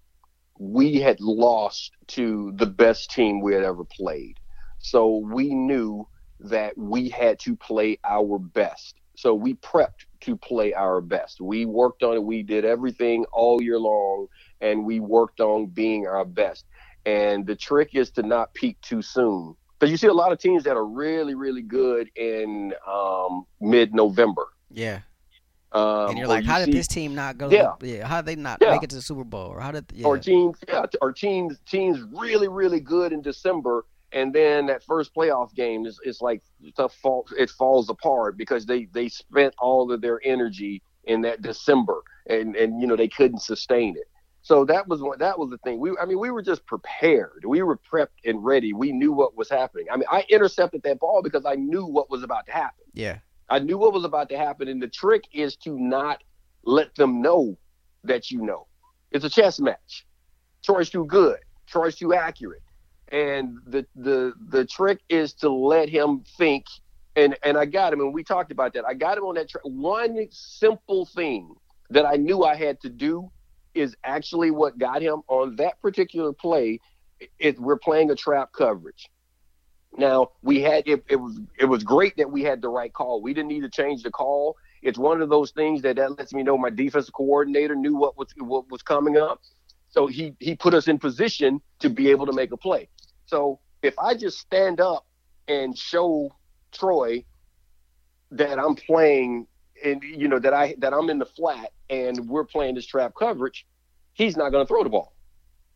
we 0.59 0.95
had 0.95 1.19
lost 1.19 1.91
to 2.07 2.51
the 2.55 2.65
best 2.65 3.11
team 3.11 3.41
we 3.41 3.53
had 3.53 3.63
ever 3.63 3.85
played. 3.85 4.39
So 4.79 5.17
we 5.17 5.53
knew 5.53 6.07
that 6.39 6.77
we 6.77 7.09
had 7.09 7.39
to 7.39 7.55
play 7.55 7.99
our 8.03 8.39
best. 8.39 8.95
So 9.15 9.33
we 9.33 9.55
prepped 9.55 10.05
to 10.21 10.37
play 10.37 10.73
our 10.73 11.01
best. 11.01 11.41
We 11.41 11.65
worked 11.65 12.03
on 12.03 12.15
it. 12.15 12.23
We 12.23 12.43
did 12.43 12.65
everything 12.65 13.25
all 13.33 13.61
year 13.61 13.79
long, 13.79 14.27
and 14.61 14.85
we 14.85 14.99
worked 14.99 15.39
on 15.39 15.67
being 15.67 16.07
our 16.07 16.25
best. 16.25 16.65
And 17.05 17.45
the 17.45 17.55
trick 17.55 17.91
is 17.93 18.11
to 18.11 18.23
not 18.23 18.53
peak 18.53 18.77
too 18.81 19.01
soon. 19.01 19.55
Because 19.79 19.91
you 19.91 19.97
see 19.97 20.07
a 20.07 20.13
lot 20.13 20.31
of 20.31 20.39
teams 20.39 20.63
that 20.63 20.75
are 20.75 20.85
really, 20.85 21.35
really 21.35 21.61
good 21.61 22.09
in 22.15 22.73
um, 22.87 23.45
mid-November. 23.61 24.47
Yeah. 24.71 25.01
Um, 25.71 26.09
and 26.09 26.17
you're 26.17 26.27
like, 26.27 26.45
you 26.45 26.49
how 26.49 26.63
did 26.63 26.73
this 26.73 26.87
team 26.87 27.13
not 27.13 27.37
go? 27.37 27.49
Yeah. 27.49 27.73
The, 27.79 27.87
yeah. 27.87 28.07
How 28.07 28.21
did 28.21 28.25
they 28.25 28.41
not 28.41 28.59
yeah. 28.61 28.71
make 28.71 28.83
it 28.83 28.89
to 28.91 28.95
the 28.95 29.01
Super 29.01 29.23
Bowl? 29.23 29.49
Or 29.49 29.59
how 29.59 29.71
did? 29.71 29.85
Yeah. 29.93 30.07
Or 30.07 30.17
teams, 30.17 30.57
yeah, 30.67 30.85
or 31.01 31.11
teams, 31.11 31.59
teams 31.67 32.01
really, 32.13 32.47
really 32.47 32.79
good 32.79 33.11
in 33.11 33.21
December, 33.21 33.85
and 34.13 34.33
then 34.33 34.65
that 34.67 34.83
first 34.83 35.13
playoff 35.13 35.53
game 35.53 35.85
is 35.85 35.99
it's 36.03 36.21
like 36.21 36.41
stuff 36.69 36.93
falls 36.95 37.33
it 37.37 37.49
falls 37.49 37.89
apart 37.89 38.37
because 38.37 38.65
they 38.65 38.85
they 38.93 39.09
spent 39.09 39.53
all 39.59 39.91
of 39.91 40.01
their 40.01 40.21
energy 40.23 40.81
in 41.03 41.21
that 41.21 41.41
December 41.41 42.01
and 42.29 42.55
and 42.55 42.79
you 42.81 42.87
know 42.87 42.95
they 42.95 43.09
couldn't 43.09 43.41
sustain 43.41 43.95
it. 43.97 44.07
So 44.47 44.63
that 44.63 44.87
was 44.87 45.01
what 45.01 45.19
that 45.19 45.37
was 45.37 45.49
the 45.49 45.57
thing. 45.57 45.77
We 45.77 45.91
I 46.01 46.05
mean 46.05 46.19
we 46.19 46.31
were 46.31 46.41
just 46.41 46.65
prepared. 46.65 47.43
We 47.45 47.63
were 47.63 47.77
prepped 47.77 48.23
and 48.23 48.41
ready. 48.41 48.71
We 48.71 48.93
knew 48.93 49.11
what 49.11 49.35
was 49.35 49.49
happening. 49.49 49.87
I 49.91 49.97
mean 49.97 50.05
I 50.09 50.23
intercepted 50.29 50.83
that 50.83 51.01
ball 51.01 51.21
because 51.21 51.43
I 51.45 51.55
knew 51.55 51.85
what 51.85 52.09
was 52.09 52.23
about 52.23 52.45
to 52.45 52.53
happen. 52.53 52.85
Yeah. 52.93 53.17
I 53.49 53.59
knew 53.59 53.77
what 53.77 53.91
was 53.91 54.05
about 54.05 54.29
to 54.29 54.37
happen 54.37 54.69
and 54.69 54.81
the 54.81 54.87
trick 54.87 55.25
is 55.33 55.57
to 55.57 55.77
not 55.77 56.23
let 56.63 56.95
them 56.95 57.21
know 57.21 57.57
that 58.05 58.31
you 58.31 58.41
know. 58.41 58.67
It's 59.11 59.25
a 59.25 59.29
chess 59.29 59.59
match. 59.59 60.07
Troy's 60.63 60.89
too 60.89 61.03
good. 61.03 61.39
Troy's 61.67 61.97
too 61.97 62.13
accurate 62.13 62.61
and 63.09 63.57
the 63.65 63.85
the 63.97 64.31
the 64.47 64.63
trick 64.63 64.99
is 65.09 65.33
to 65.33 65.49
let 65.49 65.89
him 65.89 66.23
think 66.37 66.67
and 67.17 67.35
and 67.43 67.57
I 67.57 67.65
got 67.65 67.91
him 67.91 67.99
and 67.99 68.13
we 68.13 68.23
talked 68.23 68.53
about 68.53 68.73
that. 68.75 68.85
I 68.85 68.93
got 68.93 69.17
him 69.17 69.25
on 69.25 69.35
that 69.35 69.51
one 69.63 70.25
simple 70.31 71.05
thing 71.05 71.53
that 71.89 72.05
I 72.05 72.15
knew 72.15 72.45
I 72.45 72.55
had 72.55 72.79
to 72.79 72.89
do 72.89 73.29
is 73.77 73.95
actually 74.03 74.51
what 74.51 74.77
got 74.77 75.01
him 75.01 75.21
on 75.27 75.55
that 75.57 75.81
particular 75.81 76.33
play. 76.33 76.79
It, 77.39 77.59
we're 77.59 77.77
playing 77.77 78.11
a 78.11 78.15
trap 78.15 78.51
coverage. 78.51 79.09
Now 79.97 80.31
we 80.41 80.61
had 80.61 80.87
it, 80.87 81.03
it 81.09 81.15
was 81.15 81.39
it 81.57 81.65
was 81.65 81.83
great 81.83 82.17
that 82.17 82.31
we 82.31 82.43
had 82.43 82.61
the 82.61 82.69
right 82.69 82.93
call. 82.93 83.21
We 83.21 83.33
didn't 83.33 83.49
need 83.49 83.61
to 83.61 83.69
change 83.69 84.03
the 84.03 84.11
call. 84.11 84.57
It's 84.83 84.97
one 84.97 85.21
of 85.21 85.29
those 85.29 85.51
things 85.51 85.81
that 85.81 85.95
that 85.95 86.17
lets 86.17 86.33
me 86.33 86.43
know 86.43 86.57
my 86.57 86.69
defensive 86.69 87.13
coordinator 87.13 87.75
knew 87.75 87.95
what 87.95 88.17
was 88.17 88.27
what 88.37 88.69
was 88.69 88.83
coming 88.83 89.17
up. 89.17 89.41
So 89.89 90.05
he 90.05 90.35
he 90.39 90.55
put 90.55 90.73
us 90.73 90.87
in 90.87 90.99
position 90.99 91.61
to 91.79 91.89
be 91.89 92.11
able 92.11 92.27
to 92.27 92.33
make 92.33 92.51
a 92.51 92.57
play. 92.57 92.89
So 93.25 93.59
if 93.81 93.97
I 93.97 94.13
just 94.13 94.37
stand 94.37 94.79
up 94.79 95.05
and 95.47 95.75
show 95.77 96.35
Troy 96.71 97.23
that 98.31 98.59
I'm 98.59 98.75
playing 98.75 99.47
and 99.83 100.03
you 100.03 100.27
know 100.27 100.39
that 100.39 100.53
I 100.53 100.75
that 100.79 100.93
I'm 100.93 101.09
in 101.09 101.17
the 101.17 101.25
flat 101.25 101.71
and 101.89 102.27
we're 102.27 102.43
playing 102.43 102.75
this 102.75 102.85
trap 102.85 103.13
coverage, 103.17 103.65
he's 104.13 104.35
not 104.35 104.49
going 104.49 104.65
to 104.65 104.67
throw 104.67 104.83
the 104.83 104.89
ball. 104.89 105.13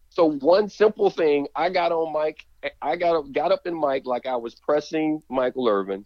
So 0.09 0.31
one 0.31 0.67
simple 0.69 1.09
thing, 1.09 1.47
I 1.55 1.69
got 1.69 1.91
on 1.91 2.11
Mike, 2.11 2.45
I 2.81 2.97
got 2.97 3.31
got 3.31 3.51
up 3.51 3.65
in 3.65 3.73
Mike 3.73 4.05
like 4.05 4.25
I 4.25 4.35
was 4.35 4.55
pressing 4.55 5.21
Michael 5.29 5.67
Irvin, 5.69 6.05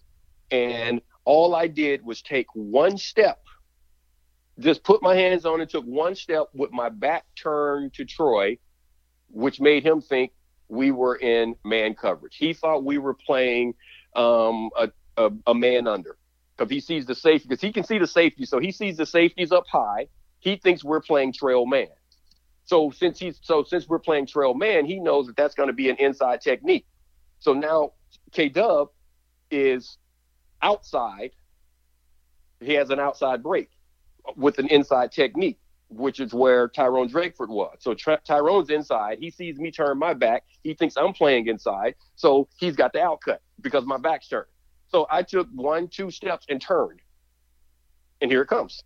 and 0.52 1.02
all 1.26 1.56
I 1.56 1.68
did 1.68 2.06
was 2.06 2.22
take 2.22 2.46
one 2.54 2.98
step, 2.98 3.42
just 4.60 4.84
put 4.84 5.02
my 5.02 5.16
hands 5.16 5.46
on 5.46 5.60
it, 5.60 5.70
took 5.70 5.86
one 5.86 6.14
step 6.14 6.48
with 6.54 6.72
my 6.72 6.90
back 6.90 7.26
turned 7.36 7.94
to 7.96 8.06
Troy, 8.06 8.60
which 9.30 9.60
made 9.60 9.84
him 9.84 10.02
think 10.02 10.32
we 10.68 10.92
were 10.92 11.16
in 11.16 11.56
man 11.66 11.96
coverage. 11.96 12.36
He 12.38 12.54
thought 12.54 12.84
we 12.84 13.00
were 13.00 13.16
playing 13.16 13.74
um, 14.16 14.70
a, 14.78 14.92
a, 15.18 15.32
a 15.48 15.56
man 15.56 15.88
under 15.88 16.16
because 16.58 16.72
he 16.72 16.80
sees 16.80 17.06
the 17.06 17.16
safety 17.16 17.48
because 17.48 17.62
he 17.62 17.72
can 17.72 17.84
see 17.84 18.00
the 18.00 18.08
safety, 18.08 18.46
so 18.46 18.60
he 18.60 18.72
sees 18.72 18.98
the 18.98 19.06
safeties 19.06 19.52
up 19.52 19.66
high. 19.72 20.08
He 20.40 20.58
thinks 20.58 20.84
we're 20.84 21.02
playing 21.02 21.34
trail 21.34 21.66
man. 21.66 21.88
So 22.66 22.92
since 22.92 23.20
he's 23.20 23.40
so 23.42 23.64
since 23.64 23.88
we're 23.88 24.00
playing 24.00 24.28
trail 24.28 24.54
man, 24.54 24.86
he 24.86 25.00
knows 25.00 25.28
that 25.28 25.36
that's 25.36 25.56
going 25.56 25.68
to 25.68 25.74
be 25.74 25.90
an 25.90 25.98
inside 25.98 26.42
technique. 26.42 26.86
So 27.40 27.54
now 27.54 27.94
K 28.32 28.50
Dub 28.50 28.90
is 29.52 29.98
outside. 30.62 31.32
He 32.62 32.74
has 32.74 32.90
an 32.90 33.00
outside 33.00 33.44
break 33.44 33.70
with 34.36 34.58
an 34.58 34.68
inside 34.68 35.12
technique, 35.12 35.60
which 35.90 36.20
is 36.20 36.34
where 36.34 36.68
Tyronne 36.68 37.12
Drakeford 37.12 37.50
was. 37.50 37.78
So 37.80 37.94
Tra- 37.94 38.22
Tyrone's 38.28 38.70
inside. 38.70 39.20
He 39.20 39.30
sees 39.30 39.60
me 39.60 39.72
turn 39.72 40.00
my 40.00 40.14
back. 40.14 40.46
He 40.64 40.74
thinks 40.74 40.96
I'm 40.98 41.14
playing 41.14 41.48
inside. 41.48 41.96
So 42.16 42.48
he's 42.58 42.76
got 42.76 42.94
the 42.94 43.00
outcut 43.00 43.40
because 43.62 43.86
my 43.86 43.98
back's 43.98 44.28
turned. 44.28 44.48
So 44.96 45.06
I 45.12 45.24
took 45.24 45.50
one, 45.54 45.90
two 45.90 46.10
steps 46.10 46.46
and 46.48 46.62
turned, 46.62 47.02
and 48.22 48.32
here 48.32 48.44
it 48.44 48.48
comes. 48.48 48.82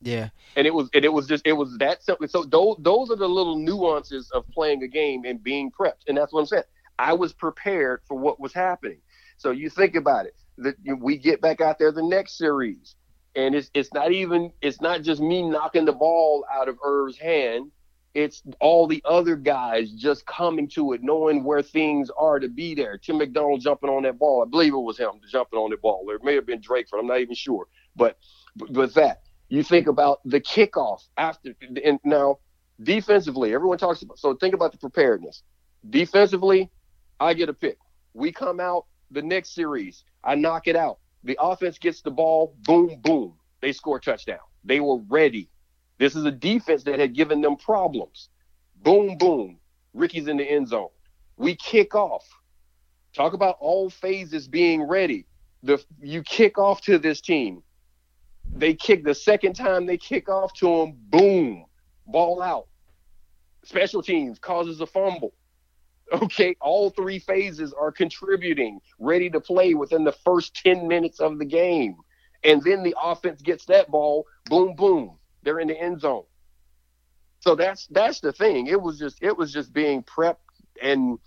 Yeah. 0.00 0.30
And 0.56 0.66
it 0.66 0.72
was 0.72 0.88
and 0.94 1.04
it 1.04 1.12
was 1.12 1.26
just 1.26 1.46
it 1.46 1.52
was 1.52 1.76
that 1.76 2.02
simple. 2.02 2.26
So 2.28 2.44
those 2.44 2.76
those 2.78 3.10
are 3.10 3.16
the 3.16 3.28
little 3.28 3.58
nuances 3.58 4.30
of 4.30 4.48
playing 4.52 4.82
a 4.84 4.88
game 4.88 5.26
and 5.26 5.42
being 5.42 5.70
prepped. 5.70 6.08
And 6.08 6.16
that's 6.16 6.32
what 6.32 6.40
I'm 6.40 6.46
saying. 6.46 6.62
I 6.98 7.12
was 7.12 7.34
prepared 7.34 8.00
for 8.08 8.16
what 8.16 8.40
was 8.40 8.54
happening. 8.54 9.02
So 9.36 9.50
you 9.50 9.68
think 9.68 9.96
about 9.96 10.24
it. 10.24 10.34
That 10.56 10.76
we 10.98 11.18
get 11.18 11.42
back 11.42 11.60
out 11.60 11.78
there 11.78 11.92
the 11.92 12.08
next 12.08 12.38
series, 12.38 12.94
and 13.36 13.54
it's 13.54 13.70
it's 13.74 13.92
not 13.92 14.12
even 14.12 14.52
it's 14.62 14.80
not 14.80 15.02
just 15.02 15.20
me 15.20 15.42
knocking 15.42 15.84
the 15.84 15.92
ball 15.92 16.46
out 16.50 16.70
of 16.70 16.78
Irv's 16.82 17.18
hand. 17.18 17.70
It's 18.14 18.42
all 18.60 18.88
the 18.88 19.02
other 19.04 19.36
guys 19.36 19.92
just 19.92 20.26
coming 20.26 20.68
to 20.70 20.92
it, 20.94 21.02
knowing 21.02 21.44
where 21.44 21.62
things 21.62 22.10
are 22.18 22.40
to 22.40 22.48
be 22.48 22.74
there. 22.74 22.98
Tim 22.98 23.18
McDonald 23.18 23.60
jumping 23.60 23.88
on 23.88 24.02
that 24.02 24.18
ball. 24.18 24.42
I 24.44 24.50
believe 24.50 24.74
it 24.74 24.78
was 24.78 24.98
him 24.98 25.12
jumping 25.30 25.58
on 25.58 25.70
the 25.70 25.76
ball. 25.76 26.04
Or 26.08 26.14
It 26.14 26.24
may 26.24 26.34
have 26.34 26.46
been 26.46 26.60
Drakeford. 26.60 26.98
I'm 26.98 27.06
not 27.06 27.20
even 27.20 27.34
sure. 27.36 27.66
But 27.94 28.18
but 28.70 28.94
that 28.94 29.22
you 29.48 29.62
think 29.62 29.86
about 29.86 30.20
the 30.24 30.40
kickoff 30.40 31.02
after, 31.16 31.54
and 31.84 31.98
now 32.04 32.38
defensively, 32.82 33.54
everyone 33.54 33.78
talks 33.78 34.02
about. 34.02 34.18
So 34.18 34.34
think 34.34 34.54
about 34.54 34.72
the 34.72 34.78
preparedness. 34.78 35.42
Defensively, 35.88 36.70
I 37.20 37.34
get 37.34 37.48
a 37.48 37.54
pick. 37.54 37.78
We 38.14 38.32
come 38.32 38.60
out 38.60 38.86
the 39.10 39.22
next 39.22 39.54
series. 39.54 40.04
I 40.24 40.34
knock 40.34 40.66
it 40.68 40.76
out. 40.76 40.98
The 41.24 41.36
offense 41.40 41.78
gets 41.78 42.02
the 42.02 42.10
ball. 42.10 42.56
Boom, 42.64 43.00
boom. 43.02 43.34
They 43.60 43.72
score 43.72 44.00
touchdown. 44.00 44.38
They 44.64 44.80
were 44.80 44.98
ready. 45.08 45.50
This 46.00 46.16
is 46.16 46.24
a 46.24 46.32
defense 46.32 46.82
that 46.84 46.98
had 46.98 47.14
given 47.14 47.42
them 47.42 47.56
problems. 47.56 48.30
Boom, 48.82 49.16
boom. 49.18 49.58
Ricky's 49.94 50.26
in 50.26 50.38
the 50.38 50.44
end 50.44 50.66
zone. 50.66 50.88
We 51.36 51.54
kick 51.54 51.94
off. 51.94 52.26
Talk 53.14 53.34
about 53.34 53.56
all 53.60 53.88
phases 53.88 54.48
being 54.48 54.82
ready. 54.82 55.26
The 55.62 55.80
you 56.00 56.24
kick 56.24 56.58
off 56.58 56.80
to 56.82 56.98
this 56.98 57.20
team 57.20 57.62
they 58.54 58.74
kick 58.74 59.04
the 59.04 59.14
second 59.14 59.54
time 59.54 59.86
they 59.86 59.96
kick 59.96 60.28
off 60.28 60.52
to 60.54 60.66
them. 60.66 60.96
boom, 61.08 61.66
ball 62.06 62.42
out. 62.42 62.66
Special 63.64 64.02
teams 64.02 64.38
causes 64.38 64.80
a 64.80 64.86
fumble. 64.86 65.34
Okay, 66.12 66.56
all 66.60 66.90
three 66.90 67.20
phases 67.20 67.72
are 67.72 67.92
contributing, 67.92 68.80
ready 68.98 69.30
to 69.30 69.38
play 69.38 69.74
within 69.74 70.02
the 70.02 70.10
first 70.10 70.56
10 70.56 70.88
minutes 70.88 71.20
of 71.20 71.38
the 71.38 71.44
game. 71.44 71.94
And 72.42 72.60
then 72.64 72.82
the 72.82 72.96
offense 73.00 73.40
gets 73.42 73.64
that 73.66 73.92
ball, 73.92 74.26
boom, 74.46 74.74
boom, 74.74 75.19
they're 75.42 75.60
in 75.60 75.68
the 75.68 75.78
end 75.78 76.00
zone. 76.00 76.24
So 77.40 77.54
that's 77.54 77.86
that's 77.88 78.20
the 78.20 78.32
thing. 78.32 78.66
It 78.66 78.80
was 78.80 78.98
just 78.98 79.22
it 79.22 79.36
was 79.36 79.52
just 79.52 79.72
being 79.72 80.02
prepped 80.02 80.36
and 80.82 81.18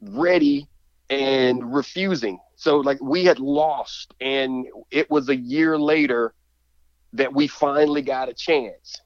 ready 0.00 0.68
and 1.10 1.74
refusing. 1.74 2.38
So 2.56 2.78
like 2.78 3.00
we 3.02 3.24
had 3.24 3.38
lost 3.38 4.14
and 4.20 4.66
it 4.90 5.10
was 5.10 5.28
a 5.28 5.36
year 5.36 5.78
later 5.78 6.34
that 7.12 7.32
we 7.32 7.48
finally 7.48 8.02
got 8.02 8.28
a 8.28 8.34
chance. 8.34 9.00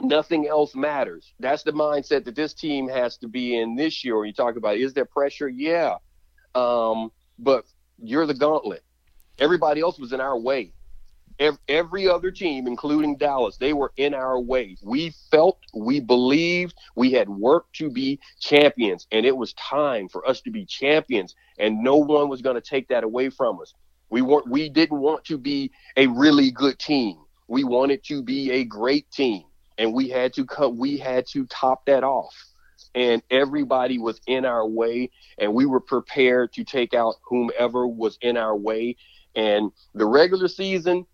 Nothing 0.00 0.48
else 0.48 0.74
matters. 0.74 1.32
That's 1.38 1.62
the 1.62 1.72
mindset 1.72 2.24
that 2.24 2.34
this 2.34 2.54
team 2.54 2.88
has 2.88 3.18
to 3.18 3.28
be 3.28 3.58
in 3.58 3.76
this 3.76 4.04
year. 4.04 4.24
You 4.24 4.32
talk 4.32 4.56
about 4.56 4.78
is 4.78 4.94
there 4.94 5.04
pressure? 5.04 5.48
Yeah. 5.48 5.96
Um, 6.54 7.12
but 7.38 7.64
you're 7.98 8.26
the 8.26 8.34
gauntlet. 8.34 8.82
Everybody 9.38 9.80
else 9.80 9.98
was 9.98 10.12
in 10.12 10.20
our 10.20 10.38
way. 10.38 10.72
Every 11.68 12.08
other 12.08 12.30
team, 12.30 12.66
including 12.66 13.16
Dallas, 13.16 13.56
they 13.56 13.72
were 13.72 13.92
in 13.96 14.14
our 14.14 14.40
way. 14.40 14.76
We 14.82 15.14
felt, 15.30 15.58
we 15.74 16.00
believed, 16.00 16.74
we 16.94 17.12
had 17.12 17.28
worked 17.28 17.74
to 17.76 17.90
be 17.90 18.20
champions, 18.40 19.06
and 19.12 19.26
it 19.26 19.36
was 19.36 19.52
time 19.54 20.08
for 20.08 20.26
us 20.28 20.40
to 20.42 20.50
be 20.50 20.64
champions, 20.64 21.34
and 21.58 21.82
no 21.82 21.96
one 21.96 22.28
was 22.28 22.42
going 22.42 22.56
to 22.56 22.60
take 22.60 22.88
that 22.88 23.04
away 23.04 23.30
from 23.30 23.60
us. 23.60 23.74
We 24.10 24.22
weren't, 24.22 24.48
we 24.48 24.68
didn't 24.68 25.00
want 25.00 25.24
to 25.26 25.38
be 25.38 25.70
a 25.96 26.06
really 26.06 26.50
good 26.50 26.78
team 26.78 27.18
we 27.52 27.64
wanted 27.64 28.02
to 28.04 28.22
be 28.22 28.50
a 28.50 28.64
great 28.64 29.10
team 29.10 29.44
and 29.76 29.92
we 29.92 30.08
had 30.08 30.32
to 30.32 30.46
cut 30.46 30.74
we 30.74 30.96
had 30.96 31.26
to 31.26 31.44
top 31.46 31.84
that 31.84 32.02
off 32.02 32.34
and 32.94 33.22
everybody 33.30 33.98
was 33.98 34.20
in 34.26 34.46
our 34.46 34.66
way 34.66 35.10
and 35.38 35.52
we 35.52 35.66
were 35.66 35.80
prepared 35.80 36.50
to 36.54 36.64
take 36.64 36.94
out 36.94 37.16
whomever 37.22 37.86
was 37.86 38.16
in 38.22 38.38
our 38.38 38.56
way 38.56 38.96
and 39.34 39.70
the 39.94 40.06
regular 40.06 40.48
season 40.48 41.06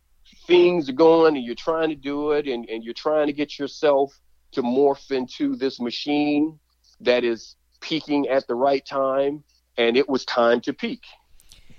things 0.47 0.89
are 0.89 0.95
going 0.95 1.37
and 1.37 1.45
you're 1.45 1.55
trying 1.55 1.89
to 1.89 1.95
do 1.95 2.33
it 2.33 2.47
and, 2.47 2.69
and 2.69 2.85
you're 2.85 2.95
trying 2.95 3.27
to 3.27 3.33
get 3.33 3.59
yourself 3.59 4.19
to 4.53 4.63
morph 4.63 5.11
into 5.11 5.57
this 5.57 5.81
machine 5.81 6.59
that 7.01 7.25
is 7.25 7.57
peaking 7.81 8.27
at 8.29 8.47
the 8.47 8.55
right 8.55 8.85
time 8.87 9.43
and 9.77 9.97
it 9.97 10.09
was 10.09 10.25
time 10.25 10.61
to 10.61 10.73
peak 10.73 11.05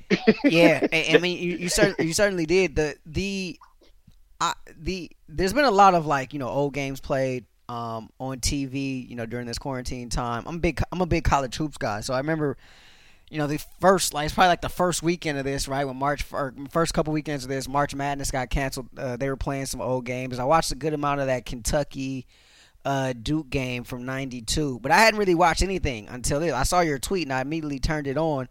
yeah 0.43 0.85
I, 0.93 1.11
I 1.13 1.17
mean 1.17 1.41
you, 1.41 1.57
you, 1.57 1.69
certainly, 1.69 2.07
you 2.07 2.13
certainly 2.13 2.45
did 2.45 2.76
the 2.76 2.95
the 3.05 3.59
I, 4.41 4.53
the 4.77 5.11
there's 5.27 5.53
been 5.53 5.65
a 5.65 5.71
lot 5.71 5.95
of 5.95 6.05
like 6.05 6.34
you 6.34 6.39
know 6.39 6.47
old 6.47 6.73
games 6.73 6.99
played 6.99 7.45
um, 7.67 8.09
on 8.19 8.39
TV 8.39 9.07
you 9.07 9.15
know 9.15 9.26
during 9.26 9.45
this 9.45 9.59
quarantine 9.59 10.09
time. 10.09 10.43
I'm 10.45 10.59
big 10.59 10.81
I'm 10.91 11.01
a 11.01 11.05
big 11.05 11.23
college 11.23 11.55
hoops 11.55 11.77
guy, 11.77 12.01
so 12.01 12.13
I 12.13 12.17
remember 12.17 12.57
you 13.30 13.38
know 13.38 13.47
the 13.47 13.60
first 13.80 14.14
like 14.14 14.26
it's 14.26 14.34
probably 14.34 14.49
like 14.49 14.61
the 14.61 14.69
first 14.69 15.03
weekend 15.03 15.38
of 15.38 15.45
this 15.45 15.68
right 15.68 15.85
when 15.85 15.97
March 15.97 16.26
or 16.31 16.53
first 16.69 16.93
couple 16.93 17.14
weekends 17.14 17.43
of 17.43 17.49
this 17.49 17.68
March 17.68 17.93
Madness 17.93 18.31
got 18.31 18.49
canceled. 18.49 18.88
Uh, 18.97 19.18
they 19.18 19.30
were 19.30 19.38
playing 19.38 19.65
some 19.65 19.81
old 19.81 20.06
games. 20.06 20.39
I 20.39 20.45
watched 20.45 20.72
a 20.72 20.76
good 20.76 20.93
amount 20.93 21.22
of 21.22 21.27
that 21.27 21.45
Kentucky. 21.45 22.27
Uh, 22.85 23.11
Duke 23.11 23.49
game 23.49 23.84
from 23.84 24.06
'92, 24.06 24.80
but 24.81 24.89
I 24.89 24.99
hadn't 24.99 25.19
really 25.19 25.35
watched 25.35 25.61
anything 25.61 26.07
until 26.07 26.39
this. 26.39 26.53
I 26.53 26.64
saw 26.64 26.80
your 26.80 26.97
tweet 26.97 27.23
and 27.23 27.34
I 27.34 27.41
immediately 27.41 27.80
turned 27.80 28.07
it 28.07 28.18
on, 28.18 28.47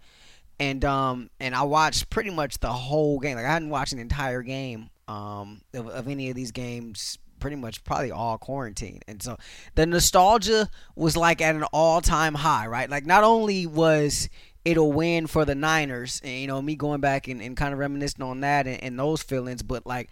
and 0.60 0.84
um 0.84 1.30
and 1.40 1.54
I 1.54 1.62
watched 1.62 2.10
pretty 2.10 2.28
much 2.28 2.58
the 2.58 2.70
whole 2.70 3.20
game. 3.20 3.36
Like 3.36 3.46
I 3.46 3.52
hadn't 3.52 3.70
watched 3.70 3.94
an 3.94 3.98
entire 3.98 4.42
game 4.42 4.90
um, 5.08 5.62
of, 5.72 5.88
of 5.88 6.08
any 6.08 6.28
of 6.28 6.36
these 6.36 6.52
games 6.52 7.18
pretty 7.38 7.56
much 7.56 7.84
probably 7.84 8.10
all 8.10 8.38
quarantine. 8.38 9.00
And 9.08 9.22
so 9.22 9.36
the 9.74 9.86
nostalgia 9.86 10.68
was 10.94 11.16
like 11.16 11.40
at 11.40 11.54
an 11.54 11.64
all 11.72 12.00
time 12.00 12.34
high, 12.34 12.66
right? 12.66 12.90
Like 12.90 13.06
not 13.06 13.24
only 13.24 13.66
was 13.66 14.28
it 14.70 14.76
a 14.76 14.82
win 14.82 15.26
for 15.26 15.44
the 15.44 15.54
Niners, 15.54 16.20
and 16.24 16.40
you 16.40 16.46
know, 16.46 16.60
me 16.60 16.76
going 16.76 17.00
back 17.00 17.28
and, 17.28 17.40
and 17.40 17.56
kind 17.56 17.72
of 17.72 17.78
reminiscing 17.78 18.22
on 18.22 18.40
that 18.40 18.66
and, 18.66 18.82
and 18.82 18.98
those 18.98 19.22
feelings, 19.22 19.62
but 19.62 19.86
like 19.86 20.10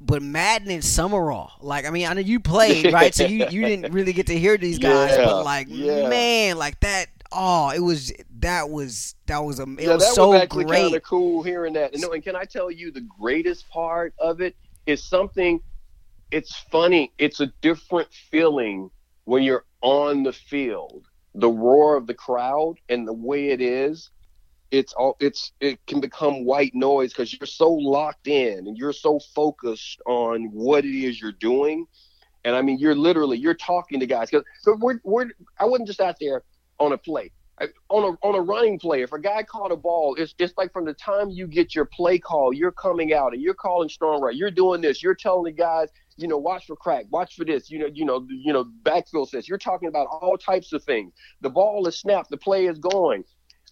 but 0.00 0.22
Madden 0.22 0.70
and 0.70 0.84
Summerall, 0.84 1.52
like 1.60 1.86
I 1.86 1.90
mean, 1.90 2.06
I 2.06 2.12
know 2.12 2.20
you 2.20 2.40
played, 2.40 2.92
right? 2.92 3.14
so 3.14 3.24
you, 3.24 3.46
you 3.48 3.62
didn't 3.62 3.92
really 3.92 4.12
get 4.12 4.26
to 4.26 4.38
hear 4.38 4.56
these 4.56 4.78
guys, 4.78 5.16
yeah, 5.16 5.24
but 5.24 5.44
like 5.44 5.66
yeah. 5.70 6.08
man, 6.08 6.58
like 6.58 6.78
that 6.80 7.08
oh, 7.34 7.70
it 7.70 7.80
was 7.80 8.12
that 8.38 8.70
was 8.70 9.14
that 9.26 9.38
was 9.38 9.58
a 9.58 9.62
it 9.62 9.80
yeah, 9.80 9.94
was 9.94 10.04
that 10.04 10.14
so 10.14 10.30
was 10.30 10.42
actually 10.42 10.64
great. 10.64 10.82
kind 10.82 10.94
of 10.94 11.02
cool 11.02 11.42
hearing 11.42 11.72
that. 11.74 11.94
And, 11.94 12.04
and 12.04 12.22
can 12.22 12.36
I 12.36 12.44
tell 12.44 12.70
you 12.70 12.90
the 12.90 13.06
greatest 13.20 13.68
part 13.68 14.14
of 14.18 14.40
it 14.40 14.56
is 14.86 15.04
something. 15.04 15.60
It's 16.30 16.56
funny. 16.70 17.12
It's 17.18 17.40
a 17.40 17.46
different 17.60 18.08
feeling 18.30 18.90
when 19.24 19.42
you're 19.42 19.64
on 19.82 20.22
the 20.22 20.32
field. 20.32 21.06
The 21.34 21.50
roar 21.50 21.96
of 21.96 22.06
the 22.06 22.14
crowd 22.14 22.76
and 22.88 23.06
the 23.06 23.12
way 23.12 23.48
it 23.50 23.60
is, 23.60 24.10
it's 24.70 24.92
all 24.94 25.16
it's 25.20 25.52
it 25.60 25.84
can 25.86 26.00
become 26.00 26.44
white 26.44 26.74
noise 26.74 27.12
because 27.12 27.32
you're 27.32 27.46
so 27.46 27.72
locked 27.72 28.26
in 28.26 28.66
and 28.66 28.76
you're 28.76 28.92
so 28.92 29.20
focused 29.34 30.00
on 30.06 30.44
what 30.52 30.84
it 30.84 30.96
is 30.96 31.20
you're 31.20 31.32
doing. 31.32 31.86
And 32.44 32.56
I 32.56 32.62
mean, 32.62 32.78
you're 32.78 32.94
literally 32.94 33.38
you're 33.38 33.54
talking 33.54 34.00
to 34.00 34.06
guys 34.06 34.30
because 34.30 34.44
so 34.60 34.76
we're, 34.80 35.00
we're 35.04 35.30
I 35.58 35.64
wasn't 35.64 35.88
just 35.88 36.00
out 36.00 36.16
there 36.20 36.42
on 36.78 36.92
a 36.92 36.98
play. 36.98 37.30
on 37.88 38.02
a 38.02 38.26
on 38.26 38.34
a 38.34 38.40
running 38.40 38.78
play, 38.78 39.02
if 39.02 39.12
a 39.12 39.18
guy 39.18 39.42
caught 39.44 39.70
a 39.70 39.76
ball, 39.76 40.16
it's 40.16 40.32
just 40.32 40.56
like 40.58 40.72
from 40.72 40.84
the 40.84 40.94
time 40.94 41.30
you 41.30 41.46
get 41.46 41.74
your 41.74 41.84
play 41.84 42.18
call, 42.18 42.52
you're 42.52 42.72
coming 42.72 43.12
out 43.12 43.32
and 43.32 43.40
you're 43.40 43.54
calling 43.54 43.88
strong 43.88 44.20
right. 44.20 44.34
You're 44.34 44.50
doing 44.50 44.80
this. 44.80 45.02
You're 45.02 45.14
telling 45.14 45.44
the 45.44 45.52
guys, 45.52 45.88
you 46.16 46.28
know, 46.28 46.38
watch 46.38 46.66
for 46.66 46.76
crack, 46.76 47.06
watch 47.10 47.34
for 47.34 47.44
this. 47.44 47.70
You 47.70 47.80
know, 47.80 47.88
you 47.92 48.04
know, 48.04 48.26
you 48.28 48.52
know, 48.52 48.64
backfield 48.82 49.28
says 49.28 49.48
you're 49.48 49.58
talking 49.58 49.88
about 49.88 50.06
all 50.06 50.36
types 50.36 50.72
of 50.72 50.82
things. 50.84 51.12
The 51.40 51.50
ball 51.50 51.86
is 51.86 51.98
snapped, 51.98 52.30
the 52.30 52.36
play 52.36 52.66
is 52.66 52.78
going. 52.78 53.24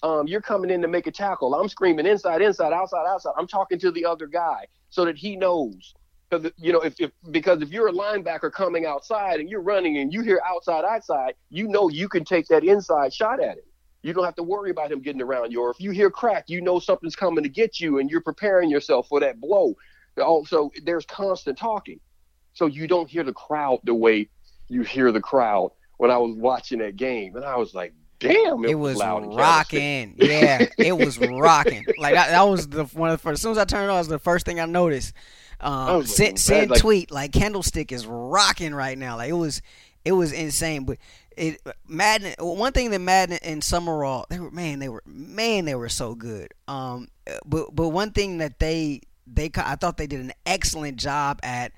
Um, 0.02 0.26
you're 0.26 0.40
coming 0.40 0.70
in 0.70 0.82
to 0.82 0.88
make 0.88 1.06
a 1.06 1.12
tackle. 1.12 1.54
I'm 1.54 1.68
screaming 1.68 2.06
inside, 2.06 2.42
inside, 2.42 2.72
outside, 2.72 3.06
outside. 3.06 3.34
I'm 3.38 3.46
talking 3.46 3.78
to 3.78 3.92
the 3.92 4.04
other 4.04 4.26
guy 4.26 4.66
so 4.90 5.04
that 5.04 5.16
he 5.16 5.36
knows. 5.36 5.94
Because 6.28 6.50
you 6.56 6.72
know, 6.72 6.80
if, 6.80 6.94
if 6.98 7.10
because 7.30 7.62
if 7.62 7.70
you're 7.70 7.88
a 7.88 7.92
linebacker 7.92 8.50
coming 8.50 8.86
outside 8.86 9.38
and 9.38 9.48
you're 9.48 9.60
running 9.60 9.98
and 9.98 10.12
you 10.12 10.22
hear 10.22 10.40
outside, 10.46 10.84
outside, 10.84 11.34
you 11.50 11.68
know 11.68 11.88
you 11.88 12.08
can 12.08 12.24
take 12.24 12.48
that 12.48 12.64
inside 12.64 13.12
shot 13.12 13.40
at 13.40 13.58
him. 13.58 13.64
You 14.02 14.12
don't 14.12 14.24
have 14.24 14.34
to 14.36 14.42
worry 14.42 14.70
about 14.70 14.90
him 14.90 15.00
getting 15.00 15.22
around 15.22 15.52
you. 15.52 15.60
Or 15.60 15.70
if 15.70 15.78
you 15.78 15.92
hear 15.92 16.10
crack, 16.10 16.44
you 16.48 16.60
know 16.60 16.80
something's 16.80 17.14
coming 17.14 17.44
to 17.44 17.48
get 17.48 17.78
you 17.78 17.98
and 17.98 18.10
you're 18.10 18.22
preparing 18.22 18.68
yourself 18.68 19.06
for 19.08 19.20
that 19.20 19.40
blow. 19.40 19.74
Also, 20.20 20.70
there's 20.82 21.06
constant 21.06 21.56
talking. 21.56 22.00
So 22.52 22.66
you 22.66 22.86
don't 22.86 23.08
hear 23.08 23.24
the 23.24 23.32
crowd 23.32 23.80
the 23.84 23.94
way 23.94 24.28
you 24.68 24.82
hear 24.82 25.12
the 25.12 25.20
crowd 25.20 25.72
when 25.98 26.10
I 26.10 26.18
was 26.18 26.34
watching 26.36 26.78
that 26.80 26.96
game. 26.96 27.36
And 27.36 27.44
I 27.44 27.56
was 27.56 27.74
like, 27.74 27.94
damn, 28.18 28.64
it, 28.64 28.70
it 28.70 28.74
was, 28.74 28.96
was 28.96 29.36
rocking. 29.36 30.14
yeah, 30.18 30.66
it 30.78 30.96
was 30.96 31.18
rocking. 31.18 31.84
Like 31.98 32.14
that, 32.14 32.30
that 32.30 32.42
was 32.42 32.68
the 32.68 32.84
one 32.84 33.10
of 33.10 33.18
the 33.18 33.22
first. 33.22 33.38
As 33.38 33.42
soon 33.42 33.52
as 33.52 33.58
I 33.58 33.64
turned 33.64 33.84
it 33.84 33.90
on, 33.90 33.96
it 33.96 34.00
was 34.00 34.08
the 34.08 34.18
first 34.18 34.46
thing 34.46 34.60
I 34.60 34.66
noticed. 34.66 35.12
Um, 35.60 36.04
send, 36.04 36.40
send 36.40 36.70
like, 36.70 36.80
tweet 36.80 37.10
like 37.10 37.32
Candlestick 37.32 37.92
is 37.92 38.06
rocking 38.06 38.74
right 38.74 38.98
now. 38.98 39.16
Like 39.16 39.30
it 39.30 39.34
was, 39.34 39.62
it 40.04 40.12
was 40.12 40.32
insane. 40.32 40.84
But 40.84 40.98
it 41.36 41.60
Madden. 41.86 42.34
One 42.38 42.72
thing 42.72 42.90
that 42.90 43.00
Madden 43.00 43.38
and 43.42 43.62
Summerall, 43.62 44.26
they 44.28 44.40
were 44.40 44.50
man, 44.50 44.78
they 44.80 44.88
were 44.88 45.02
man, 45.06 45.64
they 45.64 45.74
were 45.74 45.88
so 45.88 46.14
good. 46.14 46.52
Um, 46.66 47.08
but 47.44 47.74
but 47.74 47.90
one 47.90 48.10
thing 48.10 48.38
that 48.38 48.58
they 48.58 49.02
they 49.26 49.50
I 49.56 49.76
thought 49.76 49.96
they 49.96 50.06
did 50.06 50.20
an 50.20 50.32
excellent 50.44 50.96
job 50.96 51.38
at 51.42 51.72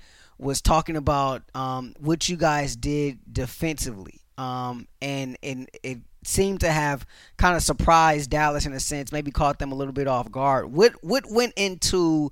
was 0.44 0.60
talking 0.60 0.96
about 0.96 1.42
um 1.54 1.94
what 1.98 2.28
you 2.28 2.36
guys 2.36 2.76
did 2.76 3.18
defensively. 3.32 4.20
Um, 4.36 4.88
and 5.00 5.38
and 5.42 5.68
it 5.82 5.98
seemed 6.24 6.60
to 6.60 6.70
have 6.70 7.06
kind 7.36 7.56
of 7.56 7.62
surprised 7.62 8.30
Dallas 8.30 8.66
in 8.66 8.72
a 8.72 8.80
sense, 8.80 9.12
maybe 9.12 9.30
caught 9.30 9.58
them 9.58 9.72
a 9.72 9.74
little 9.74 9.92
bit 9.92 10.06
off 10.06 10.30
guard. 10.30 10.72
What 10.72 10.92
what 11.02 11.24
went 11.30 11.54
into 11.56 12.30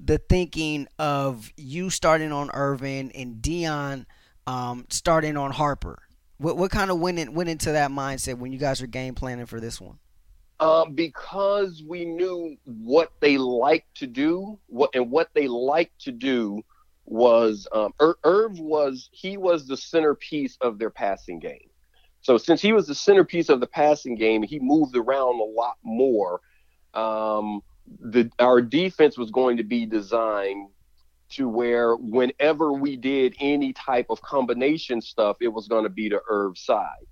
the 0.00 0.18
thinking 0.18 0.88
of 0.98 1.50
you 1.56 1.88
starting 1.90 2.32
on 2.32 2.50
Irvin 2.52 3.12
and 3.12 3.36
Deion 3.36 4.06
um, 4.46 4.86
starting 4.90 5.36
on 5.36 5.52
Harper? 5.52 6.02
What 6.38 6.56
what 6.56 6.70
kind 6.70 6.90
of 6.90 6.98
went 6.98 7.18
in, 7.18 7.34
went 7.34 7.48
into 7.48 7.72
that 7.72 7.90
mindset 7.90 8.38
when 8.38 8.52
you 8.52 8.58
guys 8.58 8.80
were 8.80 8.86
game 8.88 9.14
planning 9.14 9.46
for 9.46 9.60
this 9.60 9.80
one? 9.80 9.98
Um, 10.58 10.94
because 10.94 11.82
we 11.86 12.04
knew 12.04 12.56
what 12.64 13.10
they 13.20 13.36
like 13.36 13.84
to 13.94 14.06
do, 14.06 14.58
what 14.68 14.90
and 14.94 15.10
what 15.10 15.30
they 15.34 15.48
like 15.48 15.90
to 16.00 16.12
do 16.12 16.62
was 17.12 17.68
um, 17.72 17.92
Ir- 18.00 18.16
Irv 18.24 18.58
was 18.58 19.10
he 19.12 19.36
was 19.36 19.66
the 19.66 19.76
centerpiece 19.76 20.56
of 20.60 20.78
their 20.78 20.90
passing 20.90 21.38
game. 21.38 21.68
So 22.22 22.38
since 22.38 22.62
he 22.62 22.72
was 22.72 22.86
the 22.86 22.94
centerpiece 22.94 23.48
of 23.48 23.60
the 23.60 23.66
passing 23.66 24.14
game, 24.14 24.42
he 24.42 24.58
moved 24.58 24.96
around 24.96 25.40
a 25.40 25.44
lot 25.44 25.76
more. 25.82 26.40
Um, 26.94 27.60
the 28.00 28.30
our 28.38 28.62
defense 28.62 29.18
was 29.18 29.30
going 29.30 29.58
to 29.58 29.64
be 29.64 29.84
designed 29.84 30.68
to 31.30 31.48
where 31.48 31.96
whenever 31.96 32.72
we 32.72 32.96
did 32.96 33.34
any 33.40 33.72
type 33.72 34.06
of 34.08 34.22
combination 34.22 35.00
stuff, 35.00 35.36
it 35.40 35.48
was 35.48 35.68
going 35.68 35.84
to 35.84 35.90
be 35.90 36.08
the 36.08 36.20
Irv 36.28 36.56
side. 36.56 37.06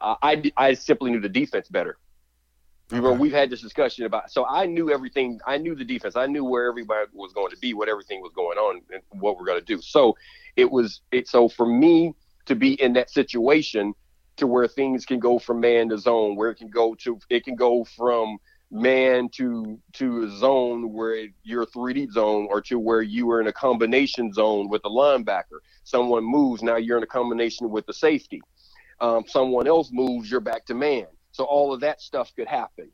Uh, 0.00 0.16
I, 0.22 0.52
I 0.56 0.74
simply 0.74 1.10
knew 1.10 1.20
the 1.20 1.28
defense 1.28 1.68
better. 1.68 1.98
Okay. 2.92 3.16
we've 3.16 3.32
had 3.32 3.50
this 3.50 3.60
discussion 3.60 4.04
about. 4.04 4.30
So 4.30 4.46
I 4.46 4.66
knew 4.66 4.92
everything. 4.92 5.40
I 5.44 5.58
knew 5.58 5.74
the 5.74 5.84
defense. 5.84 6.14
I 6.14 6.26
knew 6.26 6.44
where 6.44 6.66
everybody 6.66 7.08
was 7.12 7.32
going 7.32 7.50
to 7.50 7.56
be, 7.58 7.74
what 7.74 7.88
everything 7.88 8.20
was 8.20 8.32
going 8.34 8.58
on, 8.58 8.80
and 8.92 9.02
what 9.20 9.36
we're 9.38 9.46
going 9.46 9.58
to 9.58 9.64
do. 9.64 9.82
So 9.82 10.16
it 10.54 10.70
was. 10.70 11.00
It 11.10 11.26
so 11.26 11.48
for 11.48 11.66
me 11.66 12.14
to 12.46 12.54
be 12.54 12.80
in 12.80 12.92
that 12.92 13.10
situation 13.10 13.92
to 14.36 14.46
where 14.46 14.68
things 14.68 15.04
can 15.04 15.18
go 15.18 15.38
from 15.38 15.60
man 15.60 15.88
to 15.88 15.98
zone, 15.98 16.36
where 16.36 16.50
it 16.50 16.56
can 16.56 16.68
go 16.68 16.94
to, 16.94 17.18
it 17.28 17.44
can 17.44 17.56
go 17.56 17.84
from 17.84 18.38
man 18.70 19.28
to 19.30 19.78
to 19.94 20.24
a 20.24 20.30
zone 20.38 20.92
where 20.92 21.26
you're 21.42 21.62
a 21.62 21.66
3D 21.66 22.10
zone 22.10 22.46
or 22.50 22.60
to 22.60 22.78
where 22.78 23.02
you 23.02 23.30
are 23.30 23.40
in 23.40 23.46
a 23.46 23.52
combination 23.52 24.32
zone 24.32 24.68
with 24.68 24.82
a 24.84 24.88
linebacker. 24.88 25.58
Someone 25.84 26.24
moves, 26.24 26.62
now 26.62 26.76
you're 26.76 26.98
in 26.98 27.02
a 27.02 27.08
combination 27.08 27.70
with 27.70 27.86
the 27.86 27.94
safety. 27.94 28.42
Um, 29.00 29.24
someone 29.26 29.66
else 29.66 29.90
moves, 29.92 30.30
you're 30.30 30.40
back 30.40 30.64
to 30.66 30.74
man. 30.74 31.06
So 31.36 31.44
all 31.44 31.74
of 31.74 31.80
that 31.80 32.00
stuff 32.00 32.32
could 32.34 32.48
happen 32.48 32.90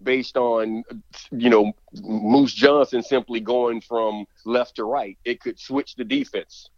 based 0.00 0.36
on, 0.36 0.84
you 1.32 1.50
know, 1.50 1.72
Moose 2.00 2.54
Johnston 2.54 3.02
simply 3.02 3.40
going 3.40 3.80
from 3.80 4.24
left 4.44 4.76
to 4.76 4.84
right. 4.84 5.18
It 5.24 5.40
could 5.40 5.58
switch 5.58 5.96
the 5.96 6.04
defense. 6.04 6.70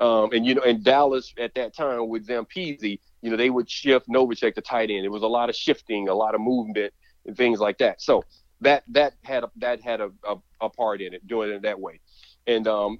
Um, 0.00 0.32
and 0.32 0.44
you 0.44 0.56
know, 0.56 0.62
and 0.62 0.82
Dallas 0.82 1.32
at 1.38 1.54
that 1.54 1.72
time 1.72 2.08
with 2.08 2.26
Zampese, 2.26 2.98
you 3.22 3.30
know, 3.30 3.36
they 3.36 3.48
would 3.48 3.70
shift 3.70 4.08
Novacek 4.08 4.56
to 4.56 4.60
tight 4.60 4.90
end. 4.90 5.04
It 5.04 5.08
was 5.08 5.22
a 5.22 5.28
lot 5.28 5.48
of 5.48 5.54
shifting, 5.54 6.08
a 6.08 6.14
lot 6.14 6.34
of 6.34 6.40
movement, 6.40 6.92
and 7.26 7.36
things 7.36 7.60
like 7.60 7.78
that. 7.78 8.02
So 8.02 8.24
that 8.60 8.82
that 8.88 9.14
had 9.22 9.44
a, 9.44 9.50
that 9.56 9.80
had 9.80 10.00
a, 10.00 10.10
a, 10.28 10.36
a 10.60 10.68
part 10.68 11.00
in 11.00 11.14
it, 11.14 11.24
doing 11.28 11.50
it 11.52 11.62
that 11.62 11.78
way, 11.78 12.00
and 12.48 12.66
um, 12.66 12.98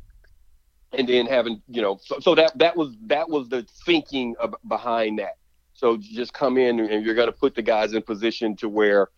and 0.93 1.09
then 1.09 1.27
having 1.27 1.61
you 1.69 1.83
know, 1.83 1.99
so, 2.01 2.21
so 2.21 2.37
that 2.37 2.57
that 2.59 2.77
was 2.77 2.97
that 3.07 3.29
was 3.29 3.49
the 3.49 3.67
thinking 3.85 4.37
of, 4.39 4.55
behind 4.69 5.19
that. 5.19 5.37
So 5.75 5.97
just 5.97 6.33
come 6.33 6.57
in 6.57 6.81
and 6.81 7.05
you're 7.05 7.15
going 7.15 7.29
to 7.29 7.33
put 7.33 7.55
the 7.55 7.63
guys 7.63 7.93
in 7.93 8.03
position 8.03 8.57
to 8.57 8.69
where 8.69 9.09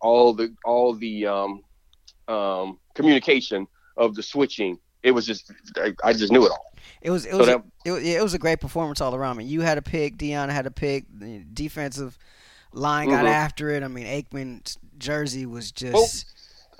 all 0.00 0.32
the 0.32 0.54
all 0.64 0.94
the 0.94 1.26
um, 1.26 1.62
um, 2.28 2.78
communication 2.94 3.66
of 3.96 4.14
the 4.14 4.22
switching. 4.22 4.78
It 5.02 5.10
was 5.10 5.26
just 5.26 5.52
I, 5.76 5.94
I 6.04 6.12
just 6.12 6.32
knew 6.32 6.46
it 6.46 6.50
all. 6.50 6.72
It 7.00 7.10
was 7.10 7.26
it 7.26 7.34
was 7.34 7.46
so 7.46 7.58
that, 7.58 7.64
a, 7.86 7.96
it, 7.96 8.16
it, 8.16 8.22
was 8.22 8.34
a 8.34 8.38
great 8.38 8.60
performance 8.60 9.00
all 9.00 9.14
around. 9.14 9.36
I 9.36 9.38
mean, 9.38 9.48
you 9.48 9.60
had 9.60 9.76
a 9.76 9.82
pick, 9.82 10.16
Deion 10.16 10.50
had 10.50 10.66
a 10.66 10.70
pick, 10.70 11.04
the 11.12 11.44
defensive 11.52 12.16
line 12.72 13.08
got 13.08 13.24
mm-hmm. 13.24 13.34
after 13.34 13.70
it. 13.70 13.82
I 13.82 13.88
mean, 13.88 14.06
Aikman's 14.06 14.78
jersey 14.98 15.46
was 15.46 15.72
just. 15.72 15.94
Well, 15.94 16.08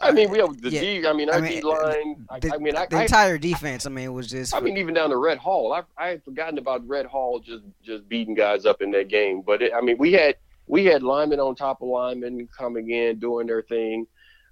I 0.02 0.10
mean, 0.10 0.30
we 0.30 0.38
have 0.38 0.60
the 0.60 0.70
yeah, 0.70 0.80
D. 0.80 1.06
I 1.06 1.12
mean, 1.12 1.30
our 1.30 1.36
I 1.36 1.40
mean, 1.40 1.60
D 1.60 1.62
line. 1.62 2.26
The, 2.40 2.54
I 2.54 2.58
mean, 2.58 2.76
I, 2.76 2.86
the 2.86 3.02
entire 3.02 3.38
defense. 3.38 3.86
I 3.86 3.90
mean, 3.90 4.12
was 4.12 4.28
just. 4.28 4.54
I 4.54 4.60
mean, 4.60 4.76
even 4.76 4.94
down 4.94 5.10
to 5.10 5.16
Red 5.16 5.38
Hall. 5.38 5.72
I 5.72 5.82
I 5.96 6.08
had 6.08 6.24
forgotten 6.24 6.58
about 6.58 6.86
Red 6.86 7.06
Hall 7.06 7.40
just 7.40 7.62
just 7.84 8.08
beating 8.08 8.34
guys 8.34 8.66
up 8.66 8.82
in 8.82 8.90
that 8.92 9.08
game. 9.08 9.42
But 9.42 9.62
it, 9.62 9.72
I 9.74 9.80
mean, 9.80 9.96
we 9.98 10.12
had 10.12 10.36
we 10.66 10.84
had 10.84 11.02
linemen 11.02 11.40
on 11.40 11.54
top 11.54 11.82
of 11.82 11.88
linemen 11.88 12.48
coming 12.56 12.90
in 12.90 13.18
doing 13.18 13.46
their 13.46 13.62
thing. 13.62 14.06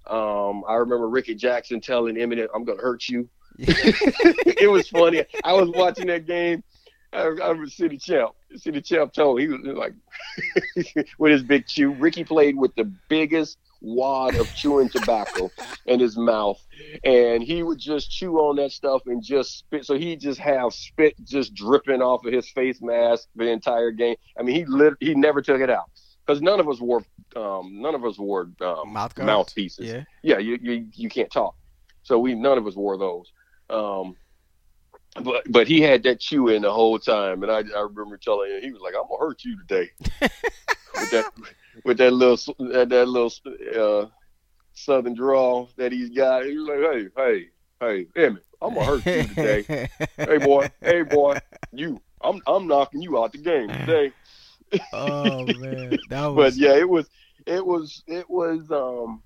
Um, 0.07 0.63
I 0.67 0.75
remember 0.75 1.07
Ricky 1.07 1.35
Jackson 1.35 1.81
telling 1.81 2.15
Emmitt, 2.15 2.47
"I'm 2.55 2.63
going 2.63 2.77
to 2.77 2.83
hurt 2.83 3.07
you." 3.09 3.29
it 3.57 4.71
was 4.71 4.87
funny. 4.87 5.25
I 5.43 5.53
was 5.53 5.69
watching 5.69 6.07
that 6.07 6.25
game. 6.25 6.63
I, 7.13 7.23
I 7.43 7.51
was 7.51 7.73
City 7.73 7.97
Champ. 7.97 8.31
City 8.55 8.81
Champ 8.81 9.13
told 9.13 9.41
he 9.41 9.47
was 9.47 9.59
like 9.63 9.93
with 11.17 11.31
his 11.31 11.43
big 11.43 11.67
chew. 11.67 11.91
Ricky 11.91 12.23
played 12.23 12.55
with 12.55 12.73
the 12.75 12.85
biggest 13.09 13.57
wad 13.81 14.35
of 14.35 14.53
chewing 14.55 14.89
tobacco 14.89 15.49
in 15.85 15.99
his 15.99 16.17
mouth, 16.17 16.61
and 17.03 17.43
he 17.43 17.63
would 17.63 17.79
just 17.79 18.11
chew 18.11 18.37
on 18.37 18.55
that 18.57 18.71
stuff 18.71 19.01
and 19.07 19.23
just 19.23 19.57
spit. 19.59 19.85
So 19.85 19.97
he 19.97 20.15
just 20.15 20.39
have 20.39 20.73
spit 20.73 21.15
just 21.23 21.53
dripping 21.53 22.01
off 22.01 22.25
of 22.25 22.33
his 22.33 22.49
face 22.49 22.81
mask 22.81 23.27
the 23.35 23.49
entire 23.49 23.91
game. 23.91 24.15
I 24.39 24.43
mean, 24.43 24.55
he 24.55 24.65
lit, 24.65 24.93
he 24.99 25.15
never 25.15 25.41
took 25.41 25.61
it 25.61 25.69
out 25.69 25.89
because 26.25 26.41
none 26.41 26.59
of 26.59 26.69
us 26.69 26.79
wore 26.79 27.03
um, 27.35 27.81
none 27.81 27.95
of 27.95 28.05
us 28.05 28.17
wore 28.17 28.49
um, 28.61 28.93
mouth 28.93 29.17
mouthpieces. 29.17 29.87
Yeah, 29.87 30.03
yeah, 30.21 30.37
you, 30.37 30.57
you 30.61 30.87
you 30.93 31.09
can't 31.09 31.31
talk, 31.31 31.55
so 32.03 32.19
we 32.19 32.35
none 32.35 32.57
of 32.57 32.67
us 32.67 32.75
wore 32.75 32.97
those. 32.97 33.31
Um, 33.69 34.15
but 35.23 35.43
but 35.49 35.67
he 35.67 35.81
had 35.81 36.03
that 36.03 36.19
chew 36.19 36.49
in 36.49 36.61
the 36.61 36.71
whole 36.71 36.99
time, 36.99 37.43
and 37.43 37.51
I, 37.51 37.63
I 37.75 37.81
remember 37.81 38.17
telling 38.17 38.51
him 38.51 38.61
he 38.61 38.71
was 38.71 38.81
like, 38.81 38.93
"I'm 38.95 39.07
gonna 39.09 39.19
hurt 39.19 39.43
you 39.43 39.57
today." 39.57 39.89
with 40.99 41.11
that 41.11 41.31
with 41.83 41.97
that 41.97 42.11
little 42.11 42.55
that, 42.71 42.89
that 42.89 43.07
little 43.07 43.31
uh, 43.77 44.07
southern 44.73 45.13
drawl 45.13 45.69
that 45.77 45.91
he's 45.91 46.09
got. 46.09 46.45
He 46.45 46.57
was 46.57 46.67
like, 46.67 47.13
"Hey, 47.15 47.47
hey, 47.79 48.05
hey, 48.15 48.21
Emmitt, 48.21 48.43
I'm 48.61 48.73
gonna 48.73 48.85
hurt 48.85 49.05
you 49.05 49.23
today. 49.23 49.89
hey, 50.17 50.37
boy, 50.37 50.69
hey, 50.81 51.03
boy, 51.03 51.37
you, 51.71 52.01
I'm 52.21 52.41
I'm 52.47 52.67
knocking 52.67 53.01
you 53.01 53.21
out 53.21 53.31
the 53.31 53.39
game 53.39 53.69
today." 53.69 54.11
oh 54.93 55.45
man, 55.45 55.97
that 56.09 56.27
was. 56.33 56.35
but 56.35 56.61
yeah, 56.61 56.75
it 56.75 56.87
was 56.87 57.09
it 57.45 57.65
was 57.65 58.03
it 58.07 58.29
was 58.29 58.71
um 58.71 59.21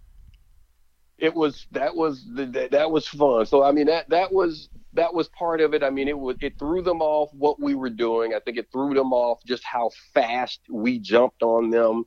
it 1.17 1.33
was 1.33 1.65
that 1.71 1.95
was 1.95 2.25
the, 2.33 2.45
that, 2.47 2.71
that 2.71 2.91
was 2.91 3.07
fun. 3.07 3.45
So 3.45 3.63
I 3.63 3.71
mean 3.71 3.87
that 3.87 4.09
that 4.09 4.33
was 4.33 4.69
that 4.93 5.13
was 5.13 5.27
part 5.29 5.61
of 5.61 5.73
it. 5.73 5.83
I 5.83 5.89
mean, 5.89 6.07
it 6.07 6.17
was 6.17 6.35
it 6.41 6.57
threw 6.57 6.81
them 6.81 7.01
off 7.01 7.29
what 7.33 7.59
we 7.59 7.75
were 7.75 7.89
doing. 7.89 8.33
I 8.33 8.39
think 8.39 8.57
it 8.57 8.67
threw 8.71 8.93
them 8.93 9.13
off 9.13 9.39
just 9.45 9.63
how 9.63 9.91
fast 10.13 10.61
we 10.69 10.99
jumped 10.99 11.43
on 11.43 11.69
them. 11.69 12.05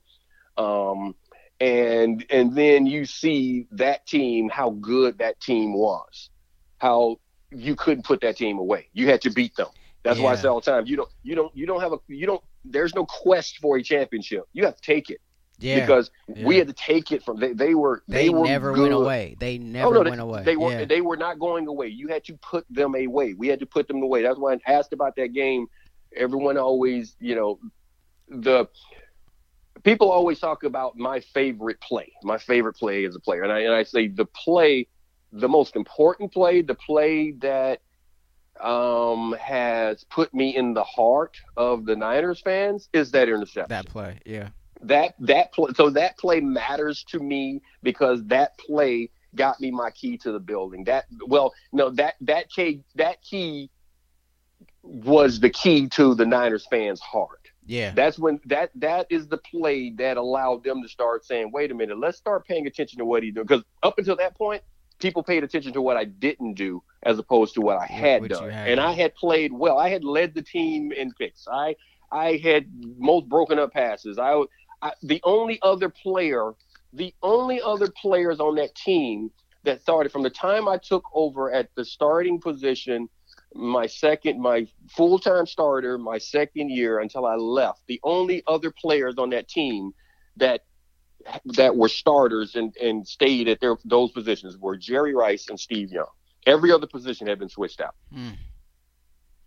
Um, 0.59 1.15
and 1.61 2.25
and 2.31 2.55
then 2.55 2.87
you 2.87 3.05
see 3.05 3.67
that 3.73 4.07
team 4.07 4.49
how 4.49 4.71
good 4.71 5.19
that 5.19 5.41
team 5.41 5.75
was, 5.75 6.31
how 6.79 7.19
you 7.51 7.75
couldn't 7.75 8.05
put 8.05 8.21
that 8.21 8.37
team 8.37 8.59
away. 8.59 8.89
You 8.93 9.09
had 9.09 9.23
to 9.23 9.31
beat 9.31 9.57
them. 9.57 9.69
That's 10.03 10.19
yeah. 10.19 10.25
why 10.25 10.33
I 10.33 10.37
say 10.37 10.49
all 10.49 10.61
the 10.61 10.71
time, 10.71 10.87
you 10.87 10.97
don't 10.97 11.11
you 11.23 11.35
don't 11.35 11.57
you 11.57 11.67
don't 11.67 11.81
have 11.81 11.93
a 11.93 11.99
you 12.07 12.27
don't 12.27 12.43
there's 12.65 12.95
no 12.95 13.07
quest 13.07 13.59
for 13.59 13.77
a 13.77 13.83
championship. 13.83 14.45
You 14.53 14.65
have 14.65 14.77
to 14.77 14.83
take 14.83 15.11
it. 15.11 15.21
Yeah. 15.61 15.81
Because 15.81 16.11
yeah. 16.29 16.47
we 16.47 16.57
had 16.57 16.69
to 16.69 16.73
take 16.73 17.11
it 17.11 17.25
from 17.25 17.41
they, 17.41 17.53
they 17.53 17.75
were 17.75 18.05
they, 18.07 18.25
they, 18.25 18.29
were 18.29 18.45
never 18.45 18.73
good. 18.73 18.83
went 18.83 18.95
away. 18.95 19.37
They 19.41 19.59
never 19.59 19.89
oh, 19.89 20.03
no, 20.03 20.11
went 20.11 20.21
away. 20.21 20.45
They 20.45 20.57
were 20.57 20.71
yeah. 20.71 20.85
they 20.85 21.01
were 21.01 21.17
not 21.17 21.41
going 21.41 21.67
away. 21.67 21.89
You 21.89 22.09
had 22.09 22.25
to 22.25 22.35
put 22.35 22.65
them 22.71 22.95
away. 22.95 23.35
We 23.35 23.49
had 23.49 23.59
to 23.61 23.67
put 23.67 23.89
them 23.89 24.03
away. 24.03 24.23
That's 24.23 24.39
why 24.39 24.55
I 24.55 24.59
asked 24.73 24.93
about 24.93 25.17
that 25.17 25.33
game. 25.33 25.67
Everyone 26.15 26.57
always, 26.57 27.17
you 27.19 27.35
know, 27.35 27.59
the 28.29 28.69
people 29.85 30.11
always 30.11 30.39
talk 30.39 30.65
about 30.65 30.97
my 30.97 31.21
favorite 31.21 31.81
play. 31.81 32.13
My 32.23 32.39
favorite 32.39 32.75
play 32.75 33.05
as 33.05 33.15
a 33.17 33.21
player, 33.21 33.43
and 33.43 33.53
I 33.53 33.61
and 33.61 33.75
I 33.75 33.83
say 33.83 34.09
the 34.09 34.27
play, 34.27 34.87
the 35.33 35.49
most 35.49 35.77
important 35.77 36.33
play, 36.33 36.63
the 36.63 36.75
play 36.75 37.33
that 37.39 37.81
um, 38.61 39.37
has 39.41 40.05
put 40.05 40.33
me 40.35 40.57
in 40.57 40.75
the 40.75 40.85
heart 40.85 41.37
of 41.57 41.87
the 41.87 41.97
Niners 41.97 42.41
fans 42.41 42.89
is 42.93 43.11
that 43.13 43.29
interception. 43.29 43.69
that 43.69 43.87
play. 43.87 44.19
Yeah. 44.27 44.49
that 44.83 45.15
that 45.21 45.53
play, 45.53 45.73
so 45.75 45.91
that 45.91 46.19
play 46.19 46.41
matters 46.41 47.05
to 47.11 47.19
me 47.21 47.61
because 47.83 48.25
that 48.27 48.59
play 48.59 49.11
got 49.35 49.61
me 49.61 49.71
my 49.71 49.91
key 49.91 50.17
to 50.19 50.33
the 50.33 50.41
building. 50.41 50.85
That 50.85 51.07
well, 51.27 51.53
no, 51.73 51.91
that 51.91 52.15
that 52.23 52.51
key 52.51 52.83
that 52.97 53.23
key 53.23 53.71
was 54.83 55.41
the 55.41 55.51
key 55.51 55.89
to 55.91 56.15
the 56.15 56.27
Niners 56.27 56.67
fans' 56.71 57.01
heart. 57.01 57.48
Yeah. 57.69 57.93
That's 57.95 58.19
when 58.19 58.41
that 58.47 58.71
that 58.77 59.07
is 59.11 59.29
the 59.29 59.37
play 59.37 59.91
that 59.99 60.17
allowed 60.17 60.65
them 60.65 60.83
to 60.83 60.89
start 60.89 61.25
saying, 61.25 61.53
"Wait 61.53 61.71
a 61.71 61.75
minute, 61.75 61.99
let's 61.99 62.17
start 62.17 62.47
paying 62.47 62.67
attention 62.67 62.99
to 62.99 63.05
what 63.05 63.23
he's 63.23 63.35
doing." 63.35 63.47
Because 63.47 63.63
up 63.83 63.99
until 63.99 64.17
that 64.17 64.37
point, 64.37 64.63
people 64.99 65.23
paid 65.23 65.45
attention 65.45 65.75
to 65.75 65.83
what 65.83 65.97
I 65.97 66.05
didn't 66.05 66.55
do 66.55 66.83
as 67.03 67.19
opposed 67.19 67.55
to 67.55 67.61
what 67.61 67.77
I 67.77 67.85
had 67.85 68.23
what 68.23 68.31
done, 68.31 68.51
had 68.51 68.69
and. 68.71 68.81
I 68.81 68.93
had 68.93 69.15
played 69.15 69.53
well. 69.53 69.79
I 69.79 69.91
had 69.91 70.03
led 70.03 70.35
the 70.35 70.43
team 70.43 70.93
in 70.93 71.13
picks. 71.13 71.47
I 71.47 71.77
I 72.11 72.39
had 72.43 72.67
most 72.97 73.29
broken 73.29 73.59
up 73.59 73.75
passes. 73.75 74.19
I, 74.19 74.43
I 74.81 74.93
the 75.03 75.21
only 75.25 75.59
other 75.63 75.91
player, 75.91 76.53
the 76.95 77.15
only 77.23 77.61
other 77.61 77.89
players 78.01 78.41
on 78.41 78.55
that 78.57 78.75
team 78.75 79.31
that 79.65 79.83
started 79.83 80.11
from 80.11 80.23
the 80.23 80.31
time 80.31 80.69
I 80.69 80.79
took 80.79 81.05
over 81.13 81.53
at 81.53 81.69
the 81.75 81.85
starting 81.85 82.41
position 82.41 83.11
my 83.55 83.87
second 83.87 84.41
my 84.41 84.67
full-time 84.91 85.47
starter 85.47 85.99
my 85.99 86.19
second 86.19 86.71
year 86.71 87.01
until 87.01 87.27
I 87.27 87.35
left. 87.35 87.83
The 87.87 88.01
only 88.05 88.43
other 88.47 88.71
players 88.71 89.15
on 89.19 89.31
that 89.31 89.49
team 89.49 89.93
that 90.37 90.65
that 91.57 91.77
were 91.77 91.89
starters 91.89 92.55
and, 92.55 92.75
and 92.77 93.07
stayed 93.07 93.49
at 93.49 93.61
their 93.61 93.77
those 93.85 94.11
positions 94.13 94.57
were 94.57 94.77
Jerry 94.77 95.15
Rice 95.15 95.49
and 95.49 95.59
Steve 95.59 95.91
Young. 95.91 96.07
Every 96.47 96.73
other 96.73 96.87
position 96.87 97.27
had 97.27 97.39
been 97.39 97.49
switched 97.49 97.81
out. 97.81 97.95
Mm. 98.15 98.37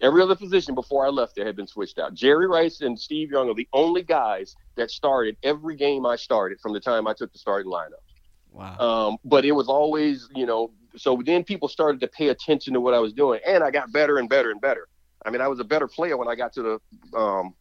every 0.01 0.21
other 0.21 0.35
position 0.35 0.75
before 0.75 1.05
I 1.05 1.09
left 1.09 1.35
there 1.35 1.45
had 1.45 1.55
been 1.55 1.67
switched 1.67 1.99
out. 1.99 2.13
Jerry 2.13 2.47
Rice 2.47 2.81
and 2.81 2.99
Steve 2.99 3.31
Young 3.31 3.49
are 3.49 3.55
the 3.55 3.67
only 3.71 4.03
guys 4.03 4.55
that 4.75 4.91
started 4.91 5.37
every 5.43 5.75
game 5.75 6.05
I 6.05 6.15
started 6.15 6.59
from 6.59 6.73
the 6.73 6.79
time 6.79 7.07
I 7.07 7.13
took 7.13 7.31
the 7.31 7.39
starting 7.39 7.71
lineup. 7.71 8.03
Wow. 8.51 8.77
um, 8.79 9.17
but 9.23 9.45
it 9.45 9.53
was 9.53 9.69
always, 9.69 10.27
you 10.35 10.45
know, 10.45 10.71
so 10.95 11.21
then 11.25 11.43
people 11.43 11.67
started 11.67 12.01
to 12.01 12.07
pay 12.07 12.29
attention 12.29 12.73
to 12.73 12.81
what 12.81 12.93
I 12.93 12.99
was 12.99 13.13
doing, 13.13 13.39
and 13.45 13.63
I 13.63 13.71
got 13.71 13.91
better 13.91 14.17
and 14.17 14.27
better 14.29 14.51
and 14.51 14.61
better. 14.61 14.87
I 15.25 15.29
mean, 15.29 15.41
I 15.41 15.47
was 15.47 15.59
a 15.59 15.63
better 15.63 15.87
player 15.87 16.17
when 16.17 16.27
I 16.27 16.35
got 16.35 16.53
to 16.53 16.79
the. 17.13 17.17
Um, 17.17 17.53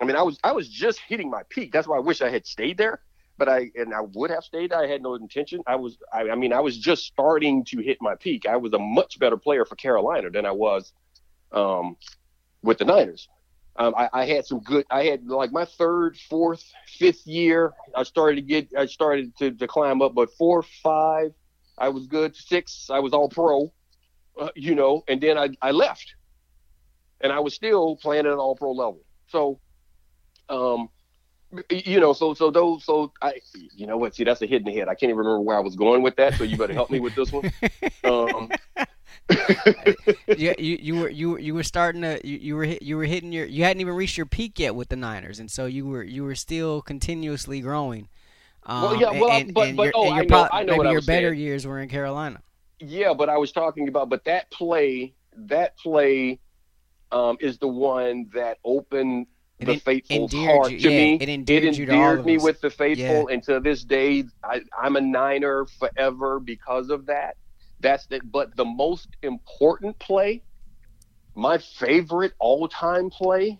I 0.00 0.04
mean, 0.04 0.16
I 0.16 0.22
was 0.22 0.38
I 0.42 0.52
was 0.52 0.68
just 0.68 1.00
hitting 1.06 1.30
my 1.30 1.42
peak. 1.48 1.72
That's 1.72 1.86
why 1.86 1.96
I 1.96 2.00
wish 2.00 2.22
I 2.22 2.30
had 2.30 2.46
stayed 2.46 2.78
there. 2.78 3.00
But 3.38 3.48
I 3.48 3.70
and 3.74 3.94
I 3.94 4.00
would 4.00 4.30
have 4.30 4.44
stayed. 4.44 4.72
I 4.72 4.86
had 4.86 5.02
no 5.02 5.14
intention. 5.14 5.62
I 5.66 5.76
was. 5.76 5.98
I, 6.12 6.30
I 6.30 6.34
mean, 6.34 6.52
I 6.52 6.60
was 6.60 6.76
just 6.78 7.04
starting 7.06 7.64
to 7.66 7.80
hit 7.80 7.98
my 8.00 8.14
peak. 8.14 8.46
I 8.46 8.56
was 8.56 8.72
a 8.72 8.78
much 8.78 9.18
better 9.18 9.36
player 9.36 9.64
for 9.64 9.76
Carolina 9.76 10.30
than 10.30 10.44
I 10.46 10.52
was 10.52 10.92
um, 11.52 11.96
with 12.62 12.78
the 12.78 12.84
Niners. 12.84 13.28
Um, 13.76 13.94
I, 13.96 14.08
I 14.12 14.24
had 14.26 14.44
some 14.44 14.60
good. 14.60 14.84
I 14.90 15.04
had 15.04 15.26
like 15.26 15.50
my 15.50 15.64
third, 15.64 16.18
fourth, 16.28 16.62
fifth 16.98 17.26
year. 17.26 17.72
I 17.94 18.02
started 18.02 18.36
to 18.36 18.42
get. 18.42 18.68
I 18.76 18.86
started 18.86 19.36
to, 19.38 19.50
to 19.52 19.66
climb 19.66 20.02
up, 20.02 20.14
but 20.14 20.30
four, 20.34 20.62
five, 20.82 21.32
I 21.78 21.88
was 21.88 22.06
good. 22.06 22.36
Six, 22.36 22.90
I 22.90 22.98
was 23.00 23.12
all 23.12 23.28
pro. 23.28 23.72
Uh, 24.38 24.48
you 24.54 24.74
know, 24.74 25.04
and 25.08 25.20
then 25.20 25.36
I 25.36 25.50
I 25.60 25.72
left, 25.72 26.14
and 27.20 27.32
I 27.32 27.40
was 27.40 27.54
still 27.54 27.96
playing 27.96 28.26
at 28.26 28.32
an 28.32 28.38
all 28.38 28.56
pro 28.56 28.72
level. 28.72 29.00
So, 29.28 29.60
um, 30.48 30.88
you 31.70 32.00
know, 32.00 32.14
so 32.14 32.32
so 32.32 32.50
those 32.50 32.84
so 32.84 33.12
I 33.20 33.34
you 33.74 33.86
know 33.86 33.98
what? 33.98 34.14
See, 34.14 34.24
that's 34.24 34.40
a 34.40 34.46
hit 34.46 34.66
head. 34.66 34.88
I 34.88 34.94
can't 34.94 35.10
even 35.10 35.18
remember 35.18 35.40
where 35.40 35.56
I 35.56 35.60
was 35.60 35.76
going 35.76 36.02
with 36.02 36.16
that. 36.16 36.34
So 36.34 36.44
you 36.44 36.56
better 36.56 36.72
help 36.72 36.90
me 36.90 37.00
with 37.00 37.14
this 37.14 37.30
one. 37.30 37.52
Um, 38.04 38.50
yeah, 40.28 40.54
you, 40.58 40.78
you 40.80 40.96
were 40.96 41.10
you 41.10 41.38
you 41.38 41.54
were 41.54 41.62
starting 41.62 42.02
to 42.02 42.26
you, 42.26 42.38
you 42.38 42.56
were 42.56 42.64
you 42.64 42.96
were 42.96 43.04
hitting 43.04 43.32
your 43.32 43.46
you 43.46 43.64
hadn't 43.64 43.80
even 43.80 43.94
reached 43.94 44.16
your 44.16 44.26
peak 44.26 44.58
yet 44.58 44.74
with 44.74 44.88
the 44.88 44.96
Niners, 44.96 45.38
and 45.38 45.50
so 45.50 45.66
you 45.66 45.86
were 45.86 46.02
you 46.02 46.24
were 46.24 46.34
still 46.34 46.82
continuously 46.82 47.60
growing. 47.60 48.08
Um, 48.64 48.82
Well, 48.82 49.00
yeah, 49.00 49.10
well, 49.20 49.30
and, 49.32 49.52
but- 49.54 49.68
and 49.68 49.76
but- 49.76 49.82
your, 49.84 49.92
oh, 49.96 50.10
I 50.10 50.20
know- 50.22 50.26
pro- 50.26 50.58
I 50.58 50.62
know 50.62 50.76
maybe 50.78 50.90
your 50.90 51.00
better 51.02 51.30
saying. 51.30 51.40
years 51.40 51.66
were 51.66 51.80
in 51.80 51.88
Carolina. 51.88 52.42
Yeah, 52.80 53.14
but 53.14 53.28
I 53.28 53.36
was 53.36 53.52
talking 53.52 53.88
about, 53.88 54.08
but 54.08 54.24
that 54.24 54.50
play, 54.50 55.14
that 55.36 55.76
play, 55.78 56.38
um, 57.10 57.36
is 57.40 57.58
the 57.58 57.68
one 57.68 58.30
that 58.34 58.58
opened 58.64 59.26
It 59.58 59.66
the 59.66 59.76
faithful's 59.78 60.32
heart 60.32 60.72
you- 60.72 60.78
to 60.80 60.90
yeah, 60.90 60.98
me. 61.04 61.18
it 61.20 61.28
endeared 61.28 61.76
you 61.76 61.86
to 61.86 61.92
endeared 61.92 62.24
me 62.26 62.38
with 62.38 62.60
the 62.60 62.70
faithful, 62.70 63.28
and 63.28 63.42
to 63.44 63.60
this 63.60 63.84
day, 63.84 64.24
I, 64.42 64.62
I'm 64.80 64.96
a 64.96 65.00
Niner 65.00 65.66
forever 65.66 66.40
because 66.40 66.88
of 66.90 67.06
that. 67.06 67.36
That's 67.80 68.06
the, 68.06 68.20
but 68.24 68.56
the 68.56 68.64
most 68.64 69.08
important 69.22 69.98
play, 69.98 70.42
my 71.34 71.58
favorite 71.58 72.32
all-time 72.38 73.10
play, 73.10 73.58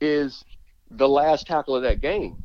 is 0.00 0.44
the 0.90 1.08
last 1.08 1.46
tackle 1.46 1.76
of 1.76 1.82
that 1.82 2.00
game, 2.00 2.42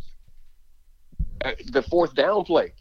Uh, 1.44 1.52
the 1.72 1.82
fourth 1.82 2.14
down 2.16 2.44
play. 2.44 2.74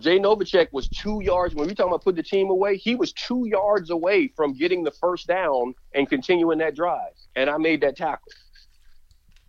Jay 0.00 0.18
Novacek 0.18 0.68
was 0.72 0.88
two 0.88 1.20
yards. 1.22 1.54
When 1.54 1.68
we 1.68 1.74
talking 1.74 1.92
about 1.92 2.02
putting 2.02 2.16
the 2.16 2.22
team 2.24 2.50
away, 2.50 2.76
he 2.76 2.96
was 2.96 3.12
two 3.12 3.46
yards 3.46 3.90
away 3.90 4.26
from 4.26 4.52
getting 4.52 4.82
the 4.82 4.90
first 4.90 5.28
down 5.28 5.74
and 5.94 6.08
continuing 6.08 6.58
that 6.58 6.74
drive. 6.74 7.12
And 7.36 7.48
I 7.48 7.58
made 7.58 7.80
that 7.82 7.96
tackle. 7.96 8.32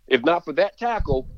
If 0.06 0.24
not 0.24 0.44
for 0.44 0.52
that 0.52 0.78
tackle, 0.78 1.28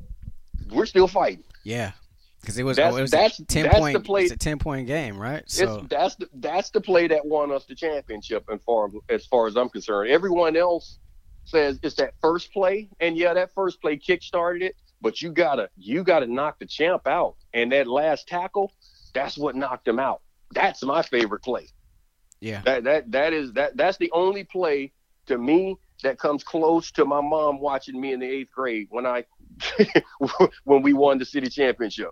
we're 0.71 0.85
still 0.85 1.07
fighting. 1.07 1.43
Yeah, 1.63 1.93
because 2.41 2.59
it 2.59 2.63
was 2.63 2.77
oh, 2.77 2.83
That's- 2.83 2.97
it 2.97 3.01
was 3.01 3.11
that's- 3.11 3.39
a 3.39 3.45
ten 3.45 3.63
that's 3.63 3.75
the 3.75 3.79
point 3.81 4.05
play- 4.05 4.23
it's 4.25 4.31
a 4.33 4.37
ten 4.37 4.59
point 4.59 4.85
game, 4.85 5.17
right? 5.17 5.43
So 5.47 5.87
that's 5.89 6.13
the 6.15 6.29
that's 6.35 6.69
the 6.69 6.81
play 6.81 7.07
that 7.07 7.25
won 7.25 7.51
us 7.51 7.65
the 7.65 7.73
championship. 7.73 8.47
And 8.47 8.61
far 8.61 8.89
as 9.09 9.25
far 9.25 9.47
as 9.47 9.57
I'm 9.57 9.69
concerned, 9.69 10.11
everyone 10.11 10.55
else 10.55 10.99
says 11.45 11.79
it's 11.81 11.95
that 11.95 12.13
first 12.21 12.53
play, 12.53 12.89
and 12.99 13.17
yeah, 13.17 13.33
that 13.33 13.55
first 13.55 13.81
play 13.81 13.97
kick 13.97 14.21
started 14.21 14.61
it. 14.61 14.75
But 15.01 15.21
you 15.21 15.31
gotta 15.31 15.69
you 15.77 16.03
gotta 16.03 16.27
knock 16.27 16.59
the 16.59 16.65
champ 16.65 17.07
out, 17.07 17.35
and 17.53 17.71
that 17.71 17.87
last 17.87 18.27
tackle, 18.27 18.73
that's 19.13 19.37
what 19.37 19.55
knocked 19.55 19.87
him 19.87 19.99
out. 19.99 20.21
That's 20.53 20.83
my 20.83 21.01
favorite 21.03 21.43
play. 21.43 21.67
yeah, 22.41 22.61
That 22.65 22.83
that 22.83 23.11
that 23.11 23.33
is 23.33 23.53
that 23.53 23.77
that's 23.77 23.97
the 23.97 24.11
only 24.11 24.43
play 24.43 24.91
to 25.27 25.37
me 25.37 25.77
that 26.03 26.17
comes 26.17 26.43
close 26.43 26.91
to 26.91 27.05
my 27.05 27.21
mom 27.21 27.59
watching 27.59 27.99
me 27.99 28.13
in 28.13 28.19
the 28.19 28.25
eighth 28.27 28.51
grade 28.51 28.87
when 28.89 29.05
I 29.05 29.25
when 30.63 30.81
we 30.81 30.93
won 30.93 31.17
the 31.17 31.25
city 31.25 31.49
championship. 31.49 32.09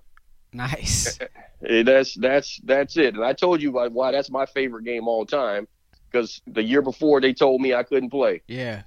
nice. 0.53 1.18
That's 1.61 2.14
that's 2.14 2.59
that's 2.65 2.97
it. 2.97 3.15
And 3.15 3.23
I 3.23 3.34
told 3.34 3.64
you 3.64 3.72
why, 3.72 3.88
why 3.88 4.11
that's 4.11 4.30
my 4.30 4.45
favorite 4.45 4.84
game 4.85 5.07
all 5.07 5.26
time 5.26 5.68
because 6.11 6.39
the 6.45 6.61
year 6.61 6.84
before 6.84 7.19
they 7.19 7.34
told 7.34 7.61
me 7.61 7.73
I 7.73 7.81
couldn't 7.81 8.11
play. 8.11 8.43
Yeah, 8.47 8.84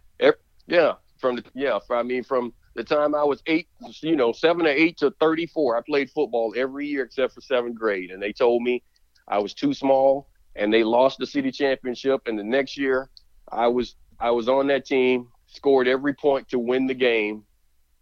Yeah, 0.69 0.93
from 1.19 1.37
the 1.37 1.45
yeah, 1.53 1.81
from, 1.85 1.99
I 1.99 2.03
mean 2.05 2.23
from 2.23 2.53
the 2.75 2.85
time 2.85 3.15
I 3.15 3.25
was 3.25 3.43
eight, 3.47 3.69
you 4.03 4.17
know, 4.17 4.33
seven 4.33 4.67
or 4.67 4.71
eight 4.71 4.99
to 4.99 5.11
thirty 5.21 5.47
four, 5.47 5.77
I 5.77 5.81
played 5.81 6.11
football 6.11 6.55
every 6.57 6.87
year 6.87 7.05
except 7.05 7.35
for 7.35 7.41
seventh 7.41 7.75
grade, 7.75 8.11
and 8.11 8.23
they 8.23 8.33
told 8.33 8.63
me 8.63 8.83
I 9.29 9.39
was 9.39 9.55
too 9.55 9.75
small, 9.75 10.29
and 10.57 10.73
they 10.73 10.85
lost 10.85 11.19
the 11.19 11.27
city 11.27 11.51
championship. 11.51 12.23
And 12.27 12.39
the 12.39 12.45
next 12.45 12.77
year, 12.79 13.11
I 13.51 13.67
was 13.67 13.97
I 14.19 14.31
was 14.31 14.49
on 14.49 14.69
that 14.69 14.87
team, 14.87 15.29
scored 15.47 15.89
every 15.89 16.15
point 16.15 16.49
to 16.51 16.59
win 16.59 16.87
the 16.87 16.95
game. 16.95 17.45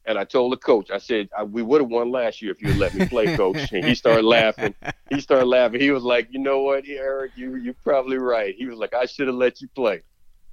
And 0.06 0.18
I 0.18 0.24
told 0.24 0.52
the 0.52 0.56
coach, 0.56 0.90
I 0.90 0.96
said, 0.96 1.28
I, 1.36 1.42
we 1.42 1.60
would 1.60 1.82
have 1.82 1.90
won 1.90 2.10
last 2.10 2.40
year 2.40 2.50
if 2.50 2.62
you 2.62 2.72
let 2.74 2.94
me 2.94 3.06
play, 3.06 3.36
coach. 3.36 3.70
And 3.72 3.84
he 3.84 3.94
started 3.94 4.24
laughing. 4.24 4.74
He 5.10 5.20
started 5.20 5.44
laughing. 5.44 5.82
He 5.82 5.90
was 5.90 6.02
like, 6.02 6.28
you 6.30 6.38
know 6.38 6.62
what, 6.62 6.84
Eric, 6.88 7.32
you 7.36 7.56
you're 7.56 7.74
probably 7.84 8.16
right. 8.16 8.54
He 8.56 8.64
was 8.64 8.78
like, 8.78 8.94
I 8.94 9.04
should 9.04 9.26
have 9.26 9.36
let 9.36 9.60
you 9.60 9.68
play. 9.68 10.02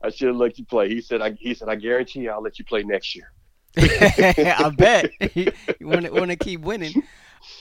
I 0.01 0.09
should 0.09 0.27
have 0.27 0.35
let 0.35 0.59
you 0.59 0.65
play. 0.65 0.89
He 0.89 0.99
said, 0.99 1.21
I 1.21 1.37
he 1.39 1.53
said, 1.53 1.69
I 1.69 1.75
guarantee 1.75 2.21
you 2.21 2.31
I'll 2.31 2.41
let 2.41 2.59
you 2.59 2.65
play 2.65 2.83
next 2.83 3.15
year. 3.15 3.31
I 3.77 4.73
bet 4.75 5.11
you 5.35 5.51
want 5.81 6.05
to 6.05 6.11
want 6.11 6.31
to 6.31 6.37
keep 6.37 6.61
winning. 6.61 7.03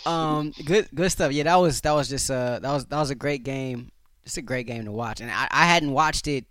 Um, 0.07 0.53
good 0.65 0.89
good 0.95 1.11
stuff. 1.11 1.32
Yeah, 1.32 1.45
that 1.45 1.57
was 1.57 1.81
that 1.82 1.93
was 1.93 2.09
just 2.09 2.31
uh 2.31 2.59
that 2.61 2.73
was 2.73 2.86
that 2.86 2.99
was 2.99 3.11
a 3.11 3.15
great 3.15 3.43
game. 3.43 3.91
It's 4.24 4.36
a 4.36 4.43
great 4.43 4.66
game 4.66 4.85
to 4.86 4.93
watch, 4.93 5.20
and 5.20 5.31
I, 5.31 5.49
I 5.51 5.66
hadn't 5.66 5.91
watched 5.91 6.27
it 6.27 6.47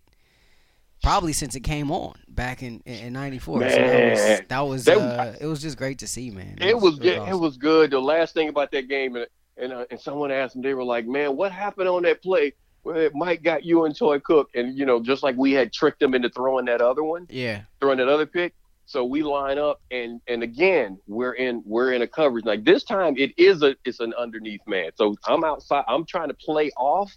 probably 1.04 1.34
since 1.34 1.56
it 1.56 1.62
came 1.62 1.92
on 1.92 2.18
back 2.28 2.64
in 2.64 2.82
in 2.86 3.14
'94. 3.14 3.62
So 3.62 3.68
that 3.68 4.60
was 4.62 4.86
that 4.86 4.98
was 4.98 5.08
uh, 5.08 5.36
it 5.40 5.46
was 5.46 5.62
just 5.62 5.78
great 5.78 6.00
to 6.00 6.08
see, 6.08 6.32
man. 6.32 6.58
It 6.60 6.80
was 6.80 7.00
really 7.00 7.12
good. 7.12 7.14
It 7.14 7.20
awesome. 7.22 7.42
was 7.42 7.58
good. 7.58 7.92
The 7.92 8.00
last 8.00 8.34
thing 8.34 8.50
about 8.50 8.72
that 8.72 8.88
game, 8.88 9.16
and 9.16 9.28
and, 9.58 9.72
uh, 9.72 9.86
and 9.92 10.00
someone 10.00 10.32
asked 10.32 10.54
them, 10.56 10.64
they 10.64 10.74
were 10.74 10.84
like, 10.84 11.06
"Man, 11.06 11.36
what 11.36 11.52
happened 11.52 11.88
on 11.88 12.04
that 12.04 12.24
play 12.24 12.54
where 12.82 13.12
Mike 13.14 13.44
got 13.44 13.64
you 13.64 13.86
and 13.86 13.96
Toi 13.96 14.20
Cook?" 14.20 14.50
And 14.56 14.78
you 14.78 14.86
know, 14.86 15.02
just 15.02 15.22
like 15.22 15.36
we 15.36 15.52
had 15.52 15.72
tricked 15.72 16.00
them 16.00 16.16
into 16.16 16.30
throwing 16.30 16.66
that 16.66 16.82
other 16.82 17.04
one, 17.04 17.28
yeah 17.30 17.62
throwing 17.80 17.98
that 17.98 18.10
other 18.10 18.26
pick. 18.26 18.56
So 18.86 19.06
we 19.06 19.24
line 19.24 19.58
up 19.58 19.82
and 19.92 20.20
and 20.28 20.44
again 20.44 21.00
we're 21.08 21.34
in 21.34 21.64
we're 21.66 21.94
in 21.94 22.02
a 22.02 22.08
coverage. 22.08 22.46
Like 22.46 22.64
this 22.66 22.84
time 22.84 23.16
it 23.18 23.32
is 23.38 23.64
a 23.64 23.76
it's 23.86 24.00
an 24.00 24.14
underneath 24.18 24.62
man. 24.68 24.92
So 24.96 25.16
I'm 25.26 25.44
outside, 25.44 25.86
I'm 25.88 26.06
trying 26.06 26.28
to 26.28 26.34
play 26.36 26.70
off 26.78 27.12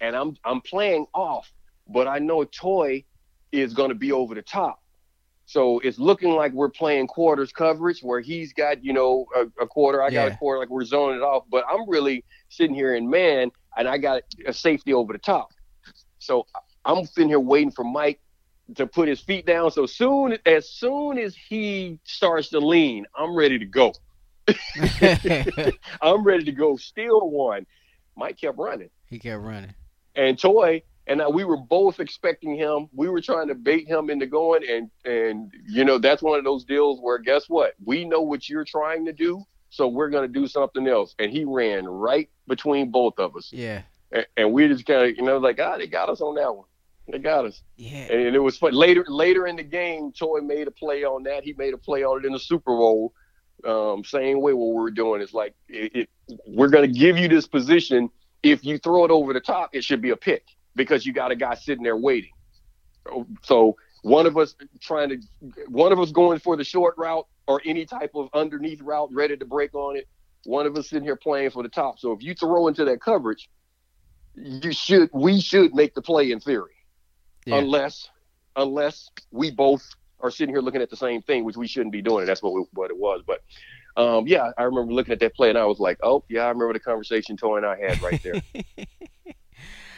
and 0.00 0.14
I'm 0.14 0.36
I'm 0.44 0.60
playing 0.60 1.06
off, 1.14 1.50
but 1.88 2.06
I 2.06 2.18
know 2.18 2.44
Toi 2.44 3.04
is 3.52 3.74
gonna 3.74 3.94
be 3.94 4.12
over 4.12 4.34
the 4.34 4.42
top. 4.42 4.80
So 5.46 5.80
it's 5.80 5.98
looking 5.98 6.30
like 6.30 6.52
we're 6.52 6.70
playing 6.70 7.08
quarters 7.08 7.50
coverage 7.50 8.02
where 8.02 8.20
he's 8.20 8.52
got, 8.52 8.84
you 8.84 8.92
know, 8.92 9.26
a, 9.34 9.46
a 9.60 9.66
quarter, 9.66 10.00
I 10.00 10.10
got 10.10 10.28
a 10.28 10.36
quarter, 10.36 10.60
like 10.60 10.70
we're 10.70 10.84
zoning 10.84 11.16
it 11.16 11.22
off. 11.22 11.42
But 11.50 11.64
I'm 11.68 11.90
really 11.90 12.24
sitting 12.50 12.72
here 12.72 12.94
in 12.94 13.10
man 13.10 13.50
and 13.76 13.88
I 13.88 13.98
got 13.98 14.22
a 14.46 14.52
safety 14.52 14.94
over 14.94 15.12
the 15.12 15.18
top. 15.18 15.48
So 16.20 16.46
I'm 16.84 17.04
sitting 17.04 17.28
here 17.28 17.40
waiting 17.40 17.72
for 17.72 17.84
Mike 17.84 18.20
to 18.76 18.86
put 18.86 19.08
his 19.08 19.20
feet 19.20 19.46
down. 19.46 19.70
So 19.70 19.86
soon 19.86 20.38
as 20.46 20.68
soon 20.68 21.18
as 21.18 21.34
he 21.34 21.98
starts 22.04 22.48
to 22.50 22.60
lean, 22.60 23.06
I'm 23.16 23.34
ready 23.34 23.58
to 23.58 23.64
go. 23.64 23.92
I'm 26.02 26.24
ready 26.24 26.44
to 26.44 26.52
go 26.52 26.76
steal 26.76 27.30
one. 27.30 27.66
Mike 28.16 28.38
kept 28.38 28.58
running. 28.58 28.90
he 29.06 29.18
kept 29.18 29.42
running. 29.42 29.74
And 30.16 30.38
Toi 30.38 30.82
and 31.06 31.22
I, 31.22 31.28
we 31.28 31.44
were 31.44 31.56
both 31.56 32.00
expecting 32.00 32.54
him. 32.56 32.88
We 32.92 33.08
were 33.08 33.20
trying 33.20 33.48
to 33.48 33.54
bait 33.54 33.88
him 33.88 34.10
into 34.10 34.26
going 34.26 34.62
and 34.68 34.90
and 35.04 35.52
you 35.68 35.84
know, 35.84 35.98
that's 35.98 36.22
one 36.22 36.38
of 36.38 36.44
those 36.44 36.64
deals 36.64 37.00
where 37.00 37.18
guess 37.18 37.48
what? 37.48 37.74
We 37.84 38.04
know 38.04 38.20
what 38.20 38.48
you're 38.48 38.64
trying 38.64 39.04
to 39.06 39.12
do, 39.12 39.44
so 39.70 39.88
we're 39.88 40.10
gonna 40.10 40.28
do 40.28 40.46
something 40.46 40.86
else. 40.86 41.14
And 41.18 41.30
he 41.30 41.44
ran 41.44 41.86
right 41.86 42.28
between 42.46 42.90
both 42.90 43.14
of 43.18 43.36
us. 43.36 43.50
Yeah. 43.52 43.82
And, 44.12 44.26
and 44.36 44.52
we 44.52 44.66
just 44.68 44.86
kind 44.86 45.08
of, 45.08 45.16
you 45.16 45.22
know, 45.22 45.38
like, 45.38 45.60
ah, 45.60 45.78
they 45.78 45.86
got 45.86 46.08
us 46.08 46.20
on 46.20 46.34
that 46.34 46.54
one. 46.54 46.66
They 47.10 47.18
got 47.18 47.44
us. 47.46 47.62
Yeah. 47.76 48.12
And 48.12 48.34
it 48.34 48.38
was 48.38 48.56
fun. 48.58 48.72
Later, 48.72 49.04
later 49.08 49.46
in 49.46 49.56
the 49.56 49.62
game, 49.62 50.12
Toi 50.12 50.40
made 50.40 50.68
a 50.68 50.70
play 50.70 51.04
on 51.04 51.22
that. 51.24 51.44
He 51.44 51.52
made 51.54 51.74
a 51.74 51.78
play 51.78 52.04
on 52.04 52.18
it 52.20 52.26
in 52.26 52.32
the 52.32 52.38
Super 52.38 52.72
Bowl. 52.76 53.12
Um, 53.66 54.04
same 54.04 54.40
way 54.40 54.52
what 54.54 54.74
we're 54.74 54.90
doing 54.90 55.20
is 55.20 55.34
like, 55.34 55.54
it, 55.68 55.94
it, 55.94 56.08
we're 56.46 56.68
going 56.68 56.90
to 56.90 56.98
give 56.98 57.18
you 57.18 57.28
this 57.28 57.46
position. 57.46 58.08
If 58.42 58.64
you 58.64 58.78
throw 58.78 59.04
it 59.04 59.10
over 59.10 59.32
the 59.34 59.40
top, 59.40 59.70
it 59.74 59.84
should 59.84 60.00
be 60.00 60.10
a 60.10 60.16
pick 60.16 60.44
because 60.76 61.04
you 61.04 61.12
got 61.12 61.30
a 61.30 61.36
guy 61.36 61.54
sitting 61.54 61.82
there 61.84 61.96
waiting. 61.96 62.30
So- 63.06 63.26
So 63.42 63.76
one 64.02 64.26
of 64.26 64.38
us 64.38 64.54
trying 64.80 65.10
to, 65.10 65.18
one 65.68 65.92
of 65.92 65.98
us 66.00 66.10
going 66.10 66.38
for 66.38 66.56
the 66.56 66.64
short 66.64 66.94
route 66.96 67.26
or 67.46 67.60
any 67.66 67.84
type 67.84 68.12
of 68.14 68.28
underneath 68.32 68.80
route, 68.80 69.10
ready 69.12 69.36
to 69.36 69.44
break 69.44 69.74
on 69.74 69.96
it. 69.96 70.08
One 70.44 70.64
of 70.66 70.74
us 70.76 70.88
sitting 70.88 71.04
here 71.04 71.16
playing 71.16 71.50
for 71.50 71.62
the 71.62 71.68
top. 71.68 71.98
So 71.98 72.12
if 72.12 72.22
you 72.22 72.34
throw 72.34 72.66
into 72.68 72.86
that 72.86 73.02
coverage, 73.02 73.50
you 74.34 74.72
should, 74.72 75.10
we 75.12 75.38
should 75.40 75.74
make 75.74 75.94
the 75.94 76.00
play 76.00 76.30
in 76.30 76.40
theory 76.40 76.72
Yeah. 77.46 77.56
unless 77.56 78.08
unless 78.56 79.10
we 79.30 79.50
both 79.50 79.88
are 80.20 80.30
sitting 80.30 80.54
here 80.54 80.60
looking 80.62 80.82
at 80.82 80.90
the 80.90 80.96
same 80.96 81.22
thing, 81.22 81.44
which 81.44 81.56
we 81.56 81.66
shouldn't 81.66 81.92
be 81.92 82.02
doing. 82.02 82.20
And 82.20 82.28
that's 82.28 82.42
what 82.42 82.52
we, 82.52 82.64
what 82.74 82.90
it 82.90 82.96
was. 82.98 83.22
But 83.26 83.42
um, 83.96 84.26
yeah, 84.26 84.50
I 84.58 84.64
remember 84.64 84.92
looking 84.92 85.12
at 85.12 85.20
that 85.20 85.34
play 85.34 85.48
and 85.48 85.56
I 85.58 85.64
was 85.64 85.78
like, 85.80 85.98
oh 86.02 86.24
yeah, 86.28 86.42
I 86.42 86.48
remember 86.48 86.72
the 86.74 86.80
conversation 86.80 87.36
Toi 87.36 87.56
and 87.56 87.66
I 87.66 87.76
had 87.78 88.02
right 88.02 88.22
there. 88.22 88.42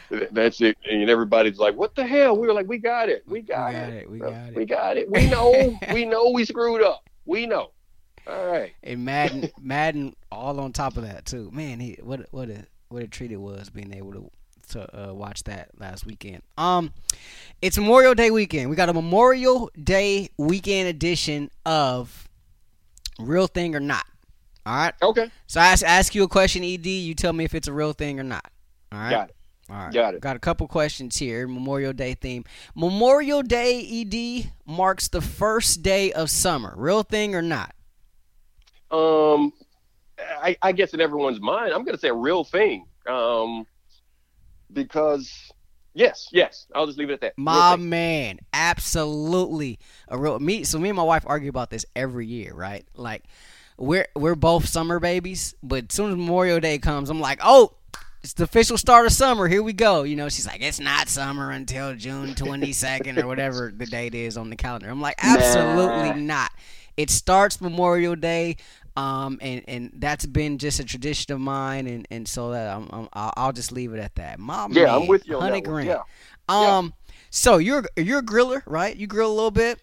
That's 0.31 0.61
it. 0.61 0.77
And 0.89 1.09
everybody's 1.09 1.57
like, 1.57 1.75
what 1.75 1.95
the 1.95 2.05
hell? 2.05 2.37
We 2.37 2.45
were 2.47 2.53
like, 2.53 2.67
we 2.67 2.77
got 2.77 3.09
it, 3.09 3.23
we 3.27 3.41
got, 3.41 3.71
got 3.71 3.89
it. 3.89 4.03
it, 4.03 4.09
we 4.11 4.21
Uh, 4.21 4.29
got 4.29 4.47
it. 4.49 4.55
we 4.55 4.65
got 4.65 4.97
it. 4.97 5.09
We 5.09 5.27
know, 5.27 5.79
we 5.91 6.05
know, 6.13 6.29
we 6.29 6.45
screwed 6.45 6.83
up. 6.83 7.09
We 7.25 7.45
know. 7.47 7.71
All 8.27 8.45
right. 8.47 8.73
And 8.83 9.03
Madden, 9.03 9.49
Madden, 9.59 10.15
all 10.31 10.59
on 10.59 10.71
top 10.71 10.97
of 10.97 11.03
that 11.03 11.25
too. 11.25 11.49
Man, 11.51 11.79
he 11.79 11.97
what 12.03 12.27
what 12.31 12.49
a 12.49 12.65
what 12.89 13.01
a 13.03 13.07
treat 13.07 13.31
it 13.31 13.37
was 13.41 13.69
being 13.69 13.93
able 13.93 14.13
to 14.13 14.29
to 14.69 15.09
uh, 15.09 15.13
watch 15.13 15.43
that 15.43 15.69
last 15.79 16.05
weekend. 16.05 16.41
Um, 16.57 16.93
it's 17.61 17.77
Memorial 17.77 18.13
Day 18.15 18.31
weekend. 18.31 18.69
We 18.69 18.75
got 18.75 18.89
a 18.89 18.93
Memorial 18.93 19.69
Day 19.81 20.29
weekend 20.37 20.89
edition 20.89 21.49
of 21.65 22.27
Real 23.19 23.47
Thing 23.47 23.75
or 23.75 23.79
Not. 23.79 24.05
All 24.65 24.75
right. 24.75 24.93
Okay. 25.01 25.29
So 25.47 25.59
I 25.59 25.67
ask, 25.67 25.85
ask 25.85 26.15
you 26.15 26.23
a 26.23 26.27
question, 26.27 26.63
Ed. 26.63 26.85
You 26.85 27.13
tell 27.13 27.33
me 27.33 27.43
if 27.43 27.53
it's 27.53 27.67
a 27.67 27.73
real 27.73 27.93
thing 27.93 28.19
or 28.19 28.23
not. 28.23 28.49
All 28.91 28.99
right. 28.99 29.09
Got 29.09 29.29
it. 29.29 29.35
All 29.69 29.75
right. 29.75 29.93
Got 29.93 30.13
it. 30.15 30.21
Got 30.21 30.35
a 30.35 30.39
couple 30.39 30.67
questions 30.67 31.17
here. 31.17 31.47
Memorial 31.47 31.93
Day 31.93 32.13
theme. 32.13 32.45
Memorial 32.75 33.41
Day, 33.43 33.79
Ed, 33.81 34.51
marks 34.65 35.09
the 35.09 35.21
first 35.21 35.83
day 35.83 36.13
of 36.13 36.29
summer. 36.29 36.73
Real 36.77 37.03
thing 37.03 37.35
or 37.35 37.41
not? 37.41 37.73
Um, 38.91 39.51
I, 40.19 40.55
I 40.61 40.71
guess 40.71 40.93
in 40.93 41.01
everyone's 41.01 41.41
mind, 41.41 41.73
I'm 41.73 41.83
going 41.83 41.95
to 41.95 41.99
say 41.99 42.09
a 42.09 42.13
real 42.13 42.43
thing. 42.43 42.85
Um, 43.07 43.65
because 44.73 45.31
yes, 45.93 46.27
yes, 46.31 46.67
I'll 46.75 46.85
just 46.85 46.97
leave 46.97 47.09
it 47.09 47.13
at 47.13 47.21
that. 47.21 47.33
Real 47.37 47.45
My 47.45 47.75
thing. 47.75 47.89
man, 47.89 48.39
absolutely 48.53 49.79
a 50.07 50.17
real 50.17 50.39
me. 50.39 50.63
So 50.63 50.79
me 50.79 50.89
and 50.89 50.95
my 50.97 51.03
wife 51.03 51.23
argue 51.25 51.49
about 51.49 51.69
this 51.69 51.85
every 51.95 52.25
year, 52.27 52.53
right? 52.53 52.85
Like 52.95 53.23
we're 53.77 54.07
we're 54.15 54.35
both 54.35 54.67
summer 54.67 54.99
babies, 54.99 55.55
but 55.63 55.85
as 55.89 55.95
soon 55.95 56.11
as 56.11 56.17
Memorial 56.17 56.59
Day 56.59 56.77
comes, 56.79 57.09
I'm 57.09 57.19
like, 57.19 57.39
oh, 57.43 57.73
it's 58.21 58.33
the 58.33 58.43
official 58.45 58.77
start 58.77 59.05
of 59.05 59.11
summer. 59.11 59.47
Here 59.47 59.61
we 59.63 59.73
go. 59.73 60.03
You 60.03 60.15
know, 60.15 60.29
she's 60.29 60.47
like, 60.47 60.61
it's 60.61 60.79
not 60.79 61.09
summer 61.09 61.51
until 61.51 61.93
June 61.95 62.27
22nd 62.35 63.21
or 63.21 63.27
whatever 63.27 63.73
the 63.75 63.85
date 63.85 64.15
is 64.15 64.37
on 64.37 64.49
the 64.49 64.55
calendar. 64.55 64.89
I'm 64.89 65.01
like, 65.01 65.15
absolutely 65.21 66.21
not. 66.21 66.51
It 66.95 67.09
starts 67.09 67.59
Memorial 67.59 68.15
Day. 68.15 68.57
Um 68.95 69.39
and 69.41 69.63
and 69.67 69.91
that's 69.95 70.25
been 70.25 70.57
just 70.59 70.79
a 70.79 70.83
tradition 70.85 71.33
of 71.33 71.39
mine, 71.39 71.87
and 71.87 72.07
and 72.11 72.27
so 72.27 72.51
that 72.51 72.75
I'm, 72.75 72.87
I'm 72.91 73.09
I'll 73.13 73.33
I'll 73.37 73.51
just 73.53 73.71
leave 73.71 73.93
it 73.93 73.99
at 73.99 74.15
that. 74.15 74.39
My 74.39 74.67
Yeah, 74.69 74.85
man, 74.85 74.89
I'm 74.89 75.07
with 75.07 75.27
you 75.27 75.35
on 75.35 75.41
hundred 75.41 75.63
that 75.65 75.71
one. 75.71 75.85
grand. 75.85 75.87
Yeah. 75.89 76.01
Um, 76.49 76.93
so 77.31 77.57
you're 77.57 77.83
you're 77.97 78.19
a 78.19 78.23
griller, 78.23 78.61
right? 78.67 78.95
You 78.95 79.07
grill 79.07 79.31
a 79.31 79.33
little 79.33 79.51
bit, 79.51 79.79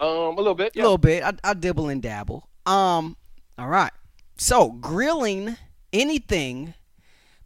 Um, 0.00 0.08
a 0.08 0.36
little 0.36 0.54
bit. 0.54 0.76
a 0.76 0.78
little 0.78 0.98
bit. 0.98 1.22
I, 1.24 1.32
I 1.42 1.54
dibble 1.54 1.88
and 1.88 2.00
dabble. 2.02 2.48
Um, 2.66 3.16
all 3.58 3.68
right. 3.68 3.90
So 4.36 4.70
grilling 4.72 5.56
anything 5.92 6.74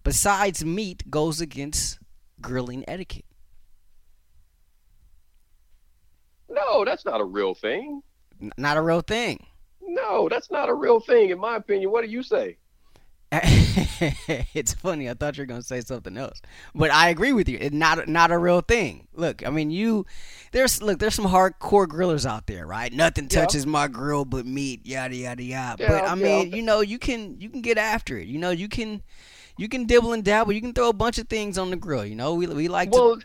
besides 0.04 0.64
meat 0.64 1.10
goes 1.10 1.40
against 1.40 1.98
grilling 2.40 2.84
etiquette. 2.86 3.24
No, 6.48 6.84
that's 6.84 7.04
not 7.04 7.20
a 7.20 7.24
real 7.24 7.54
thing. 7.54 8.02
N- 8.40 8.52
not 8.56 8.76
a 8.76 8.82
real 8.82 9.00
thing. 9.00 9.46
No, 9.96 10.28
that's 10.28 10.50
not 10.50 10.68
a 10.68 10.74
real 10.74 11.00
thing, 11.00 11.30
in 11.30 11.38
my 11.38 11.56
opinion. 11.56 11.90
What 11.90 12.04
do 12.04 12.10
you 12.10 12.22
say? 12.22 12.58
it's 13.32 14.72
funny. 14.74 15.10
I 15.10 15.14
thought 15.14 15.36
you 15.36 15.42
were 15.42 15.46
gonna 15.46 15.62
say 15.62 15.80
something 15.80 16.16
else, 16.16 16.40
but 16.74 16.92
I 16.92 17.08
agree 17.08 17.32
with 17.32 17.48
you. 17.48 17.58
It's 17.60 17.74
not 17.74 18.06
not 18.06 18.30
a 18.30 18.38
real 18.38 18.60
thing. 18.60 19.08
Look, 19.14 19.44
I 19.44 19.50
mean, 19.50 19.70
you 19.72 20.06
there's 20.52 20.80
look 20.80 21.00
there's 21.00 21.14
some 21.16 21.26
hardcore 21.26 21.86
grillers 21.88 22.24
out 22.24 22.46
there, 22.46 22.66
right? 22.66 22.92
Nothing 22.92 23.28
Yeah. 23.30 23.40
touches 23.40 23.66
my 23.66 23.88
grill 23.88 24.24
but 24.24 24.46
meat, 24.46 24.86
yada 24.86 25.16
yada 25.16 25.42
yada. 25.42 25.82
Yeah, 25.82 25.88
but 25.88 26.04
I 26.04 26.14
yeah. 26.14 26.14
mean, 26.14 26.52
you 26.52 26.62
know, 26.62 26.80
you 26.82 26.98
can 27.00 27.40
you 27.40 27.48
can 27.50 27.62
get 27.62 27.78
after 27.78 28.16
it. 28.16 28.28
You 28.28 28.38
know, 28.38 28.50
you 28.50 28.68
can 28.68 29.02
you 29.58 29.68
can 29.68 29.86
dibble 29.86 30.12
and 30.12 30.24
dabble. 30.24 30.52
You 30.52 30.60
can 30.60 30.72
throw 30.72 30.88
a 30.88 30.92
bunch 30.92 31.18
of 31.18 31.28
things 31.28 31.58
on 31.58 31.70
the 31.70 31.76
grill. 31.76 32.06
You 32.06 32.14
know, 32.14 32.34
we 32.34 32.46
we 32.46 32.68
like 32.68 32.92
to. 32.92 33.20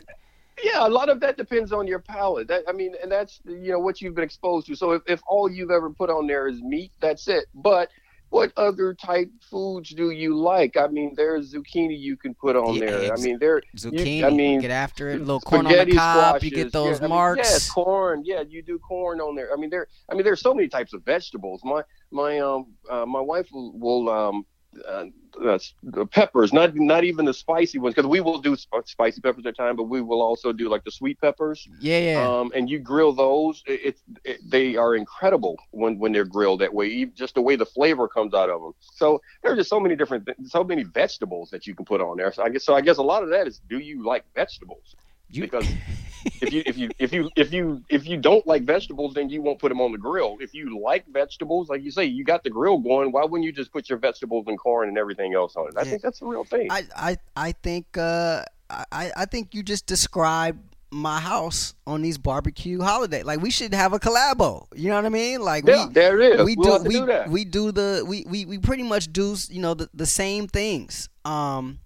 Yeah, 0.62 0.86
a 0.86 0.88
lot 0.88 1.08
of 1.08 1.20
that 1.20 1.36
depends 1.36 1.72
on 1.72 1.86
your 1.86 2.00
palate. 2.00 2.48
That 2.48 2.64
I 2.68 2.72
mean, 2.72 2.94
and 3.02 3.10
that's 3.10 3.40
you 3.44 3.72
know 3.72 3.78
what 3.78 4.00
you've 4.00 4.14
been 4.14 4.24
exposed 4.24 4.66
to. 4.66 4.76
So 4.76 4.92
if, 4.92 5.02
if 5.06 5.20
all 5.26 5.50
you've 5.50 5.70
ever 5.70 5.90
put 5.90 6.10
on 6.10 6.26
there 6.26 6.48
is 6.48 6.60
meat, 6.62 6.92
that's 7.00 7.28
it. 7.28 7.46
But 7.54 7.88
what 8.32 8.50
other 8.56 8.94
type 8.94 9.30
foods 9.50 9.90
do 9.90 10.10
you 10.10 10.34
like? 10.34 10.76
I 10.78 10.86
mean, 10.86 11.12
there's 11.14 11.52
zucchini 11.52 11.98
you 11.98 12.16
can 12.16 12.34
put 12.34 12.56
on 12.56 12.76
Yeah, 12.76 12.86
there. 12.86 13.12
I 13.12 13.16
mean, 13.16 13.38
there 13.38 13.60
Zucchini, 13.76 14.18
You, 14.18 14.26
I 14.26 14.30
mean, 14.30 14.60
get 14.60 14.70
after 14.70 15.10
it. 15.10 15.16
A 15.16 15.18
little 15.18 15.40
corn 15.40 15.66
on 15.66 15.72
the 15.72 15.94
cob. 15.94 16.42
You 16.42 16.50
get 16.50 16.72
those 16.72 16.98
yeah, 16.98 17.04
I 17.04 17.08
mean, 17.08 17.10
marks. 17.10 17.50
yes, 17.50 17.68
corn. 17.70 18.22
Yeah, 18.24 18.42
you 18.48 18.62
do 18.62 18.78
corn 18.78 19.20
on 19.20 19.36
there. 19.36 19.52
I 19.52 19.56
mean, 19.56 19.68
there. 19.68 19.86
I 20.10 20.14
mean, 20.14 20.24
there's 20.24 20.40
so 20.40 20.54
many 20.54 20.68
types 20.68 20.94
of 20.94 21.04
vegetables. 21.04 21.60
My 21.62 21.82
my 22.10 22.38
um 22.38 22.72
uh, 22.90 23.04
my 23.04 23.20
wife 23.20 23.48
will, 23.52 23.78
will 23.78 24.08
um 24.08 24.46
uh, 24.88 25.04
uh, 25.42 25.58
the 25.82 26.06
peppers, 26.06 26.52
not 26.52 26.74
not 26.74 27.04
even 27.04 27.24
the 27.24 27.34
spicy 27.34 27.78
ones, 27.78 27.94
because 27.94 28.08
we 28.08 28.20
will 28.20 28.38
do 28.38 28.56
sp- 28.56 28.84
spicy 28.86 29.20
peppers 29.20 29.46
at 29.46 29.56
time, 29.56 29.76
but 29.76 29.84
we 29.84 30.00
will 30.00 30.22
also 30.22 30.52
do 30.52 30.68
like 30.68 30.84
the 30.84 30.90
sweet 30.90 31.20
peppers. 31.20 31.68
yeah, 31.80 31.98
yeah. 31.98 32.28
Um, 32.28 32.52
and 32.54 32.68
you 32.68 32.78
grill 32.78 33.12
those. 33.12 33.62
It, 33.66 33.80
it's 33.84 34.02
it, 34.24 34.40
they 34.48 34.76
are 34.76 34.94
incredible 34.94 35.56
when 35.70 35.98
when 35.98 36.12
they're 36.12 36.24
grilled 36.24 36.60
that 36.60 36.72
way. 36.72 37.04
Just 37.06 37.34
the 37.34 37.42
way 37.42 37.56
the 37.56 37.66
flavor 37.66 38.08
comes 38.08 38.34
out 38.34 38.50
of 38.50 38.60
them. 38.60 38.72
So 38.80 39.20
there's 39.42 39.58
just 39.58 39.70
so 39.70 39.80
many 39.80 39.96
different, 39.96 40.28
so 40.44 40.64
many 40.64 40.84
vegetables 40.84 41.50
that 41.50 41.66
you 41.66 41.74
can 41.74 41.84
put 41.84 42.00
on 42.00 42.16
there. 42.16 42.32
So 42.32 42.42
I 42.42 42.48
guess 42.48 42.64
so. 42.64 42.74
I 42.74 42.80
guess 42.80 42.98
a 42.98 43.02
lot 43.02 43.22
of 43.22 43.30
that 43.30 43.46
is, 43.46 43.60
do 43.68 43.78
you 43.78 44.04
like 44.04 44.24
vegetables? 44.34 44.96
you, 45.32 45.42
because 45.42 45.66
if 46.24 46.52
you 46.52 46.62
if 46.66 46.76
you 46.78 46.90
if 46.98 47.12
you 47.12 47.30
if 47.36 47.52
you 47.52 47.82
if 47.88 48.06
you 48.06 48.16
don't 48.16 48.46
like 48.46 48.62
vegetables, 48.62 49.14
then 49.14 49.28
you 49.30 49.42
won't 49.42 49.58
put 49.58 49.68
them 49.68 49.80
on 49.80 49.92
the 49.92 49.98
grill. 49.98 50.36
If 50.40 50.54
you 50.54 50.78
like 50.80 51.06
vegetables, 51.08 51.68
like 51.68 51.82
you 51.82 51.90
say, 51.90 52.04
you 52.04 52.24
got 52.24 52.44
the 52.44 52.50
grill 52.50 52.78
going. 52.78 53.12
Why 53.12 53.24
wouldn't 53.24 53.44
you 53.44 53.52
just 53.52 53.72
put 53.72 53.88
your 53.88 53.98
vegetables 53.98 54.46
and 54.48 54.58
corn 54.58 54.88
and 54.88 54.98
everything 54.98 55.34
else 55.34 55.56
on 55.56 55.68
it? 55.68 55.74
I 55.76 55.82
Yeah. 55.82 55.90
think 55.90 56.02
that's 56.02 56.20
the 56.20 56.26
real 56.26 56.44
thing. 56.44 56.68
I, 56.70 56.84
I 56.96 57.16
I 57.36 57.52
think 57.52 57.96
uh 57.96 58.44
I, 58.70 59.10
I 59.16 59.24
think 59.26 59.54
you 59.54 59.62
just 59.62 59.86
described 59.86 60.58
my 60.90 61.20
house 61.20 61.74
on 61.86 62.02
these 62.02 62.18
barbecue 62.18 62.80
holiday. 62.80 63.22
Like 63.22 63.40
we 63.40 63.50
should 63.50 63.72
have 63.74 63.92
a 63.94 63.98
collabo. 63.98 64.66
You 64.74 64.88
know 64.90 64.96
what 64.96 65.06
I 65.06 65.10
mean? 65.10 65.40
Like 65.40 65.66
yeah, 65.66 65.86
we 65.86 65.92
there 65.92 66.20
it 66.20 66.40
is. 66.40 66.44
we 66.44 66.54
we'll 66.56 66.78
do 66.82 66.84
we 66.88 66.94
do 66.94 67.06
that. 67.06 67.28
we 67.30 67.44
do 67.44 67.72
the 67.72 68.04
we, 68.06 68.24
we 68.28 68.44
we 68.46 68.58
pretty 68.58 68.82
much 68.82 69.12
do 69.12 69.34
you 69.48 69.60
know 69.60 69.74
the, 69.74 69.88
the 69.94 70.06
same 70.06 70.48
things. 70.48 71.08
Um 71.24 71.78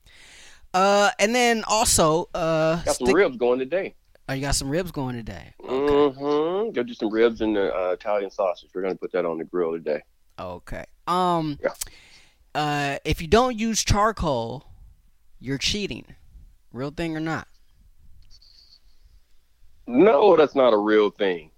uh 0.75 1.11
and 1.19 1.35
then 1.35 1.65
also 1.67 2.29
uh 2.35 2.83
got 2.83 2.97
some 2.97 3.07
stick- 3.07 3.17
ribs 3.17 3.37
going 3.37 3.59
today. 3.59 3.95
Oh, 4.29 4.33
you 4.33 4.41
got 4.41 4.55
some 4.57 4.69
ribs 4.69 4.91
going 4.91 5.15
today. 5.15 5.55
Okay. 5.63 5.71
Mm-hmm. 5.71 6.73
Go 6.73 6.83
do 6.83 6.95
some 6.95 7.11
ribs 7.11 7.41
and 7.41 7.57
uh, 7.57 7.91
Italian 7.93 8.31
sausage. 8.31 8.71
We're 8.75 8.83
gonna 8.83 8.97
put 8.97 9.13
that 9.13 9.25
on 9.25 9.39
the 9.39 9.45
grill 9.45 9.73
today. 9.73 10.03
Okay. 10.39 10.85
Um, 11.07 11.59
Yeah. 11.63 11.75
uh, 12.55 12.99
if 13.05 13.23
you 13.23 13.29
don't 13.29 13.57
use 13.57 13.85
charcoal, 13.85 14.65
you're 15.39 15.59
cheating. 15.59 16.05
Real 16.73 16.91
thing 16.91 17.17
or 17.17 17.21
not? 17.21 17.47
No, 19.87 20.37
that's 20.37 20.57
not 20.57 20.73
a 20.73 20.77
real 20.77 21.11
thing. 21.11 21.51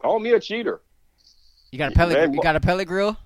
Call 0.00 0.18
me 0.18 0.32
a 0.32 0.40
cheater. 0.40 0.80
You 1.70 1.78
got 1.78 1.92
a 1.92 1.94
pellet? 1.94 2.18
Man, 2.18 2.34
you 2.34 2.40
got 2.42 2.56
a 2.56 2.60
pellet 2.60 2.88
grill? 2.88 3.16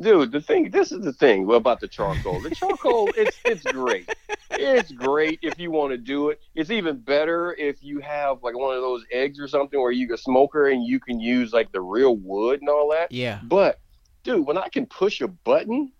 Dude, 0.00 0.30
the 0.30 0.40
thing, 0.40 0.70
this 0.70 0.92
is 0.92 1.00
the 1.00 1.12
thing 1.12 1.50
about 1.50 1.80
the 1.80 1.88
charcoal. 1.88 2.40
The 2.40 2.50
charcoal, 2.50 3.08
it's 3.16 3.38
it's 3.44 3.62
great. 3.62 4.12
It's 4.50 4.92
great 4.92 5.38
if 5.42 5.58
you 5.58 5.70
want 5.70 5.92
to 5.92 5.98
do 5.98 6.28
it. 6.30 6.40
It's 6.54 6.70
even 6.70 6.98
better 6.98 7.54
if 7.54 7.82
you 7.82 8.00
have 8.00 8.42
like 8.42 8.56
one 8.56 8.74
of 8.74 8.82
those 8.82 9.04
eggs 9.10 9.40
or 9.40 9.48
something 9.48 9.80
where 9.80 9.92
you 9.92 10.06
can 10.06 10.18
smoker 10.18 10.68
and 10.68 10.84
you 10.84 11.00
can 11.00 11.18
use 11.18 11.52
like 11.52 11.72
the 11.72 11.80
real 11.80 12.16
wood 12.16 12.60
and 12.60 12.68
all 12.68 12.90
that. 12.90 13.10
Yeah. 13.10 13.40
But 13.42 13.80
dude, 14.22 14.46
when 14.46 14.58
I 14.58 14.68
can 14.68 14.84
push 14.86 15.20
a 15.22 15.28
button, 15.28 15.92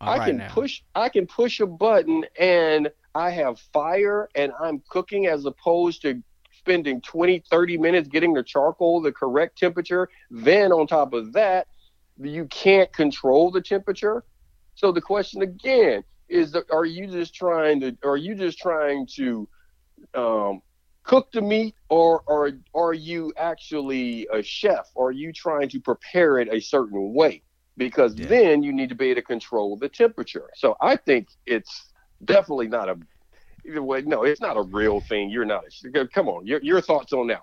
All 0.00 0.08
I 0.08 0.18
right 0.18 0.26
can 0.28 0.38
now. 0.38 0.48
push 0.48 0.82
I 0.94 1.08
can 1.10 1.26
push 1.26 1.60
a 1.60 1.66
button 1.66 2.24
and 2.38 2.90
I 3.14 3.30
have 3.30 3.60
fire 3.72 4.28
and 4.34 4.52
I'm 4.58 4.82
cooking 4.88 5.26
as 5.26 5.44
opposed 5.44 6.02
to 6.02 6.22
spending 6.58 7.02
20 7.02 7.44
30 7.50 7.76
minutes 7.76 8.08
getting 8.08 8.32
the 8.32 8.42
charcoal 8.42 9.02
the 9.02 9.12
correct 9.12 9.58
temperature 9.58 10.08
then 10.30 10.72
on 10.72 10.86
top 10.86 11.12
of 11.12 11.34
that 11.34 11.66
you 12.20 12.46
can't 12.46 12.92
control 12.92 13.50
the 13.50 13.60
temperature? 13.60 14.24
So 14.74 14.92
the 14.92 15.00
question 15.00 15.42
again 15.42 16.04
is 16.28 16.56
are 16.70 16.84
you 16.84 17.06
just 17.06 17.34
trying 17.34 17.80
to 17.80 17.96
are 18.04 18.16
you 18.16 18.34
just 18.34 18.58
trying 18.58 19.06
to 19.16 19.48
um, 20.14 20.60
cook 21.04 21.28
the 21.32 21.42
meat 21.42 21.74
or, 21.88 22.22
or 22.26 22.52
are 22.74 22.94
you 22.94 23.32
actually 23.36 24.26
a 24.32 24.42
chef? 24.42 24.86
Are 24.96 25.12
you 25.12 25.32
trying 25.32 25.68
to 25.70 25.80
prepare 25.80 26.38
it 26.38 26.48
a 26.52 26.60
certain 26.60 27.14
way? 27.14 27.42
Because 27.76 28.14
Yeah. 28.16 28.28
then 28.28 28.62
you 28.62 28.72
need 28.72 28.88
to 28.88 28.94
be 28.94 29.10
able 29.10 29.20
to 29.20 29.26
control 29.26 29.76
the 29.76 29.88
temperature. 29.88 30.48
So 30.54 30.76
i 30.80 30.96
think 30.96 31.28
it's 31.46 31.92
definitely 32.24 32.68
not 32.68 32.88
a 32.88 32.96
either 33.66 33.82
way 33.82 34.02
no 34.02 34.24
it's 34.24 34.40
not 34.40 34.56
a 34.56 34.62
real 34.62 35.00
thing. 35.00 35.30
You're 35.30 35.44
not 35.44 35.64
a, 35.94 36.06
come 36.08 36.28
on 36.28 36.46
your, 36.46 36.60
your 36.62 36.80
thoughts 36.80 37.12
on 37.12 37.26
that 37.28 37.42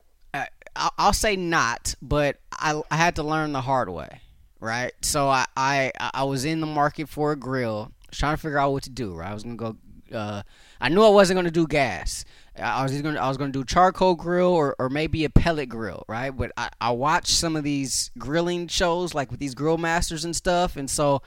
I'll, 0.75 0.93
I'll 0.97 1.13
say 1.13 1.35
not, 1.35 1.95
but 2.01 2.39
I, 2.51 2.81
I 2.89 2.95
had 2.95 3.15
to 3.17 3.23
learn 3.23 3.51
the 3.51 3.61
hard 3.61 3.89
way, 3.89 4.21
right? 4.61 4.93
So 5.01 5.27
I, 5.27 5.45
I 5.57 5.91
I 6.13 6.23
was 6.23 6.45
in 6.45 6.61
the 6.61 6.67
market 6.67 7.09
for 7.09 7.33
a 7.33 7.35
grill, 7.35 7.91
trying 8.11 8.35
to 8.35 8.41
figure 8.41 8.57
out 8.57 8.71
what 8.71 8.83
to 8.83 8.89
do. 8.89 9.13
Right, 9.13 9.29
I 9.29 9.33
was 9.33 9.43
gonna 9.43 9.55
go. 9.55 9.75
Uh, 10.13 10.43
I 10.79 10.89
knew 10.89 11.03
I 11.03 11.09
wasn't 11.09 11.37
gonna 11.37 11.51
do 11.51 11.67
gas. 11.67 12.23
I 12.57 12.83
was 12.83 13.01
gonna 13.01 13.19
I 13.19 13.27
was 13.27 13.37
gonna 13.37 13.51
do 13.51 13.63
charcoal 13.63 14.15
grill 14.15 14.49
or, 14.49 14.75
or 14.77 14.89
maybe 14.89 15.25
a 15.25 15.29
pellet 15.29 15.69
grill, 15.69 16.05
right? 16.07 16.31
But 16.31 16.51
I, 16.57 16.69
I 16.79 16.91
watched 16.91 17.29
some 17.29 17.55
of 17.55 17.63
these 17.63 18.11
grilling 18.17 18.67
shows 18.67 19.13
like 19.13 19.31
with 19.31 19.39
these 19.39 19.55
grill 19.55 19.77
masters 19.77 20.25
and 20.25 20.35
stuff, 20.35 20.75
and 20.77 20.89
so 20.89 21.21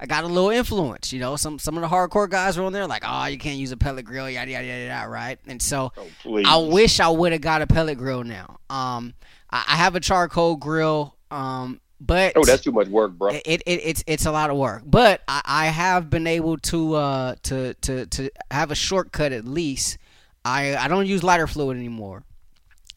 I 0.00 0.06
got 0.06 0.24
a 0.24 0.26
little 0.26 0.50
influence. 0.50 1.12
You 1.12 1.20
know, 1.20 1.36
some 1.36 1.58
some 1.58 1.76
of 1.76 1.82
the 1.82 1.88
hardcore 1.88 2.28
guys 2.28 2.58
were 2.58 2.64
on 2.64 2.72
there 2.72 2.86
like, 2.86 3.04
oh, 3.06 3.26
you 3.26 3.38
can't 3.38 3.56
use 3.56 3.72
a 3.72 3.76
pellet 3.76 4.04
grill, 4.04 4.28
yada 4.28 4.50
yada 4.50 4.66
yada, 4.66 4.84
yada 4.86 5.08
right? 5.08 5.38
And 5.46 5.62
so 5.62 5.92
oh 6.26 6.42
I 6.44 6.56
wish 6.56 6.98
I 7.00 7.08
would 7.08 7.32
have 7.32 7.40
got 7.40 7.62
a 7.62 7.66
pellet 7.66 7.98
grill 7.98 8.24
now. 8.24 8.58
Um, 8.68 9.14
I, 9.50 9.64
I 9.68 9.76
have 9.76 9.94
a 9.94 10.00
charcoal 10.00 10.56
grill. 10.56 11.16
Um, 11.30 11.80
but 12.06 12.32
oh 12.36 12.44
that's 12.44 12.62
too 12.62 12.72
much 12.72 12.88
work 12.88 13.12
bro 13.12 13.30
it, 13.30 13.62
it, 13.66 13.80
it's 13.84 14.04
it's 14.06 14.26
a 14.26 14.32
lot 14.32 14.50
of 14.50 14.56
work. 14.56 14.82
But 14.84 15.22
I, 15.28 15.42
I 15.44 15.66
have 15.66 16.10
been 16.10 16.26
able 16.26 16.58
to 16.58 16.94
uh 16.94 17.34
to, 17.44 17.74
to 17.74 18.06
to 18.06 18.30
have 18.50 18.70
a 18.70 18.74
shortcut 18.74 19.32
at 19.32 19.44
least. 19.44 19.98
I 20.44 20.76
I 20.76 20.88
don't 20.88 21.06
use 21.06 21.22
lighter 21.22 21.46
fluid 21.46 21.76
anymore. 21.76 22.22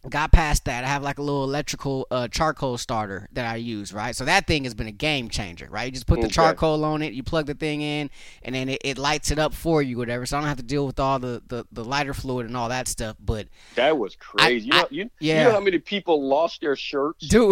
Got 0.09 0.31
past 0.31 0.65
that. 0.65 0.83
I 0.83 0.87
have 0.87 1.03
like 1.03 1.17
a 1.19 1.21
little 1.21 1.43
electrical 1.43 2.07
uh, 2.11 2.27
charcoal 2.27 2.77
starter 2.77 3.27
that 3.33 3.45
I 3.45 3.57
use, 3.57 3.91
right? 3.93 4.15
So 4.15 4.25
that 4.25 4.47
thing 4.47 4.63
has 4.63 4.73
been 4.73 4.87
a 4.87 4.91
game 4.91 5.29
changer, 5.29 5.67
right? 5.69 5.85
You 5.85 5.91
just 5.91 6.07
put 6.07 6.19
the 6.21 6.27
Okay. 6.27 6.33
charcoal 6.33 6.83
on 6.85 7.01
it, 7.01 7.13
you 7.13 7.23
plug 7.23 7.45
the 7.47 7.53
thing 7.53 7.81
in, 7.81 8.09
and 8.43 8.55
then 8.55 8.69
it, 8.69 8.81
it 8.83 8.97
lights 8.97 9.31
it 9.31 9.39
up 9.39 9.53
for 9.53 9.81
you, 9.81 9.97
whatever. 9.97 10.25
So 10.25 10.37
I 10.37 10.39
don't 10.41 10.47
have 10.47 10.57
to 10.57 10.63
deal 10.63 10.85
with 10.85 10.99
all 10.99 11.19
the, 11.19 11.41
the, 11.47 11.65
the 11.71 11.83
lighter 11.83 12.13
fluid 12.13 12.45
and 12.45 12.55
all 12.55 12.69
that 12.69 12.87
stuff. 12.87 13.15
But 13.19 13.47
that 13.75 13.97
was 13.97 14.15
crazy 14.15 14.71
I- 14.71 14.77
you, 14.77 14.81
know, 14.81 14.87
you, 14.91 15.09
yeah. 15.19 15.37
you 15.39 15.43
know 15.45 15.51
how 15.51 15.59
many 15.59 15.79
people 15.79 16.27
lost 16.27 16.61
their 16.61 16.75
shirts 16.75 17.27
dude, 17.27 17.49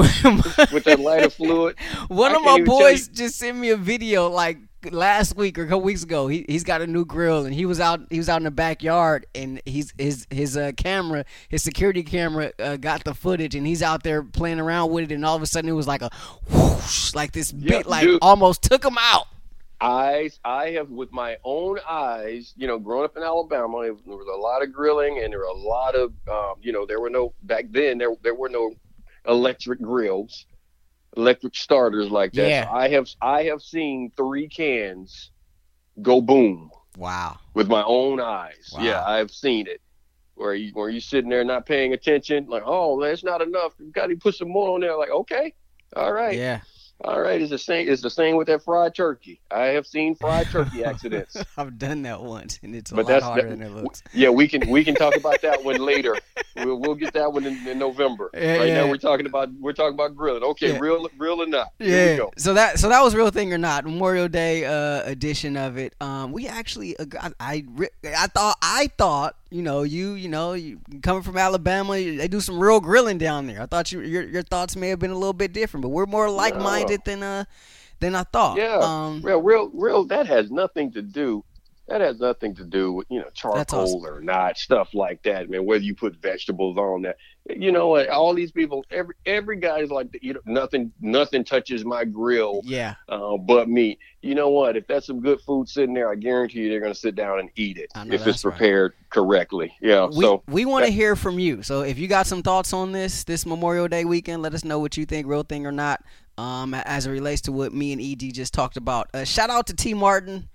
with 0.72 0.84
that 0.86 1.00
lighter 1.00 1.30
fluid 1.30 1.76
One 2.08 2.32
I 2.32 2.36
of 2.36 2.42
my 2.44 2.62
boys 2.64 3.08
just 3.08 3.38
sent 3.38 3.58
me 3.58 3.70
a 3.72 3.78
video 3.78 4.30
like 4.30 4.58
last 4.92 5.36
week 5.36 5.58
or 5.58 5.64
a 5.64 5.66
couple 5.66 5.82
weeks 5.82 6.04
ago. 6.04 6.28
He 6.28 6.46
he's 6.48 6.64
got 6.64 6.82
a 6.82 6.88
new 6.88 7.06
grill 7.06 7.46
and 7.46 7.54
he 7.54 7.66
was 7.66 7.80
out 7.80 8.02
he 8.10 8.18
was 8.18 8.30
out 8.30 8.38
in 8.38 8.44
the 8.44 8.52
backyard 8.52 9.26
and 9.36 9.62
he's 9.66 9.94
his 9.98 10.28
his 10.30 10.58
uh, 10.58 10.72
camera 10.78 11.26
his 11.50 11.64
security 11.64 12.04
camera 12.04 12.52
uh, 12.60 12.78
got 12.78 13.04
the 13.04 13.14
footage 13.14 13.56
and 13.56 13.66
he's 13.66 13.82
out 13.82 14.04
there 14.04 14.24
playing 14.24 14.60
around 14.60 14.92
with 14.92 15.12
it 15.12 15.16
and 15.16 15.26
all 15.26 15.36
of 15.36 15.42
a 15.42 15.48
sudden 15.48 15.70
it 15.70 15.74
was 15.74 15.88
like 15.88 16.02
a 16.02 16.10
whoosh 16.50 17.14
like 17.14 17.32
this 17.32 17.52
bit 17.52 17.86
like 17.86 18.04
dude. 18.04 18.20
almost 18.22 18.62
took 18.62 18.84
him 18.84 18.98
out. 19.00 19.26
I 19.82 20.32
I 20.44 20.72
have 20.72 20.90
with 20.90 21.12
my 21.12 21.38
own 21.44 21.80
eyes, 21.88 22.54
you 22.56 22.68
know, 22.68 22.80
growing 22.80 23.06
up 23.06 23.18
in 23.18 23.24
Alabama, 23.24 23.84
there 23.84 23.94
was 23.94 24.28
a 24.34 24.38
lot 24.38 24.64
of 24.64 24.72
grilling 24.72 25.20
and 25.24 25.32
there 25.32 25.40
were 25.40 25.46
a 25.46 25.54
lot 25.54 25.96
of, 25.96 26.14
um, 26.30 26.56
you 26.62 26.72
know, 26.72 26.86
there 26.86 27.00
were 27.02 27.10
no 27.10 27.34
back 27.44 27.66
then 27.72 27.98
there 27.98 28.12
there 28.24 28.36
were 28.36 28.50
no 28.50 28.74
electric 29.28 29.82
grills, 29.82 30.46
electric 31.16 31.56
starters 31.56 32.10
like 32.10 32.34
that. 32.34 32.50
Yeah. 32.50 32.66
So 32.66 32.72
I 32.72 32.90
have 32.90 33.08
I 33.22 33.44
have 33.44 33.62
seen 33.62 34.12
three 34.18 34.48
cans 34.48 35.32
go 36.02 36.22
boom 36.22 36.72
Wow. 36.98 37.38
with 37.54 37.68
my 37.68 37.84
own 37.84 38.20
eyes. 38.20 38.72
Wow. 38.74 38.84
Yeah, 38.84 39.04
I've 39.04 39.32
seen 39.32 39.68
it. 39.68 39.82
Where 40.36 40.54
you 40.54 40.72
where 40.74 40.90
you 40.90 41.00
sitting 41.00 41.30
there 41.30 41.46
not 41.46 41.66
paying 41.66 41.94
attention, 41.94 42.48
like, 42.48 42.64
oh, 42.66 43.02
that's 43.02 43.24
not 43.24 43.42
enough. 43.42 43.74
You 43.80 43.92
got 43.92 44.08
to 44.08 44.16
put 44.18 44.36
some 44.36 44.50
more 44.50 44.76
on 44.76 44.82
there. 44.82 44.98
Like, 44.98 45.10
okay, 45.10 45.54
all 45.96 46.12
right. 46.12 46.38
Yeah. 46.38 46.60
All 47.04 47.20
right, 47.20 47.42
it's 47.42 47.52
the 47.52 47.58
same. 47.58 47.90
It's 47.90 48.02
the 48.02 48.10
same 48.10 48.38
with 48.38 48.48
that 48.48 48.64
fried 48.64 48.96
turkey. 48.96 49.42
I 49.52 49.66
have 49.66 49.86
seen 49.86 50.16
fried 50.16 50.48
turkey 50.48 50.84
accidents. 50.86 51.36
I've 51.58 51.78
done 51.78 52.04
that 52.04 52.22
once 52.24 52.58
and 52.64 52.74
it's 52.74 52.92
a 52.92 52.96
But 52.96 53.06
lot 53.06 53.08
that's- 53.10 53.24
harder 53.24 53.50
that- 53.50 53.60
than 53.60 53.62
it 53.62 53.72
looks. 53.84 54.02
Yeah, 54.14 54.30
we 54.30 54.48
can 54.48 54.70
we 54.70 54.84
can 54.84 54.96
talk 54.96 55.16
about 55.16 55.42
that 55.42 55.64
one 55.64 55.78
later. 55.78 56.16
We'll, 56.56 56.78
we'll 56.80 56.96
get 56.96 57.14
that 57.14 57.32
one 57.34 57.46
in, 57.46 57.68
in 57.68 57.78
November. 57.78 58.30
Yeah, 58.34 58.58
right 58.58 58.68
yeah. 58.70 58.82
now 58.84 58.90
we're 58.90 58.96
talking 58.98 59.26
about 59.26 59.50
we're 59.60 59.74
talking 59.74 59.94
about 59.94 60.16
grilling. 60.16 60.42
Okay, 60.44 60.72
Yeah. 60.72 60.80
real 60.80 61.08
real 61.18 61.42
or 61.44 61.48
not? 61.48 61.74
Yeah. 61.80 62.20
So 62.38 62.54
that 62.54 62.80
so 62.80 62.88
that 62.90 63.02
was 63.02 63.14
real 63.14 63.30
thing 63.30 63.52
or 63.54 63.58
not 63.58 63.84
Memorial 63.84 64.30
Day 64.30 64.64
uh, 64.66 65.04
edition 65.04 65.58
of 65.58 65.78
it. 65.78 65.94
Um, 66.00 66.32
we 66.32 66.48
actually 66.48 66.98
uh, 66.98 67.06
I 67.42 67.66
I, 67.66 67.66
I 68.18 68.28
thought 68.28 68.58
I 68.62 68.90
thought 68.98 69.36
you 69.50 69.62
know 69.62 69.84
you 69.84 70.14
you 70.14 70.28
know 70.28 70.54
you 70.54 70.80
coming 71.04 71.24
from 71.24 71.38
Alabama 71.38 71.94
they 71.94 72.28
do 72.28 72.42
some 72.42 72.60
real 72.60 72.80
grilling 72.80 73.18
down 73.18 73.48
there. 73.48 73.62
I 73.62 73.66
thought 73.66 73.92
you 73.92 74.02
your 74.02 74.24
your 74.24 74.42
thoughts 74.42 74.76
may 74.76 74.90
have 74.90 75.00
been 75.00 75.12
a 75.12 75.18
little 75.18 75.34
bit 75.34 75.54
different, 75.54 75.84
but 75.84 75.90
we're 75.90 76.06
more 76.06 76.30
like 76.30 76.58
minded 76.58 77.02
than 77.06 77.24
uh 77.24 77.46
than 78.00 78.16
I 78.16 78.24
thought. 78.24 78.58
Yeah, 78.58 78.80
Um, 78.82 79.22
real 79.22 79.42
real 79.42 79.70
real. 79.74 80.04
That 80.06 80.28
has 80.28 80.52
nothing 80.52 80.92
to 80.94 81.02
do. 81.02 81.44
That 81.88 82.02
has 82.02 82.20
nothing 82.20 82.56
to 82.56 82.66
do 82.66 82.92
with 82.94 83.08
you 83.10 83.20
know 83.20 83.30
charcoal 83.34 83.80
awesome. 83.80 84.06
or 84.06 84.22
not 84.22 84.58
stuff 84.58 84.94
like 84.94 85.22
that, 85.24 85.50
man. 85.50 85.66
Whether 85.66 85.84
you 85.84 85.96
put 85.96 86.16
vegetables 86.16 86.78
on 86.78 87.04
that, 87.04 87.18
you 87.50 87.72
know 87.72 87.88
what? 87.88 88.10
All 88.10 88.34
these 88.34 88.52
people, 88.52 88.84
every 88.90 89.16
every 89.26 89.58
guy's 89.58 89.92
like, 89.92 90.18
you 90.22 90.34
know, 90.34 90.40
nothing 90.46 90.92
nothing 91.00 91.44
touches 91.44 91.86
my 91.86 92.04
grill 92.04 92.62
yeah, 92.64 92.96
uh, 93.08 93.38
but 93.38 93.70
meat. 93.70 94.00
You 94.22 94.34
know 94.34 94.50
what? 94.50 94.76
If 94.76 94.88
that's 94.88 95.06
some 95.06 95.22
good 95.22 95.40
food 95.42 95.70
sitting 95.70 95.94
there, 95.94 96.10
I 96.10 96.16
guarantee 96.16 96.62
you 96.62 96.70
they're 96.70 96.80
going 96.80 96.94
to 96.94 97.00
sit 97.00 97.16
down 97.16 97.40
and 97.40 97.50
eat 97.56 97.78
it 97.78 97.92
if 97.96 98.14
it's 98.14 98.24
that's 98.24 98.46
right. 98.46 98.52
prepared 98.52 98.94
correctly. 99.12 99.76
Yeah. 99.80 100.08
we 100.08 100.22
so 100.22 100.44
we 100.48 100.66
want 100.66 100.86
to 100.86 100.92
hear 100.92 101.16
from 101.16 101.38
you. 101.38 101.62
So 101.62 101.82
if 101.82 102.00
you 102.00 102.08
got 102.08 102.26
some 102.26 102.42
thoughts 102.42 102.74
on 102.74 102.92
this 102.92 103.24
this 103.24 103.46
Memorial 103.46 103.88
Day 103.88 104.06
weekend, 104.06 104.42
let 104.42 104.54
us 104.56 104.64
know 104.64 104.80
what 104.80 104.98
you 104.98 105.06
think, 105.06 105.28
real 105.28 105.44
thing 105.44 105.68
or 105.68 105.72
not, 105.72 106.04
um, 106.40 106.74
as 106.74 107.06
it 107.06 107.12
relates 107.12 107.42
to 107.42 107.52
what 107.52 107.74
me 107.74 107.94
and 107.94 108.02
Ed 108.02 108.34
just 108.34 108.54
talked 108.54 108.78
about. 108.78 109.10
Uh, 109.14 109.24
shout 109.24 109.52
out 109.52 109.68
to 109.68 109.76
Tee 109.76 109.94
Martin. 109.94 110.50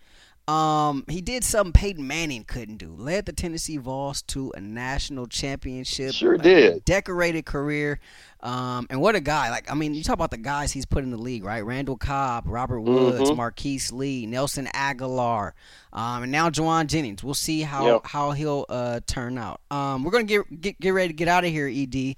Um, 0.48 1.04
he 1.08 1.20
did 1.20 1.44
something 1.44 1.72
Peyton 1.72 2.04
Manning 2.04 2.42
couldn't 2.42 2.78
do. 2.78 2.92
Led 2.96 3.26
the 3.26 3.32
Tennessee 3.32 3.76
Vols 3.76 4.22
to 4.22 4.52
a 4.56 4.60
national 4.60 5.28
championship. 5.28 6.12
Sure 6.12 6.34
A 6.34 6.38
did. 6.38 6.84
Decorated 6.84 7.46
career. 7.46 8.00
Um, 8.40 8.86
and 8.90 9.00
what 9.00 9.14
a 9.14 9.20
guy! 9.20 9.50
Like, 9.50 9.70
I 9.70 9.74
mean, 9.74 9.94
you 9.94 10.02
talk 10.02 10.14
about 10.14 10.32
the 10.32 10.38
guys 10.38 10.72
he's 10.72 10.86
put 10.86 11.04
in 11.04 11.10
the 11.10 11.16
league, 11.18 11.44
right? 11.44 11.60
Randall 11.64 11.96
Cobb, 11.96 12.44
Robert 12.48 12.80
Woods, 12.80 13.30
Mhm. 13.30 13.36
Marquise 13.36 13.92
Lee, 13.92 14.26
Nelson 14.26 14.66
Agholor, 14.74 15.52
um, 15.92 16.24
and 16.24 16.32
now 16.32 16.50
Jauan 16.50 16.86
Jennings. 16.88 17.22
We'll 17.22 17.34
see 17.34 17.60
how 17.62 17.86
Yep. 17.86 18.06
how 18.06 18.32
he'll 18.32 18.64
uh, 18.68 19.00
turn 19.06 19.38
out. 19.38 19.60
Um, 19.70 20.02
we're 20.02 20.10
gonna 20.10 20.24
get, 20.24 20.60
get 20.60 20.80
get 20.80 20.90
ready 20.90 21.08
to 21.08 21.14
get 21.14 21.28
out 21.28 21.44
of 21.44 21.50
here, 21.50 21.68
Ed. 21.68 22.16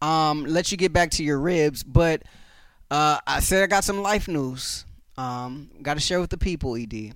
Um, 0.00 0.44
let 0.46 0.70
you 0.70 0.78
get 0.78 0.92
back 0.92 1.10
to 1.12 1.24
your 1.24 1.38
ribs, 1.40 1.82
but 1.82 2.22
uh, 2.90 3.18
I 3.26 3.40
said 3.40 3.62
I 3.62 3.66
got 3.66 3.84
some 3.84 4.00
life 4.00 4.28
news. 4.28 4.84
Um, 5.18 5.70
got 5.82 5.94
to 5.94 6.00
share 6.00 6.20
with 6.20 6.30
the 6.30 6.38
people, 6.38 6.76
Ed. 6.76 7.14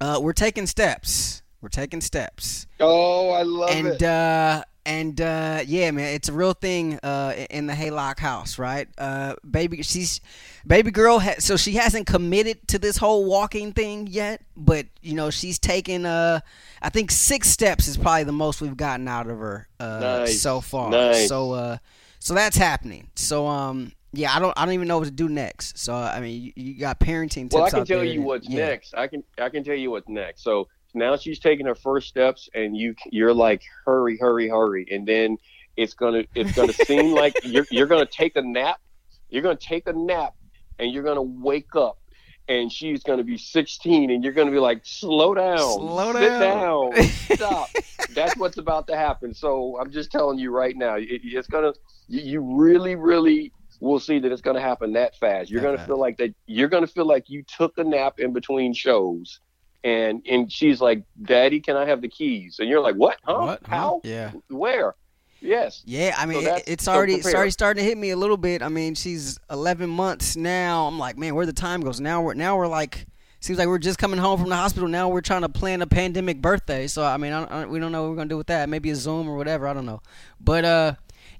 Uh, 0.00 0.18
we're 0.22 0.32
taking 0.32 0.66
steps. 0.66 1.42
We're 1.60 1.68
taking 1.70 2.02
steps 2.02 2.66
Oh, 2.78 3.30
I 3.30 3.42
love 3.42 3.70
and 3.70 3.86
it. 3.86 3.92
And 3.92 4.02
uh, 4.02 4.64
and 4.86 5.18
uh, 5.20 5.62
yeah, 5.66 5.90
man, 5.92 6.14
it's 6.14 6.28
a 6.28 6.32
real 6.34 6.52
thing 6.52 6.98
uh, 7.02 7.32
in 7.48 7.66
the 7.66 7.72
Haylock 7.72 8.18
house, 8.18 8.58
right? 8.58 8.86
Uh, 8.98 9.34
baby, 9.50 9.82
she's 9.82 10.20
baby 10.66 10.90
girl. 10.90 11.20
Ha- 11.20 11.36
so 11.38 11.56
she 11.56 11.72
hasn't 11.72 12.06
committed 12.06 12.68
to 12.68 12.78
this 12.78 12.98
whole 12.98 13.24
walking 13.24 13.72
thing 13.72 14.06
yet, 14.08 14.42
but 14.54 14.84
you 15.00 15.14
know 15.14 15.30
she's 15.30 15.58
taken. 15.58 16.04
Uh, 16.04 16.40
I 16.82 16.90
think 16.90 17.10
six 17.10 17.48
steps 17.48 17.88
is 17.88 17.96
probably 17.96 18.24
the 18.24 18.32
most 18.32 18.60
we've 18.60 18.76
gotten 18.76 19.08
out 19.08 19.30
of 19.30 19.38
her 19.38 19.66
uh, 19.80 20.00
Nice. 20.00 20.42
so 20.42 20.60
far. 20.60 20.90
Nice. 20.90 21.28
So 21.28 21.52
uh, 21.52 21.78
so 22.18 22.34
that's 22.34 22.58
happening. 22.58 23.08
So 23.16 23.46
um, 23.46 23.92
yeah, 24.16 24.34
I 24.34 24.38
don't 24.38 24.52
I 24.56 24.64
don't 24.64 24.74
even 24.74 24.88
know 24.88 24.98
what 24.98 25.04
to 25.06 25.10
do 25.10 25.28
next. 25.28 25.78
So 25.78 25.94
I 25.94 26.20
mean, 26.20 26.42
you, 26.42 26.52
you 26.56 26.78
got 26.78 27.00
parenting 27.00 27.44
tips 27.50 27.54
Well, 27.54 27.64
I 27.64 27.70
can 27.70 27.84
tell 27.84 28.04
you 28.04 28.20
that- 28.20 28.26
what's 28.26 28.48
yeah. 28.48 28.66
next. 28.66 28.94
I 28.94 29.06
can 29.06 29.22
I 29.38 29.48
can 29.48 29.64
tell 29.64 29.74
you 29.76 29.90
what's 29.90 30.08
next. 30.08 30.42
So 30.42 30.68
now 30.94 31.16
she's 31.16 31.38
taking 31.38 31.66
her 31.66 31.74
first 31.74 32.08
steps, 32.08 32.48
and 32.54 32.76
you 32.76 32.94
you're 33.10 33.34
like 33.34 33.62
hurry, 33.84 34.16
hurry, 34.18 34.48
hurry, 34.48 34.86
and 34.90 35.06
then 35.06 35.38
it's 35.76 35.94
gonna 35.94 36.24
it's 36.34 36.52
gonna 36.52 36.72
seem 36.86 37.14
like 37.14 37.34
you're 37.44 37.66
you're 37.70 37.86
gonna 37.86 38.06
take 38.06 38.36
a 38.36 38.42
nap. 38.42 38.80
You're 39.28 39.42
gonna 39.42 39.56
take 39.56 39.88
a 39.88 39.92
nap, 39.92 40.34
and 40.78 40.92
you're 40.92 41.02
gonna 41.02 41.22
wake 41.22 41.74
up. 41.76 41.98
And 42.46 42.70
she's 42.70 43.02
going 43.02 43.16
to 43.16 43.24
be 43.24 43.38
16, 43.38 44.10
and 44.10 44.22
you're 44.22 44.34
going 44.34 44.48
to 44.48 44.52
be 44.52 44.58
like, 44.58 44.82
slow 44.84 45.32
down, 45.32 45.56
Slow 45.60 46.12
sit 46.12 46.28
down." 46.28 46.90
down, 46.92 47.02
stop. 47.34 47.70
That's 48.14 48.36
what's 48.36 48.58
about 48.58 48.86
to 48.88 48.96
happen. 48.98 49.32
So 49.32 49.78
I'm 49.80 49.90
just 49.90 50.12
telling 50.12 50.38
you 50.38 50.50
right 50.50 50.76
now, 50.76 50.96
it, 50.96 51.06
it's 51.08 51.48
to, 51.48 51.72
you, 52.06 52.20
you 52.20 52.40
really, 52.42 52.96
really 52.96 53.50
will 53.80 54.00
see 54.00 54.18
that 54.18 54.30
it's 54.32 54.42
going 54.42 54.56
to 54.56 54.62
happen 54.62 54.92
that 54.94 55.16
fast. 55.16 55.50
You're 55.50 55.60
going 55.62 55.76
to 55.76 55.84
feel 55.84 55.98
like 55.98 56.16
that. 56.18 56.34
You're 56.46 56.68
going 56.68 56.86
to 56.86 56.92
feel 56.92 57.06
like 57.06 57.28
you 57.28 57.42
took 57.42 57.76
a 57.78 57.84
nap 57.84 58.18
in 58.20 58.32
between 58.32 58.72
shows, 58.74 59.40
and 59.82 60.22
and 60.28 60.50
she's 60.50 60.80
like, 60.80 61.02
"Daddy, 61.22 61.60
can 61.60 61.76
I 61.76 61.84
have 61.86 62.00
the 62.00 62.08
keys?" 62.08 62.56
And 62.58 62.68
you're 62.68 62.80
like, 62.80 62.96
"What? 62.96 63.18
Huh? 63.24 63.40
What? 63.40 63.66
How? 63.66 64.00
Yeah. 64.04 64.32
Where? 64.48 64.94
Yes. 65.40 65.82
Yeah, 65.84 66.14
I 66.16 66.24
mean, 66.24 66.42
that's- 66.44 66.64
it's 66.66 66.84
so 66.84 66.92
already 66.92 67.14
it's 67.16 67.26
already 67.34 67.50
starting 67.50 67.82
to 67.82 67.86
hit 67.88 67.98
me 67.98 68.10
a 68.10 68.16
little 68.16 68.38
bit. 68.38 68.62
I 68.62 68.68
mean, 68.70 68.94
she's 68.94 69.38
11 69.50 69.90
months 69.90 70.36
now. 70.36 70.86
I'm 70.86 70.98
like, 70.98 71.18
man, 71.18 71.34
where 71.34 71.44
the 71.44 71.52
time 71.52 71.82
goes? 71.82 72.00
Now 72.00 72.22
we're 72.22 72.32
now 72.32 72.56
we're 72.56 72.66
like, 72.66 73.04
seems 73.40 73.58
like 73.58 73.68
we're 73.68 73.78
just 73.78 73.98
coming 73.98 74.18
home 74.18 74.40
from 74.40 74.48
the 74.48 74.56
hospital. 74.56 74.88
Now 74.88 75.10
we're 75.10 75.20
trying 75.20 75.42
to 75.42 75.50
plan 75.50 75.82
a 75.82 75.86
pandemic 75.86 76.40
birthday. 76.40 76.86
So 76.86 77.04
I 77.04 77.18
mean, 77.18 77.34
I, 77.34 77.44
I, 77.44 77.66
we 77.66 77.78
don't 77.78 77.92
know 77.92 78.02
what 78.04 78.10
we're 78.12 78.16
gonna 78.16 78.30
do 78.30 78.38
with 78.38 78.46
that. 78.46 78.70
Maybe 78.70 78.88
a 78.88 78.96
Zoom 78.96 79.28
or 79.28 79.36
whatever. 79.36 79.68
I 79.68 79.74
don't 79.74 79.84
know. 79.84 80.00
But 80.40 80.64
uh, 80.64 80.94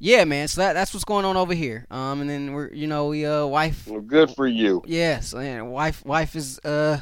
yeah, 0.04 0.24
man. 0.24 0.48
So 0.48 0.60
that 0.60 0.74
that's 0.74 0.92
what's 0.92 1.04
going 1.04 1.24
on 1.24 1.38
over 1.38 1.54
here. 1.54 1.86
Um, 1.90 2.20
and 2.20 2.28
then 2.28 2.52
we're 2.52 2.70
you 2.74 2.86
know 2.86 3.06
we 3.06 3.24
uh 3.24 3.46
wife 3.46 3.86
Well, 3.86 4.02
good 4.02 4.30
for 4.30 4.46
you. 4.46 4.82
Yes, 4.86 5.32
and 5.32 5.72
wife 5.72 6.04
wife 6.04 6.36
is 6.36 6.58
uh 6.58 7.00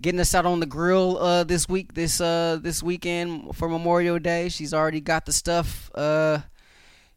getting 0.00 0.20
us 0.20 0.32
out 0.32 0.46
on 0.46 0.60
the 0.60 0.66
grill 0.66 1.18
uh 1.18 1.42
this 1.42 1.68
week 1.68 1.94
this 1.94 2.20
uh 2.20 2.58
this 2.62 2.84
weekend 2.84 3.56
for 3.56 3.68
Memorial 3.68 4.20
Day. 4.20 4.48
She's 4.48 4.72
already 4.72 5.00
got 5.00 5.26
the 5.26 5.32
stuff 5.32 5.90
uh 5.96 6.38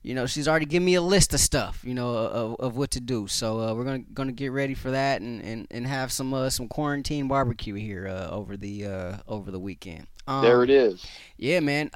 you 0.01 0.15
know, 0.15 0.25
she's 0.25 0.47
already 0.47 0.65
given 0.65 0.85
me 0.85 0.95
a 0.95 1.01
list 1.01 1.33
of 1.33 1.41
stuff, 1.41 1.83
you 1.83 1.93
know, 1.93 2.09
of, 2.15 2.55
of 2.59 2.77
what 2.77 2.91
to 2.91 3.01
do. 3.01 3.27
So 3.27 3.59
uh, 3.59 3.73
we're 3.75 3.83
gonna 3.83 3.99
gonna 3.99 4.31
get 4.31 4.51
ready 4.51 4.73
for 4.73 4.91
that 4.91 5.21
and, 5.21 5.41
and, 5.43 5.67
and 5.69 5.85
have 5.85 6.11
some 6.11 6.33
uh, 6.33 6.49
some 6.49 6.67
quarantine 6.69 7.27
barbecue 7.27 7.75
here 7.75 8.07
uh, 8.07 8.29
over 8.29 8.55
the 8.57 8.85
uh, 8.85 9.17
over 9.27 9.51
the 9.51 9.59
weekend. 9.59 10.07
Um, 10.25 10.41
There 10.41 10.63
it 10.63 10.69
is. 10.69 11.05
yeah, 11.37 11.59
man. 11.59 11.91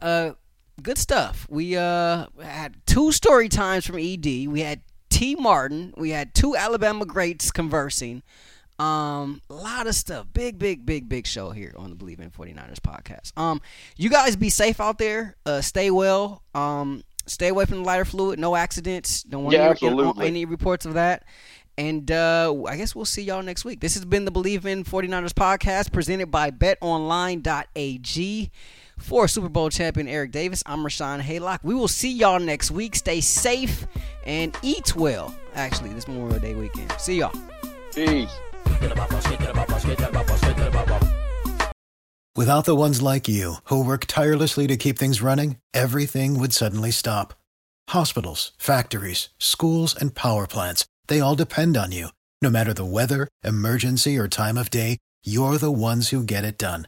Good 0.82 0.98
stuff. 0.98 1.46
We 1.50 1.78
uh 1.78 2.28
had 2.42 2.76
two 2.86 3.12
story 3.12 3.50
times 3.50 3.86
from 3.86 3.98
ED. 4.00 4.26
We 4.48 4.62
had 4.62 4.82
Tee 5.10 5.36
Martin. 5.36 5.94
We 5.96 6.10
had 6.10 6.34
two 6.34 6.56
Alabama 6.56 7.06
greats 7.06 7.52
conversing. 7.52 8.24
Um, 8.80 9.42
a 9.50 9.54
lot 9.54 9.86
of 9.86 9.94
stuff. 9.94 10.26
Big, 10.34 10.58
big, 10.58 10.84
big, 10.86 11.08
big 11.08 11.28
show 11.28 11.52
here 11.52 11.76
on 11.78 11.92
the 11.92 11.96
Bleav 11.96 12.20
in 12.20 12.32
49ers 12.32 12.80
podcast. 12.80 13.38
Um, 13.38 13.62
you 13.98 14.10
guys 14.10 14.36
be 14.36 14.50
safe 14.50 14.82
out 14.82 14.98
there. 14.98 15.36
Uh, 15.46 15.62
stay 15.62 15.92
well. 15.92 16.42
Um, 16.56 17.04
stay 17.28 17.50
away 17.50 17.66
from 17.66 17.78
the 17.78 17.84
lighter 17.84 18.04
fluid. 18.04 18.40
No 18.40 18.56
accidents. 18.56 19.22
Don't 19.24 19.44
want 19.44 19.56
Yeah, 19.56 19.70
absolutely. 19.70 20.26
any 20.28 20.46
reports 20.46 20.88
of 20.88 20.96
that. 20.96 21.24
And 21.78 22.10
uh, 22.12 22.54
I 22.68 22.76
guess 22.78 22.96
we'll 22.96 23.06
see 23.06 23.22
y'all 23.22 23.44
next 23.44 23.64
week. 23.64 23.80
This 23.80 23.94
has 23.94 24.06
been 24.06 24.26
the 24.26 24.32
Bleav 24.32 24.66
in 24.66 24.84
49ers 24.84 25.34
podcast 25.34 25.94
presented 25.94 26.32
by 26.32 26.50
betonline.ag. 26.52 28.52
For 28.98 29.28
Super 29.28 29.50
Bowl 29.50 29.70
champion 29.70 30.08
Eric 30.08 30.32
Davis, 30.32 30.64
I'm 30.66 30.80
Rashawn 30.80 31.22
Haylock. 31.22 31.60
We 31.64 31.76
will 31.76 31.88
see 31.88 32.12
y'all 32.12 32.40
next 32.40 32.72
week. 32.72 32.96
Stay 32.96 33.22
safe 33.22 33.86
and 34.26 34.56
eat 34.62 34.96
well. 34.96 35.36
Actually, 35.56 35.94
this 35.94 36.08
Memorial 36.08 36.40
Day 36.40 36.56
weekend. 36.56 36.92
See 36.94 37.20
y'all. 37.20 37.34
Peace. 37.94 38.32
Without 42.36 42.66
the 42.66 42.76
ones 42.76 43.02
like 43.02 43.28
you, 43.28 43.56
who 43.66 43.86
work 43.86 44.06
tirelessly 44.08 44.66
to 44.68 44.78
keep 44.78 44.98
things 44.98 45.22
running, 45.22 45.58
everything 45.74 46.40
would 46.40 46.54
suddenly 46.54 46.90
stop. 46.90 47.36
Hospitals, 47.90 48.54
factories, 48.58 49.30
schools, 49.38 49.96
and 49.96 50.16
power 50.16 50.48
plants, 50.48 50.86
they 51.08 51.20
all 51.20 51.36
depend 51.36 51.78
on 51.78 51.92
you. 51.92 52.08
No 52.42 52.50
matter 52.50 52.74
the 52.74 52.86
weather, 52.86 53.28
emergency, 53.44 54.18
or 54.18 54.28
time 54.28 54.58
of 54.58 54.70
day, 54.72 54.98
you're 55.24 55.58
the 55.58 55.72
ones 55.72 56.10
who 56.10 56.24
get 56.24 56.44
it 56.44 56.58
done. 56.58 56.88